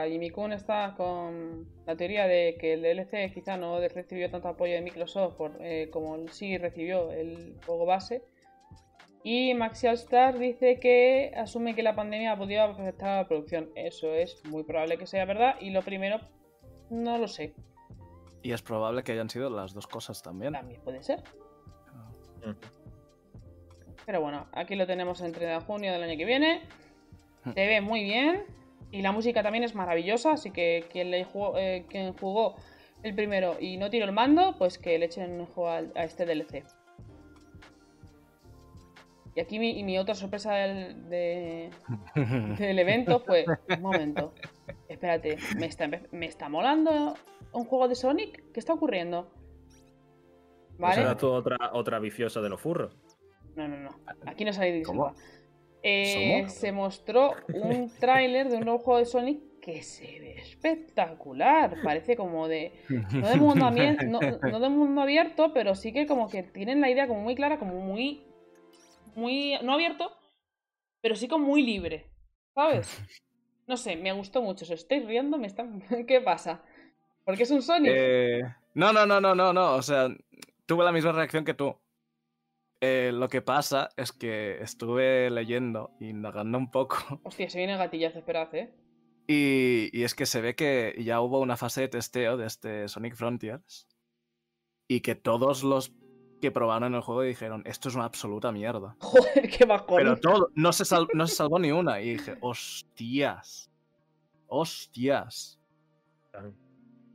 [0.08, 4.74] Jimmy Kun está con la teoría de que el DLC quizá no recibió tanto apoyo
[4.74, 8.24] de Microsoft por, eh, como sí recibió el juego base.
[9.24, 13.70] Y Star dice que asume que la pandemia ha podido afectar a la producción.
[13.76, 15.56] Eso es muy probable que sea verdad.
[15.62, 16.20] Y lo primero,
[16.90, 17.54] no lo sé.
[18.42, 20.54] Y es probable que hayan sido las dos cosas también.
[20.54, 21.24] También puede ser.
[22.46, 22.83] Mm.
[24.06, 26.62] Pero bueno, aquí lo tenemos el 30 de junio del año que viene.
[27.44, 27.52] Hmm.
[27.54, 28.44] Se ve muy bien.
[28.92, 30.34] Y la música también es maravillosa.
[30.34, 32.56] Así que quien, le jugó, eh, quien jugó
[33.02, 36.04] el primero y no tiró el mando, pues que le echen un ojo al- a,
[36.04, 36.64] este DLC.
[39.36, 41.70] Y aquí mi, y mi otra sorpresa del, de-
[42.60, 44.34] del evento fue: un momento,
[44.88, 47.16] espérate, ¿me está, ¿me está molando
[47.52, 48.44] un juego de Sonic?
[48.54, 49.32] ¿Qué está ocurriendo?
[50.74, 51.02] Esa ¿Vale?
[51.02, 52.96] era tu otra, otra viciosa de los furros.
[53.56, 54.00] No, no, no.
[54.26, 55.14] Aquí no sale ¿Cómo?
[55.84, 61.78] Eh, se mostró un tráiler de un nuevo juego de Sonic que se ve espectacular.
[61.84, 62.74] Parece como de.
[62.90, 64.20] No de mundo, amien- no,
[64.50, 67.60] no de mundo abierto, pero sí que como que tienen la idea como muy clara,
[67.60, 68.26] como muy.
[69.16, 69.58] Muy.
[69.62, 70.12] No abierto,
[71.02, 72.08] pero sí como muy libre.
[72.54, 72.88] ¿Sabes?
[73.66, 74.66] No sé, me gustó mucho.
[74.66, 75.38] ¿Se estoy riendo?
[75.38, 75.82] ¿Me están...
[76.06, 76.62] ¿Qué pasa?
[77.24, 77.94] Porque es un Sonic.
[77.96, 78.42] Eh,
[78.74, 79.76] no, no, no, no, no, no.
[79.76, 80.10] O sea,
[80.66, 81.74] tuve la misma reacción que tú.
[82.86, 88.20] Eh, lo que pasa es que estuve leyendo, indagando un poco, Hostia, se viene gatillazo,
[88.20, 88.74] esperad, ¿eh?
[89.26, 92.90] y, y es que se ve que ya hubo una fase de testeo de este
[92.90, 93.88] Sonic Frontiers
[94.90, 95.94] y que todos los
[96.42, 98.98] que probaron el juego dijeron, esto es una absoluta mierda.
[99.00, 99.96] Joder, qué bajón.
[99.96, 102.02] Pero todo, no se, sal- no se salvó ni una.
[102.02, 103.72] Y dije, hostias.
[104.48, 105.58] Hostias.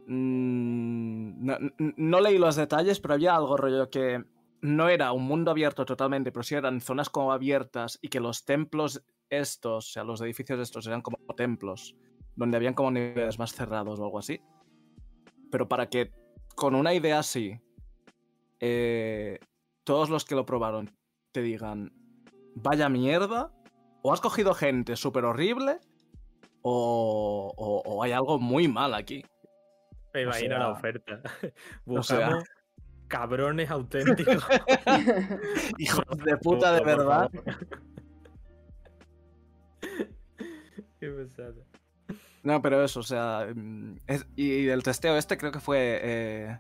[0.07, 1.59] Mm, no,
[1.97, 4.25] no leí los detalles, pero había algo rollo que
[4.61, 8.45] no era un mundo abierto totalmente, pero sí eran zonas como abiertas y que los
[8.45, 11.95] templos estos, o sea, los edificios estos eran como templos,
[12.35, 14.41] donde habían como niveles más cerrados o algo así.
[15.51, 16.11] Pero para que
[16.57, 17.61] con una idea así,
[18.61, 19.39] eh,
[19.85, 20.91] todos los que lo probaron
[21.33, 21.93] te digan,
[22.55, 23.53] vaya mierda,
[24.03, 25.79] o has cogido gente súper horrible,
[26.63, 29.25] o, o- o hay algo muy mal aquí.
[30.15, 31.23] Me O imagino sea- la oferta.
[31.43, 31.53] sea-
[31.85, 32.45] Buscamos
[33.09, 34.47] cabrones auténticos.
[35.79, 37.31] Hijos de puta, de verdad.
[41.01, 41.55] Qué pesada.
[42.43, 43.47] No, pero eso, o sea.
[43.55, 46.01] mm, es- y el testeo este creo que fue.
[46.03, 46.59] eh,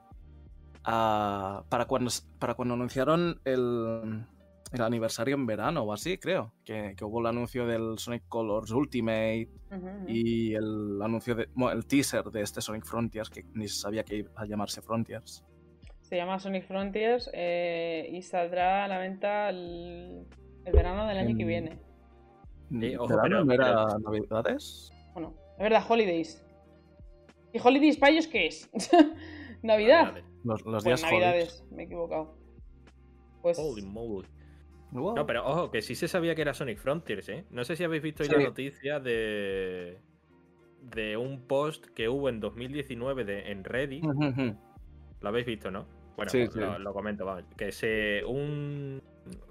[0.84, 4.24] a- para, cuando, para cuando anunciaron el,
[4.72, 6.54] el aniversario en verano o así, creo.
[6.64, 9.50] Que, que hubo el anuncio del Sonic Colors Ultimate
[10.06, 11.48] y el anuncio de.
[11.54, 14.80] bueno, el teaser de este Sonic Frontiers, que ni se sabía que iba a llamarse
[14.82, 15.44] Frontiers.
[16.08, 20.24] Se llama Sonic Frontiers eh, y saldrá a la venta el,
[20.64, 21.78] el verano del año que En- viene.
[22.70, 24.90] Sí, ojo, ¿Verano pero- no era pero- Navidades?
[25.12, 26.42] Bueno, es verdad, Holidays.
[27.52, 28.70] ¿Y Holidays para ellos qué es?
[29.62, 30.12] ¿Navidad?
[30.12, 32.34] Vale, Los, los Pues días Navidades, me he equivocado.
[33.42, 33.58] Pues.
[33.58, 34.26] Holy moly.
[34.92, 35.14] Wow.
[35.14, 37.44] No, pero ojo, que sí se sabía que era Sonic Frontiers, ¿eh?
[37.50, 38.34] No sé si habéis visto hoy Sí.
[38.34, 39.98] la noticia de.
[40.80, 44.04] de un post que hubo en 2019 de, en Reddit.
[45.20, 45.86] Lo habéis visto, ¿no?
[46.18, 46.82] Bueno, Sí, lo, sí.
[46.82, 47.44] lo comento, vamos.
[47.56, 48.24] Que se.
[48.26, 49.00] un.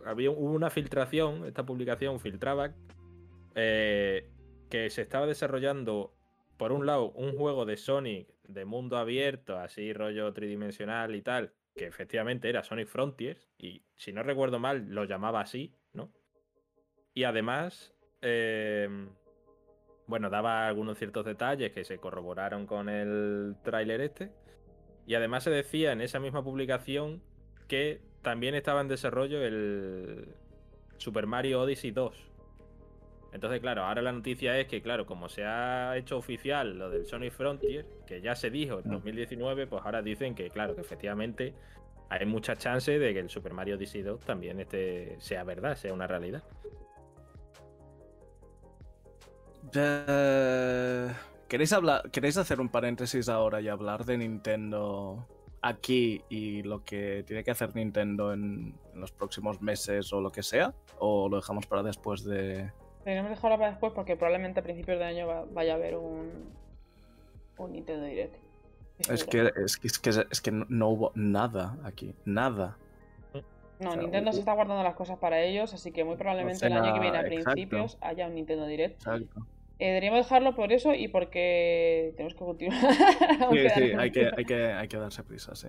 [0.06, 2.73] Había hubo una filtración, esta publicación filtraba
[3.56, 4.30] eh,
[4.69, 6.14] que se estaba desarrollando,
[6.57, 11.53] por un lado, un juego de Sonic de mundo abierto, así rollo tridimensional y tal,
[11.73, 16.11] que efectivamente era Sonic Frontiers, y si no recuerdo mal, lo llamaba así, ¿no?
[17.14, 18.89] Y además, eh,
[20.06, 24.31] bueno, daba algunos ciertos detalles que se corroboraron con el tráiler este.
[25.08, 27.22] Y además se decía en esa misma publicación
[27.68, 30.28] que también estaba en desarrollo el
[30.98, 32.14] Super Mario Odyssey 2.
[33.32, 37.06] Entonces, claro, ahora la noticia es que, claro, como se ha hecho oficial lo del
[37.06, 38.94] Sonic Frontier, que ya se dijo en Mm.
[38.94, 41.54] 2019, pues ahora dicen que, claro, que efectivamente
[42.10, 45.94] hay mucha chance de que el Super Mario Odyssey 2 también este, sea verdad, sea
[45.94, 46.44] una realidad.
[51.48, 55.28] ¿Queréis, hablar, ¿Queréis hacer un paréntesis ahora y hablar de Nintendo
[55.61, 60.32] aquí y lo que tiene que hacer Nintendo en, en los próximos meses o lo
[60.32, 60.74] que sea?
[60.99, 62.72] ¿O lo dejamos para después de...?
[62.99, 66.52] Deberíamos dejarlo para después porque probablemente a principios de año va- vaya a haber un.
[67.57, 68.36] un Nintendo Direct.
[68.99, 72.78] Es que, es que, es que, es que no, hubo nada aquí, nada.
[73.80, 76.65] No, o sea, Nintendo se está guardando las cosas para ellos, así que muy probablemente
[76.65, 77.52] el año que viene a exacto.
[77.53, 78.95] principios haya un Nintendo Direct.
[78.95, 79.45] Exacto.
[79.80, 82.82] Eh, deberíamos dejarlo por eso y porque tenemos que continuar.
[83.52, 85.68] Sí, sí, hay que, hay, que, hay que darse prisa, sí.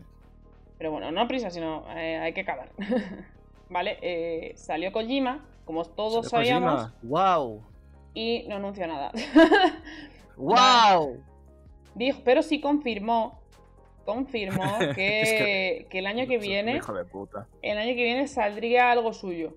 [0.79, 2.71] Pero bueno, no prisa, sino eh, hay que acabar.
[3.69, 6.95] vale, eh, salió Kojima, como todos Salió sabíamos, Kojima.
[7.03, 7.63] ¡Wow!
[8.15, 9.13] y no anunció nada.
[10.37, 11.23] ¡Wow!
[11.95, 13.41] Dijo, pero sí confirmó,
[14.05, 17.47] confirmó que, Es que- que el año que viene, Hijo de puta.
[17.63, 19.55] el año que viene saldría algo suyo.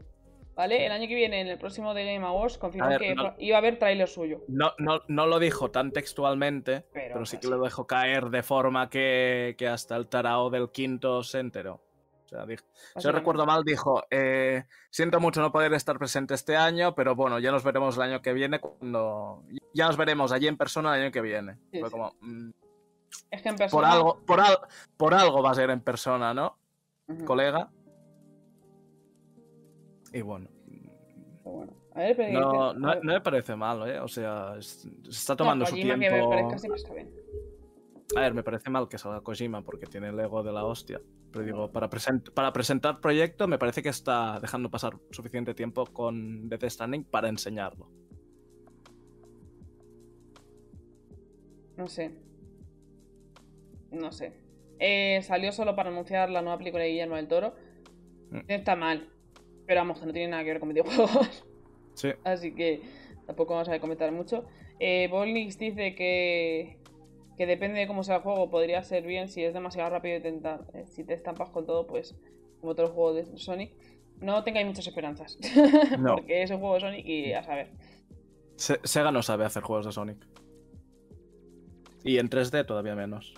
[0.55, 0.85] ¿Vale?
[0.85, 3.59] El año que viene, en el próximo The Game Awards, confirmó que no- iba a
[3.59, 4.41] haber tráiler suyo.
[4.47, 8.43] No, no, no lo dijo tan textualmente, Pero, pero, sí que lo dejó caer de
[8.43, 11.81] forma que, que hasta el tarao del quinto se enteró.
[12.25, 12.63] O sea, dijo,
[12.97, 17.13] si no recuerdo mal, dijo, eh, siento mucho no poder estar presente este año, pero
[17.15, 19.43] bueno, ya nos veremos el año que viene cuando...
[19.73, 21.57] Ya nos veremos allí en persona el año que viene.
[21.71, 21.91] Sí, Fue sí.
[21.91, 22.49] como, mm,
[23.31, 23.91] Es que en por, persona...
[23.93, 24.59] algo, por, al-
[24.95, 26.57] por algo va a ser en persona, ¿no,
[27.25, 27.69] colega?
[30.13, 30.47] Y bueno,
[31.43, 31.73] Pero bueno.
[31.93, 33.03] A ver, pero no, no, a ver.
[33.05, 33.99] no me parece mal, ¿eh?
[33.99, 35.99] O sea, es- se está No, tomando su tiempo.
[35.99, 37.09] que me parezca siempre está bien.
[38.15, 41.01] A ver, me parece mal que salga Kojima porque tiene el ego de la hostia.
[41.31, 45.85] Pero digo, para, present- para presentar proyecto me parece que está dejando pasar suficiente tiempo
[45.85, 47.87] con Death Stranding para enseñarlo.
[51.77, 52.11] No sé.
[53.91, 54.33] No sé.
[54.79, 57.53] Eh, salió solo para anunciar la nueva película de Guillermo del Toro.
[58.31, 58.39] Mm.
[58.47, 59.09] Está mal.
[59.67, 61.45] Pero vamos, que no tiene nada que ver con videojuegos.
[61.93, 62.07] Sí.
[62.23, 62.81] Así que
[63.27, 64.45] tampoco vamos a comentar mucho.
[64.79, 66.77] Eh, Bolnix dice que,
[67.37, 70.21] que depende de cómo sea el juego, podría ser bien si es demasiado rápido y
[70.21, 72.15] te enta- eh, si te estampas con todo, pues
[72.61, 73.73] como todos los juegos de Sonic.
[74.21, 75.37] No tengáis muchas esperanzas.
[75.99, 76.15] No.
[76.15, 77.71] Porque es un juego de Sonic y a saber.
[78.55, 80.25] Se- Sega no sabe hacer juegos de Sonic.
[82.05, 83.33] Y en 3D todavía menos.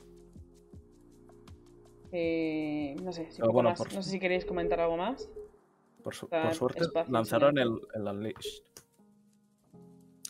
[2.12, 3.80] Eh, no sé, si bueno, más.
[3.80, 5.28] por- no sé si queréis comentar algo más.
[6.04, 8.64] Por, su- Dar por suerte lanzaron el, el Unleashed.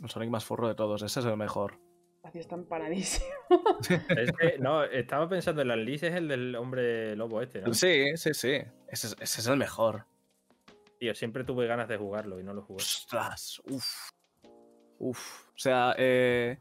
[0.03, 1.01] El Sonic más furro de todos.
[1.01, 1.79] Ese es el mejor.
[2.23, 3.25] Así está empanadísimo.
[4.17, 7.73] Es que, no, estaba pensando, el Unleash es el del hombre lobo este, ¿no?
[7.73, 8.53] Sí, sí, sí.
[8.87, 10.05] Ese es, ese es el mejor.
[10.99, 12.77] Tío, siempre tuve ganas de jugarlo y no lo jugué.
[12.77, 14.09] Ostras, uff.
[14.99, 15.47] Uf.
[15.49, 16.59] O sea, eh,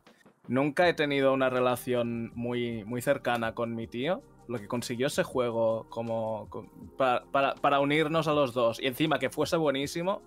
[0.48, 4.20] nunca he tenido una relación muy, muy cercana con mi tío.
[4.52, 6.48] Lo que consiguió ese juego como
[6.96, 8.80] para, para- para unirnos a los dos.
[8.80, 10.20] Y encima que fuese buenísimo.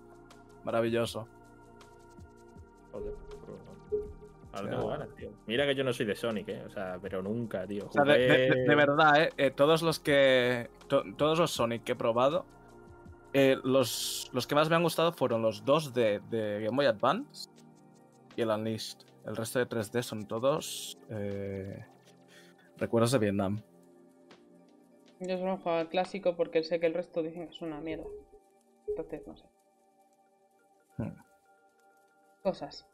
[0.64, 1.26] Maravilloso.
[2.92, 3.14] Joder.
[3.28, 3.56] pero-
[4.52, 5.30] Ahora O sea, tengo ganas, tío.
[5.46, 6.62] Mira que yo no soy de Sonic, ¿eh?
[6.66, 7.86] O sea, pero nunca, tío.
[7.88, 10.70] O sea, de, verdad, eh, eh, todos los que.
[10.88, 12.46] to- todos los Sonic que he probado.
[13.34, 16.86] eh, los, los que más me han gustado fueron los dos de, de Game Boy
[16.86, 17.50] Advance
[18.34, 18.98] y el Unleashed.
[19.26, 20.96] El resto de 3D son todos.
[21.10, 21.84] eh,
[22.78, 23.60] recuerdos de Vietnam.
[25.20, 27.80] Yo solo he jugado al clásico porque sé que el resto dicen que es una
[27.80, 28.04] mierda.
[28.88, 29.44] Entonces, no sé.
[30.98, 31.12] Hmm.
[32.42, 32.86] Cosas.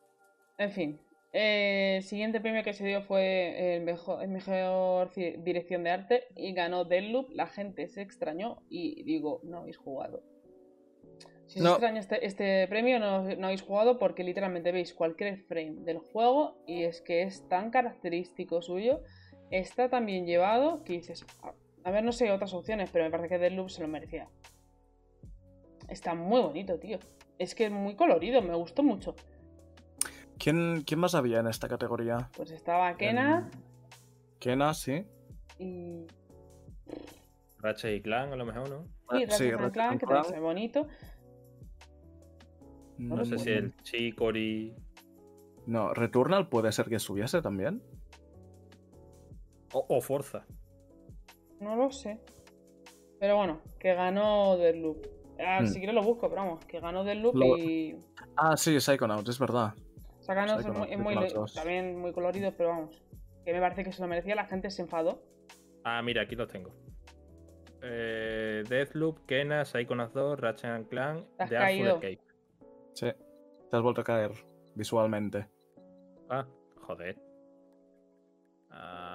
[0.58, 1.00] En fin.
[1.32, 5.90] Eh, El siguiente premio que se dio fue el mejor, el mejor ci- dirección de
[5.90, 7.30] arte y ganó Deadloop.
[7.30, 10.22] La gente se extrañó y digo, no habéis jugado.
[11.46, 11.70] Si os No.
[11.72, 16.56] extraña este, este premio, no, no habéis jugado porque literalmente veis cualquier frame del juego
[16.66, 19.00] y es que es tan característico suyo,
[19.50, 21.52] está tan bien llevado que dices, "Ah,
[21.84, 24.28] a ver, no sé otras opciones, pero me parece que Deadloop se lo merecía.
[25.88, 26.98] Está muy bonito, tío.
[27.38, 29.14] Es que es muy colorido, me gustó mucho.
[30.38, 32.30] ¿Quién, quién más había en esta categoría?
[32.36, 33.50] Pues estaba Kena
[34.38, 35.04] Kena, sí.
[35.58, 36.06] y.
[37.58, 38.84] Ratchet y Clan, a lo mejor, ¿no?
[39.10, 40.86] Sí, Eh, Ratchet Clank, and que también se ve bonito.
[42.98, 44.74] No sé si el Chicory.
[45.66, 47.82] No, Returnal puede ser que subiese también.
[49.72, 50.44] O, o Forza.
[51.62, 52.18] No lo sé.
[53.20, 55.06] Pero bueno, que ganó Deadloop.
[55.38, 55.66] Ah, Hmm.
[55.66, 57.96] Si quieres lo busco, pero vamos, que ganó Deadloop Lo- y.
[58.36, 59.74] Ah, sí, Psychonauts, es verdad.
[60.20, 63.02] Sacando es Psychonauts, muy, es muy- también muy colorido, pero vamos.
[63.44, 65.20] Que me parece que se lo merecía, la gente se enfadó.
[65.84, 66.70] Ah, mira, aquí los tengo.
[67.82, 71.94] Eh, Deathloop, Kena, Psychonauts 2, Ratchet and Clank, Te has The caído.
[71.96, 72.20] Escape.
[72.94, 73.06] Sí.
[73.70, 74.30] Te has vuelto a caer
[74.76, 75.48] visualmente.
[76.30, 76.46] Ah,
[76.86, 77.16] joder.
[78.70, 79.11] Ah.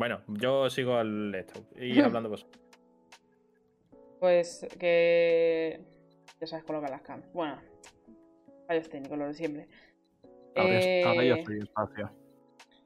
[0.00, 1.60] Bueno, yo sigo al esto.
[1.76, 2.58] Y hablando vosotros.
[4.18, 5.78] Pues que.
[6.40, 7.30] Ya sabes colocar las cams.
[7.34, 7.58] Bueno,
[8.66, 9.68] fallos técnicos, lo de siempre.
[10.56, 12.10] Ahora, ya Eh, estoy espacio.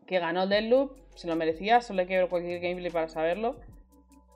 [0.09, 3.61] que ganó Deadloop, se lo merecía, solo hay que ver cualquier gameplay para saberlo.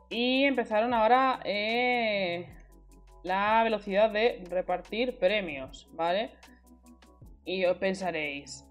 [0.08, 2.48] Y empezaron ahora eh,
[3.24, 6.30] la velocidad de repartir premios, ¿vale?
[7.44, 8.64] Y os pensaréis,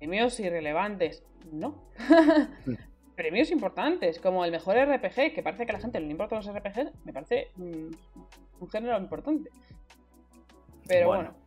[0.00, 1.24] premios irrelevantes.
[1.52, 1.88] No.
[3.22, 6.38] premios importantes, como el mejor RPG, que parece que a la gente no le importan
[6.38, 7.90] los RPGs, me parece mm,
[8.60, 9.48] un género importante.
[10.88, 11.30] Pero bueno.
[11.30, 11.42] Bueno.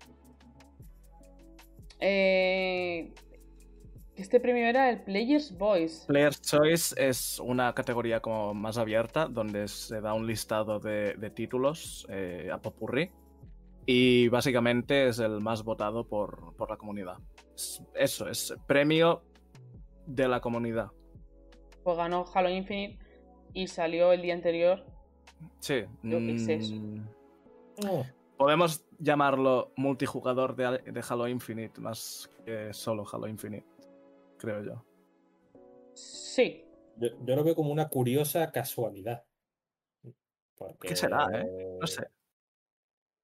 [2.00, 3.14] Eh,
[4.16, 6.06] este premio era el Player's Voice.
[6.08, 11.30] Player's Choice es una categoría como más abierta donde se da un listado de, de
[11.30, 13.12] títulos eh, a popurrí
[13.86, 17.18] y básicamente es el más votado por, por la comunidad.
[17.54, 19.24] Es- eso, es premio
[20.06, 20.88] de la comunidad.
[21.86, 22.98] Pues ganó Halo Infinite
[23.54, 24.84] y salió el día anterior.
[25.60, 25.86] Sí.
[26.02, 26.74] Yo qué sé eso.
[26.74, 28.02] mm,
[28.38, 33.68] Podemos llamarlo multijugador de, de Halo Infinite más que solo Halo Infinite,
[34.40, 34.84] creo yo.
[35.94, 36.66] Sí,
[36.98, 39.24] Yo, yo lo veo como una curiosa casualidad.
[40.56, 41.46] Porque, ¿Qué será, eh?
[41.80, 42.08] No sé.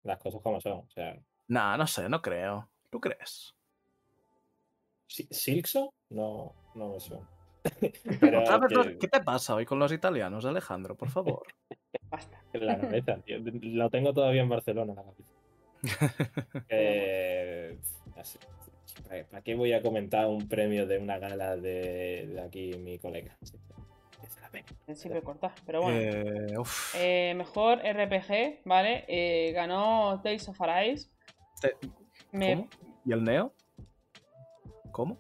[0.04, 0.74] Las cosas como son.
[0.74, 2.70] O sea, Nah, no sé, no creo.
[2.92, 3.56] ¿Tú crees?
[5.08, 5.90] Si- ¿Silkson?
[6.10, 7.28] No, no me suena.
[8.20, 10.96] Pero Otra vez que- los- ¿Qué te pasa hoy con los italianos, Alejandro?
[10.96, 11.44] Por favor.
[12.10, 12.42] basta.
[12.54, 13.38] en la cabeza, tío.
[13.40, 15.04] Lo tengo todavía en Barcelona la.
[16.70, 17.78] Eh,
[18.18, 18.38] así.
[19.30, 23.38] ¿Para qué voy a comentar un premio de una gala de, de aquí mi colega?
[24.42, 24.68] La pena.
[24.94, 25.98] Siempre cortar, pero bueno.
[26.00, 26.94] Eh, uf.
[26.98, 29.06] Eh, mejor RPG, ¿vale?
[29.08, 31.10] Eh, ganó Tales of Arise.
[31.62, 31.76] Te-
[32.32, 32.70] Me- ¿Cómo?
[33.06, 33.54] ¿Y el Neo?
[34.92, 35.18] ¿Cómo?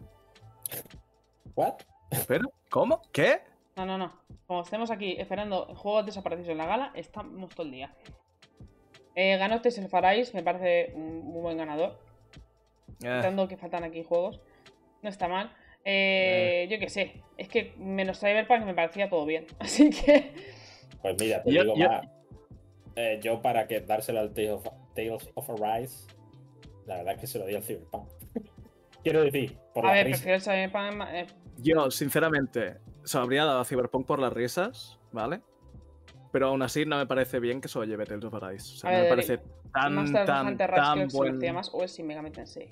[1.56, 1.76] ¿What?
[2.12, 2.44] ¿Espera?
[2.70, 3.02] ¿Cómo?
[3.12, 3.40] ¿Qué?
[3.76, 4.12] No, no, no.
[4.48, 7.94] Como estemos aquí esperando juegos desaparecidos en la gala, estamos todo el día.
[9.16, 11.98] Eh, ganó of Arise, me parece un muy buen ganador.
[13.04, 14.42] Eh, Quitando que faltan aquí juegos.
[15.02, 15.54] No está mal.
[15.84, 17.24] Eh, Yo qué sé.
[17.38, 19.48] Es que menos Cyberpunk me parecía todo bien.
[19.60, 20.34] Así que.
[21.02, 22.08] Pues mira, te Yo- digo yo- más.
[22.98, 26.08] Eh, yo para que dárselo al Tales of, Tales of Arise,
[26.86, 28.10] la verdad es que se lo di al Cyberpunk.
[29.04, 30.18] Quiero decir, por A la ver, risa.
[30.24, 31.41] prefiero el Cyberpunk.
[31.62, 35.42] Yo, sinceramente, se habría dado a Cyberpunk por las risas, ¿vale?
[36.32, 38.74] Pero aún así no me parece bien que se lo lleve Tales of Arise.
[38.74, 39.38] O sea, A no me parece
[39.74, 41.54] tan, tan, tan buen...
[41.54, 42.70] más o es Megami Tensei.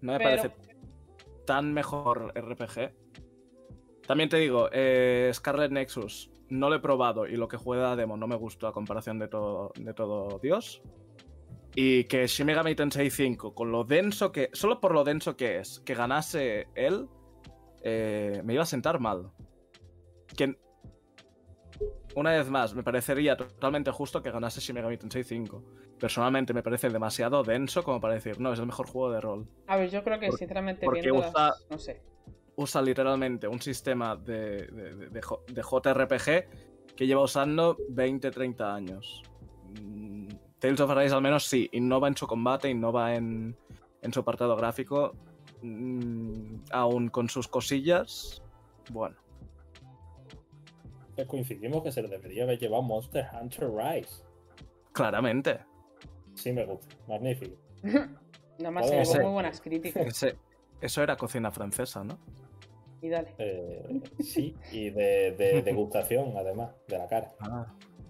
[0.00, 0.54] No me pero- parece
[1.46, 2.92] tan mejor RPG.
[4.06, 7.96] También te digo, eh, Scarlet Nexus no lo he probado y lo que juega la
[7.96, 10.82] demo no me gustó a comparación de todo, de todo Dios.
[11.74, 14.50] Y que Shin Megami Tensei 5, con lo denso que.
[14.52, 17.08] Solo por lo denso que es, que ganase él,
[17.84, 19.30] eh, me iba a sentar mal.
[20.36, 20.56] Que.
[22.16, 25.62] Una vez más, me parecería totalmente justo que ganase Shin Megami Tensei 5.
[25.98, 29.48] Personalmente me parece demasiado denso como para decir, no, es el mejor juego de rol
[29.66, 32.02] A ver, yo creo que Por- sinceramente porque viendo usa- las- No sé.
[32.56, 38.72] usa literalmente un sistema de, de- de- de J- de JRPG que lleva usando 20-30
[38.74, 39.22] años.
[39.80, 40.28] Mm,
[40.60, 43.56] Tales of Arise al menos sí, innova en su combate, innova en,
[44.02, 45.14] en su apartado gráfico,
[45.62, 46.13] mm,
[46.70, 48.42] aún con sus cosillas.
[48.90, 49.16] Bueno,
[51.14, 54.22] Pues coincidimos que se lo debería haber llevado Monster Hunter Rise.
[54.92, 55.60] claramente.
[56.34, 56.94] Sí, me gusta.
[57.08, 57.56] Magnífico.
[58.58, 60.06] Nada más se llevó ese- muy buenas críticas.
[60.06, 60.36] Ese-
[60.80, 62.18] eso era cocina francesa, ¿no?
[63.00, 63.34] Y dale.
[63.38, 67.32] Eh, sí, y de, de degustación, además, de la cara.
[67.40, 67.66] Ah,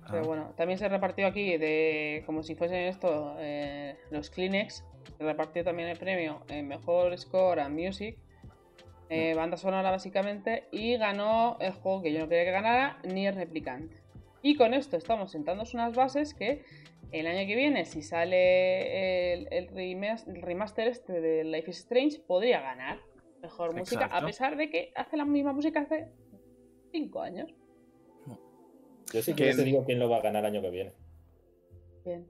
[0.08, 0.26] Pero ah.
[0.26, 4.84] bueno, también se repartió aquí de como si fuesen esto eh, los Kleenex.
[5.18, 8.16] Se repartió también el premio en mejor score and music,
[9.10, 13.34] eh, banda sonora básicamente, y ganó el juego que yo no quería que ganara, Nier
[13.34, 13.92] Replicant.
[14.42, 16.62] Y con esto estamos sentándonos unas bases que
[17.12, 21.78] el año que viene, si sale el, el remas- el remaster este de Life is
[21.78, 22.98] Strange, podría ganar
[23.40, 26.08] mejor música, a pesar de que hace la misma música hace
[26.92, 27.54] 5 años.
[29.12, 30.92] Yo sí Que- te digo quién lo va a ganar el año que viene.
[32.04, 32.26] Bien.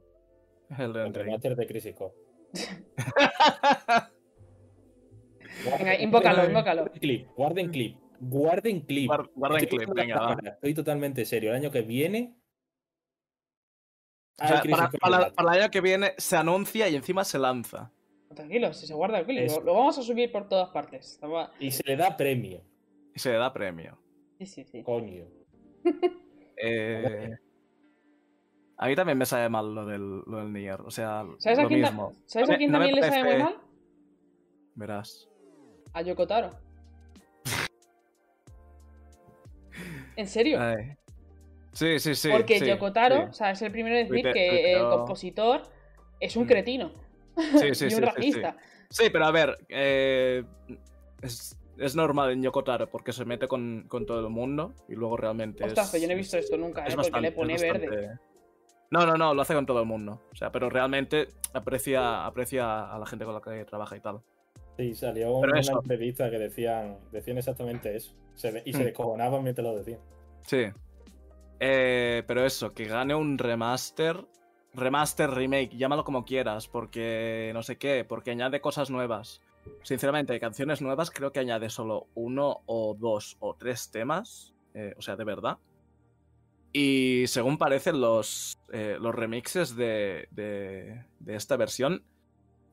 [0.78, 2.14] El El remaster de Crisis Core.
[5.78, 6.82] Venga, invócalo, invócalo.
[6.84, 9.10] Guarden clip, guarden clip, guarden clip.
[9.10, 10.50] Guar- Guarden Estoy clip, viendo venga, va.
[10.50, 11.50] Estoy totalmente serio.
[11.50, 12.36] El año que viene.
[14.42, 14.62] O sea,
[15.00, 17.92] para, el año que viene se anuncia y encima se lanza.
[18.34, 21.20] Tranquilo, si se guarda el clip, lo, lo vamos a subir por todas partes.
[21.60, 22.60] Y se le da premio.
[23.14, 23.96] Y se le da premio.
[24.38, 24.82] Sí, sí, sí.
[24.82, 25.26] Coño.
[26.56, 27.36] Eh,
[28.76, 30.80] a mí también me sabe mal lo del, lo del Nier.
[30.82, 32.12] O sea, ¿Sabes a lo quién, ta- mismo.
[32.26, 33.56] ¿sabes a quién no también le sabe muy mal?
[34.76, 35.28] Verás.
[35.94, 36.50] A Yokotaro.
[40.16, 40.60] ¿En serio?
[40.60, 40.96] Ay.
[41.72, 42.30] Sí, sí, sí.
[42.30, 43.22] Porque sí, Yokotaro, sí.
[43.30, 45.62] o sea, es el primero en decir que el compositor
[46.20, 46.48] es un Mm.
[46.48, 46.92] cretino.
[47.36, 48.56] Sí, sí, y sí, un racista.
[48.90, 50.44] Sí, pero a ver, eh,
[51.20, 55.16] es, es normal en Yokotaro porque se mete con, con todo el mundo y luego
[55.16, 56.00] realmente Ostras, es...
[56.02, 56.96] yo no he visto esto nunca, es ¿eh?
[56.96, 57.86] porque le bastante- pone verde.
[57.88, 58.20] bastante-
[58.90, 60.22] No, no, no, lo hace con todo el mundo.
[60.32, 64.20] O sea, pero realmente aprecia, aprecia a la gente con la que trabaja y tal.
[64.76, 65.80] Sí, salió Pero una eso.
[65.80, 68.12] entrevista que decían, decían exactamente eso.
[68.34, 68.84] Se y se Mm.
[68.84, 70.00] descojonaban mientras lo decían.
[70.46, 70.64] Sí.
[71.60, 74.26] Eh, pero eso, que gane un remaster.
[74.72, 79.40] Remaster, remake, llámalo como quieras, porque no sé qué, porque añade cosas nuevas.
[79.84, 85.00] Sinceramente, canciones nuevas creo que añade solo uno o dos o tres temas, eh, o
[85.02, 85.58] sea, de verdad.
[86.72, 92.02] Y según parecen los, eh, los remixes de, de, de esta versión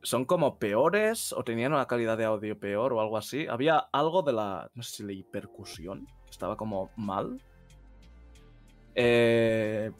[0.03, 3.47] son como peores o tenían una calidad de audio peor o algo así.
[3.47, 7.41] Había algo de la, no sé si leí percusión, que estaba como mal.
[8.95, 9.91] Eh,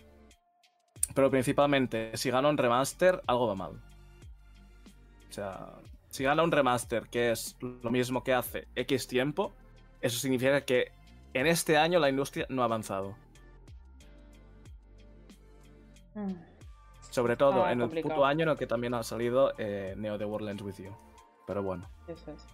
[1.13, 3.81] pero principalmente, si gana un remaster, algo va mal.
[5.30, 5.73] O sea,
[6.09, 9.53] si gana un remaster que es lo mismo que hace X tiempo,
[10.01, 10.91] eso significa que
[11.33, 13.15] en este año la industria no ha avanzado.
[16.15, 16.50] Mm.
[17.11, 20.17] Sobre todo Ah, en el puto año en el que también ha salido eh, Neo
[20.17, 20.95] The World Ends With You.
[21.45, 22.48] Pero bueno, Eso es.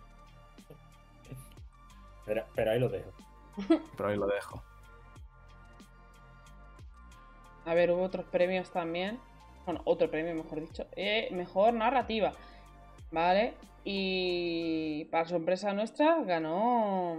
[2.26, 3.12] Pero, pero ahí lo dejo.
[3.96, 4.62] pero ahí lo dejo.
[7.66, 9.20] A ver, hubo otros premios también.
[9.66, 10.88] Bueno, otro premio, mejor dicho.
[10.96, 12.34] Eh, mejor narrativa.
[13.12, 13.54] Vale.
[13.84, 17.18] Y para sorpresa nuestra, ganó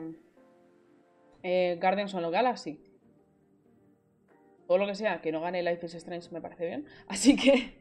[1.42, 2.88] eh, Guardians of the Galaxy.
[4.68, 6.86] Todo lo que sea que no gane Life is Strange me parece bien.
[7.08, 7.76] Así que.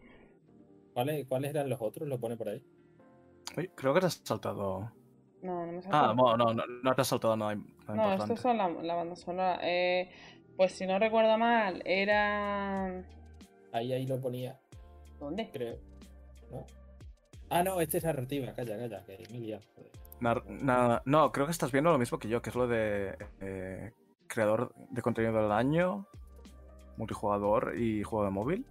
[0.94, 2.08] ¿Cuáles, ¿Cuáles eran los otros?
[2.10, 2.64] ¿Lo pone por ahí?
[3.56, 4.92] Uy, creo que te has saltado.
[5.44, 6.12] No, no me Ah, salta.
[6.14, 7.56] bueno, no, no, no te has saltado nada,
[7.88, 9.60] nada No, estos son la, la banda sonora.
[9.62, 10.10] Eh,
[10.56, 13.04] pues si no recuerdo mal, era.
[13.72, 14.60] Ahí, ahí lo ponía,
[15.20, 15.50] ¿Dónde?
[15.52, 15.76] creo.
[16.52, 16.66] ¿No?
[17.50, 18.54] Ah, no, este es narrativa.
[18.54, 19.92] Calla, calla, que joder.
[20.20, 23.16] Nar- na- no, creo que estás viendo lo mismo que yo, que es lo de
[23.40, 23.92] eh,
[24.26, 26.08] creador de contenido del año,
[26.98, 28.66] multijugador y juego de móvil.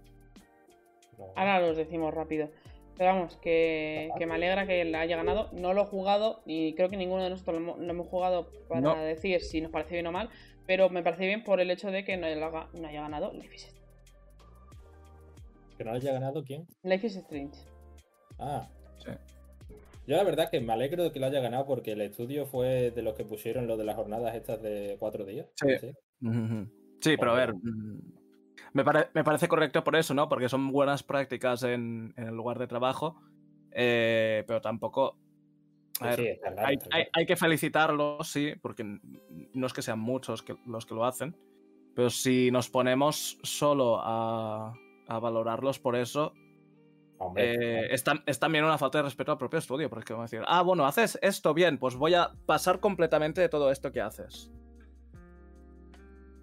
[1.35, 2.49] Ahora los decimos rápido.
[2.97, 5.49] Pero vamos, que, que me alegra que la haya ganado.
[5.53, 8.49] No lo he jugado y creo que ninguno de nosotros lo hemos, lo hemos jugado
[8.67, 8.95] para No.
[8.95, 10.29] decir si nos parece bien o mal.
[10.65, 12.35] Pero me parece bien por el hecho de que no haya,
[12.73, 13.73] no haya ganado Life is,
[15.77, 16.65] ¿Que no haya ganado quién?
[16.83, 17.57] Life is Strange.
[18.39, 18.67] Ah.
[18.97, 19.11] Sí.
[20.07, 22.91] Yo la verdad que me alegro de que lo haya ganado porque el estudio fue
[22.91, 25.47] de los que pusieron lo de las jornadas estas de cuatro días.
[25.55, 25.91] Sí.
[26.21, 26.67] Ujú.
[26.99, 27.53] Sí, pero a ver,
[28.77, 30.29] me, pare- me parece correcto por eso, ¿no?
[30.29, 33.19] Porque son buenas prácticas en, en el lugar de trabajo,
[33.71, 35.17] eh, pero tampoco...
[35.99, 36.77] A Sí, ver, sí, está claro,
[37.13, 41.35] hay, que felicitarlos, sí, porque no es que sean muchos que- los que lo hacen,
[41.95, 44.73] pero si nos ponemos solo a,
[45.07, 46.33] a valorarlos por eso,
[47.17, 47.89] Hombre, eh,
[48.27, 50.85] es también una falta de respeto al propio estudio, porque vamos a decir, ah, bueno,
[50.85, 54.51] haces esto bien, pues voy a pasar completamente de todo esto que haces.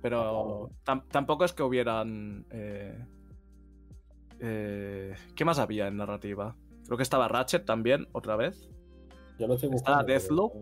[0.05, 2.45] Pero tam- tampoco es que hubieran...
[2.51, 3.03] eh,
[4.39, 6.55] eh, ¿Qué más había en narrativa?
[6.85, 8.69] Creo que estaba Ratchet también, otra vez,
[9.39, 10.05] yo lo estoy buscando.
[10.05, 10.53] pero- Deathloop.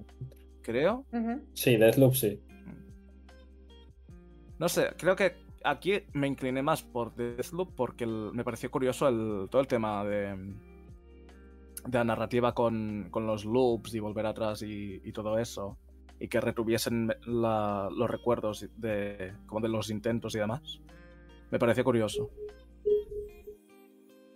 [0.63, 1.05] creo.
[1.55, 2.41] Sí, Deathloop sí.
[4.61, 9.09] No sé, creo que aquí me incliné más por Deathloop porque el- me pareció curioso
[9.09, 10.37] el, todo el tema de,
[11.89, 15.79] de la narrativa con, con los loops y volver atrás y, y todo eso.
[16.23, 20.81] Y que retuviesen la- los recuerdos de, como de los intentos y demás.
[21.51, 22.31] Me pareció curioso.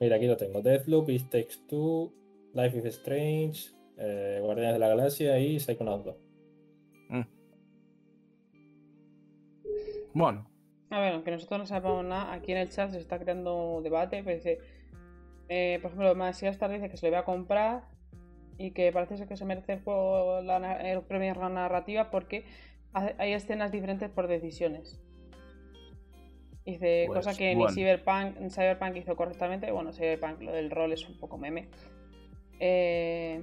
[0.01, 0.61] Mira, aquí lo tengo.
[0.63, 2.13] Deathloop, It Takes Two,
[2.55, 6.17] Life is Strange, eh, Guardianes de la Galaxia y Psychonauts 2.
[10.13, 10.49] Bueno,
[10.91, 14.23] A ver, aunque nosotros no sepamos nada, aquí en el chat se está creando debate.
[14.25, 14.59] Pero dice,
[15.49, 17.85] eh, por ejemplo, Masías Star dice que se lo voy a comprar
[18.59, 20.57] y que parece ser que se merece el, juego, la,
[20.91, 22.45] el premio a la narrativa porque
[22.93, 25.01] hay escenas diferentes por decisiones.
[26.65, 27.69] Dice, Pues, cosa que bueno.
[27.71, 29.71] ni Cyberpunk, Cyberpunk hizo correctamente.
[29.71, 31.69] Bueno, Cyberpunk, lo del rol es un poco meme.
[32.59, 33.41] Eh,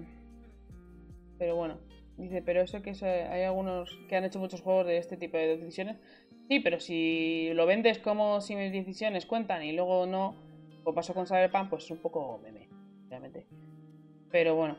[1.37, 1.77] pero bueno,
[2.17, 5.37] dice, pero eso que se- hay algunos que han hecho muchos juegos de este tipo
[5.37, 5.97] de decisiones.
[6.49, 10.35] Sí, pero si lo vendes como si mis decisiones cuentan y luego no,
[10.83, 12.67] como pasó con Cyberpunk, pues es un poco meme,
[13.09, 13.45] realmente.
[14.31, 14.77] Pero bueno.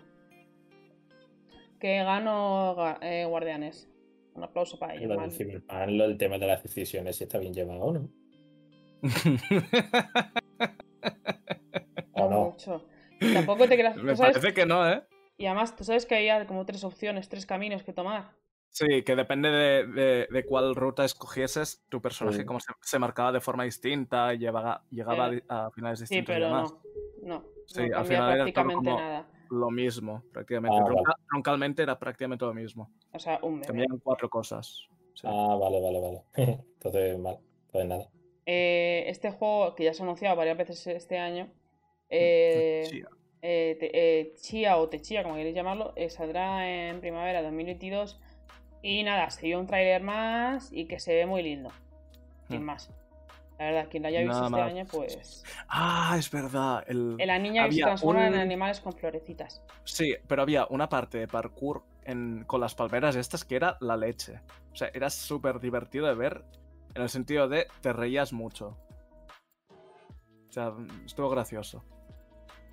[1.85, 3.91] Que gano Ga- eh, Guardianes.
[4.33, 5.07] Un aplauso para ellos.
[5.07, 8.09] Lo del Cyberpunk, del tema de las decisiones, si está bien llevado o no.
[12.17, 12.45] No ¿O no?
[12.53, 12.87] mucho.
[13.35, 13.97] Tampoco te creas.
[14.03, 15.03] me sabes- parece que no, ¿eh?
[15.37, 18.31] Y además, tú sabes que había como tres opciones, tres caminos que tomar.
[18.71, 22.45] Sí, que depende de, de- de cuál ruta escogieses, tu personaje Sí.
[22.47, 26.33] como se, se marcaba de forma distinta y llevaba, llegaba Eh, a finales Sí, distintos
[26.33, 26.73] y pero demás.
[27.23, 27.41] no.
[27.41, 27.45] No.
[27.67, 29.29] Sí, no al final prácticamente como- nada.
[29.51, 30.79] Lo mismo, prácticamente.
[30.81, 32.91] Ah, Truncalmente era prácticamente lo mismo.
[33.13, 33.67] O sea, un meme.
[33.67, 34.87] Cambiaron cuatro cosas.
[35.15, 35.27] Sí.
[35.31, 36.23] Ah, vale, vale, vale.
[36.75, 37.39] Entonces, mal.
[37.71, 38.09] Pues nada.
[38.47, 41.49] Eh, este juego, que ya se ha anunciado varias veces este año,
[42.11, 43.03] eh, Sí,
[43.43, 43.91] eh, te-
[44.21, 48.21] eh, Chia o Techia, como queréis llamarlo, eh, saldrá en primavera 2022.
[48.83, 51.71] Y nada, se dio un tráiler más y que se ve muy lindo.
[52.49, 52.67] Sin Hmm.
[52.67, 52.91] más.
[53.59, 54.71] La verdad, quien lo haya visto Nada este más.
[54.73, 55.45] año, pues.
[55.69, 56.85] Ah, es verdad.
[56.89, 57.17] El...
[57.19, 59.63] La niña que se Había transforma en animales con florecitas.
[59.85, 62.45] Sí, pero había una parte de parkour en...
[62.47, 64.41] con las palmeras estas que era la leche.
[64.73, 66.43] O sea, era súper divertido de ver
[66.97, 68.77] en el sentido de te reías mucho.
[70.49, 70.73] O sea,
[71.07, 71.85] estuvo gracioso.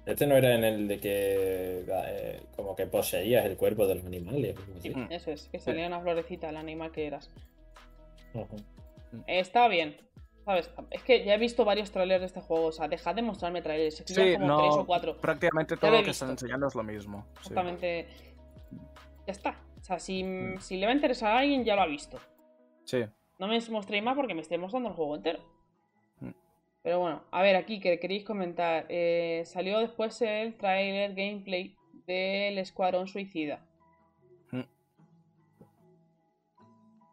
[0.07, 4.05] Este no era en el de que eh, como que poseías el cuerpo de los
[4.05, 4.57] animales.
[4.57, 4.89] o algo así.
[4.89, 5.11] Sí, Mm.
[5.11, 7.29] eso es, que salía una florecita, el animal que eras.
[8.33, 8.55] Ujú.
[9.27, 9.95] Eh, estaba bien.
[10.45, 10.71] ¿Sabes?
[10.89, 12.67] Es que ya he visto varios trailers de este juego.
[12.67, 13.99] O sea, dejad de mostrarme trailers.
[13.99, 15.17] Es que Sí, como no, tres o cuatro.
[15.17, 17.25] Prácticamente todo lo que están enseñando es lo mismo.
[17.33, 17.39] sí.
[17.41, 18.07] Exactamente.
[19.27, 19.55] Ya está.
[19.79, 20.59] O sea, si, Mm.
[20.59, 22.19] si le va a interesar a alguien, ya lo ha visto.
[22.85, 23.05] Sí.
[23.37, 25.39] No me mostréis más porque me estoy mostrando el juego entero.
[26.19, 26.29] Mm.
[26.83, 28.85] Pero bueno, a ver, aquí que queréis comentar.
[28.89, 31.75] Eh, salió después el trailer gameplay
[32.07, 33.59] del Escuadrón Suicida.
[34.51, 34.61] Mm.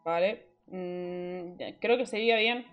[0.05, 0.47] Vale.
[1.81, 2.67] Creo que se veía bien.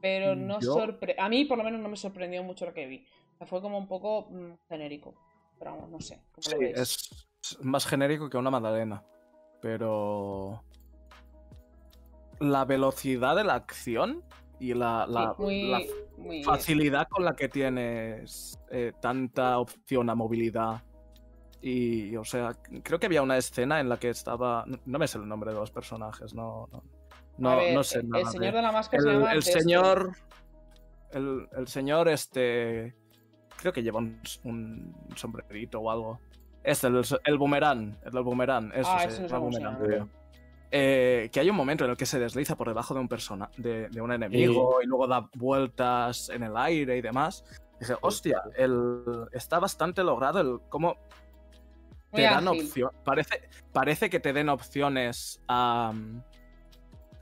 [0.00, 1.16] Pero no yo- sorpre...
[1.18, 3.06] A mí por lo menos no me sorprendió mucho lo que vi.
[3.34, 5.14] O sea, fue como un poco mm, genérico.
[5.58, 6.20] Pero vamos, no sé.
[6.32, 6.76] ¿cómo Sí, veis?
[6.78, 9.04] es es más genérico que una magdalena.
[9.62, 10.62] Pero.
[12.40, 14.22] La velocidad de la acción
[14.60, 15.80] y la, la- Sí, muy, la
[16.18, 20.82] muy- facilidad con la que tienes eh, tanta opción a movilidad.
[21.62, 22.52] Y, o sea,
[22.82, 24.64] creo que había una escena en la que estaba.
[24.66, 26.68] No, no me sé el nombre de los personajes, no.
[26.70, 26.82] No,
[27.38, 28.30] no, ver, no sé el nada.
[28.30, 30.12] señor de- de la máscara se el, llama el señor.
[31.12, 32.94] El, el señor, este.
[33.58, 36.20] Creo que lleva un, un sombrerito o algo.
[36.62, 37.96] Este, el, el boomerang.
[38.04, 38.72] El del boomerang.
[38.74, 40.10] Eso Ah, se boomerang.
[40.72, 43.48] Eh, que hay un momento en el que se desliza por debajo de un persona,
[43.56, 47.44] de, de un enemigo y luego da vueltas en el aire y demás.
[47.78, 50.96] Dice, hostia, el, está bastante logrado el cómo
[52.10, 52.96] Muy te dan opciones.
[53.04, 55.92] Parece, parece que te den opciones a,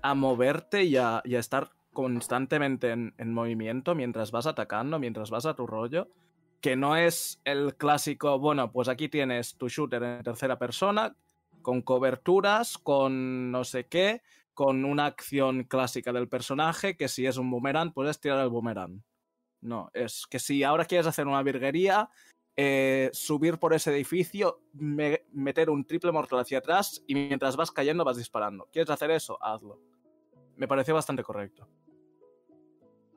[0.05, 5.55] a moverte y a, estar constantemente en, en movimiento mientras vas atacando, mientras vas a
[5.55, 6.09] tu rollo.
[6.61, 11.17] Que no es el clásico, bueno, pues aquí tienes tu shooter en tercera persona,
[11.63, 14.21] con coberturas, con no sé qué,
[14.53, 19.03] con una acción clásica del personaje, que si es un boomerang, puedes tirar el boomerang.
[19.63, 22.11] No, es que si ahora quieres hacer una virguería,
[22.57, 27.71] eh, subir por ese edificio, me- meter un triple mortal hacia atrás y mientras vas
[27.71, 28.69] cayendo vas disparando.
[28.71, 29.43] ¿Quieres hacer eso?
[29.43, 29.94] Hazlo.
[30.57, 31.69] Me pareció bastante correcto.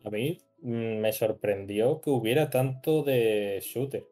[0.03, 4.05] A mí mm, me sorprendió que hubiera tanto de shooter.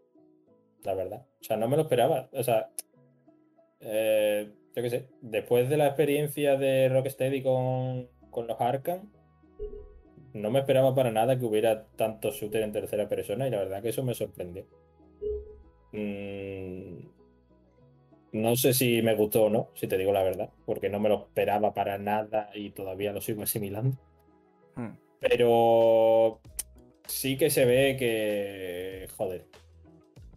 [0.83, 1.25] La verdad.
[1.41, 2.29] O sea, no me lo esperaba.
[2.33, 2.69] O sea,
[3.79, 5.09] eh, yo qué sé.
[5.21, 9.11] Después de la experiencia de Rocksteady con, con los Arkham,
[10.33, 13.81] no me esperaba para nada que hubiera tanto shooter en tercera persona y la verdad
[13.81, 14.65] que eso me sorprendió.
[15.93, 16.94] Mm,
[18.35, 21.09] no sé si me gustó o no, si te digo la verdad, porque no me
[21.09, 23.97] lo esperaba para nada y todavía lo sigo asimilando.
[24.75, 24.93] Hmm.
[25.19, 26.41] Pero
[27.07, 29.07] sí que se ve que.
[29.17, 29.45] Joder.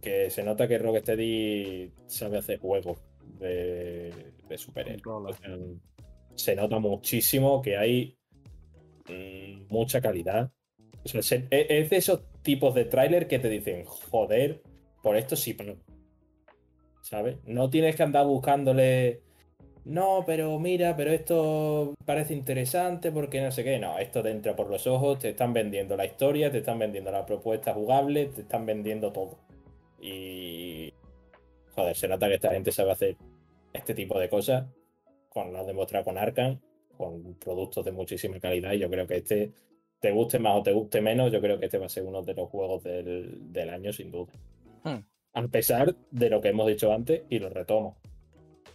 [0.01, 2.99] Que se nota que Rocksteady sabe hacer juegos
[3.37, 4.13] de,
[4.47, 5.35] de superhéroes.
[6.35, 8.17] Se nota muchísimo que hay
[9.09, 10.51] mm, mucha calidad.
[11.03, 14.61] O sea, se- e- es de esos tipos de tráiler que te dicen, joder,
[15.03, 15.55] por esto sí.
[17.45, 19.21] No tienes que andar buscándole.
[19.85, 23.79] No, pero mira, pero esto parece interesante porque no sé qué.
[23.79, 27.11] No, esto te entra por los ojos, te están vendiendo la historia, te están vendiendo
[27.11, 29.37] la propuesta jugable, te están vendiendo todo.
[30.01, 30.93] Y.
[31.75, 33.17] Joder, se nota que esta gente sabe hacer
[33.73, 34.65] este tipo de cosas.
[35.29, 36.59] Con lo demostrado con Arkham,
[36.97, 38.73] con productos de muchísima calidad.
[38.73, 39.53] Y yo creo que este,
[39.99, 42.21] te guste más o te guste menos, yo creo que este va a ser uno
[42.23, 44.33] de los juegos del, del año, sin duda.
[44.83, 44.99] Hmm.
[45.45, 47.97] A pesar de lo que hemos dicho antes, y lo retomo.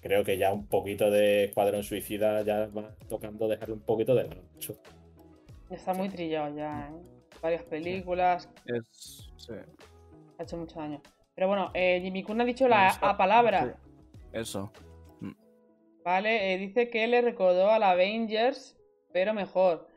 [0.00, 4.24] Creo que ya un poquito de Escuadrón Suicida ya va tocando dejarle un poquito de
[4.24, 4.42] lado.
[5.70, 7.02] Está muy trillado ya, ¿eh?
[7.42, 9.30] Varias películas, Es.
[9.36, 9.52] sí.
[10.38, 11.00] ha hecho mucho daño.
[11.34, 14.72] Pero bueno, eh, Jimmy Kun ha dicho la A palabra, sí, Eso.
[16.04, 16.54] ¿vale?
[16.54, 18.76] Eh, dice que le recordó al Avengers,
[19.12, 19.88] pero mejor.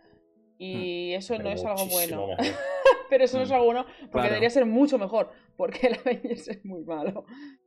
[0.58, 2.28] Y eso no es algo bueno.
[3.10, 4.28] pero eso no es Mm, algo bueno porque claro.
[4.30, 5.32] debería ser mucho mejor.
[5.58, 7.26] Porque el Avengers es muy malo.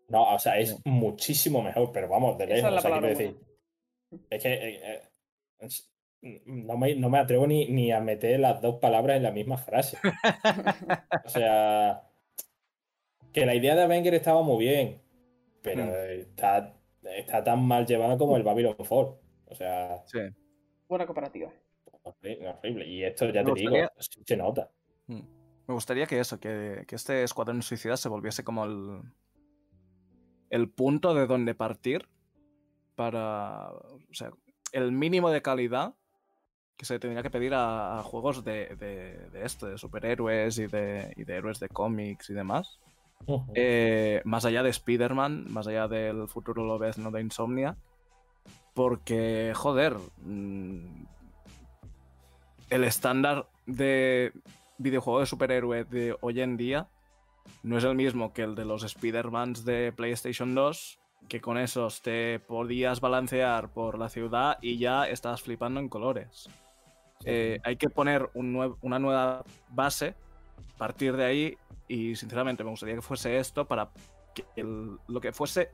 [0.08, 2.68] No, o sea, es muchísimo mejor, pero vamos, de Esa lejos.
[2.68, 3.40] es la o sea, quiero palabra decir,
[4.30, 5.00] es que eh, eh,
[5.60, 5.86] es-
[6.22, 9.56] no, me, no me atrevo ni, ni a meter las dos palabras en la misma
[9.58, 9.98] frase.
[11.24, 12.02] O sea,
[13.32, 15.00] que la idea de Avenger estaba muy bien,
[15.62, 16.20] pero Hmm.
[16.20, 16.76] está,
[17.16, 19.20] está tan mal llevada como el Babylon 4.
[19.46, 20.18] O sea, Sí.
[20.88, 21.52] Buena comparativa.
[22.02, 22.86] horri- horrible.
[22.86, 24.70] Y esto ya te digo, sí se nota.
[25.06, 25.20] Mm.
[25.70, 29.02] Me gustaría que eso, que, que este Escuadrón Suicida se volviese como el,
[30.50, 32.08] el punto de donde partir
[32.96, 34.32] para, o sea,
[34.72, 35.94] el mínimo de calidad
[36.76, 40.66] que se tendría que pedir a, a juegos de, de, de esto, de superhéroes y
[40.66, 42.80] de, y de héroes de cómics y demás.
[43.54, 47.76] Eh, más allá de Spider-Man, más allá del futuro lobezno de Insomnia.
[48.74, 51.04] Porque, joder, mm,
[52.70, 54.32] el estándar de
[54.80, 56.88] videojuego de superhéroe de hoy en día
[57.62, 62.00] no es el mismo que el de los Spider-Mans de PlayStation 2, que con esos
[62.02, 66.48] te podías balancear por la ciudad y ya estás flipando en colores.
[67.24, 70.14] Eh, hay que poner un nue- una nueva base,
[70.78, 73.90] partir de ahí, y sinceramente me gustaría que fuese esto para
[74.34, 75.72] que el- lo que fuese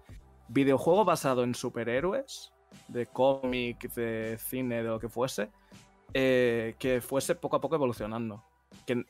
[0.48, 2.52] videojuego basado en superhéroes,
[2.88, 5.50] de cómic, de cine, de lo que fuese,
[6.14, 8.44] eh, que fuese poco a poco evolucionando.
[8.86, 9.04] Que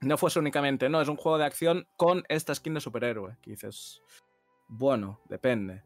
[0.00, 3.36] no fuese únicamente, no, es un juego de acción con esta skin de superhéroe.
[3.42, 4.02] Que dices,
[4.68, 5.82] bueno, depende.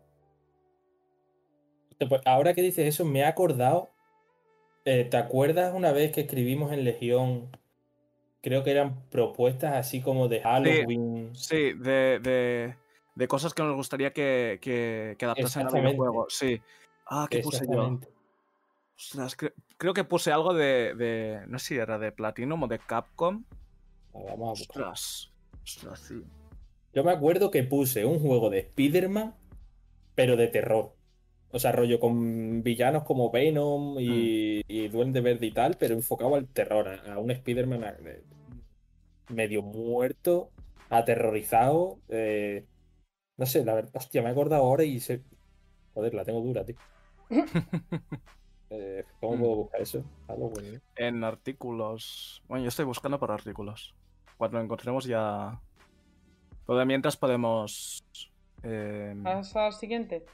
[2.25, 3.91] Ahora que dices eso, me he acordado.
[4.85, 7.51] eh, ¿Te acuerdas una vez que escribimos en Legión
[8.41, 11.35] creo que eran propuestas así como de Halloween.
[11.35, 12.77] Sí, de, de,
[13.15, 16.27] de cosas que nos gustaría que, que, que adaptasen al videojuego.
[16.29, 16.61] Sí.
[17.07, 17.99] Ah, ¿qué puse yo?
[18.99, 21.41] Ostras, cre- creo que puse algo de, de.
[21.49, 23.44] No sé si era de Platinum o de Capcom.
[24.12, 24.83] Vamos a buscar.
[24.93, 25.31] Ostras.
[25.65, 26.23] Ostras, sí.
[26.94, 29.35] Yo me acuerdo que puse un juego de Spider-Man,
[30.15, 30.94] pero de terror.
[31.51, 36.35] O sea, rollo con villanos como Venom y, y Duende Verde y tal, pero enfocado
[36.35, 37.94] al terror, a, a un Spider-Man
[39.28, 40.51] medio muerto,
[40.91, 41.99] aterrorizado.
[42.09, 42.65] eh,
[43.36, 45.23] no sé, la verdad, hostia, me he acordado ahora y se.
[45.94, 46.77] Joder, la tengo dura, tío.
[48.71, 49.41] Eh, ¿Cómo Mm.
[49.41, 50.05] puedo buscar eso?
[50.27, 50.83] Halloween.
[50.97, 52.43] En artículos.
[52.49, 53.95] Bueno, yo estoy buscando por artículos.
[54.37, 55.61] Cuando lo encontremos ya.
[56.67, 58.05] Pero de mientras podemos.
[58.63, 60.25] eh, ¿Vas al siguiente?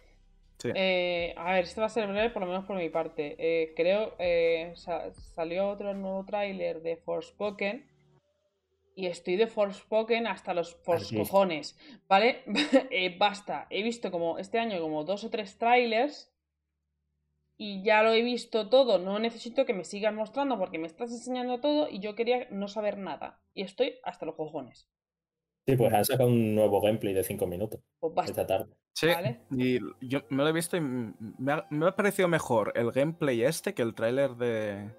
[0.59, 0.71] Sí.
[0.75, 3.37] Eh, a ver, este va a ser breve, por lo menos por mi parte.
[3.39, 7.87] Eh, creo eh, sa- salió otro nuevo tráiler de Forspoken
[8.97, 11.29] y estoy de Forspoken hasta los Así es.
[11.29, 12.43] cojones, ¿vale?
[12.91, 13.67] Eh, basta.
[13.71, 16.31] He visto como este año como dos o tres trailers
[17.57, 18.99] y ya lo he visto todo.
[18.99, 22.68] No necesito que me sigan mostrando porque me estás enseñando todo y yo quería no
[22.68, 23.41] saber nada.
[23.55, 24.89] Y estoy hasta los cojones.
[25.66, 28.74] Sí, pues han sacado un nuevo gameplay de 5 minutos Pues esta tarde.
[28.92, 29.41] Sí, Vale.
[29.50, 33.42] y yo me lo he visto y me ha, me ha parecido mejor el gameplay
[33.42, 34.91] este que el tráiler de,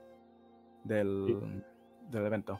[0.84, 1.64] del,
[2.09, 2.59] del evento.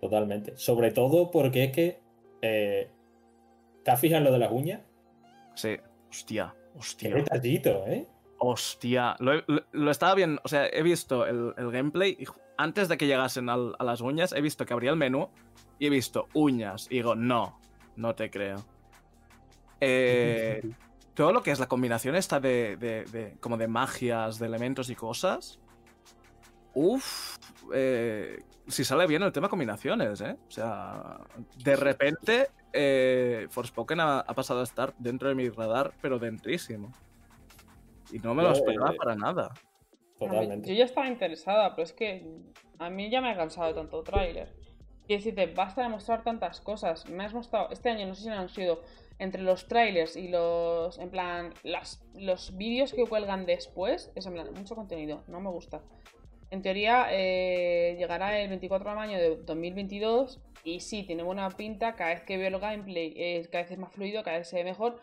[0.00, 0.56] Totalmente.
[0.56, 2.00] Sobre todo porque es que.
[2.42, 2.90] Eh,
[3.84, 4.80] ¿Te has fijado en lo de las uñas?
[5.54, 5.76] Sí,
[6.10, 8.06] hostia, Qué hostia, detallito, ¿eh?
[8.50, 9.16] Hostia.
[9.18, 12.24] Lo, lo- lo estaba viendo, o sea, he visto el, el gameplay y
[12.56, 15.28] antes de que llegasen al- a las uñas, he visto que abría el menú
[15.78, 16.86] y he visto uñas.
[16.90, 17.58] Y digo, no,
[17.96, 18.64] no te creo.
[19.80, 20.62] Eh,
[21.14, 24.90] todo lo que es la combinación esta de, de- de- como de magias, de elementos
[24.90, 25.58] y cosas.
[26.74, 27.36] Uff,
[28.68, 30.36] si sale bien el tema combinaciones, ¿eh?
[30.46, 31.18] O sea,
[31.64, 36.92] de repente eh, Forspoken ha, ha pasado a estar dentro de mi radar, pero dentrísimo.
[38.12, 39.50] Y no me lo esperaba eh, para nada.
[39.52, 40.68] Mí- Totalmente.
[40.68, 42.26] Yo ya estaba interesada, pero es que
[42.78, 44.54] a mí ya me ha cansado de tanto tráiler.
[45.06, 47.08] Quiero decirte, basta de mostrar tantas cosas.
[47.08, 48.82] Me has mostrado, este año no sé si han sido
[49.18, 54.32] entre los trailers y los, en plan, las, los vídeos que cuelgan después, es en
[54.34, 55.80] plan, mucho contenido, no me gusta.
[56.50, 61.94] En teoría eh, llegará el 24 de mayo de 2022 y sí, tiene buena pinta,
[61.94, 64.56] cada vez que veo el gameplay eh, cada vez es más fluido, cada vez se
[64.56, 65.00] ve mejor.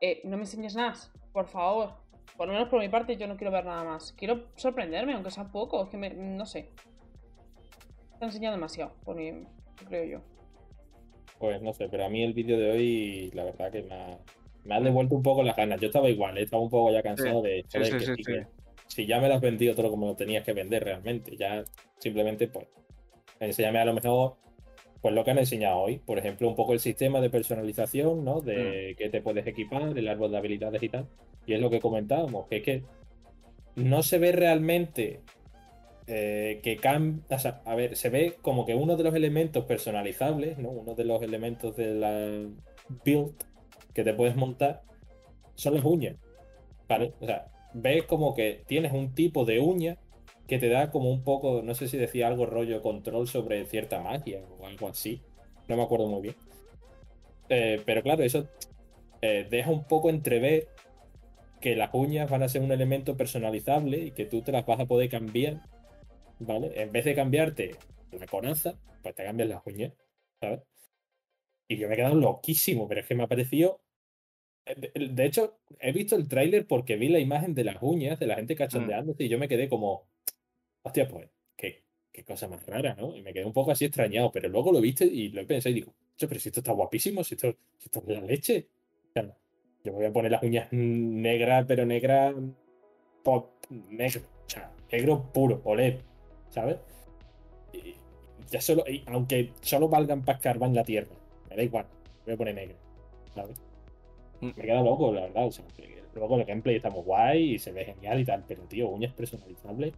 [0.00, 1.94] Eh, no me enseñes más, por favor.
[2.38, 4.12] Por lo menos por mi parte yo no quiero ver nada más.
[4.12, 5.82] Quiero sorprenderme, aunque sea poco.
[5.82, 6.70] Es que me, no sé.
[8.12, 9.42] Está enseñando demasiado, por mi,
[9.88, 10.20] creo yo.
[11.40, 14.18] Pues no sé, pero a mí el vídeo de hoy, la verdad que me ha,
[14.64, 15.80] me ha devuelto un poco las ganas.
[15.80, 16.42] Yo estaba igual, ¿eh?
[16.42, 17.64] estaba un poco ya cansado de.
[17.66, 18.32] Sí, joder, sí, que sí, sí, sí.
[18.32, 18.46] que
[18.86, 21.64] Si ya me lo has vendido todo como lo tenías que vender realmente, ya
[21.98, 22.68] simplemente, pues,
[23.40, 24.36] enséñame a lo mejor,
[25.02, 25.98] pues lo que han enseñado hoy.
[25.98, 28.40] Por ejemplo, un poco el sistema de personalización, ¿no?
[28.40, 31.08] De que te puedes equipar, el árbol de habilidades y tal.
[31.48, 32.82] Y es lo que comentábamos, que es que
[33.74, 35.22] no se ve realmente
[36.06, 37.24] eh, que cambia.
[37.64, 40.68] A ver, se ve como que uno de los elementos personalizables, ¿no?
[40.68, 42.46] Uno de los elementos de la
[43.02, 43.32] build
[43.94, 44.82] que te puedes montar
[45.54, 46.16] son las uñas.
[46.86, 47.14] ¿Vale?
[47.18, 49.96] O sea, ves como que tienes un tipo de uña
[50.46, 54.00] que te da como un poco, no sé si decía algo rollo control sobre cierta
[54.00, 55.22] magia o algo así.
[55.66, 56.34] No me acuerdo muy bien.
[57.48, 58.48] Eh, pero claro, eso
[59.20, 60.68] eh, deja un poco entrever
[61.60, 64.80] que las uñas van a ser un elemento personalizable y que tú te las vas
[64.80, 65.62] a poder cambiar,
[66.38, 66.80] ¿vale?
[66.80, 67.76] En vez de cambiarte
[68.12, 69.92] la coraza, pues te cambias las uñas,
[70.40, 70.60] ¿sabes?
[71.68, 73.80] Y yo me he quedado loquísimo, pero es que me ha parecido...
[74.66, 78.36] De, hecho, he visto el tráiler porque vi la imagen de las uñas, de la
[78.36, 80.06] gente cachondeándose, y yo me quedé como,
[80.82, 83.16] hostia, pues, qué, qué cosa más rara, ¿no?
[83.16, 85.74] Y me quedé un poco así extrañado, pero luego lo viste y lo pensé y
[85.74, 88.68] digo, "Ocho, pero si esto está guapísimo, si esto, si esto es la leche.
[89.84, 92.34] Yo me voy a poner las uñas negras, pero negras
[93.22, 96.00] pop, negro, o sea, negro puro, OLED,
[96.50, 96.78] ¿sabes?
[97.72, 97.94] Y
[98.50, 101.14] ya solo, y aunque solo valgan para escarbar en la tierra,
[101.50, 101.86] me da igual,
[102.20, 102.76] me voy a poner negro,
[103.34, 103.60] ¿sabes?
[104.40, 104.46] Mm.
[104.46, 105.64] Me queda loco, la verdad, o sea,
[106.14, 109.12] luego el gameplay está muy guay y se ve genial y tal, pero tío, uñas
[109.12, 109.94] personalizables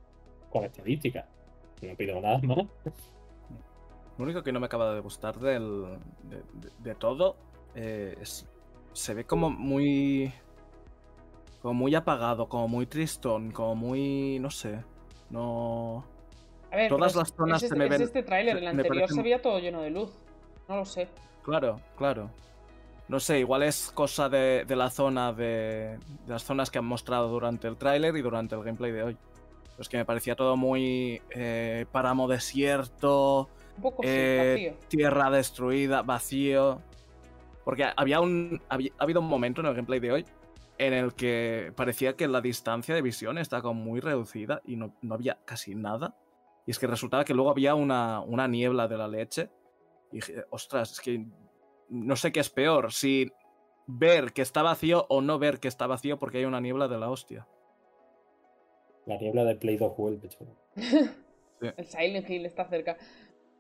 [0.51, 1.25] con estadísticas.
[1.83, 2.59] No pido nada más.
[4.19, 5.85] Lo único que no me acaba de gustar del,
[6.25, 7.37] de, de- de todo
[7.75, 8.47] eh, es.
[8.93, 10.33] Se ve como muy.
[11.63, 14.39] Como muy apagado, como muy tristón, como muy.
[14.41, 14.83] No sé.
[15.31, 16.05] No.
[16.73, 18.67] A ver, Todas las es- zonas es, se este, me es ven- este tráiler, el
[18.69, 20.11] anterior parecen- se veía todo lleno de luz.
[20.69, 21.09] No lo sé.
[21.43, 22.31] Claro, claro.
[23.09, 26.85] No sé, igual es cosa de, de la zona de, de las zonas que han
[26.85, 29.17] mostrado durante el tráiler y durante el gameplay de hoy.
[29.75, 34.89] Pues que me parecía todo muy eh, páramo desierto, Un poco sí, Eh, vacío.
[34.89, 36.81] tierra destruida, vacío.
[37.65, 38.61] Porque había un.
[38.69, 40.25] había- ha habido un momento en el gameplay de hoy
[40.79, 44.95] en el que parecía que la distancia de visión estaba como muy reducida y no,
[45.03, 46.17] no había casi nada.
[46.67, 49.51] Y es que resultaba que luego había una, una niebla de la leche.
[50.11, 51.27] Y dije, ostras, es que
[51.91, 53.31] no sé qué es peor, si
[53.87, 56.99] ver que está vacío o no ver que está vacío porque hay una niebla de
[56.99, 57.47] la hostia.
[59.07, 60.55] La niebla de Play 2 vuelve, chaval.
[61.77, 62.97] El Silent Hill está cerca.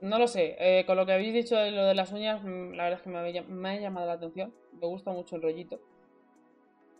[0.00, 0.56] No lo sé.
[0.58, 3.02] eh, con lo que habéis dicho de lo de las uñas, mm, la verdad es
[3.02, 4.54] que me, había- me ha llamado la atención.
[4.80, 5.78] Me gusta mucho el rollito.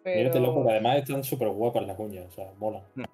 [0.03, 0.19] Pero...
[0.19, 2.83] Míratelo, porque además están súper guapas las uñas, o sea, mola.
[2.95, 3.05] Mm.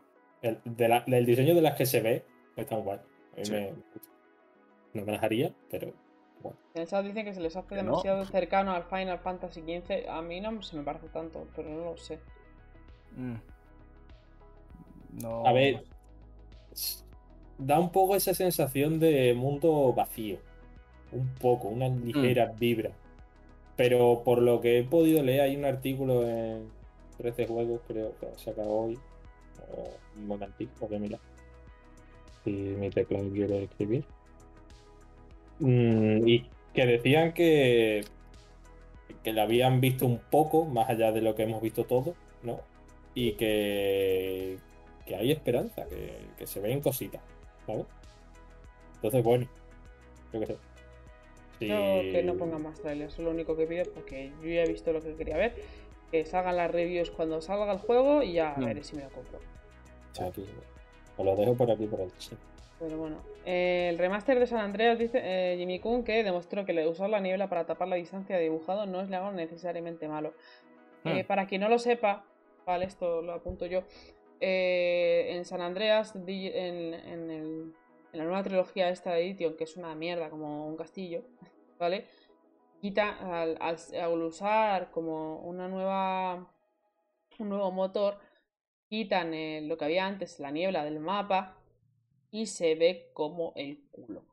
[0.42, 2.24] El, de la- diseño de las que se ve,
[2.56, 2.98] están guay.
[2.98, 3.52] A mí Sí.
[3.52, 3.72] me,
[4.94, 5.92] no me las haría, pero
[6.42, 6.58] bueno.
[6.74, 7.82] En el chat dicen que se les hace no.
[7.82, 10.08] demasiado cercano al Final Fantasy XV.
[10.08, 12.18] A mí no se me parece tanto, pero no lo sé.
[13.16, 13.34] Mm.
[15.22, 15.46] No.
[15.46, 15.82] A ver,
[17.58, 20.38] da un poco esa sensación de mundo vacío.
[21.12, 22.90] Un poco, una ligera vibra.
[23.76, 26.68] Pero por lo que he podido leer, hay un artículo en
[27.18, 28.98] 13 juegos, creo que se acabó hoy.
[29.76, 31.18] O, un momentito, que mira.
[32.44, 34.04] Si mi teclado quiere escribir.
[35.58, 38.04] Mm, y que decían que,
[39.22, 42.60] que la habían visto un poco, más allá de lo que hemos visto todos, ¿no?
[43.14, 44.58] Y que,
[45.06, 47.22] que hay esperanza, que, que se ven cositas,
[47.66, 47.86] ¿sabes?
[48.96, 49.46] Entonces, bueno,
[50.32, 50.56] yo qué sé.
[51.60, 54.68] Yo que no pongan más trailers, es lo único que pido porque yo ya he
[54.68, 55.54] visto lo que quería ver.
[56.10, 58.64] Que salgan las reviews cuando salga el juego y ya Mm.
[58.64, 59.40] veré si me lo compro.
[60.20, 60.44] Aquí.
[61.16, 62.38] Os lo dejo por aquí por el chat.
[62.78, 66.74] Pero bueno, eh, el remaster de San Andreas dice eh, Jimmy Kun que demostró que
[66.74, 70.34] le- usar la niebla para tapar la distancia de dibujado no es algo necesariamente malo.
[71.04, 71.26] Eh, Hmm.
[71.26, 72.24] para quien no lo sepa,
[72.66, 73.82] vale, esto lo apunto yo.
[74.40, 77.74] Eh, en San Andreas, en, en
[78.12, 81.24] la nueva trilogía esta de Edition, que es una mierda como un castillo,
[81.78, 82.06] ¿vale?
[82.80, 83.18] Quita
[83.58, 86.52] al usar como una nueva
[87.38, 88.18] un nuevo motor,
[88.88, 91.58] quitan eh, lo que había antes, la niebla del mapa,
[92.30, 94.24] y se ve como el culo.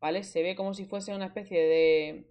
[0.00, 0.22] ¿Vale?
[0.22, 2.30] Se ve como si fuese una especie de.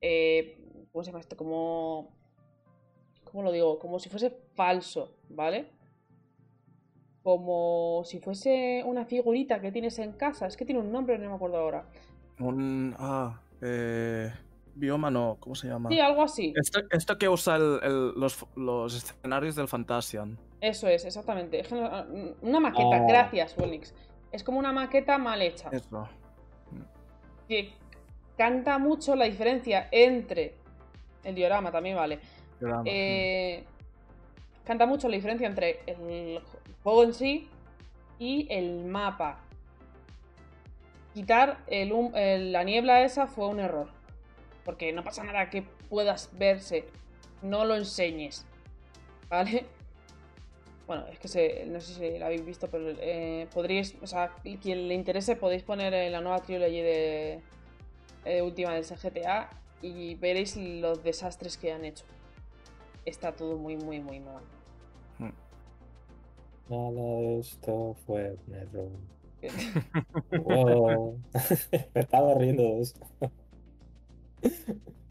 [0.00, 0.58] eh,
[0.92, 1.36] ¿Cómo se llama esto?
[1.36, 2.14] Como.
[3.24, 3.78] ¿Cómo lo digo?
[3.78, 5.75] Como si fuese falso, ¿vale?
[7.30, 10.46] Como si fuese una figurita que tienes en casa.
[10.46, 11.84] Es que tiene un nombre, no me acuerdo ahora.
[12.38, 12.94] Un.
[13.00, 13.40] Ah.
[13.60, 14.30] Eh,
[14.76, 15.88] bioma no, ¿cómo se llama?
[15.90, 16.54] Sí, algo así.
[16.54, 20.38] Esto, esto que usa el- el- los, los escenarios del Fantasian.
[20.60, 21.62] Eso es, exactamente.
[21.62, 22.04] Que no-
[22.42, 23.04] Una maqueta, Ah.
[23.08, 23.92] gracias, Wellnix.
[24.30, 25.68] Es como una maqueta mal hecha.
[25.72, 26.08] Eso.
[27.48, 27.72] que
[28.36, 30.54] canta mucho la diferencia entre
[31.24, 32.20] el diorama también vale
[32.60, 32.82] Drama.
[32.86, 33.64] eh,
[34.66, 36.40] canta mucho la diferencia entre el
[36.82, 37.48] juego en sí
[38.18, 39.40] y el mapa
[41.14, 43.88] quitar el la niebla esa fue un error
[44.64, 46.84] porque no pasa nada que puedas verse
[47.42, 48.44] no lo enseñes
[49.28, 49.66] vale
[50.86, 54.86] bueno, es que no sé si la habéis visto, pero eh, podríais, o sea, quien
[54.86, 57.40] le interese, podéis poner eh, la nueva trilogy de
[58.24, 59.50] eh, última del GTA
[59.82, 62.04] y veréis los desastres que han hecho.
[63.04, 64.42] Está todo muy, muy, muy mal.
[66.68, 68.90] Nada de esto fue un error.
[70.42, 71.20] Wow.
[71.94, 72.98] Me estaba riendo de eso.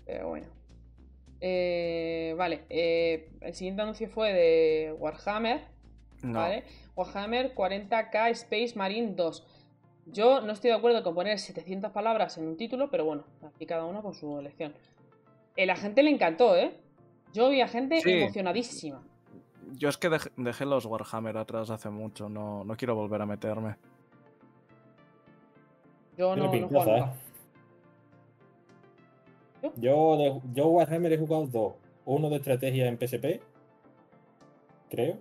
[0.06, 0.48] Pero bueno.
[1.42, 5.62] Eh, vale, eh, el siguiente anuncio fue de Warhammer,
[6.24, 6.40] no.
[6.40, 6.64] ¿vale?
[6.96, 9.46] Warhammer 40k Space Marine 2.
[10.08, 13.66] Yo no estoy de acuerdo con poner 700 palabras en un título, pero bueno, aquí
[13.66, 14.74] cada uno con su elección.
[15.56, 16.72] Eh, la gente le encantó, ¿eh?
[17.34, 18.12] Yo vi a gente Sí.
[18.12, 19.04] emocionadísima.
[19.78, 23.26] Yo es que dej- dejé los Warhammer atrás hace mucho, no, no quiero volver a
[23.26, 23.76] meterme.
[26.18, 27.14] Yo no, no he pintaza, jugado
[29.64, 29.72] ¿eh?
[29.78, 31.74] Yo, de- yo Warhammer he jugado dos.
[32.06, 33.42] Uno de estrategia en PSP,
[34.90, 35.18] creo.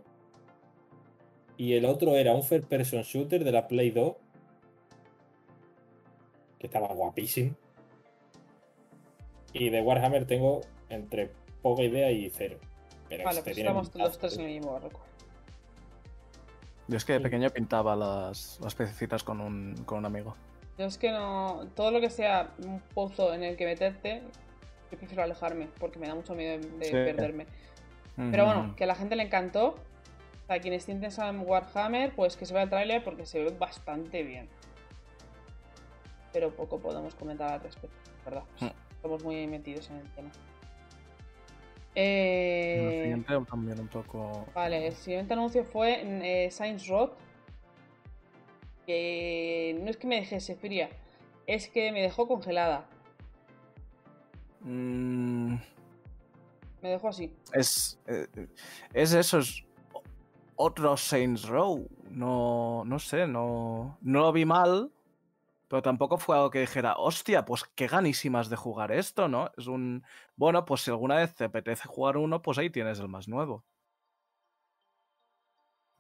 [1.56, 4.14] Y el otro era un first person shooter de la Play 2.
[6.58, 7.54] Que estaba guapísimo.
[9.52, 11.30] Y de Warhammer tengo entre
[11.62, 12.58] poca idea y cero.
[13.08, 15.00] Pero Vale, este pues tiene estamos pintaza, los tres en el mismo barco.
[16.88, 20.36] Yo es que de pequeño pintaba las, las pececitas con un, con un amigo.
[20.78, 21.66] Yo es que no.
[21.74, 24.22] Todo lo que sea un pozo en el que meterte,
[24.90, 26.90] yo prefiero alejarme, porque me da mucho miedo de, Sí.
[26.92, 27.46] perderme.
[28.16, 29.76] Pero bueno, que a la gente le encantó.
[30.46, 34.22] Sea, quienes tienten a Warhammer, pues que se vea el tráiler porque se ve bastante
[34.22, 34.48] bien.
[36.32, 38.42] Pero poco podemos comentar al respecto, ¿verdad?
[38.60, 38.66] Mm.
[38.96, 40.30] Estamos muy metidos en el tema.
[41.96, 44.46] El Eh, siguiente también un poco.
[44.54, 46.00] Vale, el siguiente anuncio fue
[46.46, 47.10] eh, Science Road.
[48.86, 50.90] Que no es que me dejese fría.
[51.46, 52.86] es que me dejó congelada.
[54.60, 55.54] Mm,
[56.82, 57.34] Me dejó así.
[57.52, 58.26] es, eh,
[58.92, 59.62] es eso, es
[60.56, 61.86] otro Saints Row.
[62.10, 64.90] No, no sé, no, no lo vi mal,
[65.68, 69.50] pero tampoco fue algo que dijera, hostia, pues qué ganísimas de jugar esto, ¿no?
[69.56, 70.02] Es un,
[70.36, 73.64] bueno, pues si alguna vez te apetece jugar uno, pues ahí tienes el más nuevo.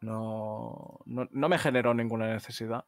[0.00, 2.84] No, no, no me generó ninguna necesidad.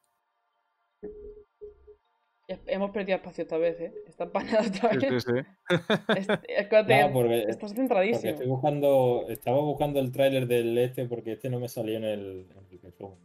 [2.48, 3.92] Hemos perdido espacio esta vez, ¿eh?
[4.06, 5.24] Está empanada otra Sí, vez.
[5.24, 5.76] sí, sí.
[6.14, 8.30] Es- es que te- No, porque, Estás centradísimo.
[8.30, 9.24] estoy buscando.
[9.28, 12.80] Estaba buscando el tráiler del este porque este no me salió en el, en el
[12.82, 13.18] resumen.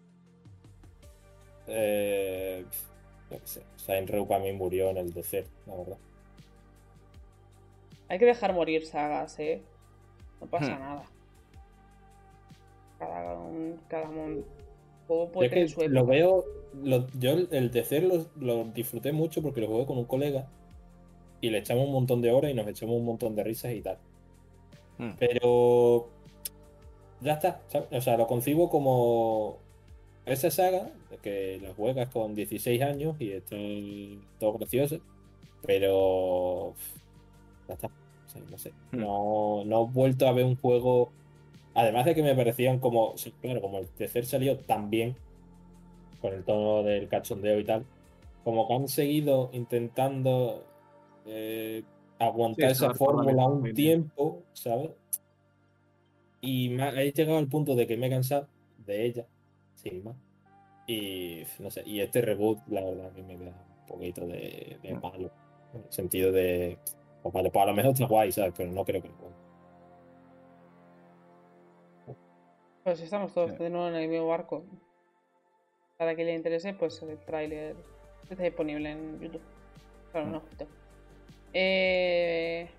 [1.68, 2.66] Eh,
[3.32, 3.64] yo qué sé.
[3.78, 5.98] Sainz Row para mí murió en el desert, la verdad.
[8.10, 9.62] Hay que dejar morir sagas, ¿eh?
[10.42, 10.80] No pasa Hmm.
[10.80, 11.04] nada.
[13.00, 14.46] Cada, un, cada un
[15.08, 15.94] juego puede Yo tener su época.
[15.94, 16.46] lo veo.
[16.84, 20.48] lo- yo el desert lo, lo disfruté mucho porque lo jugué con un colega
[21.42, 23.82] y le echamos un montón de horas y nos echamos un montón de risas y
[23.82, 23.98] tal.
[24.98, 25.12] Mm.
[25.20, 26.08] Pero
[27.20, 27.90] ya está, ¿sabes?
[27.92, 29.58] O sea, lo concibo como
[30.26, 30.92] esa saga
[31.22, 33.56] que la juegas con 16 años y está
[34.40, 35.00] todo gracioso,
[35.62, 36.76] pero
[37.68, 37.88] ya está.
[37.88, 38.76] O sea, no sé.
[38.92, 38.98] Mm.
[39.00, 41.12] No, no he vuelto a ver un juego.
[41.76, 43.16] Además de que me parecían como.
[43.42, 45.18] Claro, como el tercer salió tan bien,
[46.20, 47.86] con el tono del cachondeo y tal,
[48.44, 50.64] como que han seguido intentando
[51.26, 51.84] eh,
[52.20, 54.92] aguantar Sí, esa fórmula un tiempo, ¿sabes?
[56.42, 58.48] Y me ha- he llegado al punto de que me he cansado
[58.86, 59.26] de ella,
[59.82, 60.16] sin más.
[60.88, 64.94] Y no sé, y este reboot, la verdad, que me da un poquito de, de
[64.96, 65.02] Mm.
[65.02, 65.32] palo.
[65.74, 66.78] En el sentido de.
[67.22, 68.54] Pues vale, pues a lo mejor está guay, ¿sabes?
[68.58, 69.32] Pero no creo que lo.
[72.84, 73.58] Pues estamos todos Sí.
[73.64, 74.64] de nuevo en el mismo barco.
[75.98, 77.76] Para que le interese, pues el tráiler
[78.30, 79.42] está disponible en YouTube.
[80.12, 80.32] Claro, Mm.
[80.32, 80.68] no, ojito.
[81.54, 82.70] Eh,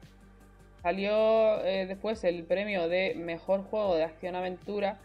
[0.83, 5.01] salió eh, después el premio de mejor juego de acción-aventura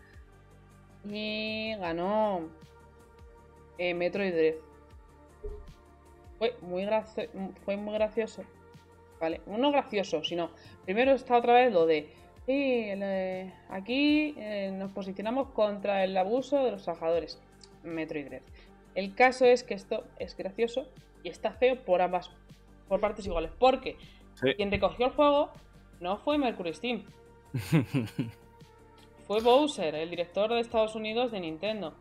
[1.09, 2.41] y ganó
[3.77, 4.55] eh, Metroid Dread.
[6.37, 7.29] Fue muy, graci-
[7.65, 8.43] fue muy gracioso.
[9.19, 10.51] Vale, no gracioso, sino
[10.85, 12.09] primero está otra vez lo de
[12.45, 17.39] el, eh, aquí eh, nos posicionamos contra el abuso de los trabajadores.
[17.83, 18.41] Metroid Dread.
[18.95, 20.87] El caso es que esto es gracioso
[21.23, 22.29] y está feo por ambas,
[22.87, 23.51] por partes iguales.
[23.59, 23.97] Porque
[24.35, 24.53] Sí.
[24.55, 25.49] quien recogió el juego
[25.99, 27.03] no fue Mercury Steam,
[29.27, 31.93] fue Bowser, el director de Estados Unidos de Nintendo.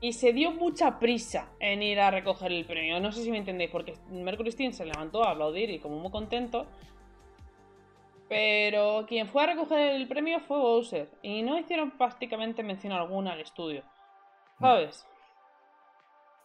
[0.00, 3.00] Y se dio mucha prisa en ir a recoger el premio.
[3.00, 6.10] No sé si me entendéis, porque Mercury Steam se levantó a aplaudir y como muy
[6.12, 6.66] contento.
[8.28, 11.10] Pero quien fue a recoger el premio fue Bowser.
[11.22, 13.82] Y no hicieron prácticamente mención alguna al estudio.
[14.60, 15.04] ¿Sabes?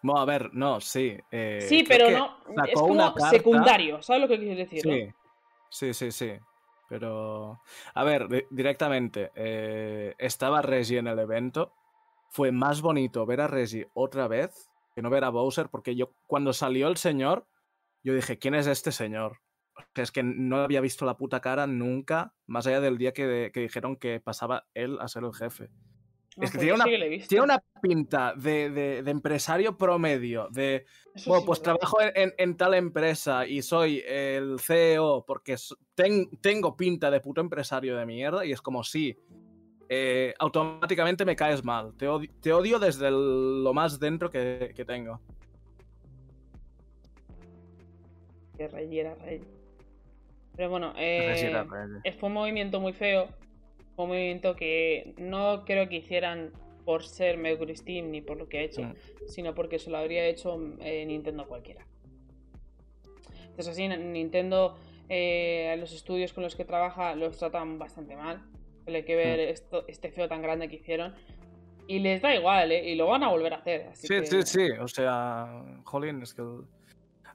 [0.02, 1.16] Bueno, a ver, no, sí.
[1.32, 2.38] eh, sí, pero no.
[2.66, 4.02] Es como secundario.
[4.02, 4.86] ¿Sabes lo que quiero decir?
[4.86, 4.94] no?
[4.94, 5.14] Sí,
[5.70, 6.32] sí, sí, sí.
[6.94, 7.60] Pero,
[7.96, 11.74] a ver, di- directamente, eh, estaba Reggie en el evento.
[12.30, 16.12] Fue más bonito ver a Reggie otra vez que no ver a Bowser, porque yo,
[16.28, 17.48] cuando salió el señor,
[18.04, 19.40] yo dije, ¿quién es este señor?
[19.96, 23.62] Es que no había visto la puta cara nunca, más allá del día que, que
[23.62, 25.72] dijeron que pasaba él a ser el jefe.
[26.42, 27.28] Es que pues tiene una- sí.
[27.28, 31.76] Tiene una pinta de, de- de empresario promedio, de Eso bueno, sí, pues ¿verdad?
[31.76, 35.56] trabajo en, en- en tal empresa y soy el CEO porque
[35.94, 39.16] ten- tengo pinta de puto empresario de mierda y es como si
[39.90, 41.94] eh, automáticamente me caes mal.
[41.98, 45.22] Te odio, te odio desde el- lo más dentro que, que tengo.
[48.58, 49.42] Que Rey era Rey.
[50.56, 51.66] Pero bueno, eh, era
[52.04, 53.28] eh, fue un movimiento muy feo.
[53.96, 56.52] Un movimiento que no creo que hicieran
[56.86, 58.94] por ser Mercury Steam ni por lo que ha hecho, Mm.
[59.28, 61.86] sino porque se lo habría hecho eh, Nintendo cualquiera.
[63.50, 64.76] Entonces así, Nintendo,
[65.10, 68.42] eh, los estudios con los que trabaja los tratan bastante mal.
[68.88, 69.52] Hay que ver Mm.
[69.52, 71.14] esto, este feo tan grande que hicieron.
[71.88, 72.90] Y les da igual, ¿eh?
[72.90, 73.88] Y lo van a volver a hacer.
[73.90, 74.70] Así Sí, que- sí, sí.
[74.80, 76.64] O sea, jolín, es que el-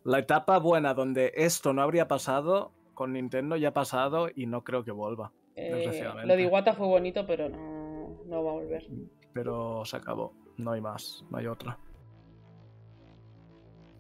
[0.05, 4.65] la etapa buena donde esto no habría pasado con Nintendo ya ha pasado y no
[4.65, 5.33] creo que vuelva.
[5.59, 8.87] Eh, lo de Iwata fue bonito, pero no, no va a volver.
[9.33, 10.33] pero se acabó.
[10.57, 11.79] No hay más, no hay otra.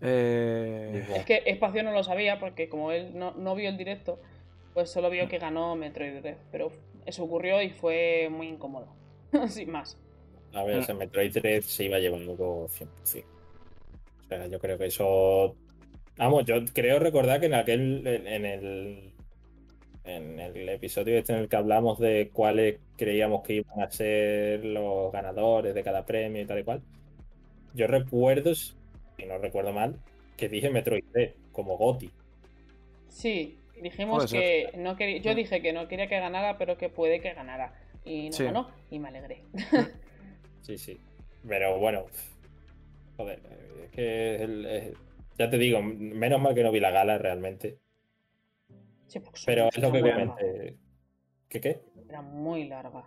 [0.01, 4.21] Eh, Es que Espacio no lo sabía porque como él no, no vio el directo,
[4.75, 6.37] pues solo vio que ganó Metroid Dread.
[6.53, 6.71] Pero
[7.07, 8.89] eso ocurrió y fue muy incómodo.
[9.49, 9.99] Sin más.
[10.55, 10.81] A ver, Mm.
[10.81, 12.35] ese Metroid 3 se iba llevando
[12.69, 13.25] 100%.
[14.25, 15.57] O sea, yo creo que eso.
[16.17, 18.07] Vamos, yo creo recordar que en aquel.
[18.07, 19.13] En el.
[20.09, 24.65] En el episodio este en el que hablamos de cuáles creíamos que iban a ser
[24.65, 26.83] los ganadores de cada premio y tal y cual.
[27.75, 28.75] Yo recuerdo, si
[29.27, 29.99] no recuerdo mal,
[30.37, 32.11] que dije Metroid Dread como Goti.
[33.09, 35.19] Sí, dijimos que no quería.
[35.21, 37.75] Yo dije que no quería que ganara, pero que puede que ganara.
[38.05, 38.45] Y no Sí.
[38.45, 39.43] ganó, y me alegré.
[40.63, 40.99] Sí, sí.
[41.47, 42.05] Pero bueno.
[43.17, 43.41] Joder,
[43.85, 44.93] es que es el- es-
[45.39, 47.79] ya te digo, menos mal que no vi la gala realmente.
[49.09, 50.15] Sí, porque Pero es lo que larga.
[50.15, 50.79] comenté.
[51.49, 51.83] ¿Qué qué?
[52.09, 53.05] Era muy larga.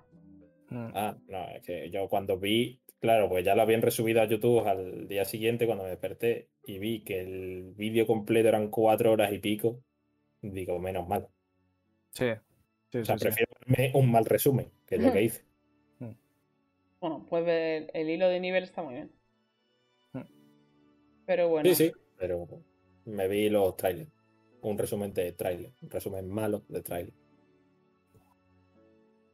[0.69, 0.91] Mm.
[0.93, 4.67] Ah, no, es que yo cuando vi, claro, pues ya lo habían resubido a YouTube
[4.67, 9.31] al día siguiente cuando me desperté y vi que el vídeo completo eran cuatro horas
[9.33, 9.83] y pico.
[10.41, 11.29] Digo, menos mal.
[12.13, 12.25] Sí.
[12.91, 13.25] Sí, O sea, sí, sí.
[13.25, 15.45] prefiero verme un mal resumen, que es lo que hice.
[17.01, 19.11] Bueno, pues el, el hilo de nivel está muy bien.
[20.13, 20.21] Mm.
[21.25, 21.73] Pero bueno.
[21.73, 22.47] Sí, sí, pero
[23.05, 24.11] me vi los trailers.
[24.61, 27.13] Un resumen de trailer, un resumen malo de trailer.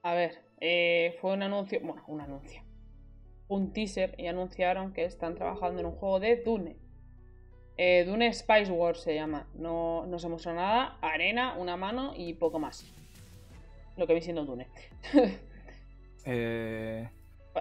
[0.04, 2.62] A ver, eh, fue un anuncio, bueno, un anuncio,
[3.50, 6.78] un teaser y anunciaron que están trabajando en un juego de Dune.
[7.76, 9.48] Eh, Dune Spice Wars se llama.
[9.54, 12.86] No, no se mostró nada, arena, una mano y poco más.
[13.98, 14.68] Lo que vi siendo Dune.
[16.30, 17.08] Eh,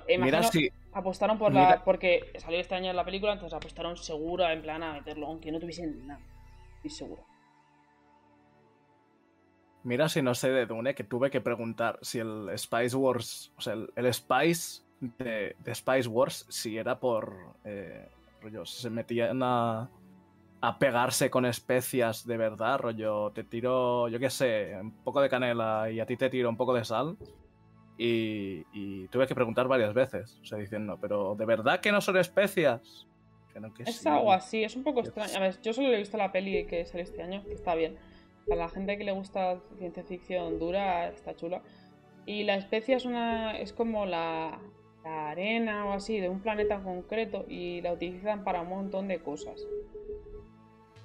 [0.08, 0.68] Imagino, mira si.
[0.92, 1.84] apostaron por mira- la.
[1.84, 5.60] Porque salió este año la película, entonces apostaron seguro en plan a meterlo, aunque no
[5.60, 6.20] tuviesen nada.
[6.78, 7.22] Estoy seguro.
[9.86, 13.60] Mira si no sé de Dune, que tuve que preguntar si el Spice Wars, o
[13.60, 17.32] sea, el, el Spice de, de Spice Wars, si era por,
[17.64, 18.08] eh,
[18.42, 19.88] rollo, si se metían a,
[20.60, 25.28] a pegarse con especias de verdad, rollo, te tiro, yo qué sé, un poco de
[25.28, 27.16] canela y a ti te tiro un poco de sal.
[27.96, 32.00] Y, y tuve que preguntar varias veces, o sea, diciendo, pero ¿de verdad que no
[32.00, 33.06] son especias?
[33.52, 34.08] Que no, que Es sí.
[34.08, 35.36] algo así, es un poco extraño.
[35.36, 37.96] A ver, yo solo he visto la peli que salió este año, que está bien.
[38.46, 41.62] Para la gente que le gusta ciencia ficción dura, está chula.
[42.26, 43.58] Y la especia es una.
[43.58, 44.58] es como la,
[45.04, 49.20] la arena o así de un planeta concreto y la utilizan para un montón de
[49.20, 49.66] cosas.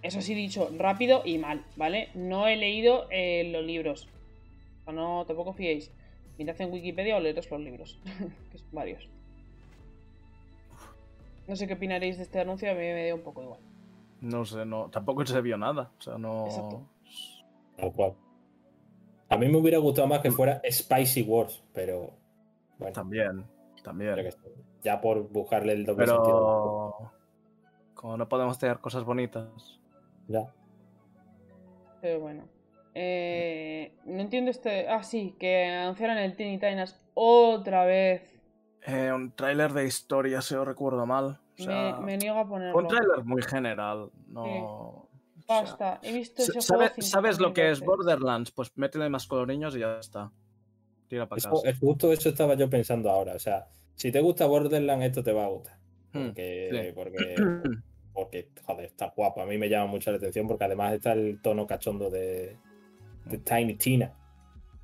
[0.02, 2.10] Eso sí dicho, rápido y mal, ¿vale?
[2.16, 4.08] No he leído eh, los libros.
[4.86, 5.92] O no tampoco fiéis.
[6.40, 8.00] Mirad en Wikipedia o leeros los libros,
[8.52, 9.08] que son varios.
[11.48, 13.60] No sé qué opinaréis de este anuncio, a mí me dio un poco igual.
[14.22, 16.46] No sé, no, tampoco se vio nada, o sea, no...
[16.46, 16.82] Exacto.
[17.82, 18.14] Tal cual.
[19.30, 22.12] A mí me hubiera gustado más que fuera Spicy Wars, pero
[22.78, 23.46] bueno, También,
[23.84, 24.16] también.
[24.84, 27.12] ya por buscarle el doble sentido.
[27.96, 29.80] Como no podemos tener cosas bonitas.
[30.28, 30.54] Ya.
[32.02, 32.44] Pero bueno.
[32.94, 34.88] Eh, no entiendo este.
[34.90, 38.24] Ah, sí, que anunciaron el Teeny Titans otra vez.
[38.86, 41.40] Eh, un tráiler de historia, si os recuerdo mal.
[41.60, 42.78] O sea, me, me niego a ponerlo.
[42.78, 44.12] un tráiler muy general.
[44.28, 45.08] No.
[45.62, 47.02] Basta, he visto ese ¿sabe- juego.
[47.02, 47.80] ¿Sabes lo 50.000 que es.
[47.82, 48.52] Borderlands?
[48.52, 50.32] Pues métele más coloriños y ya está.
[51.08, 51.78] Tira para Eso- casa.
[51.80, 53.34] justo eso estaba yo pensando ahora.
[53.36, 55.78] O sea, si te gusta Borderlands, esto te va a gustar.
[56.14, 56.92] Hmm, Porque, sí.
[56.94, 57.36] porque,
[58.14, 59.42] porque, joder, está guapo.
[59.42, 62.58] A mí me llama mucho la atención porque además está el tono cachondo de,
[63.26, 63.44] de Hmm.
[63.44, 64.18] Tiny Tina.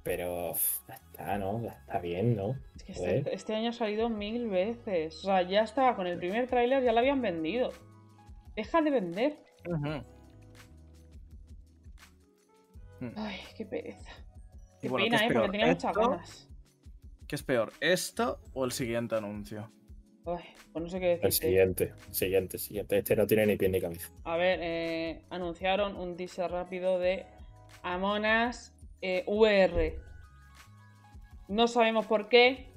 [0.03, 0.53] Pero
[0.87, 1.61] ya está, ¿no?
[1.61, 2.55] Ya está bien, ¿no?
[2.75, 5.17] Es que este, este año ha salido mil veces.
[5.17, 7.71] O sea, ya estaba con el primer tráiler, ya lo habían vendido.
[8.55, 9.37] Deja de vender.
[9.67, 10.03] Ujú.
[12.99, 13.09] Hmm.
[13.15, 14.09] Ay, qué pereza.
[14.77, 16.49] Y Qué bueno, ¿qué pena, es eh, porque tenía muchas ganas.
[17.27, 17.73] ¿Qué es peor?
[17.81, 19.71] ¿Esto o el siguiente anuncio?
[20.25, 20.43] Ay,
[20.73, 21.47] pues no sé qué El decirte.
[21.47, 22.97] siguiente, siguiente, siguiente.
[22.97, 24.09] Este no tiene ni pie ni cabeza.
[24.23, 27.25] A ver, eh, anunciaron un teaser rápido de
[27.83, 29.99] Among Us eh, VR.
[31.47, 32.69] No sabemos por qué,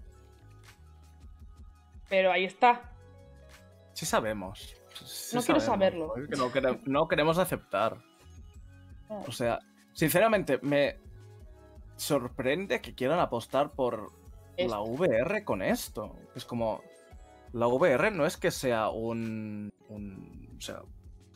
[2.08, 2.92] pero ahí está.
[3.94, 4.74] Sí sabemos.
[5.05, 6.15] Sí No quiero saberlo.
[6.36, 7.97] No, quere- no queremos aceptar.
[9.08, 9.58] O sea,
[10.01, 10.97] sinceramente, me
[11.97, 14.11] sorprende que quieran apostar por
[14.57, 16.17] la VR con esto.
[16.35, 16.83] Es como.
[17.53, 19.70] La VR no es que sea un.
[19.89, 20.81] un- o sea,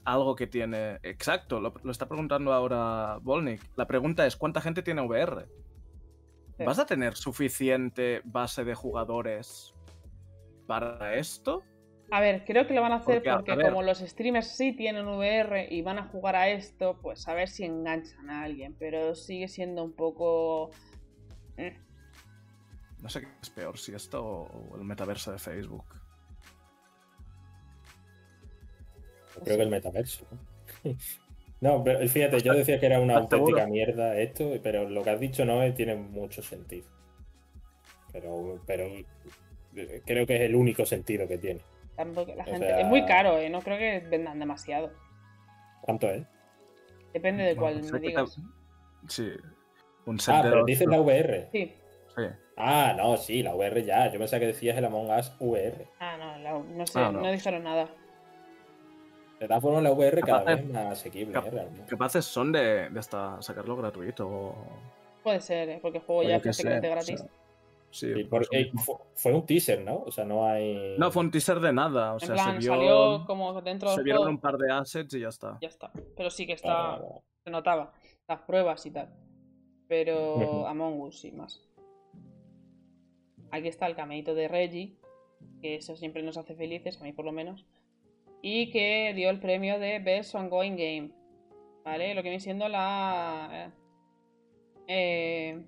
[0.05, 0.99] algo que tiene.
[1.02, 3.60] Exacto, lo, lo está preguntando ahora Volnik.
[3.76, 5.47] La pregunta es: ¿cuánta gente tiene VR?
[6.57, 6.65] Sí.
[6.65, 9.75] ¿Vas a tener suficiente base de jugadores
[10.67, 11.62] para esto?
[12.10, 15.07] A ver, creo que lo van a hacer Porque, a como los streamers sí tienen
[15.07, 18.74] VR y van a jugar a esto, pues a ver si enganchan a alguien.
[18.78, 20.70] Pero sigue siendo un poco...
[21.57, 21.76] eh.
[23.00, 25.84] No sé qué es peor, si esto o el metaverso de Facebook.
[29.42, 30.26] Creo que el metaverso.
[31.60, 31.83] ¿no?
[31.84, 35.44] Pero fíjate, yo decía que era una auténtica mierda esto, pero lo que has dicho
[35.44, 36.86] no tiene mucho sentido.
[38.12, 38.84] Pero, pero
[39.74, 41.62] eh, creo que es el único sentido que tiene.
[41.97, 42.66] Tampoco la gente...
[42.66, 43.48] sea- Es muy caro, ¿eh?
[43.50, 44.92] No creo que vendan demasiado.
[45.82, 46.26] ¿Cuánto es?
[47.12, 48.36] Depende de cuál me que digas.
[49.08, 49.31] Sí.
[50.06, 51.48] Un set Ah, de pero dos- dices la VR.
[51.52, 51.74] Sí.
[52.16, 52.23] Sí.
[52.56, 54.10] Ah, no, sí, la VR ya.
[54.12, 55.86] Yo pensaba que decías el Among Us VR.
[56.00, 57.20] Ah, no, la- no sé, Ah, no.
[57.20, 57.31] no.
[57.32, 57.89] dijeron nada.
[59.40, 61.50] De todas formas, la VR cada vez es más asequible, cap- ¿eh?
[61.50, 61.86] Realmente.
[61.90, 64.26] Capaces son de, de hasta sacarlo gratuito.
[64.28, 64.55] o-
[65.23, 65.78] Puede ser, ¿eh?
[65.82, 67.20] porque el juego o ya prácticamente o gratis.
[67.20, 67.28] sea,
[67.94, 70.02] sí, Sí, por porque fue, fue un teaser, ¿no?
[70.06, 70.97] O sea, no hay.
[70.98, 72.12] No, fue un teaser de nada.
[72.12, 75.14] O en sea, plan, se, vio, salió como dentro se vieron un par de assets
[75.14, 75.58] y ya está.
[75.60, 75.90] Ya está.
[76.16, 77.00] Pero sí que Ah, está.
[77.44, 77.92] Se notaba.
[78.28, 79.08] Las pruebas y tal.
[79.89, 80.66] Pero.
[80.66, 81.60] Among Us y más.
[83.50, 84.97] Aquí está el cameíto de Reggie.
[85.60, 87.66] Que eso siempre nos hace felices, a mí por lo menos.
[88.42, 91.10] Y que dio el premio de Best Ongoing Game.
[91.84, 92.14] ¿Vale?
[92.14, 93.73] Lo que viene siendo la.
[94.89, 95.64] eh,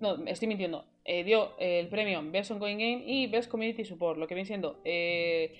[0.00, 0.86] no, estoy mintiendo.
[1.04, 4.18] Eh, dio el premio Best Ongoing Game y Best Community Support.
[4.18, 5.54] Lo que viene siendo eh,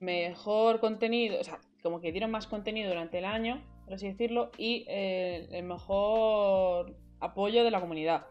[0.00, 1.40] mejor contenido.
[1.40, 4.50] O sea, como que dieron más contenido durante el año, por así decirlo.
[4.56, 8.26] Y eh, el mejor apoyo de la comunidad.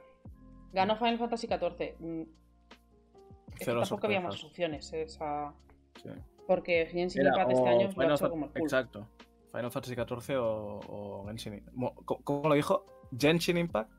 [0.73, 1.95] Ganó Final Fantasy XIV.
[1.99, 4.91] Mm, Es que tampoco había más opciones.
[4.93, 5.53] Esa...
[6.01, 6.09] Sí.
[6.45, 8.63] Porque Genshin Impact este año lo ha hecho como el culo.
[8.63, 9.07] Exacto.
[9.51, 11.75] Final Fantasy XIV o, o Genshin Impact.
[11.75, 12.85] Mo- ¿Cómo, cómo lo dijo?
[13.19, 13.89] ¿Genshin Impact?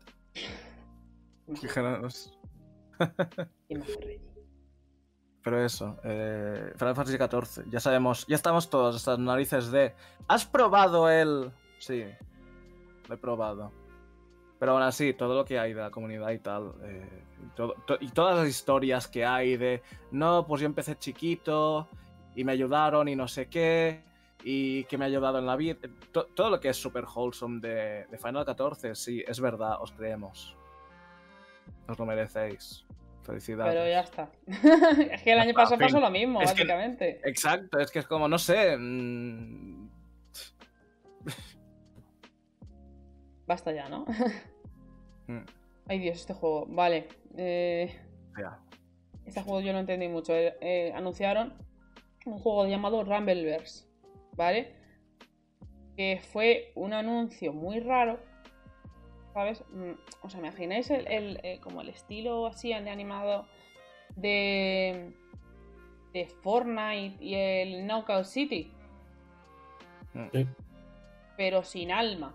[3.69, 4.21] Y Reggie.
[5.43, 7.71] Pero eso, eh, Final Fantasy XIV.
[7.71, 9.95] Ya sabemos, ya estamos todos hasta las narices de.
[10.27, 11.51] ¿Has probado el.?
[11.79, 12.05] Sí,
[13.09, 13.73] lo he probado.
[14.59, 16.73] Pero aún así, todo lo que hay de la comunidad y tal.
[16.83, 17.25] eh,
[18.01, 19.83] y, todas las historias que hay de.
[20.11, 21.89] No, pues yo empecé chiquito
[22.35, 24.03] y me ayudaron y no sé qué.
[24.43, 25.77] Y que me ha ayudado en la vida.
[26.13, 29.93] to- todo lo que es super wholesome de, de Final XIV, sí, es verdad, os
[29.93, 30.58] creemos.
[31.89, 32.85] Os lo merecéis.
[33.23, 33.75] Felicidades.
[33.75, 34.31] Pero ya está.
[35.13, 37.21] es que el año pasado pasó lo mismo, Es que- básicamente.
[37.25, 38.77] Exacto, es que es como, no sé.
[38.77, 39.89] mm,
[43.47, 44.05] Basta ya, ¿no?
[45.27, 45.39] mm,
[45.89, 46.67] Ay Dios, este juego.
[46.69, 47.09] Vale.
[47.37, 47.95] eh,
[48.39, 48.59] ya.
[49.25, 50.35] Este juego yo no entendí mucho.
[50.35, 51.55] Eh, eh, anunciaron
[52.27, 53.87] un juego llamado Rumbleverse,
[54.37, 54.75] ¿vale?
[55.97, 58.21] Que fue un anuncio muy raro,
[59.39, 59.63] ¿sabes?
[59.71, 59.93] Mm,
[60.23, 63.47] ¿Os imagináis el, el, eh, como el estilo así de animado
[64.17, 65.13] de,
[66.13, 68.73] de Fortnite y el Knockout City?
[70.13, 70.27] Mm.
[70.33, 70.47] Sí.
[71.37, 72.35] Pero sin alma.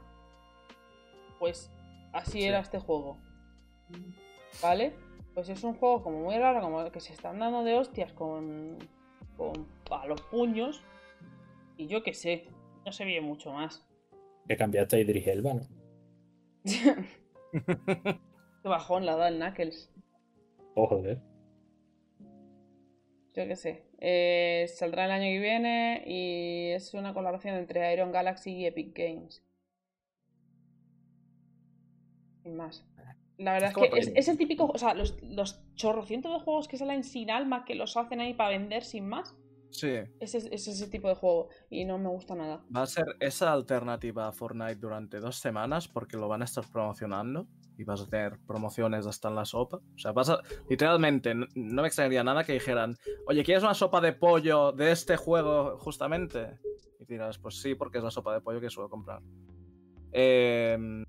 [1.40, 1.70] Pues
[2.14, 2.46] así Sí.
[2.46, 3.18] era este juego.
[4.62, 4.94] ¿Vale?
[5.34, 8.78] Pues es un juego como muy raro, como que se están dando de hostias con,
[9.36, 10.82] con a los puños.
[11.76, 12.48] Y yo qué sé,
[12.86, 13.86] no se ve mucho más.
[14.48, 15.83] Que cambiaste a Idris Elba, ¿no?
[16.64, 19.92] Qué bajón la da el Knuckles.
[20.76, 21.22] Oh, joder.
[23.36, 23.86] Yo qué sé.
[24.00, 28.98] Eh, saldrá el año que viene y es una colaboración entre Iron Galaxy y Epic
[28.98, 29.44] Games.
[32.44, 32.86] Sin más.
[33.38, 34.66] La verdad Es que es el típico.
[34.66, 38.34] O sea, los, los chorrocientos de juegos que salen sin alma, que los hacen ahí
[38.34, 39.36] para vender sin más.
[39.74, 41.50] Sí, Es, es- es ese tipo de juego.
[41.70, 42.64] Y no me gusta nada.
[42.76, 46.64] va a ser esa alternativa a Fortnite durante dos semanas porque lo van a estar
[46.72, 49.78] promocionando y vas a tener promociones hasta en la sopa.
[49.78, 50.38] O sea, vas a,
[50.70, 51.48] literalmente, no
[51.82, 52.96] me extrañaría nada que dijeran,
[53.28, 56.60] oye, ¿quieres una sopa de pollo de este juego justamente?
[57.00, 59.22] Y dirás, pues sí, porque es la sopa de pollo que suelo comprar.
[60.12, 61.04] Em,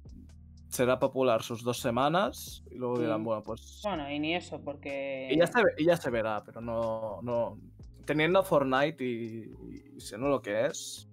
[0.69, 3.81] será popular sus dos semanas y luego dirán, bueno, pues...
[3.85, 5.29] Bueno, y ni eso, porque.
[5.31, 7.59] Y ya, se, y ya se verá, pero no, no.
[8.07, 9.53] Teniendo Fortnite y,
[9.97, 11.09] y siendo lo que es,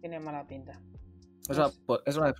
[0.00, 0.80] Tiene mala pinta.
[1.48, 2.34] es una, po- es una-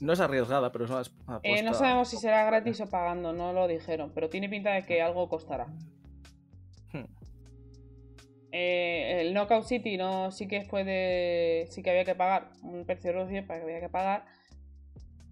[0.00, 1.40] no es arriesgada, pero es una apuesta.
[1.42, 4.84] Eh, no sabemos si será gratis o pagando, no lo dijeron, pero tiene pinta de
[4.84, 5.66] que algo costará.
[6.92, 7.04] Hmm.
[8.52, 13.12] Eh, el Knockout City no sí que fue sí que había que pagar un precio
[13.46, 14.24] para que había que pagar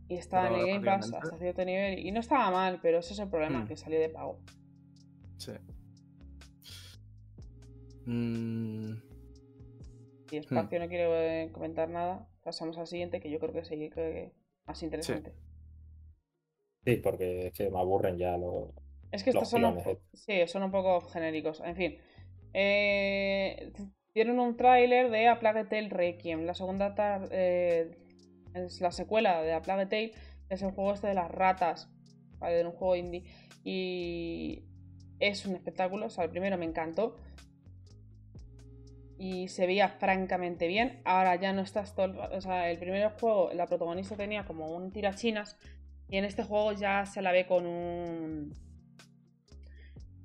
[0.09, 2.99] y estaba Pero en el Game Pass hasta cierto nivel y no estaba mal, pero
[2.99, 3.69] ese es el problema, Hmm.
[3.69, 4.39] que salió de pago.
[5.39, 5.53] Sí.
[8.07, 8.94] Mm,
[10.28, 13.91] Si Espacio no quiere eh, comentar nada, pasamos al siguiente que yo creo que sí
[13.91, 14.33] que es
[14.67, 15.33] más interesante.
[16.85, 18.70] Sí, porque es que me aburren ya los.
[19.12, 19.83] Es que Los estos son un,
[20.15, 21.60] sí, son un poco genéricos.
[21.65, 21.97] En fin.
[22.55, 23.73] Eh,
[24.15, 26.44] dieron un tráiler de A Plague Tale Requiem.
[26.44, 27.91] La segunda tar- eh,
[28.55, 30.12] es la secuela de A Plague Tale.
[30.49, 31.89] Es el juego este de las ratas.
[32.39, 32.57] ¿vale?
[32.57, 33.25] De un juego indie.
[33.65, 34.65] Y
[35.18, 36.07] es un espectáculo.
[36.07, 37.17] O sea, el primero me encantó.
[39.19, 41.01] Y se veía francamente bien.
[41.05, 44.93] Ahora ya no estás todo O sea, el primer juego, la protagonista tenía como un
[44.93, 45.57] tirachinas.
[46.09, 48.53] Y en este juego ya se la ve con un.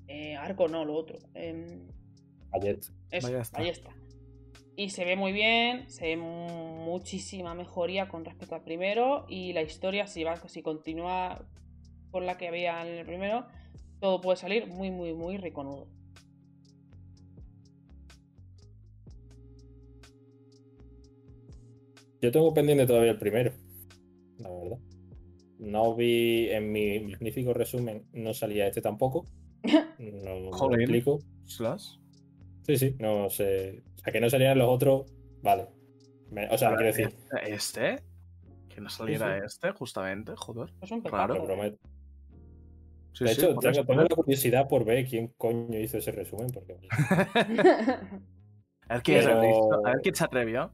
[0.08, 1.18] eh, arco, no, lo otro.
[1.34, 1.88] Em,
[2.52, 2.80] Ayer.
[3.12, 3.58] eso, Ballesta.
[3.60, 3.92] ballesta.
[4.76, 9.26] Y se ve muy bien, se ve mu- muchísima mejoría con respecto al primero.
[9.30, 11.46] Y la historia, si, va, si continúa
[12.12, 13.48] con la que había en el primero,
[14.00, 15.88] todo puede salir muy, muy, muy riconudo.
[22.22, 23.52] Yo tengo pendiente todavía el primero.
[24.38, 24.78] La verdad.
[25.60, 29.26] No vi en mi magnífico resumen, no salía este tampoco.
[30.00, 30.82] No Joder.
[30.82, 31.20] explico.
[31.46, 31.98] ¿Slash?
[32.64, 33.84] Sí, sí, no sé.
[33.96, 35.12] O sea, que no salían los otros,
[35.44, 35.68] vale.
[36.32, 38.02] Me- o sea, quiero decir, ¿Este?
[38.70, 40.74] Que no saliera este, justamente, joder.
[40.82, 41.36] Es un Claro.
[41.36, 41.46] lo petardo.
[41.56, 41.78] prometo.
[43.14, 46.48] Sí, de hecho, tengo, eso, tengo la curiosidad por ver quién coño hizo ese resumen,
[46.52, 46.78] porque.
[48.90, 50.74] A ver quién se Pero- atrevió- a ver quién se atrevió.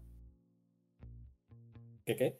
[2.07, 2.39] ¿Qué qué?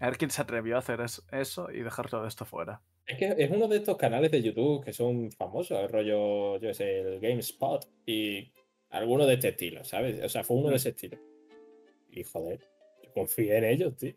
[0.00, 2.82] A ver quién se atrevió a hacer es- eso y dejar todo esto fuera.
[3.06, 6.74] Es que es uno de estos canales de YouTube que son famosos, el rollo, yo
[6.74, 8.52] sé, el GameSpot y
[8.90, 10.22] alguno de este estilo, ¿sabes?
[10.22, 11.16] O sea, fue uno de ese estilo.
[12.10, 12.60] Y joder,
[13.02, 14.14] yo confié en ellos, tío.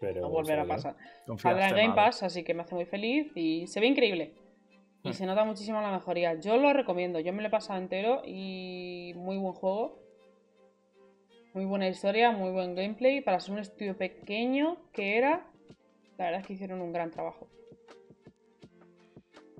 [0.00, 0.96] Pero No volverá a pasar.
[1.38, 1.94] Saldrá en Game.
[1.94, 4.34] Pass, así que me hace muy feliz y se ve increíble.
[5.02, 5.12] Y Hmm.
[5.12, 6.34] se nota muchísimo la mejoría.
[6.40, 10.02] Yo lo recomiendo, yo me lo he pasado entero y muy buen juego.
[11.58, 13.20] Muy buena historia, muy buen gameplay.
[13.20, 15.44] Para ser un estudio pequeño que era,
[16.16, 17.48] la verdad es que hicieron un gran trabajo.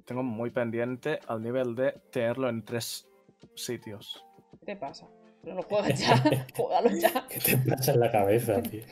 [0.05, 3.09] Tengo muy pendiente al nivel de tenerlo en tres
[3.57, 4.25] sitios.
[4.61, 5.09] ¿Qué te pasa?
[5.43, 7.27] Pero lo juegas ya, juégalo ya.
[7.29, 8.85] ¿Qué te pasa en la cabeza, tío?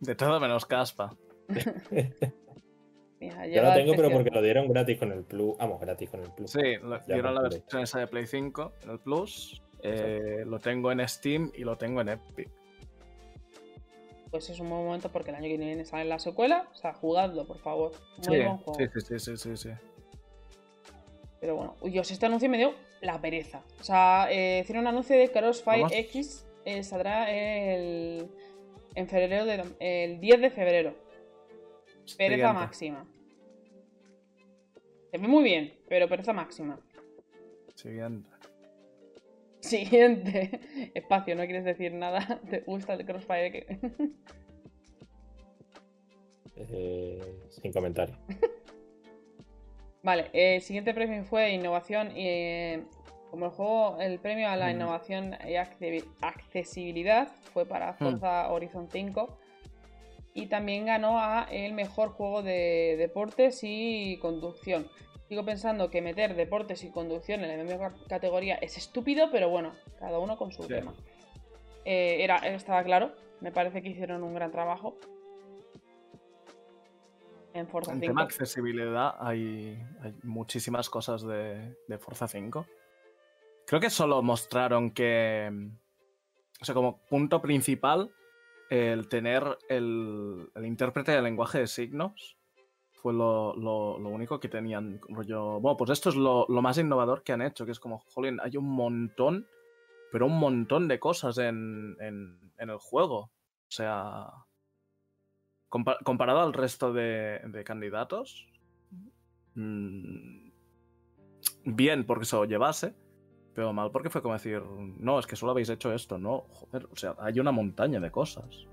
[0.00, 1.16] De todo menos caspa.
[3.18, 5.56] Mira, Yo lo tengo, pero porque lo dieron gratis con el Plus.
[5.56, 6.50] Vamos, gratis con el Plus.
[6.50, 9.62] Sí, lo- dieron la versión esa de Play 5 en el Plus.
[9.82, 12.48] Eh, lo tengo en Steam y lo tengo en Epic.
[14.30, 16.68] Pues es un buen momento porque el año que viene sale la secuela.
[16.72, 17.92] O sea, jugadlo, por favor.
[18.18, 18.74] Muy Sí, buen juego.
[18.78, 19.70] sí, sí, sí, sí, sí.
[21.40, 23.62] Pero bueno, uy, Dios, este anuncio me dio la pereza.
[23.80, 25.92] O sea, eh, hicieron un anuncio de Crossfire ¿Vamos?
[25.92, 26.46] X.
[26.64, 28.28] eh, saldrá el,
[28.94, 30.94] en febrero, de, el 10 de febrero.
[32.16, 32.52] Pereza Siguiente.
[32.52, 33.06] máxima.
[35.10, 36.80] Se ve muy bien, pero pereza máxima.
[37.74, 38.28] Siguiente.
[39.66, 40.60] Siguiente.
[40.94, 42.40] Espacio, no quieres decir nada.
[42.48, 43.78] ¿Te gusta el Crossfire?
[46.56, 48.16] Eh, sin comentario.
[50.02, 52.10] Vale, el siguiente premio fue innovación.
[52.14, 52.84] eh,
[53.30, 54.70] como el juego, el premio a la Mm.
[54.70, 59.36] innovación y acce- accesibilidad fue para Forza Horizon 5.
[60.32, 64.86] Y también ganó a el mejor juego de deportes y conducción.
[65.28, 69.48] Sigo pensando que meter deportes y conducción en la misma ca- categoría es estúpido, pero
[69.48, 70.68] bueno, cada uno con su Sí.
[70.68, 70.94] tema.
[71.84, 74.96] Eh, era, estaba claro, me parece que hicieron un gran trabajo.
[77.54, 78.10] En Forza En 5.
[78.12, 82.66] tema accesibilidad hay, hay muchísimas cosas de, de Forza 5.
[83.66, 85.50] Creo que solo mostraron que,
[86.60, 88.10] o sea, como punto principal,
[88.70, 92.35] el tener el, el intérprete de lenguaje de signos
[92.96, 95.00] fue lo, lo- lo único que tenían.
[95.08, 97.98] Rollo, bueno, pues esto es lo, lo más innovador que han hecho, que es como,
[97.98, 99.46] jolín, hay un montón,
[100.12, 103.18] pero un montón de cosas en, en- el juego.
[103.18, 104.26] O sea,
[105.68, 108.46] compa- comparado al resto de, de candidatos,
[109.54, 110.50] mm,
[111.64, 112.94] bien porque se lo llevase,
[113.54, 114.62] pero mal porque fue como decir,
[114.98, 118.10] no, es que solo habéis hecho esto, no, joder, o sea, hay una montaña de
[118.10, 118.66] cosas.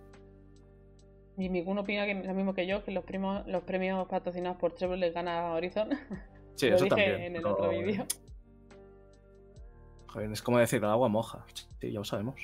[1.37, 4.73] Y Migun opina que lo mismo que yo, que los, primos, los premios patrocinados por
[4.73, 5.89] Trevor les gana a Horizon.
[6.55, 7.21] Sí, lo eso dije también.
[7.21, 8.05] en el pero, otro vídeo.
[10.07, 11.43] joder, es como decir, el agua moja.
[11.79, 12.35] Sí, ya lo sabemos.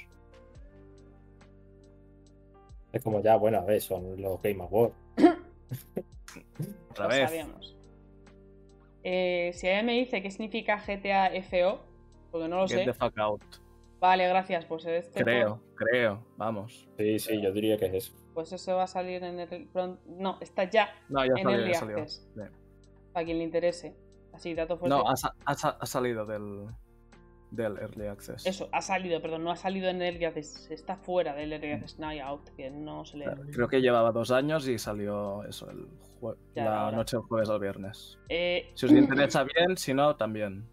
[2.92, 4.96] Es como ya, bueno, a ver, son los Game Awards.
[6.90, 7.30] Otra Lo vez.
[7.30, 7.76] sabíamos.
[9.04, 11.80] Eh, si alguien me dice qué significa GTA FO,
[12.32, 12.86] porque no lo Get sé.
[12.86, 13.42] the fuck out.
[14.00, 14.66] Vale, gracias.
[14.66, 16.90] Pues esto Creo, creo, vamos.
[16.98, 18.14] Sí, sí, yo diría que es eso.
[18.40, 19.68] Pues eso va a salir en el.
[20.06, 21.74] No, está ya No, ya en salió, Early
[22.38, 22.50] ya
[23.12, 23.94] para quien le interese.
[24.32, 24.96] Así, dato fuerte.
[24.96, 26.68] No, ha, sa- ha sa- ha salido del,
[27.52, 28.46] del Early Access.
[28.46, 30.72] Eso, ha salido, perdón, no ha salido en Early Access.
[30.72, 33.26] Está fuera del Early Access Night Out, que no se le.
[33.26, 35.86] Claro, Creo que llevaba dos años y salió eso, el
[36.22, 36.96] jue- Ya, la ahora.
[36.96, 38.18] noche del jueves al viernes.
[38.30, 40.66] Eh, Si os interesa bien, si no, también.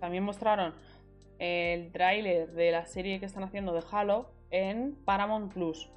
[0.00, 0.74] También mostraron
[1.38, 5.88] el tráiler de la serie que están haciendo de Halo en Paramount Plus.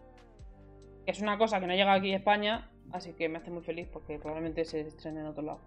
[1.06, 3.62] Que es una cosa que no llega aquí a España, así que me hace muy
[3.64, 5.60] feliz porque probablemente se estrene en otro lado.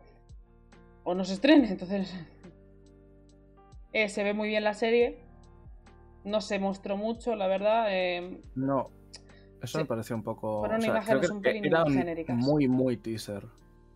[1.04, 2.14] O no se estrene, entonces.
[3.92, 5.20] Eh, se ve muy bien la serie.
[6.22, 7.86] No se mostró mucho, la verdad.
[7.88, 8.90] eh, No.
[9.62, 9.78] Eso Sí.
[9.78, 10.58] me pareció un poco.
[10.60, 12.36] Fueron o sea, imágenes creo que un pelín genéricas.
[12.36, 13.46] Muy, muy teaser.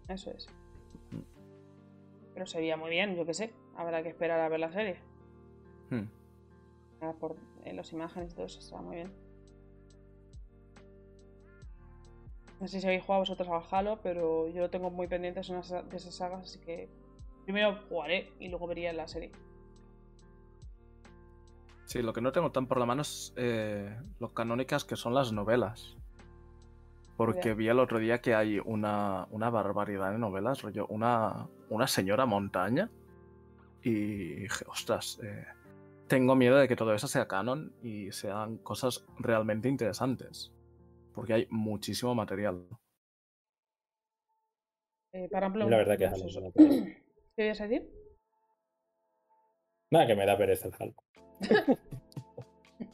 [0.09, 0.47] eso es.
[2.33, 3.53] Pero se veía muy bien, yo qué sé.
[3.77, 4.97] Habrá que esperar a ver la serie.
[5.91, 6.05] Hmm.
[7.03, 7.37] Ah, por
[7.67, 9.13] en las imágenes y todo eso está muy bien.
[12.61, 15.49] No sé si habéis jugado vosotros al Halo, pero yo lo tengo muy pendiente es
[15.49, 16.89] una sa- de esas sagas, así que
[17.45, 19.33] primero jugaré y luego vería la serie.
[21.87, 25.15] Sí, lo que no tengo tan por la mano es eh, lo canónicas que son
[25.15, 25.97] las novelas.
[27.17, 31.87] Porque vi el otro día que hay una, una barbaridad de novelas, rollo, una, una
[31.87, 32.89] señora montaña.
[33.83, 33.91] Y
[34.43, 35.45] dije, ostras, eh,
[36.07, 40.53] tengo miedo de que todo eso sea canon y sean cosas realmente interesantes.
[41.15, 42.67] Porque hay muchísimo material.
[45.13, 46.71] Eh, para La verdad que es puedo.
[47.37, 47.91] ¿Qué ibas a decir?
[49.91, 50.95] Nada, que me da pereza el Halo.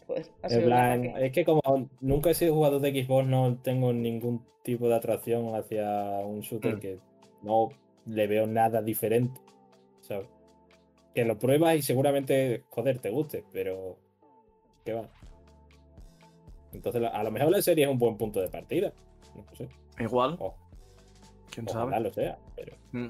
[0.06, 1.60] Pues En plan, es que como
[2.00, 5.84] nunca he sido jugador de Xbox, no tengo ningún tipo de atracción hacia
[6.20, 6.80] un shooter Mm.
[6.80, 7.00] que
[7.42, 7.68] no
[8.06, 9.40] le veo nada diferente.
[10.00, 10.28] ¿sabes?
[11.14, 13.96] Que lo pruebas y seguramente, joder, te guste, pero.
[14.84, 15.08] ¿Qué va?
[16.76, 18.92] Entonces, a lo mejor la serie es un buen punto de partida.
[19.34, 19.68] No sé.
[19.98, 20.54] Igual, O,
[21.50, 22.02] quién ojalá sabe.
[22.02, 22.76] lo sea, pero.
[22.92, 23.08] Mm.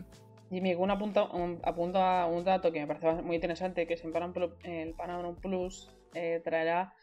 [0.51, 4.05] Jimmy, un apunta, un, apunta a un dato que me parece muy interesante, que es
[4.05, 4.15] en
[4.65, 6.95] el Paramount Plus eh, traerá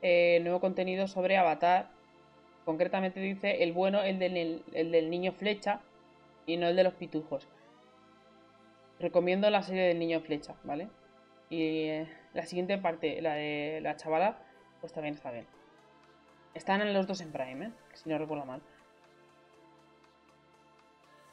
[0.00, 1.90] eh, nuevo contenido sobre Avatar.
[2.64, 5.80] Concretamente dice el bueno, el del, el del niño flecha
[6.46, 7.48] y no el de los pitujos.
[9.00, 10.88] Recomiendo la serie del niño flecha, ¿vale?
[11.50, 14.38] Y eh, la siguiente parte, la de la chavala,
[14.80, 15.46] pues también está bien.
[16.54, 17.70] Están en los dos en Prime, ¿eh?
[17.94, 18.60] Si no recuerdo mal.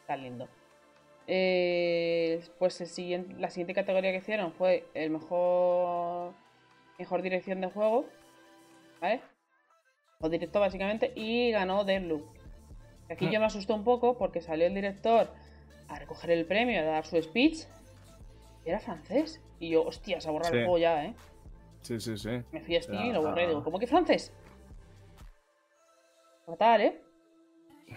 [0.01, 0.47] Está lindo.
[1.27, 6.33] Eh, pues el siguiente, la siguiente categoría que hicieron fue el mejor
[6.97, 8.05] mejor dirección de juego,
[8.99, 9.21] ¿vale?
[10.19, 12.23] O director básicamente y ganó Deadloop.
[13.09, 15.29] Aquí yo me asustó un poco porque salió el director
[15.87, 17.63] a recoger el premio, a dar su speech
[18.65, 19.41] y era francés.
[19.59, 20.63] Y yo, hostia, se ha borrado el Sí.
[20.65, 21.13] juego ya, ¿eh?
[21.81, 22.29] Sí, sí, sí.
[22.51, 23.29] Me fui a Steam y lo Ah.
[23.29, 23.47] borré.
[23.47, 24.33] Digo, ¿cómo que francés?
[26.51, 27.01] Fatal, ¿eh?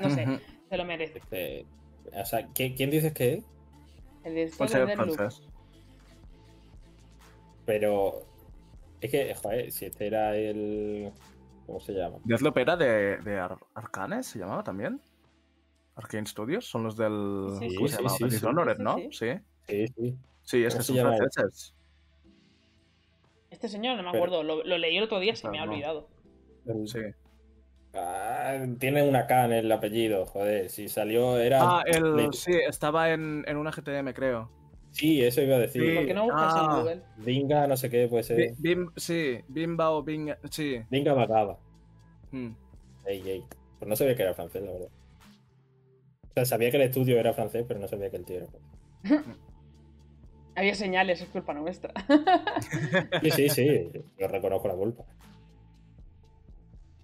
[0.01, 1.19] No sé, se lo merece.
[1.19, 1.67] Este,
[2.13, 3.45] o sea, ¿qui- ¿quién dices que es?
[4.25, 5.43] El director de francés.
[7.67, 8.23] Pero.
[9.01, 11.13] Es que, joder, si este era el.
[11.67, 12.19] ¿Cómo se llama?
[12.25, 15.01] Deathloop era de, de Ar- Arcane, ¿se llamaba también?
[15.97, 17.49] Arcane Studios, son los del.
[17.59, 18.17] Sí, ¿Cómo sí, se llamaba?
[18.19, 18.31] sí, sí.
[18.31, 18.97] Dishonored, Sí, ¿no?
[18.97, 19.09] sí.
[19.11, 19.87] Sí.
[19.97, 20.65] Sí, sí.
[20.65, 21.17] Es ¿Cómo que son llama?
[21.17, 21.75] franceses.
[23.51, 25.65] Este señor, no me Pero- acuerdo, lo, lo leí el otro día, se me ha
[25.67, 25.73] No.
[25.73, 26.09] olvidado.
[26.67, 26.99] El- Sí.
[27.97, 30.69] Ah, tiene una K en el apellido, joder.
[30.69, 31.59] Si salió, era.
[31.63, 34.51] Ah, el, sí, estaba en, en una GTM, creo.
[34.91, 35.83] Sí, eso iba a decir.
[35.83, 35.95] Sí.
[35.97, 36.77] ¿Por qué no buscas en Ah.
[36.79, 37.03] Google?
[37.19, 38.37] Dinga, no sé qué, puede ser.
[38.37, 40.31] Bi- Bim, sí, Bimba o Bing.
[40.51, 40.81] Sí.
[40.91, 41.59] Dinga Magaba.
[42.31, 42.51] Mm.
[43.07, 43.45] Ey, ey.
[43.79, 44.89] Pues no sabía que era francés, la verdad.
[44.89, 48.47] O sea, sabía que el estudio era francés, pero no sabía que el tío era
[48.47, 48.71] francés.
[50.57, 51.93] Había señales, es culpa nuestra.
[53.23, 53.91] Sí, sí, sí.
[54.19, 55.05] Yo reconozco la culpa.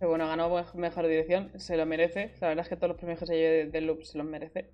[0.01, 2.35] Pero bueno, ganó mej- mejor dirección, se lo merece.
[2.41, 4.73] La verdad es que todos los premios que se lleve de Loop se los merece.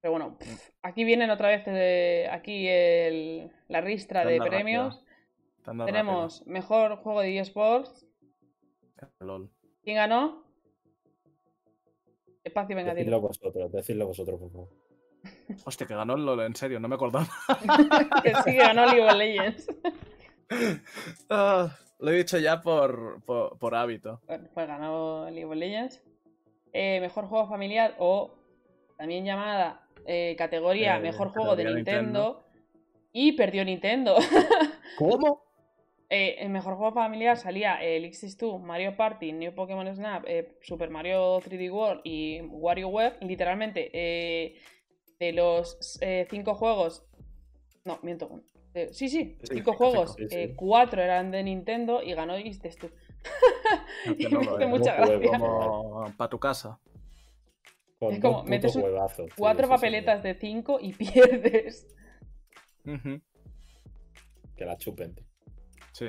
[0.00, 5.04] Pero bueno, pff, aquí vienen otra vez eh, aquí el- la ristra de premios.
[5.62, 8.06] Tenemos mejor juego de eSports.
[9.20, 9.50] Lol.
[9.84, 10.42] ¿Quién ganó?
[12.44, 13.28] Espacio, venga, Decidlo dilo.
[13.28, 14.68] vosotros, decidlo vosotros, por favor.
[15.66, 17.28] Hostia, que ganó el LOL, en serio, no me acordaba.
[18.22, 19.66] que sí, que ganó League of Legends.
[21.28, 24.20] Ah, lo he dicho ya por, por, por hábito.
[24.26, 26.02] Bueno, pues ganó League of Legends.
[26.72, 28.34] Eh, mejor juego familiar o
[28.96, 32.44] también llamada eh, categoría Eh, Mejor juego de Nintendo.
[33.12, 34.16] Y perdió Nintendo.
[34.98, 35.42] ¿Cómo?
[36.10, 40.88] Eh, el mejor juego familiar salía el X2, Mario Party, New Pokémon Snap, eh, Super
[40.88, 43.18] Mario 3D World y WarioWare.
[43.20, 44.56] Literalmente, eh,
[45.18, 47.04] de los eh, cinco juegos.
[47.84, 48.40] No, miento.
[48.74, 50.14] Eh, sí, sí, Sí, cinco cinco, juegos.
[50.16, 50.54] cinco, sí, eh, sí.
[50.54, 52.90] cuatro eran de Nintendo y ganó X2.
[54.18, 54.70] y Que no me lo hace es.
[54.70, 55.20] mucha No juego.
[55.20, 55.38] gracia.
[55.38, 56.78] Como para tu casa.
[57.98, 61.86] Con Es como, metes un- huevazos, tío, Cuatro sí, sí, papeletas de cinco y pierdes.
[62.84, 65.14] Que la chupen.
[65.92, 66.06] Sí.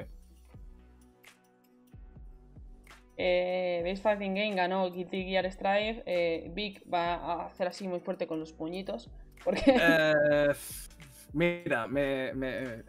[3.17, 6.03] Eh, Base Fighting Game ganó Guilty Gear Strive.
[6.05, 9.09] Eh, Vic va a hacer así muy fuerte con los puñitos.
[9.43, 10.47] Porque Eh,
[11.33, 12.83] mira, me, me,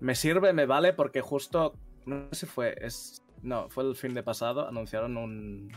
[0.00, 1.74] me sirve, me vale, porque justo.
[2.04, 2.74] No sé si fue.
[2.80, 4.68] Es, no, fue el fin de pasado.
[4.68, 5.72] Anunciaron un.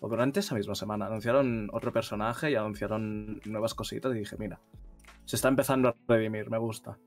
[0.00, 1.06] O durante esa misma semana.
[1.06, 4.14] Anunciaron otro personaje y anunciaron nuevas cositas.
[4.14, 4.60] Y dije, mira.
[5.24, 6.98] Se está empezando a redimir, me gusta.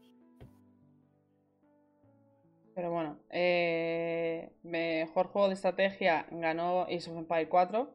[2.76, 7.94] Pero bueno, eh, mejor juego de estrategia ganó Age of Empire 4.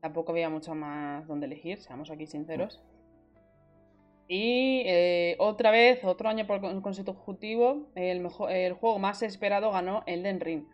[0.00, 2.82] Tampoco había mucho más donde elegir, seamos aquí sinceros.
[4.28, 9.70] Y eh, otra vez, otro año por con- consecutivo, el, mejor, el juego más esperado
[9.72, 10.64] ganó Elden Ring.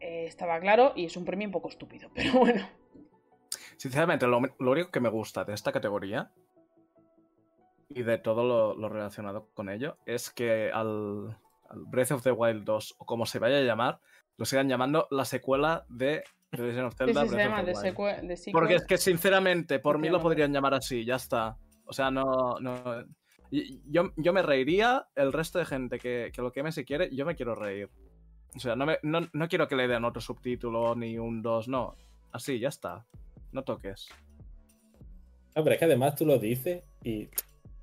[0.00, 2.66] Eh, estaba claro y es un premio un poco estúpido, pero bueno.
[3.76, 6.32] Sinceramente, lo, lo único que me gusta de esta categoría
[7.88, 12.32] y de todo lo, lo relacionado con ello es que al, al Breath of the
[12.32, 14.00] Wild 2, o como se vaya a llamar,
[14.36, 17.60] lo sigan llamando la secuela de The Legend of Sí, Zelda sí, se Breath llama
[17.60, 17.96] of the The, Wild.
[17.96, 18.52] Sequ- The Sequel.
[18.52, 21.56] Porque es que sinceramente, por mí lo podrían llamar así, ya está.
[21.84, 22.58] O sea, no.
[22.60, 22.82] no...
[23.50, 27.26] Yo, yo me reiría, el resto de gente que, que lo queme si quiere, yo
[27.26, 27.88] me quiero reír.
[28.54, 31.68] O sea, no, me- no, no quiero que le den otro subtítulo ni un 2,
[31.68, 31.96] no.
[32.32, 33.06] Así, ya está.
[33.52, 34.08] No toques.
[35.56, 37.28] No, pero es que además tú lo dices y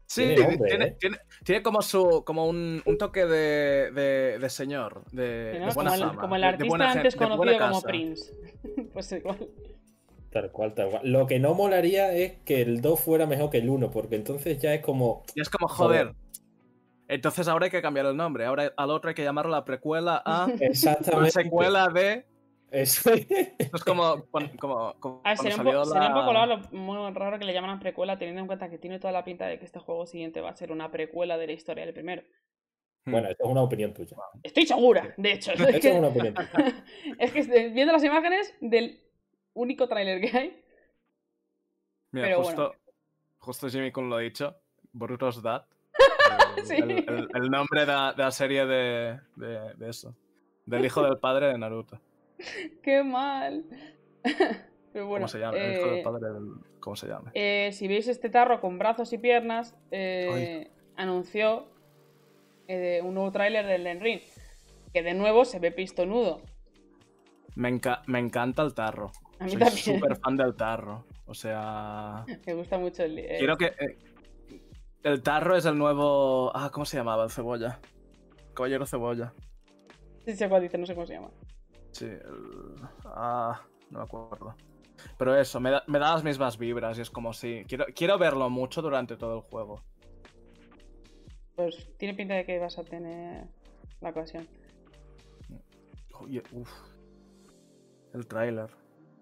[0.10, 0.96] Sí, Tiene tiene, nombre, tiene, ¿eh?
[1.00, 5.74] tiene- tiene como su como un, un toque de, de, de señor, de, de buena
[5.74, 7.82] como, el, fama, como el de- de artista buena antes gente, de buena conocido como.
[7.82, 8.34] Prince.
[8.94, 9.50] pues igual.
[10.32, 11.02] tal cual, tal cual.
[11.12, 14.58] Lo que no molaría es que el 2 fuera mejor que el 1, porque entonces
[14.60, 15.24] ya es como.
[15.36, 16.08] Y es como, Joder.
[16.08, 16.16] joder.
[17.10, 18.46] Entonces ahora hay que cambiar el nombre.
[18.46, 21.32] Ahora al otro hay que llamarlo la precuela a la Exactamente.
[21.32, 22.26] secuela de.
[22.72, 23.26] Eso es.
[23.58, 27.40] Esto es como, como, como A ver, cuando sería un, sería poco raro, muy raro
[27.40, 29.80] que le llamaran precuela, teniendo en cuenta que tiene toda la pinta de que este
[29.80, 32.24] juego siguiente va a ser una precuela de la historia del primero.
[33.06, 33.12] Hmm.
[33.12, 34.18] Bueno, eso es una opinión tuya.
[34.44, 35.54] Estoy segura, de hecho.
[35.54, 36.86] Es que, una opinión tuya.
[37.20, 39.02] es que estoy viendo las imágenes del
[39.54, 40.64] único tráiler que hay.
[42.12, 42.76] Mira, pero justo,
[43.38, 44.56] justo Jimmy Kun lo ha dicho.
[44.92, 45.66] Brutus Dad.
[46.58, 46.76] El, Sí.
[46.76, 50.16] el- el- el nombre de la, de la serie de, de- de eso.
[50.66, 52.02] Del hijo del padre de Naruto.
[52.84, 53.66] ¡Qué mal!
[54.94, 55.58] Pero bueno, ¿Cómo se llama?
[55.58, 56.52] El hijo del padre del.
[56.80, 57.32] ¿Cómo se llama?
[57.34, 61.68] eh, si veis este tarro con brazos y piernas, eh, anunció
[62.68, 64.22] eh, un nuevo tráiler del Ring.
[64.94, 66.42] Que de nuevo se ve pistonudo.
[67.56, 69.12] Me, enca- me encanta el tarro.
[69.40, 69.78] A mí Soy también.
[69.84, 71.06] súper fan del tarro.
[71.26, 72.24] O sea.
[72.48, 73.20] Me gusta mucho el.
[73.20, 73.66] eh, Quiero que.
[73.66, 73.98] eh,
[75.04, 76.52] el tarro es el nuevo.
[76.56, 77.26] Ah, ¿cómo se llamaba?
[77.26, 77.80] El cebolla.
[78.54, 79.34] Caballero cebolla.
[80.26, 81.30] Sí, sé cuál dice, no sé cómo se llama.
[81.98, 82.76] Sí, el...
[83.06, 83.60] Ah,
[83.90, 84.56] no me acuerdo.
[85.18, 87.66] Pero eso, me da, me da las mismas vibras y es como si...
[87.68, 89.82] Quiero, quiero verlo mucho durante todo el juego.
[91.56, 93.48] Pues tiene pinta de que vas a tener
[94.02, 94.48] la ocasión.
[96.20, 96.70] Oye, uf.
[98.14, 98.70] El tráiler.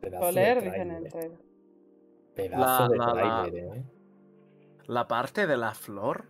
[0.02, 1.46] Pedazo Oler, de dicen en el tráiler, trailer.
[2.36, 3.86] Pedazo La- de la- la- tráiler, ¿eh?
[4.88, 6.26] La parte de la flor,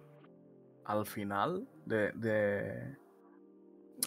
[0.86, 2.12] al final, de...
[2.14, 2.98] de...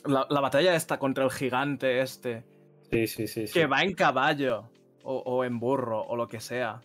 [0.07, 2.44] La, la batalla esta contra el gigante este,
[2.91, 3.47] Sí, sí, sí.
[3.47, 3.52] sí.
[3.52, 4.70] que va en caballo
[5.02, 6.81] o, o en burro o lo que sea.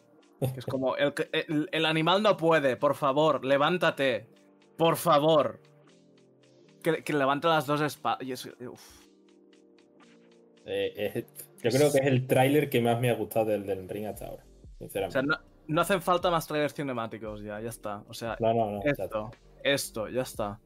[0.58, 4.28] Es como, el, el- el animal no puede, por favor, levántate.
[4.78, 5.62] Por favor.
[6.82, 8.20] Que, que levante las dos espadas.
[10.66, 11.26] Eh,
[11.62, 14.28] yo creo que es el tráiler que más me ha gustado del, del ring hasta
[14.28, 14.44] ahora.
[14.44, 15.14] O Sinceramente.
[15.14, 18.04] sea, no, no hacen falta más trailers cinemáticos ya, ya está.
[18.08, 18.80] O sea, no, no, no.
[18.80, 19.32] o sea, esto,
[19.64, 20.60] esto, ya está.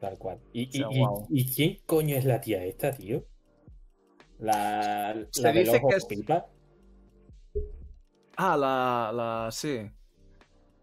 [0.00, 0.40] Tal cual.
[0.52, 3.26] ¿Y, O sea, y- y- quién coño es la tía esta, tío?
[4.38, 6.46] La, Se la del dice ojo que es- pipa.
[8.36, 9.80] Ah, la, la, sí.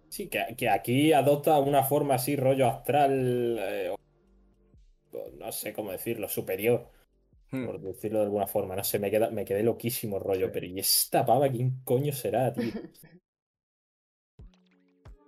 [0.09, 3.57] Sí, que, que aquí adopta una forma así, rollo astral.
[3.59, 3.97] eh, o
[5.39, 6.91] no sé cómo decirlo, superior,
[7.51, 7.65] Hmm.
[7.65, 8.75] por decirlo de alguna forma.
[8.75, 10.45] No sé, me, queda, me quedé loquísimo rollo.
[10.47, 10.51] Sí.
[10.53, 12.71] Pero ¿y esta pava quién coño será, tío?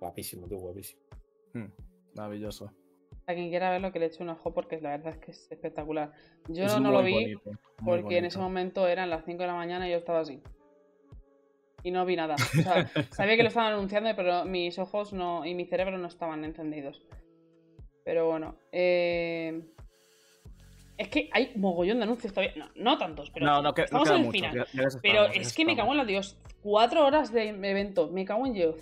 [0.00, 1.02] guapísimo, tú, guapísimo.
[1.54, 1.66] Hmm,
[2.14, 2.72] Maravilloso.
[3.26, 5.50] A quien quiera verlo, que le eche un ojo porque la verdad es que es
[5.52, 6.12] espectacular.
[6.48, 7.50] Yo Es no lo vi bonito,
[7.84, 10.42] porque en ese momento eran las 5 de la mañana y yo estaba así.
[11.82, 12.34] Y no vi nada.
[12.34, 16.08] O sea, sabía que lo estaban anunciando, pero mis ojos no y mi cerebro no
[16.08, 17.02] estaban encendidos.
[18.04, 18.56] Pero bueno.
[18.72, 19.62] eh,
[20.98, 22.54] Es que hay mogollón de anuncios todavía.
[22.56, 24.32] No, no tantos, pero No, no, que, estamos en el mucho.
[24.32, 24.66] final.
[25.02, 26.36] Pero es que me cago en la Dios.
[26.62, 28.08] Cuatro horas de evento.
[28.08, 28.76] Me cago en Dios.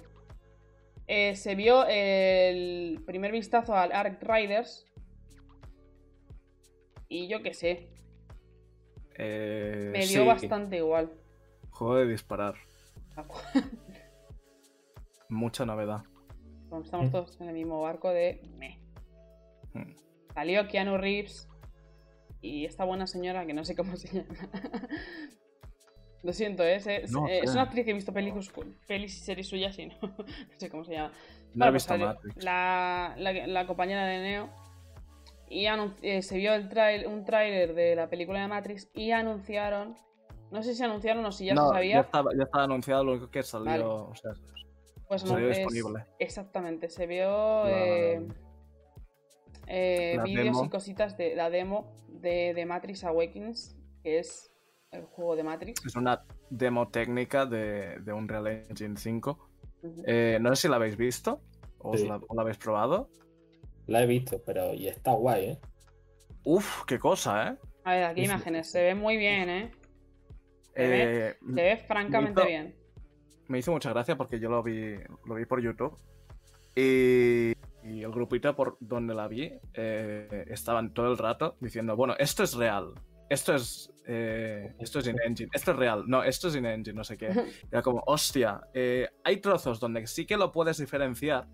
[1.09, 4.87] Eh, se vio el primer vistazo al Arc Riders.
[7.09, 7.89] Y yo qué sé.
[9.17, 11.11] Eh, Me dio sí, bastante igual.
[11.71, 12.57] Juego de disparar.
[15.31, 16.03] Mucha novedad.
[16.85, 18.43] Estamos todos en el mismo barco de.
[18.59, 18.79] meh.
[19.73, 19.97] Hmm.
[20.35, 21.49] Salió Keanu Reeves.
[22.43, 24.35] Y esta buena señora que no sé cómo se llama.
[26.23, 26.77] Lo siento, ¿eh?
[26.77, 27.53] Es, es- No eh, es sé.
[27.57, 28.51] una actriz que he visto pelis,
[28.87, 30.25] pelis y series suyas y no, no
[30.57, 31.13] sé cómo se llama.
[31.55, 32.45] No he pues visto Matrix.
[32.45, 34.49] La, la, la compañera de Neo.
[35.51, 35.67] Y
[36.03, 39.97] eh, se vio el trail, un tráiler de la película de Matrix y anunciaron.
[40.51, 41.95] No sé si anunciaron o si ya no, se sabía.
[41.95, 43.65] Ya estaba, ya estaba anunciado, lo único que salió.
[43.71, 43.85] Vale.
[43.85, 44.33] O sea,
[45.09, 46.05] pues salió no, es- disponible.
[46.19, 48.29] Exactamente, se vio La- eh,
[49.67, 54.51] eh, vídeos y cositas de la demo de, de Matrix Awakens, que es
[54.91, 55.85] el juego de Matrix.
[55.85, 59.49] Es una demo técnica de, de Unreal Engine 5.
[59.83, 60.03] Ujú.
[60.07, 61.41] Eh, no sé si la habéis visto
[61.79, 62.07] o, Sí.
[62.07, 63.11] la, o la habéis probado.
[63.87, 65.59] La he visto, pero y está guay, ¿eh?
[66.45, 67.57] Uf, qué cosa, ¿eh?
[67.85, 69.71] A ver, aquí es- imágenes, se ve muy bien, ¿eh?
[70.75, 72.77] Se ve- Eh, Se ve francamente hizo- bien.
[73.49, 74.95] me hizo mucha gracia porque yo lo vi,
[75.27, 75.97] lo vi por YouTube.
[76.77, 77.53] Y,
[77.83, 82.43] y el grupito por donde la vi eh, estaban todo el rato diciendo, bueno, esto
[82.45, 82.93] es real,
[83.31, 87.17] esto es, eh, esto es in-engine, esto es real, no, esto es in-engine, no sé
[87.19, 87.29] qué.
[87.71, 91.47] Era como, hostia, eh, hay trozos donde sí que lo puedes diferenciar,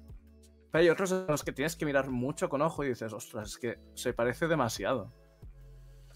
[0.70, 3.50] pero hay otros en los que tienes que mirar mucho con ojo y dices, ostras,
[3.50, 5.12] es que se parece demasiado.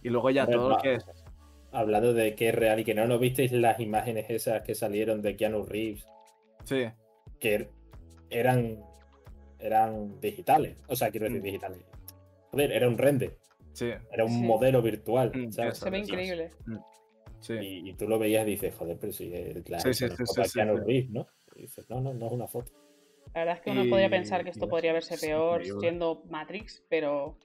[0.02, 1.06] Y luego ya todo lo que es...
[1.72, 5.20] Hablando de que es real y que no, ¿no visteis las imágenes esas que salieron
[5.22, 6.06] de Keanu Reeves?
[6.64, 6.86] Sí,
[7.40, 7.68] Que
[8.30, 8.78] eran,
[9.58, 10.76] eran digitales.
[10.86, 11.44] O sea, quiero decir Mm.
[11.44, 11.78] digitales.
[12.52, 13.36] Joder, era un render.
[13.78, 14.42] Sí, Era un Sí.
[14.42, 15.32] modelo virtual.
[15.34, 16.50] Mm, Se ve increíble.
[17.40, 17.54] sí.
[17.54, 20.16] Y, y tú lo veías y dices, joder, pero si es la, Sí, sí, la
[20.16, 20.84] sí, foto sí, de sí, Keanu sí.
[20.86, 21.26] Reeves, ¿no?
[21.56, 22.72] Y dices, no, no, no es una foto.
[23.34, 26.22] La verdad es que uno Y- podría pensar que esto y podría verse peor siendo
[26.30, 27.36] Matrix, pero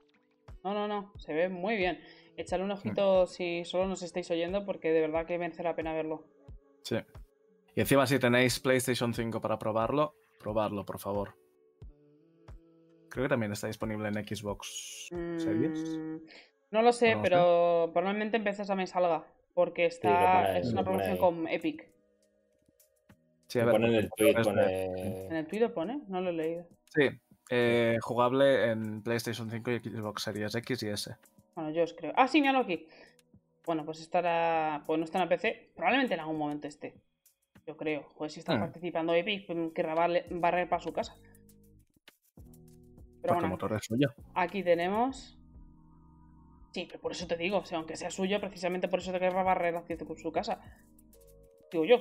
[0.64, 2.00] no, no, no, se ve muy bien.
[2.38, 5.94] Echadle un ojito si solo nos estáis oyendo porque de verdad que merece la pena
[5.94, 6.24] verlo.
[6.84, 6.96] Sí.
[7.76, 11.36] Y encima si tenéis PlayStation 5 para probarlo, probarlo, por favor.
[13.14, 15.80] Creo que también está disponible en Xbox Series.
[15.96, 16.18] Mm,
[16.72, 17.22] no lo sé, No lo sé.
[17.22, 21.88] pero probablemente en PC también salga porque está pone- es una promoción con Epic.
[23.50, 24.86] Sí, a ver, pone en el porque tweet, pone...
[25.28, 26.02] ¿En el Twitter pone?
[26.08, 26.66] No lo he leído.
[26.86, 27.08] Sí,
[27.52, 31.16] eh, jugable en PlayStation 5 y Xbox Series X y S.
[31.54, 32.14] Bueno, yo os creo.
[32.16, 32.88] Ah, sí, míralo aquí.
[33.64, 34.82] Bueno, pues estará.
[34.88, 35.70] Pues no está en la PC.
[35.76, 36.96] Probablemente en algún momento esté.
[37.68, 38.10] Yo creo.
[38.16, 38.62] Joder, si está Hmm.
[38.62, 41.16] participando Epic, pues querrá barre- barrer para su casa.
[43.24, 44.10] Pero Porque el bueno, motor es suyo.
[44.36, 45.40] aquí tenemos.
[46.74, 49.20] Sí, pero por eso te digo, o sea, aunque sea suyo, precisamente por eso te
[49.20, 50.60] querrá barrer hacia tu- su casa.
[51.72, 51.98] Digo yo.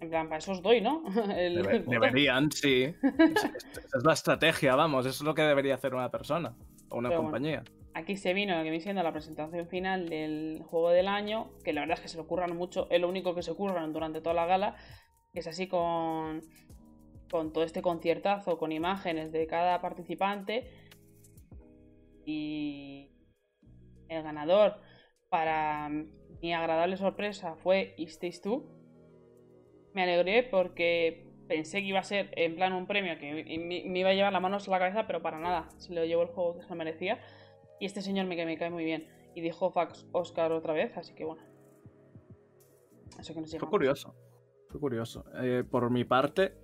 [0.00, 1.02] En plan, para eso os doy, ¿no?
[1.36, 2.00] El- Debe- el botón.
[2.00, 2.84] deberían, sí.
[3.02, 3.44] Es-
[3.84, 5.06] Esa es la estrategia, vamos.
[5.06, 6.56] Eso es lo que debería hacer una persona
[6.90, 7.32] o una Pero bueno.
[7.32, 7.64] compañía.
[7.94, 11.72] Aquí se vino lo que viene siendo la presentación final del juego del año, que
[11.72, 14.20] la verdad es que se lo curran mucho, es lo único que se curran durante
[14.20, 14.74] toda la gala,
[15.32, 16.40] que es así con,
[17.34, 20.70] con todo este conciertazo, con imágenes de cada participante.
[22.24, 23.10] Y
[24.08, 24.76] el ganador,
[25.30, 28.62] para mi agradable sorpresa, fue It Takes Two.
[29.94, 34.10] Me alegré porque pensé que iba a ser en plan un premio que me iba
[34.10, 36.54] a llevar la mano a la cabeza, pero para nada, se lo llevó el juego
[36.54, 37.18] que se lo merecía.
[37.80, 39.08] Y este señor me, me cae muy bien.
[39.34, 41.42] Y dijo Fax Oscar otra vez, así que bueno.
[43.18, 44.14] Eso que nos Fue curioso.
[44.68, 45.24] Fue curioso.
[45.42, 46.63] Eh, por mi parte,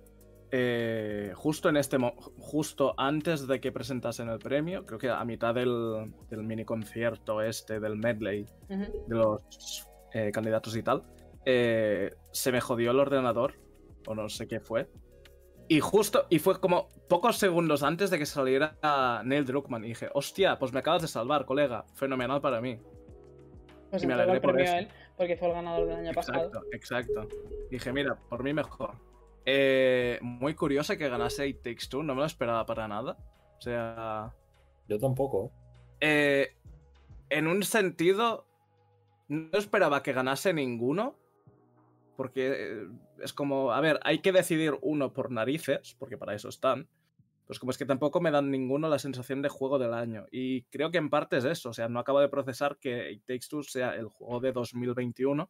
[0.51, 1.97] eh, justo en este
[2.37, 7.41] justo antes de que presentasen el premio, creo que a mitad del, del mini concierto
[7.41, 9.05] este, del medley, Ujú.
[9.07, 11.03] de los eh, candidatos y tal,
[11.45, 13.53] eh, se me jodió el ordenador,
[14.07, 14.89] o no sé qué fue.
[15.67, 18.77] Y justo, y fue como pocos segundos antes de que saliera
[19.23, 19.85] Neil Druckmann.
[19.85, 21.85] Y dije, hostia, pues me acabas de salvar, colega.
[21.95, 22.77] Fenomenal para mí.
[23.89, 24.75] Pues Y me el alegré por a eso.
[24.75, 26.45] él, porque fue el ganador del año pasado.
[26.45, 27.27] Exacto, exacto.
[27.69, 28.95] Dije, mira, por mí mejor.
[29.45, 33.17] Eh, muy curioso que ganase It Takes Two, no me lo esperaba para nada.
[33.57, 34.33] O sea,
[34.87, 35.51] Yo tampoco.
[35.99, 36.55] eh,
[37.29, 38.45] en un sentido,
[39.27, 41.15] no esperaba que ganase ninguno.
[42.17, 42.87] Porque eh,
[43.23, 46.87] es como, a ver, hay que decidir uno por narices, porque para eso están.
[47.47, 50.25] Pues como es que tampoco me dan ninguno la sensación de juego del año.
[50.31, 51.69] Y creo que en parte es eso.
[51.69, 55.49] O sea, no acabo de procesar que It Takes Two sea el juego de 2021.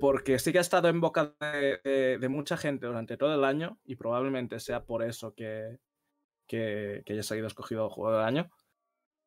[0.00, 3.78] Porque sí que ha estado en boca de, mucha gente durante todo el año.
[3.84, 5.78] Y probablemente sea por eso que,
[6.46, 8.50] que, haya salido escogido el juego del año.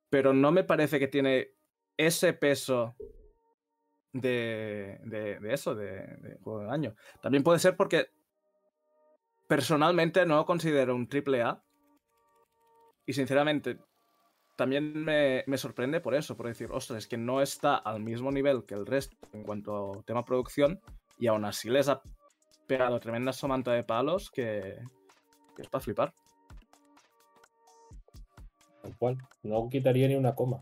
[0.09, 1.51] Pero no me parece que tiene
[1.97, 2.95] ese peso
[4.13, 6.95] de, de, eso, de, de juego del año.
[7.21, 8.09] También puede ser porque
[9.47, 11.61] personalmente no lo considero un triple A.
[13.05, 13.79] Y sinceramente,
[14.61, 18.31] también me, me sorprende por eso, por decir, ostras, es que no está al mismo
[18.31, 20.79] nivel que el resto en cuanto a tema producción.
[21.17, 22.03] Y aún así les ha
[22.67, 24.77] pegado tremenda somanta de palos que,
[25.57, 26.13] es para flipar.
[28.83, 29.17] Tal cual.
[29.41, 30.61] No quitaría ni una coma.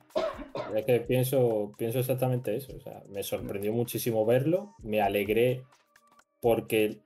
[0.73, 2.77] Es que pienso, pienso exactamente eso.
[2.77, 4.75] O sea, me sorprendió muchísimo verlo.
[4.81, 5.65] Me alegré
[6.39, 7.01] porque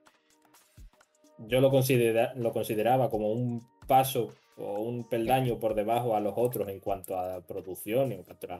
[1.39, 6.33] yo lo, considera- lo consideraba como un paso o un peldaño por debajo a los
[6.35, 8.59] otros en cuanto a producción, en cuanto a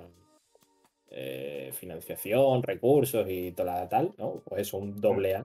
[1.10, 4.42] eh, financiación, recursos y toda tal, ¿no?
[4.46, 5.44] Pues eso, un doble A.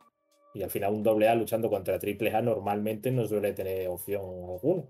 [0.55, 4.23] Y al final un doble A luchando contra triple A normalmente no suele tener opción
[4.23, 4.85] alguna.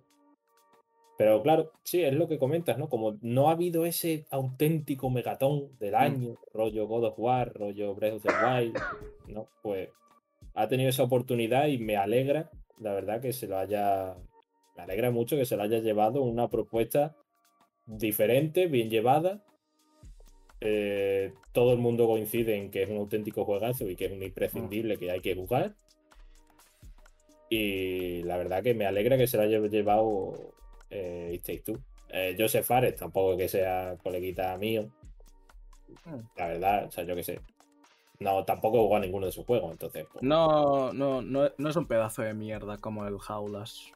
[1.18, 2.88] Pero claro, sí, es lo que comentas, ¿no?
[2.88, 8.14] Como no ha habido ese auténtico megatón del año, rollo God of War, rollo Breath
[8.14, 8.78] of the Wild,
[9.26, 9.48] ¿no?
[9.60, 9.88] Pues
[10.54, 14.14] ha tenido esa oportunidad y me alegra, la verdad, que se lo haya.
[14.78, 17.16] Me alegra mucho que se lo haya llevado una propuesta
[17.84, 19.42] diferente, bien llevada.
[20.60, 24.23] Eh, todo el mundo coincide en que es un auténtico juegazo y que es un
[24.23, 25.74] imprescindible que hay que jugar.
[27.50, 30.55] Y la verdad que me alegra que se lo haya llevado
[30.90, 31.81] eh, It Takes Two.
[32.10, 34.90] Eh, Joseph Fares tampoco que sea coleguita mío.
[36.05, 36.20] Hmm.
[36.36, 37.40] La verdad, o sea, yo qué sé.
[38.20, 40.07] No, tampoco he jugado a ninguno de sus juegos, entonces.
[40.12, 43.92] pues, No, no, no, no es un pedazo de mierda como el Jaulas.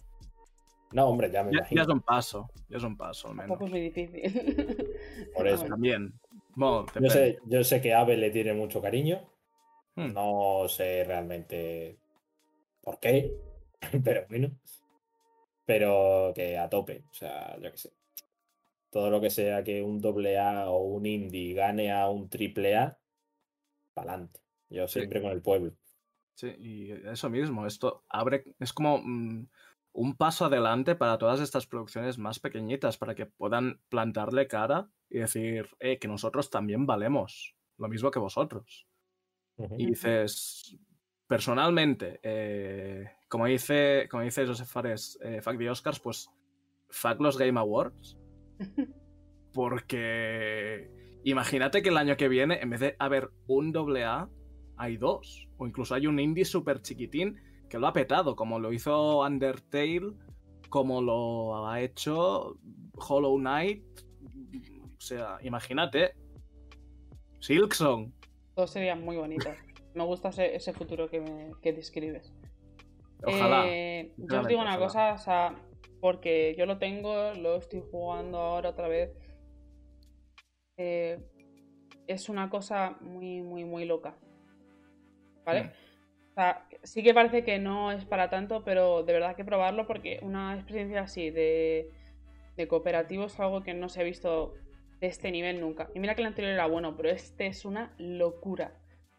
[0.92, 1.82] No, hombre, ya me Ya, ya imagino.
[1.82, 3.48] es un paso, ya es un paso al menos.
[3.48, 4.22] Tampoco es muy difícil.
[5.36, 5.64] Por eso.
[5.66, 6.12] También.
[6.54, 9.28] Bueno, Yo sé, yo sé que Abe le tiene mucho cariño.
[9.94, 10.12] Hmm.
[10.12, 11.98] No sé realmente
[12.82, 13.32] por qué,
[14.04, 14.50] pero bueno.
[15.64, 17.92] Pero que a tope, o sea, yo qué sé.
[18.90, 22.76] Todo lo que sea que un doble A o un indie gane a un triple
[22.76, 22.98] A,
[23.94, 24.40] para adelante.
[24.68, 25.00] Yo Sí.
[25.00, 25.72] siempre con el pueblo.
[26.34, 29.46] Sí, y eso mismo, esto abre, es como mm,
[29.92, 35.18] un paso adelante para todas estas producciones más pequeñitas, para que puedan plantarle cara y
[35.18, 38.86] decir, eh, que nosotros también valemos, lo mismo que vosotros.
[39.56, 39.74] Ujú.
[39.78, 40.78] Y dices,
[41.26, 46.30] personalmente, eh, como dice, como dice Joseph Fares, eh, fuck the Oscars, pues
[46.88, 48.18] fuck los Game Awards.
[49.52, 50.90] Porque
[51.24, 54.30] imagínate que el año que viene, en vez de haber un doble A,
[54.78, 55.48] hay dos.
[55.58, 57.38] O incluso hay un indie súper chiquitín
[57.72, 60.12] que lo ha petado, como lo hizo Undertale,
[60.68, 62.58] como lo ha hecho
[62.96, 63.82] Hollow Knight.
[64.94, 66.12] O sea, imagínate.
[67.40, 68.12] Silksong.
[68.54, 69.48] Todo sería muy bonito.
[69.94, 72.34] Me gusta ese, ese futuro que, me, que describes.
[73.24, 73.64] Ojalá.
[73.66, 74.86] Eh, yo os digo una ojalá.
[74.86, 75.56] cosa, o sea,
[76.02, 79.16] porque yo lo tengo, lo estoy jugando ahora otra vez.
[80.76, 81.18] Eh,
[82.06, 84.14] es una cosa muy, muy, muy loca.
[85.46, 85.64] ¿Vale?
[85.64, 85.68] Mm.
[85.68, 89.44] O sea, sí que parece que no es para tanto, pero de verdad hay que
[89.44, 91.90] probarlo porque una experiencia así de,
[92.56, 94.54] de cooperativo es algo que no se ha visto
[95.00, 95.88] de este nivel nunca.
[95.94, 98.72] Y mira que el anterior era bueno, pero este es una locura.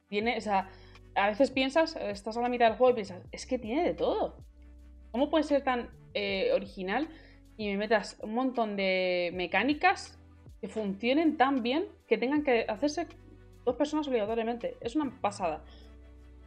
[0.08, 0.69] Tiene, o sea,
[1.16, 3.93] a veces piensas, estás a la mitad del juego y piensas, es que tiene de
[3.93, 4.38] todo.
[5.11, 7.08] ¿Cómo puede ser tan eh, original
[7.58, 10.19] y me metas un montón de mecánicas
[10.59, 13.08] que funcionen tan bien que tengan que hacerse
[13.66, 14.77] dos personas obligatoriamente?
[14.82, 15.64] Es una pasada.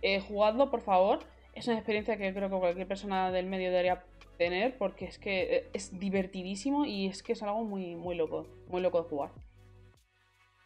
[0.07, 1.19] Eh, jugadlo, por favor.
[1.53, 4.05] Es una experiencia que creo que cualquier persona del medio debería
[4.39, 8.47] tener porque es que eh, es divertidísimo y es que es algo muy, muy loco,
[8.69, 9.31] muy loco de jugar.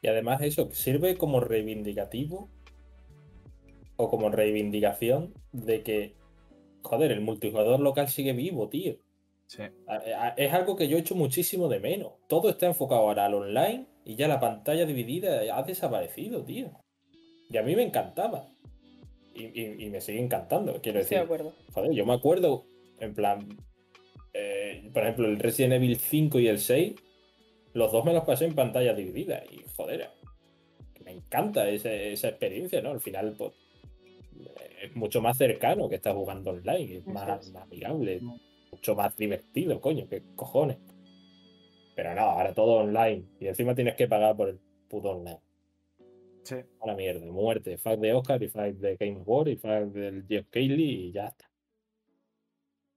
[0.02, 2.50] Y además eso sirve como reivindicativo
[3.96, 6.16] o como reivindicación de que,
[6.82, 8.96] joder, el multijugador local sigue vivo, tío.
[9.46, 9.62] Sí.
[10.36, 12.12] Es algo que yo echo muchísimo de menos.
[12.28, 16.72] Todo está enfocado ahora al online y ya la pantalla dividida ha desaparecido, tío.
[17.48, 18.46] Y a mí me encantaba.
[19.34, 21.18] Y, y- y me sigue encantando, quiero de decir.
[21.18, 21.54] acuerdo.
[21.72, 22.64] Joder, yo me acuerdo,
[22.98, 23.48] en plan,
[24.34, 26.94] eh, por ejemplo, el Resident Evil 5 y el 6,
[27.72, 29.42] los dos me los pasé en pantalla dividida.
[29.50, 30.10] Y joder,
[31.04, 32.90] me encanta ese- esa experiencia, ¿no?
[32.90, 33.52] Al final, pues,
[34.82, 37.52] es mucho más cercano que estar jugando online, es Eso más, es.
[37.52, 38.20] más amigable,
[38.72, 40.78] mucho más divertido, coño, qué cojones.
[41.94, 43.24] Pero no, ahora todo online.
[43.40, 45.38] Y encima tienes que pagar por el puto online.
[46.42, 46.56] Sí.
[46.80, 47.78] A la mierda, muerte.
[47.78, 51.26] Fuck de Oscar y fuck de Game War y fuck del Jeff Keighley y ya
[51.28, 51.50] está.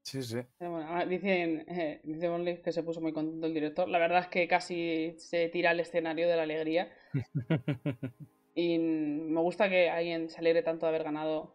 [0.02, 0.38] Sí, sí.
[0.58, 3.88] Bueno, ah, dicen, eh, dice que se puso muy contento el director.
[3.88, 6.92] La verdad es que casi se tira al escenario de la alegría.
[8.54, 11.54] Y me gusta que alguien se alegre tanto de haber ganado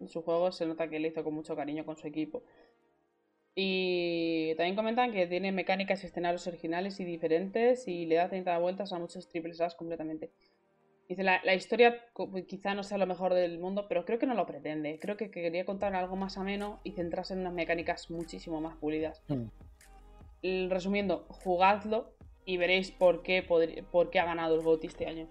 [0.00, 0.50] en su juego.
[0.52, 2.42] Se nota que le hizo con mucho cariño con su equipo.
[3.54, 8.58] Y también comentan que tiene mecánicas y escenarios originales y diferentes y le da 30
[8.58, 10.30] vueltas a muchos triples A's completamente.
[11.08, 14.26] Dice, la, la historia co- quizá no sea lo mejor del mundo, pero creo que
[14.26, 14.98] no lo pretende.
[15.00, 19.22] Creo que quería contar algo más ameno y centrarse en unas mecánicas muchísimo más pulidas.
[19.28, 19.44] Mm.
[20.42, 22.12] Y Resumiendo, jugadlo
[22.44, 25.26] y veréis por qué, por qué ha ganado el GOTY este año.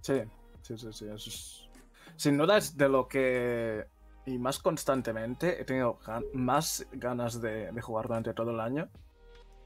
[0.00, 0.22] Sí,
[0.62, 1.04] sí, sí, sí.
[1.06, 1.68] eso es-
[2.16, 3.84] Sin duda es de lo que.
[4.24, 8.88] Y más constantemente he tenido gan- más ganas de, de jugar durante todo el año.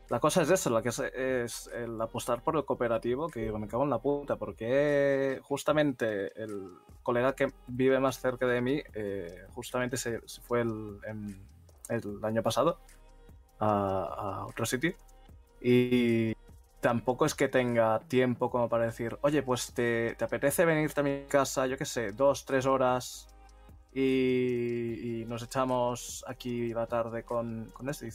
[0.08, 3.66] La cosa es eso, la que es, es el apostar por el cooperativo, que me
[3.66, 6.70] cago en la puta, porque justamente el
[7.02, 11.00] colega que vive más cerca de mí, eh, justamente se, fue el,
[12.22, 12.78] año pasado
[13.58, 14.94] a, otro sitio.
[15.60, 16.34] Y
[16.80, 21.04] tampoco es que tenga tiempo como para decir, oye, pues te, te apetece venirte a
[21.04, 23.28] mi casa, yo qué sé, dos, tres horas
[23.98, 28.06] y, nos echamos aquí la tarde con, con este.
[28.06, 28.10] Y.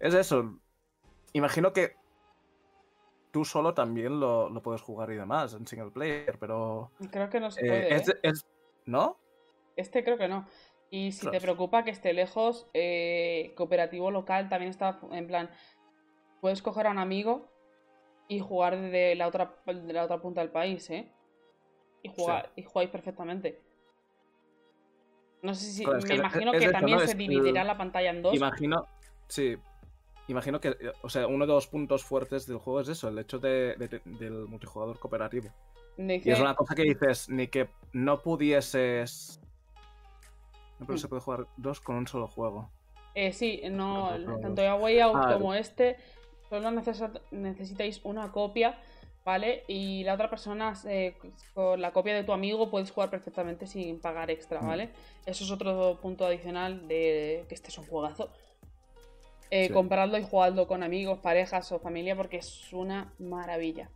[0.00, 0.58] Es eso.
[1.32, 1.94] Imagino que
[3.30, 6.90] tú solo también lo, lo puedes jugar y demás en single player, pero.
[7.10, 7.94] Creo que no se eh, puede.
[7.94, 8.18] es, ¿eh?
[8.22, 8.46] es-
[8.86, 9.18] ¿No?
[9.76, 10.46] Este creo que no.
[10.90, 15.50] Y si te preocupa que esté lejos, eh, cooperativo local también está en plan.
[16.40, 17.48] Puedes coger a un amigo
[18.26, 21.12] y jugar de la otra, de la otra punta del país, ¿eh?
[22.02, 23.60] Y, jugar, y jugáis perfectamente.
[25.42, 25.84] No sé si.
[25.84, 27.06] Claro, me que imagino es que eso, también ¿no?
[27.06, 28.34] se dividirá el- la pantalla en dos.
[28.34, 28.86] Imagino,
[29.28, 29.56] sí.
[30.28, 33.18] Imagino que, eh, o sea, uno de los puntos fuertes del juego es eso, el
[33.18, 35.48] hecho de, de- del multijugador cooperativo.
[35.98, 39.40] Y es una cosa que dices, ni que no pudieses...
[40.78, 40.98] No, pero Mm.
[40.98, 42.70] se puede jugar dos con un solo juego.
[43.14, 45.96] Eh, sí, no, tanto ya Way Out Ah, como este,
[46.48, 46.70] solo
[47.32, 48.78] necesitáis una copia,
[49.24, 49.64] ¿vale?
[49.68, 51.16] Y la otra persona, eh,
[51.52, 54.66] con la copia de tu amigo, puedes jugar perfectamente sin pagar extra, Mm.
[54.66, 54.90] ¿vale?
[55.26, 58.30] Eso es otro punto adicional de que este es un juegazo.
[59.50, 59.72] Eh, Sí.
[59.72, 63.90] Compradlo y jugadlo con amigos, parejas o familia porque es una maravilla.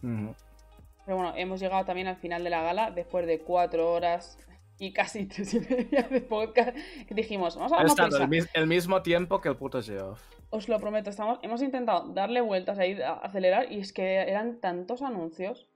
[0.00, 4.38] Pero bueno, hemos llegado también al final de la gala después de cuatro horas
[4.78, 6.76] y casi tres y media de podcast.
[7.08, 10.20] Que dijimos, vamos a dar estado el, el mismo tiempo que el puto Geoff.
[10.50, 14.60] Os lo prometo, estamos, hemos intentado darle vueltas ahí, a- acelerar, y es que eran
[14.60, 15.66] tantos anuncios.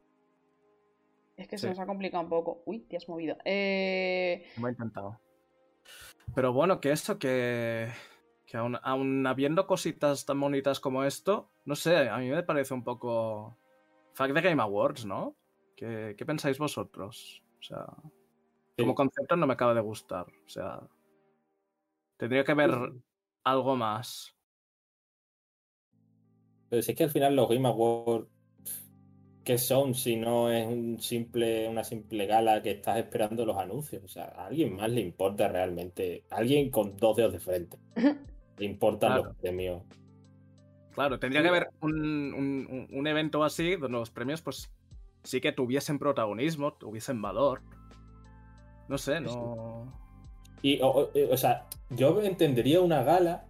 [1.36, 2.62] Es que se nos ha complicado un poco.
[2.66, 3.36] Uy, te has movido.
[3.44, 5.18] Eh, Lo he intentado.
[6.34, 7.92] Pero bueno, que eso, que,
[8.46, 12.74] que aún, aún habiendo cositas tan bonitas como esto, no sé, a mí me parece
[12.74, 13.56] un poco...
[14.12, 15.36] Fact de Game Awards, ¿no?
[15.76, 17.42] ¿Qué, qué pensáis vosotros?
[17.60, 17.86] O sea,
[18.76, 20.26] como concepto no me acaba de gustar.
[20.46, 20.80] O sea,
[22.16, 22.70] tendría que haber
[23.44, 24.34] algo más.
[26.68, 28.28] Pero si es que al final los Game Awards,
[29.44, 34.04] ¿qué son si no es un simple, una simple gala que estás esperando los anuncios?
[34.04, 37.78] O sea, a alguien más le importa realmente, a alguien con dos dedos de frente,
[38.58, 39.24] le importan Claro.
[39.24, 39.82] los premios.
[40.92, 41.94] Claro, tendría que haber un,
[42.34, 44.70] un- un- un evento así donde los premios, pues,
[45.22, 47.62] sí que tuviesen protagonismo, tuviesen valor.
[48.88, 49.92] No sé, no.
[50.62, 53.46] Y, o, o- o sea, yo entendería una gala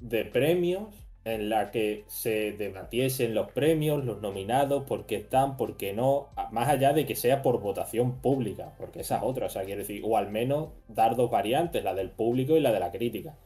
[0.00, 5.76] de premios en la que se debatiesen los premios, los nominados, por qué están, por
[5.78, 9.48] qué no, más allá de que sea por votación pública, porque esa es otra, o
[9.48, 12.80] sea, quiero decir, o al menos dar dos variantes, la del público y la de
[12.80, 13.36] la crítica.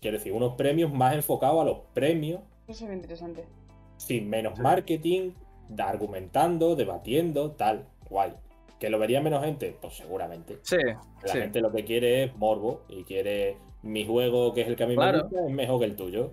[0.00, 3.44] Quiero decir, unos premios más enfocados a los premios, eso es interesante.
[3.96, 4.62] sin menos Sí.
[4.62, 5.32] marketing,
[5.78, 8.32] argumentando, debatiendo, tal, guay.
[8.78, 9.76] ¿Que lo vería menos gente?
[9.80, 10.58] Pues seguramente.
[10.62, 10.76] Sí,
[11.22, 11.38] La sí.
[11.38, 14.86] gente lo que quiere es morbo y quiere mi juego, que es el que a
[14.86, 16.32] mí me gusta, es mejor que el tuyo.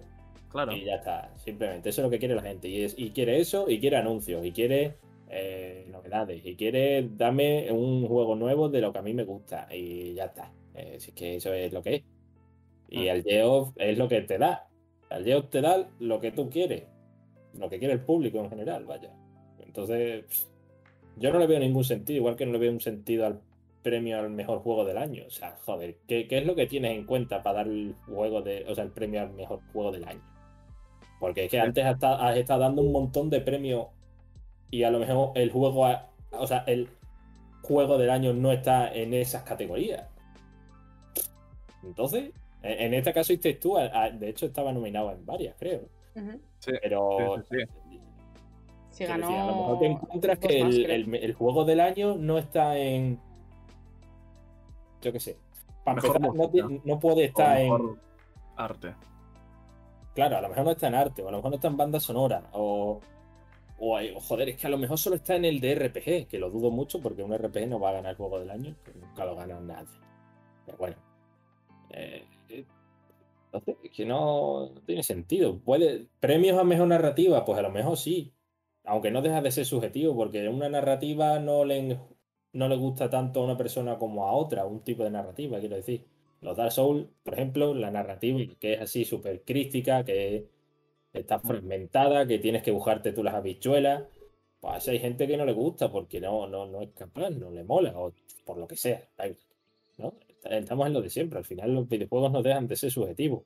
[0.51, 0.73] Claro.
[0.73, 1.89] Y ya está, simplemente.
[1.89, 2.67] Eso es lo que quiere la gente.
[2.67, 7.71] Y, es, y quiere eso, y quiere anuncios, y quiere eh, novedades, y quiere darme
[7.71, 9.67] un juego nuevo de lo que a mí me gusta.
[9.73, 10.53] Y ya está.
[10.75, 12.03] Eh, si es que eso es lo que es.
[12.89, 13.13] Y Ah.
[13.13, 14.69] el Geoff es lo que te da.
[15.09, 16.85] El Geoff te da lo que tú quieres.
[17.53, 19.11] Lo que quiere el público en general, vaya.
[19.59, 20.45] Entonces, pff,
[21.17, 23.41] yo no le veo ningún sentido, igual que no le veo un sentido al
[23.83, 25.25] premio al mejor juego del año.
[25.27, 28.41] O sea, joder, ¿qué, qué es lo que tienes en cuenta para dar el juego
[28.41, 30.23] de, o sea, el premio al mejor juego del año?
[31.21, 33.87] Porque es que antes has, esta- has estado dando un montón de premios
[34.71, 36.89] y a lo mejor el juego, ha- o sea, el
[37.61, 40.07] juego del año no está en esas categorías.
[41.83, 42.31] Entonces,
[42.63, 43.33] en, en este caso,
[43.77, 45.81] a- a- de hecho, estaba nominado en varias, creo.
[46.59, 47.57] Sí, Pero sí,
[47.89, 47.99] sí.
[48.89, 49.27] Si ganó.
[49.27, 50.95] decir, a lo mejor te encuentras que más, el, creo.
[50.95, 53.19] el- el juego del año no está en.
[55.01, 55.37] Yo qué sé.
[55.85, 56.67] Para Mejor empezar, no, música.
[56.67, 57.99] ti- no puede estar en.
[58.57, 58.93] arte.
[60.13, 61.77] Claro, a lo mejor no está en arte, o a lo mejor no está en
[61.77, 62.99] banda sonora, o.
[63.83, 66.37] O, o, joder, es que a lo mejor solo está en el de RPG, que
[66.37, 69.25] lo dudo mucho porque un RPG no va a ganar juego del año, que nunca
[69.25, 69.89] lo gana nadie.
[70.65, 70.97] Pero bueno.
[71.89, 72.65] Eh, eh,
[73.45, 75.59] entonces, es que no tiene sentido.
[75.59, 77.43] Puede, ¿Premios a mejor narrativa?
[77.45, 78.33] Pues a lo mejor sí.
[78.83, 81.99] Aunque no deja de ser subjetivo, porque una narrativa no le,
[82.53, 85.75] no le gusta tanto a una persona como a otra, un tipo de narrativa, quiero
[85.75, 86.05] decir.
[86.41, 90.47] Los Dark Souls, por ejemplo, la narrativa que es así súper crística, que
[91.13, 94.03] está fragmentada, que tienes que buscarte tú las habichuelas.
[94.59, 97.63] Pues hay gente que no le gusta porque no, no, no es capaz, no le
[97.63, 98.13] mola, o
[98.45, 99.07] por lo que sea.
[99.97, 100.15] ¿no?
[100.43, 101.39] Estamos en lo de siempre.
[101.39, 103.43] Al final los videojuegos no dejan de ser subjetivos.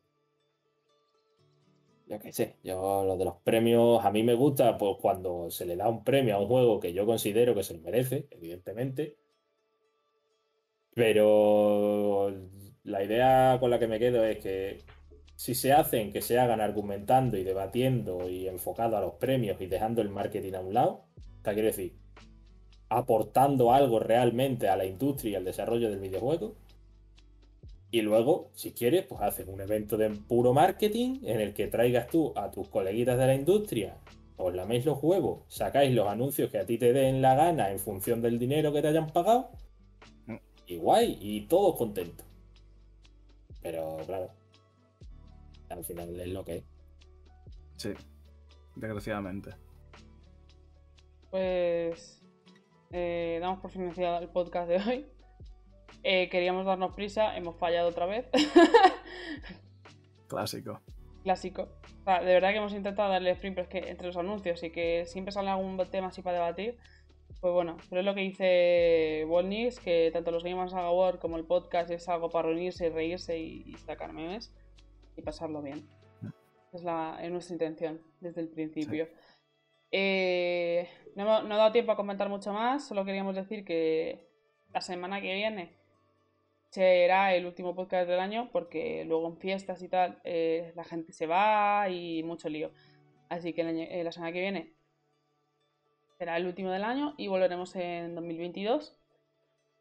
[2.08, 5.66] Yo qué sé, yo lo de los premios, a mí me gusta pues, cuando se
[5.66, 9.18] le da un premio a un juego que yo considero que se lo merece, evidentemente.
[10.94, 12.32] Pero
[12.86, 14.78] la idea con la que me quedo es que
[15.36, 19.66] si se hacen, que se hagan argumentando y debatiendo y enfocado a los premios y
[19.66, 21.94] dejando el marketing a un lado, o sea, quiero decir,
[22.90, 26.56] aportando algo realmente a la industria y al desarrollo del videojuego.
[27.92, 32.08] Y luego, si quieres, pues haces un evento de puro marketing en el que traigas
[32.08, 33.98] tú a tus coleguitas de la industria,
[34.38, 37.80] os laméis los huevos, sacáis los anuncios que a ti te den la gana en
[37.80, 39.50] función del dinero que te hayan pagado,
[40.68, 42.35] y guay, y todos contentos.
[43.66, 44.30] Pero claro,
[45.72, 46.64] al final es lo que es.
[47.78, 47.94] Sí.
[48.76, 49.56] Desgraciadamente.
[51.32, 52.22] Pues.
[52.92, 55.06] eh, damos por financiado el podcast de hoy.
[56.08, 58.28] Eh, queríamos darnos prisa, hemos fallado otra vez.
[60.28, 60.80] Clásico.
[61.24, 61.64] Clásico.
[62.02, 64.62] O sea, de verdad que hemos intentado darle sprint, pero es que entre los anuncios
[64.62, 66.78] y que siempre sale algún tema así para debatir,
[67.42, 71.46] pues bueno, pero es lo que dice Wolnix, que tanto los Gamers Award como el
[71.46, 74.54] podcast es algo para reunirse y reírse y, y sacar memes
[75.16, 75.88] y pasarlo bien.
[76.74, 79.08] Es, la, es nuestra intención desde el principio.
[79.92, 84.28] Eh, no, he dado tiempo a comentar mucho más, solo queríamos decir que
[84.74, 85.78] la semana que viene
[86.70, 91.14] será el último podcast del año porque luego en fiestas y tal eh, la gente
[91.14, 92.72] se va y mucho lío.
[93.30, 94.74] Así que eh, la semana que viene
[96.18, 98.98] será el último del año y volveremos en 2022.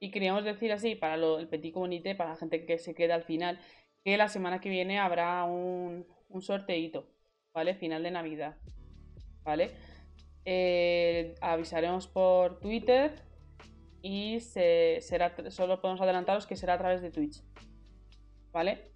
[0.01, 3.23] Y queríamos decir así, para el Petit Communité, para la gente que se queda al
[3.23, 3.59] final,
[4.05, 7.07] que la semana que viene habrá un, un sorteíto,
[7.55, 7.75] ¿vale?
[7.75, 8.57] Final de Navidad,
[9.43, 9.71] ¿vale?
[10.45, 13.23] Eh, avisaremos por Twitter
[14.03, 17.43] y se, será, solo podemos adelantaros que será a través de Twitch,
[18.53, 18.93] ¿vale?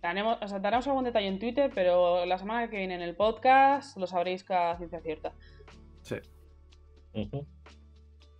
[0.00, 3.16] Daremos, o sea, daremos algún detalle en Twitter, pero la semana que viene en el
[3.16, 5.32] podcast lo sabréis a ciencia cierta.
[6.02, 6.16] Sí.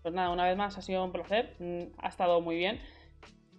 [0.03, 1.55] Pues nada, una vez más ha sido un placer.
[1.59, 2.81] Mm, Ha estado muy bien.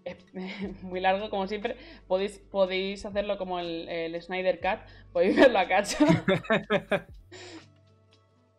[0.06, 0.17] Es
[0.83, 1.75] muy largo, como siempre.
[2.08, 4.80] Podéis, podéis hacerlo como el, el Snyder Cut.
[5.14, 6.06] Podéis verlo a cacho.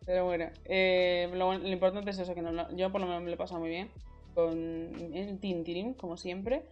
[0.05, 3.29] Pero bueno, eh, lo, lo importante es eso, que no- yo por lo menos me
[3.29, 3.89] lo he pasado muy bien
[4.35, 4.51] con
[5.13, 6.63] el Tintirín, como siempre.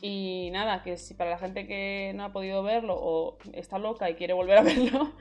[0.00, 4.08] Y nada, que si para la gente que no ha podido verlo o está loca
[4.10, 5.12] y quiere volver a verlo,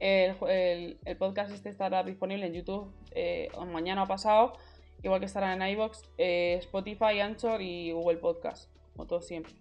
[0.00, 4.54] el, ju- el- el podcast este estará disponible en YouTube eh, mañana o pasado,
[5.02, 9.52] igual que estará en iVoox, eh, Spotify, Anchor y Google Podcast, como todo siempre.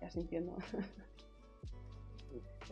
[0.00, 0.56] Ya sintiendo.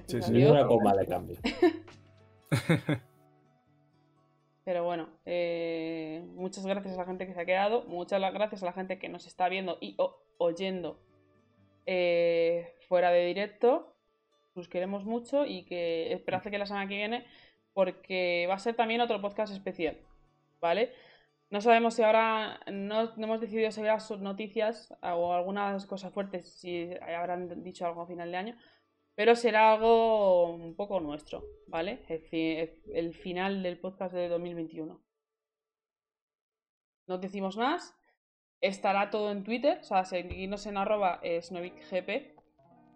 [0.06, 0.44] Sí, sí.
[0.46, 1.36] Una coma de cambio.
[4.64, 8.66] Pero bueno, eh, muchas gracias a la gente que se ha quedado, muchas gracias a
[8.66, 9.96] la gente que nos está viendo y
[10.38, 11.00] oyendo
[11.86, 13.94] eh, fuera de directo.
[14.54, 17.24] Os queremos mucho y que esperad que la semana que viene,
[17.72, 19.96] porque va a ser también otro podcast especial,
[20.60, 20.92] ¿vale?
[21.50, 26.48] No sabemos si ahora no, no hemos decidido habrá sus noticias o algunas cosas fuertes,
[26.60, 28.58] si habrán dicho algo a final de año,
[29.14, 32.04] pero será algo un poco nuestro, ¿vale?
[32.08, 35.00] El, fi- el final del podcast de 2021.
[37.06, 37.94] No decimos más.
[38.60, 41.20] Estará todo en Twitter, o sea, seguidnos en arroba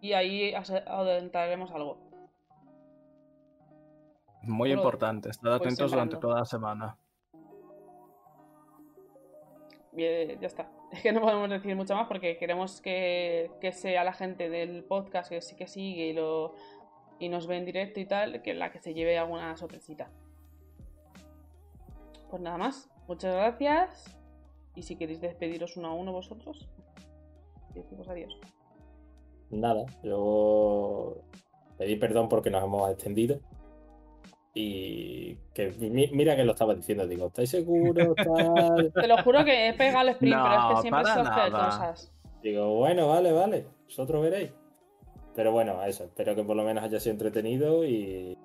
[0.04, 1.96] y ahí adelantaremos algo.
[4.42, 5.30] Muy importante.
[5.30, 6.98] Estad voy atentos durante toda la semana.
[9.92, 10.70] Bien, ya está.
[10.92, 14.84] Es que no podemos decir mucho más porque queremos que, que sea la gente del
[14.84, 16.54] podcast que sí que sigue y, lo,
[17.18, 20.10] y nos ve en directo y tal, que la que se lleve alguna sorpresita.
[22.28, 22.90] Pues nada más.
[23.08, 24.14] Muchas gracias.
[24.76, 26.68] Y si queréis despediros uno a uno vosotros,
[27.74, 28.38] decimos adiós.
[29.50, 31.16] Nada, yo
[31.78, 33.38] pedí perdón porque nos hemos extendido.
[34.56, 38.14] Y que mi- mira que lo estaba diciendo, digo, ¿estáis seguros?
[38.16, 38.92] Tal?
[38.92, 41.02] Te lo juro que he pegado el sprint, pero es No, que siempre
[41.50, 42.12] cosas.
[42.42, 44.52] Digo, bueno, vale, vale, vosotros veréis.
[45.34, 48.36] Pero bueno, eso, espero que por lo menos haya sido entretenido y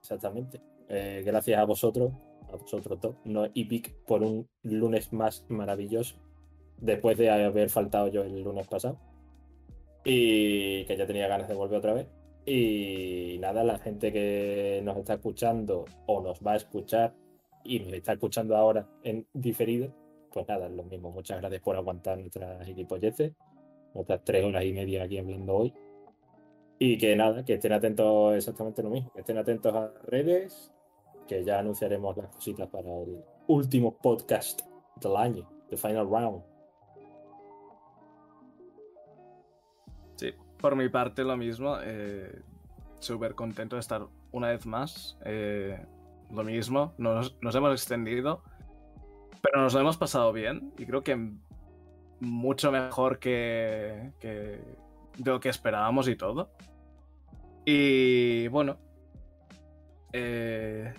[0.00, 0.60] exactamente.
[0.88, 2.12] Eh, gracias a vosotros,
[2.52, 6.16] a vosotros dos, no Epic, por un lunes más maravilloso,
[6.78, 8.98] después de haber faltado yo el lunes pasado.
[10.04, 12.08] Y que ya tenía ganas de volver otra vez.
[12.44, 17.14] Y nada, la gente que nos está escuchando o nos va a escuchar
[17.64, 19.94] y nos está escuchando ahora en diferido,
[20.32, 21.10] pues nada, es lo mismo.
[21.10, 23.32] Muchas gracias por aguantar nuestras gilipolleces,
[23.94, 25.74] nuestras tres horas y media aquí hablando hoy.
[26.78, 30.72] Y que nada, que estén atentos exactamente lo mismo, que estén atentos a redes,
[31.28, 34.62] que ya anunciaremos las cositas para el último podcast
[35.00, 36.51] del año, The Final Round.
[40.62, 41.76] Por mi parte lo mismo.
[41.82, 42.40] eh,
[43.00, 45.18] Súper contento de estar una vez más.
[45.26, 45.84] eh,
[46.30, 48.42] lo mismo, nos, nos hemos extendido,
[49.42, 51.30] pero nos lo hemos pasado bien y creo que
[52.20, 54.28] mucho mejor que, que
[55.18, 56.50] de lo que esperábamos y todo.
[57.66, 58.78] Y bueno,
[60.14, 60.94] eh,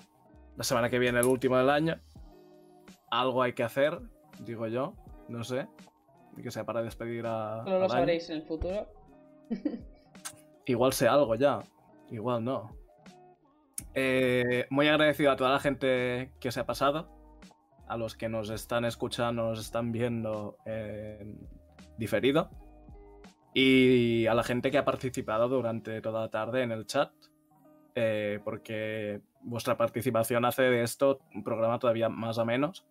[0.56, 2.00] la semana que viene, el último del año,
[3.09, 4.00] algo hay que hacer,
[4.40, 4.93] digo yo,
[5.30, 5.67] no sé,
[6.42, 7.64] que sea para despedir a...
[7.64, 8.85] Solo lo sabréis en el futuro.
[10.66, 11.60] Igual sé algo ya,
[12.10, 12.76] igual no.
[13.94, 17.10] Eh, muy agradecido a toda la gente que se ha pasado,
[17.88, 21.48] a los que nos están escuchando, nos están viendo en
[21.98, 22.50] diferido,
[23.54, 27.12] y a la gente que ha participado durante toda la tarde en el chat,
[27.94, 32.86] eh, porque vuestra participación hace de esto un programa todavía más a menos.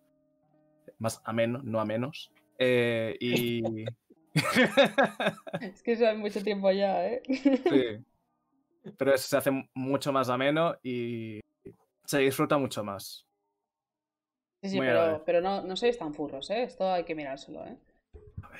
[0.99, 2.31] Más ameno, no a menos.
[2.57, 3.61] Eh, y.
[5.61, 7.21] Es que eso hace mucho tiempo ya, ¿eh?
[7.27, 8.03] sí.
[8.97, 11.39] Pero se hace mucho más ameno y
[12.05, 13.25] se disfruta mucho más.
[14.61, 16.63] Sí, sí, Muy pero, pero no, no sois tan furros, ¿eh?
[16.63, 17.77] Esto hay que mirárselo, ¿eh?
[18.41, 18.59] A ver,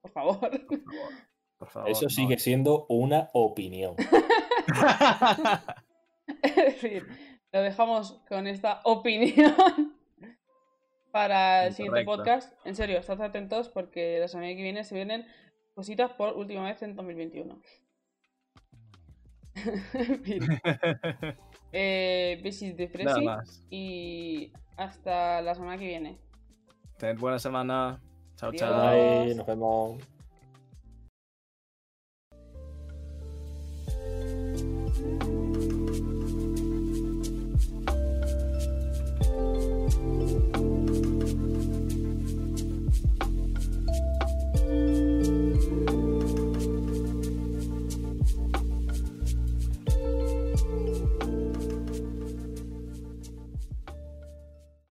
[0.00, 0.40] Por favor.
[0.40, 1.12] por favor.
[1.58, 2.10] Por favor Eso no.
[2.10, 3.94] sigue siendo una opinión.
[6.42, 7.06] Es decir,
[7.52, 9.89] lo dejamos con esta opinión
[11.10, 12.52] para el siguiente podcast.
[12.64, 15.26] En serio, estad atentos porque la semana que viene se vienen
[15.74, 17.60] cositas por última vez en 2021.
[19.54, 20.42] en fin,
[21.72, 23.64] eh, besis de Fresi más.
[23.70, 26.18] y hasta la semana que viene.
[26.98, 28.00] Tened buena semana.
[28.36, 29.24] Chao, chao.
[29.34, 30.19] Nos vemos.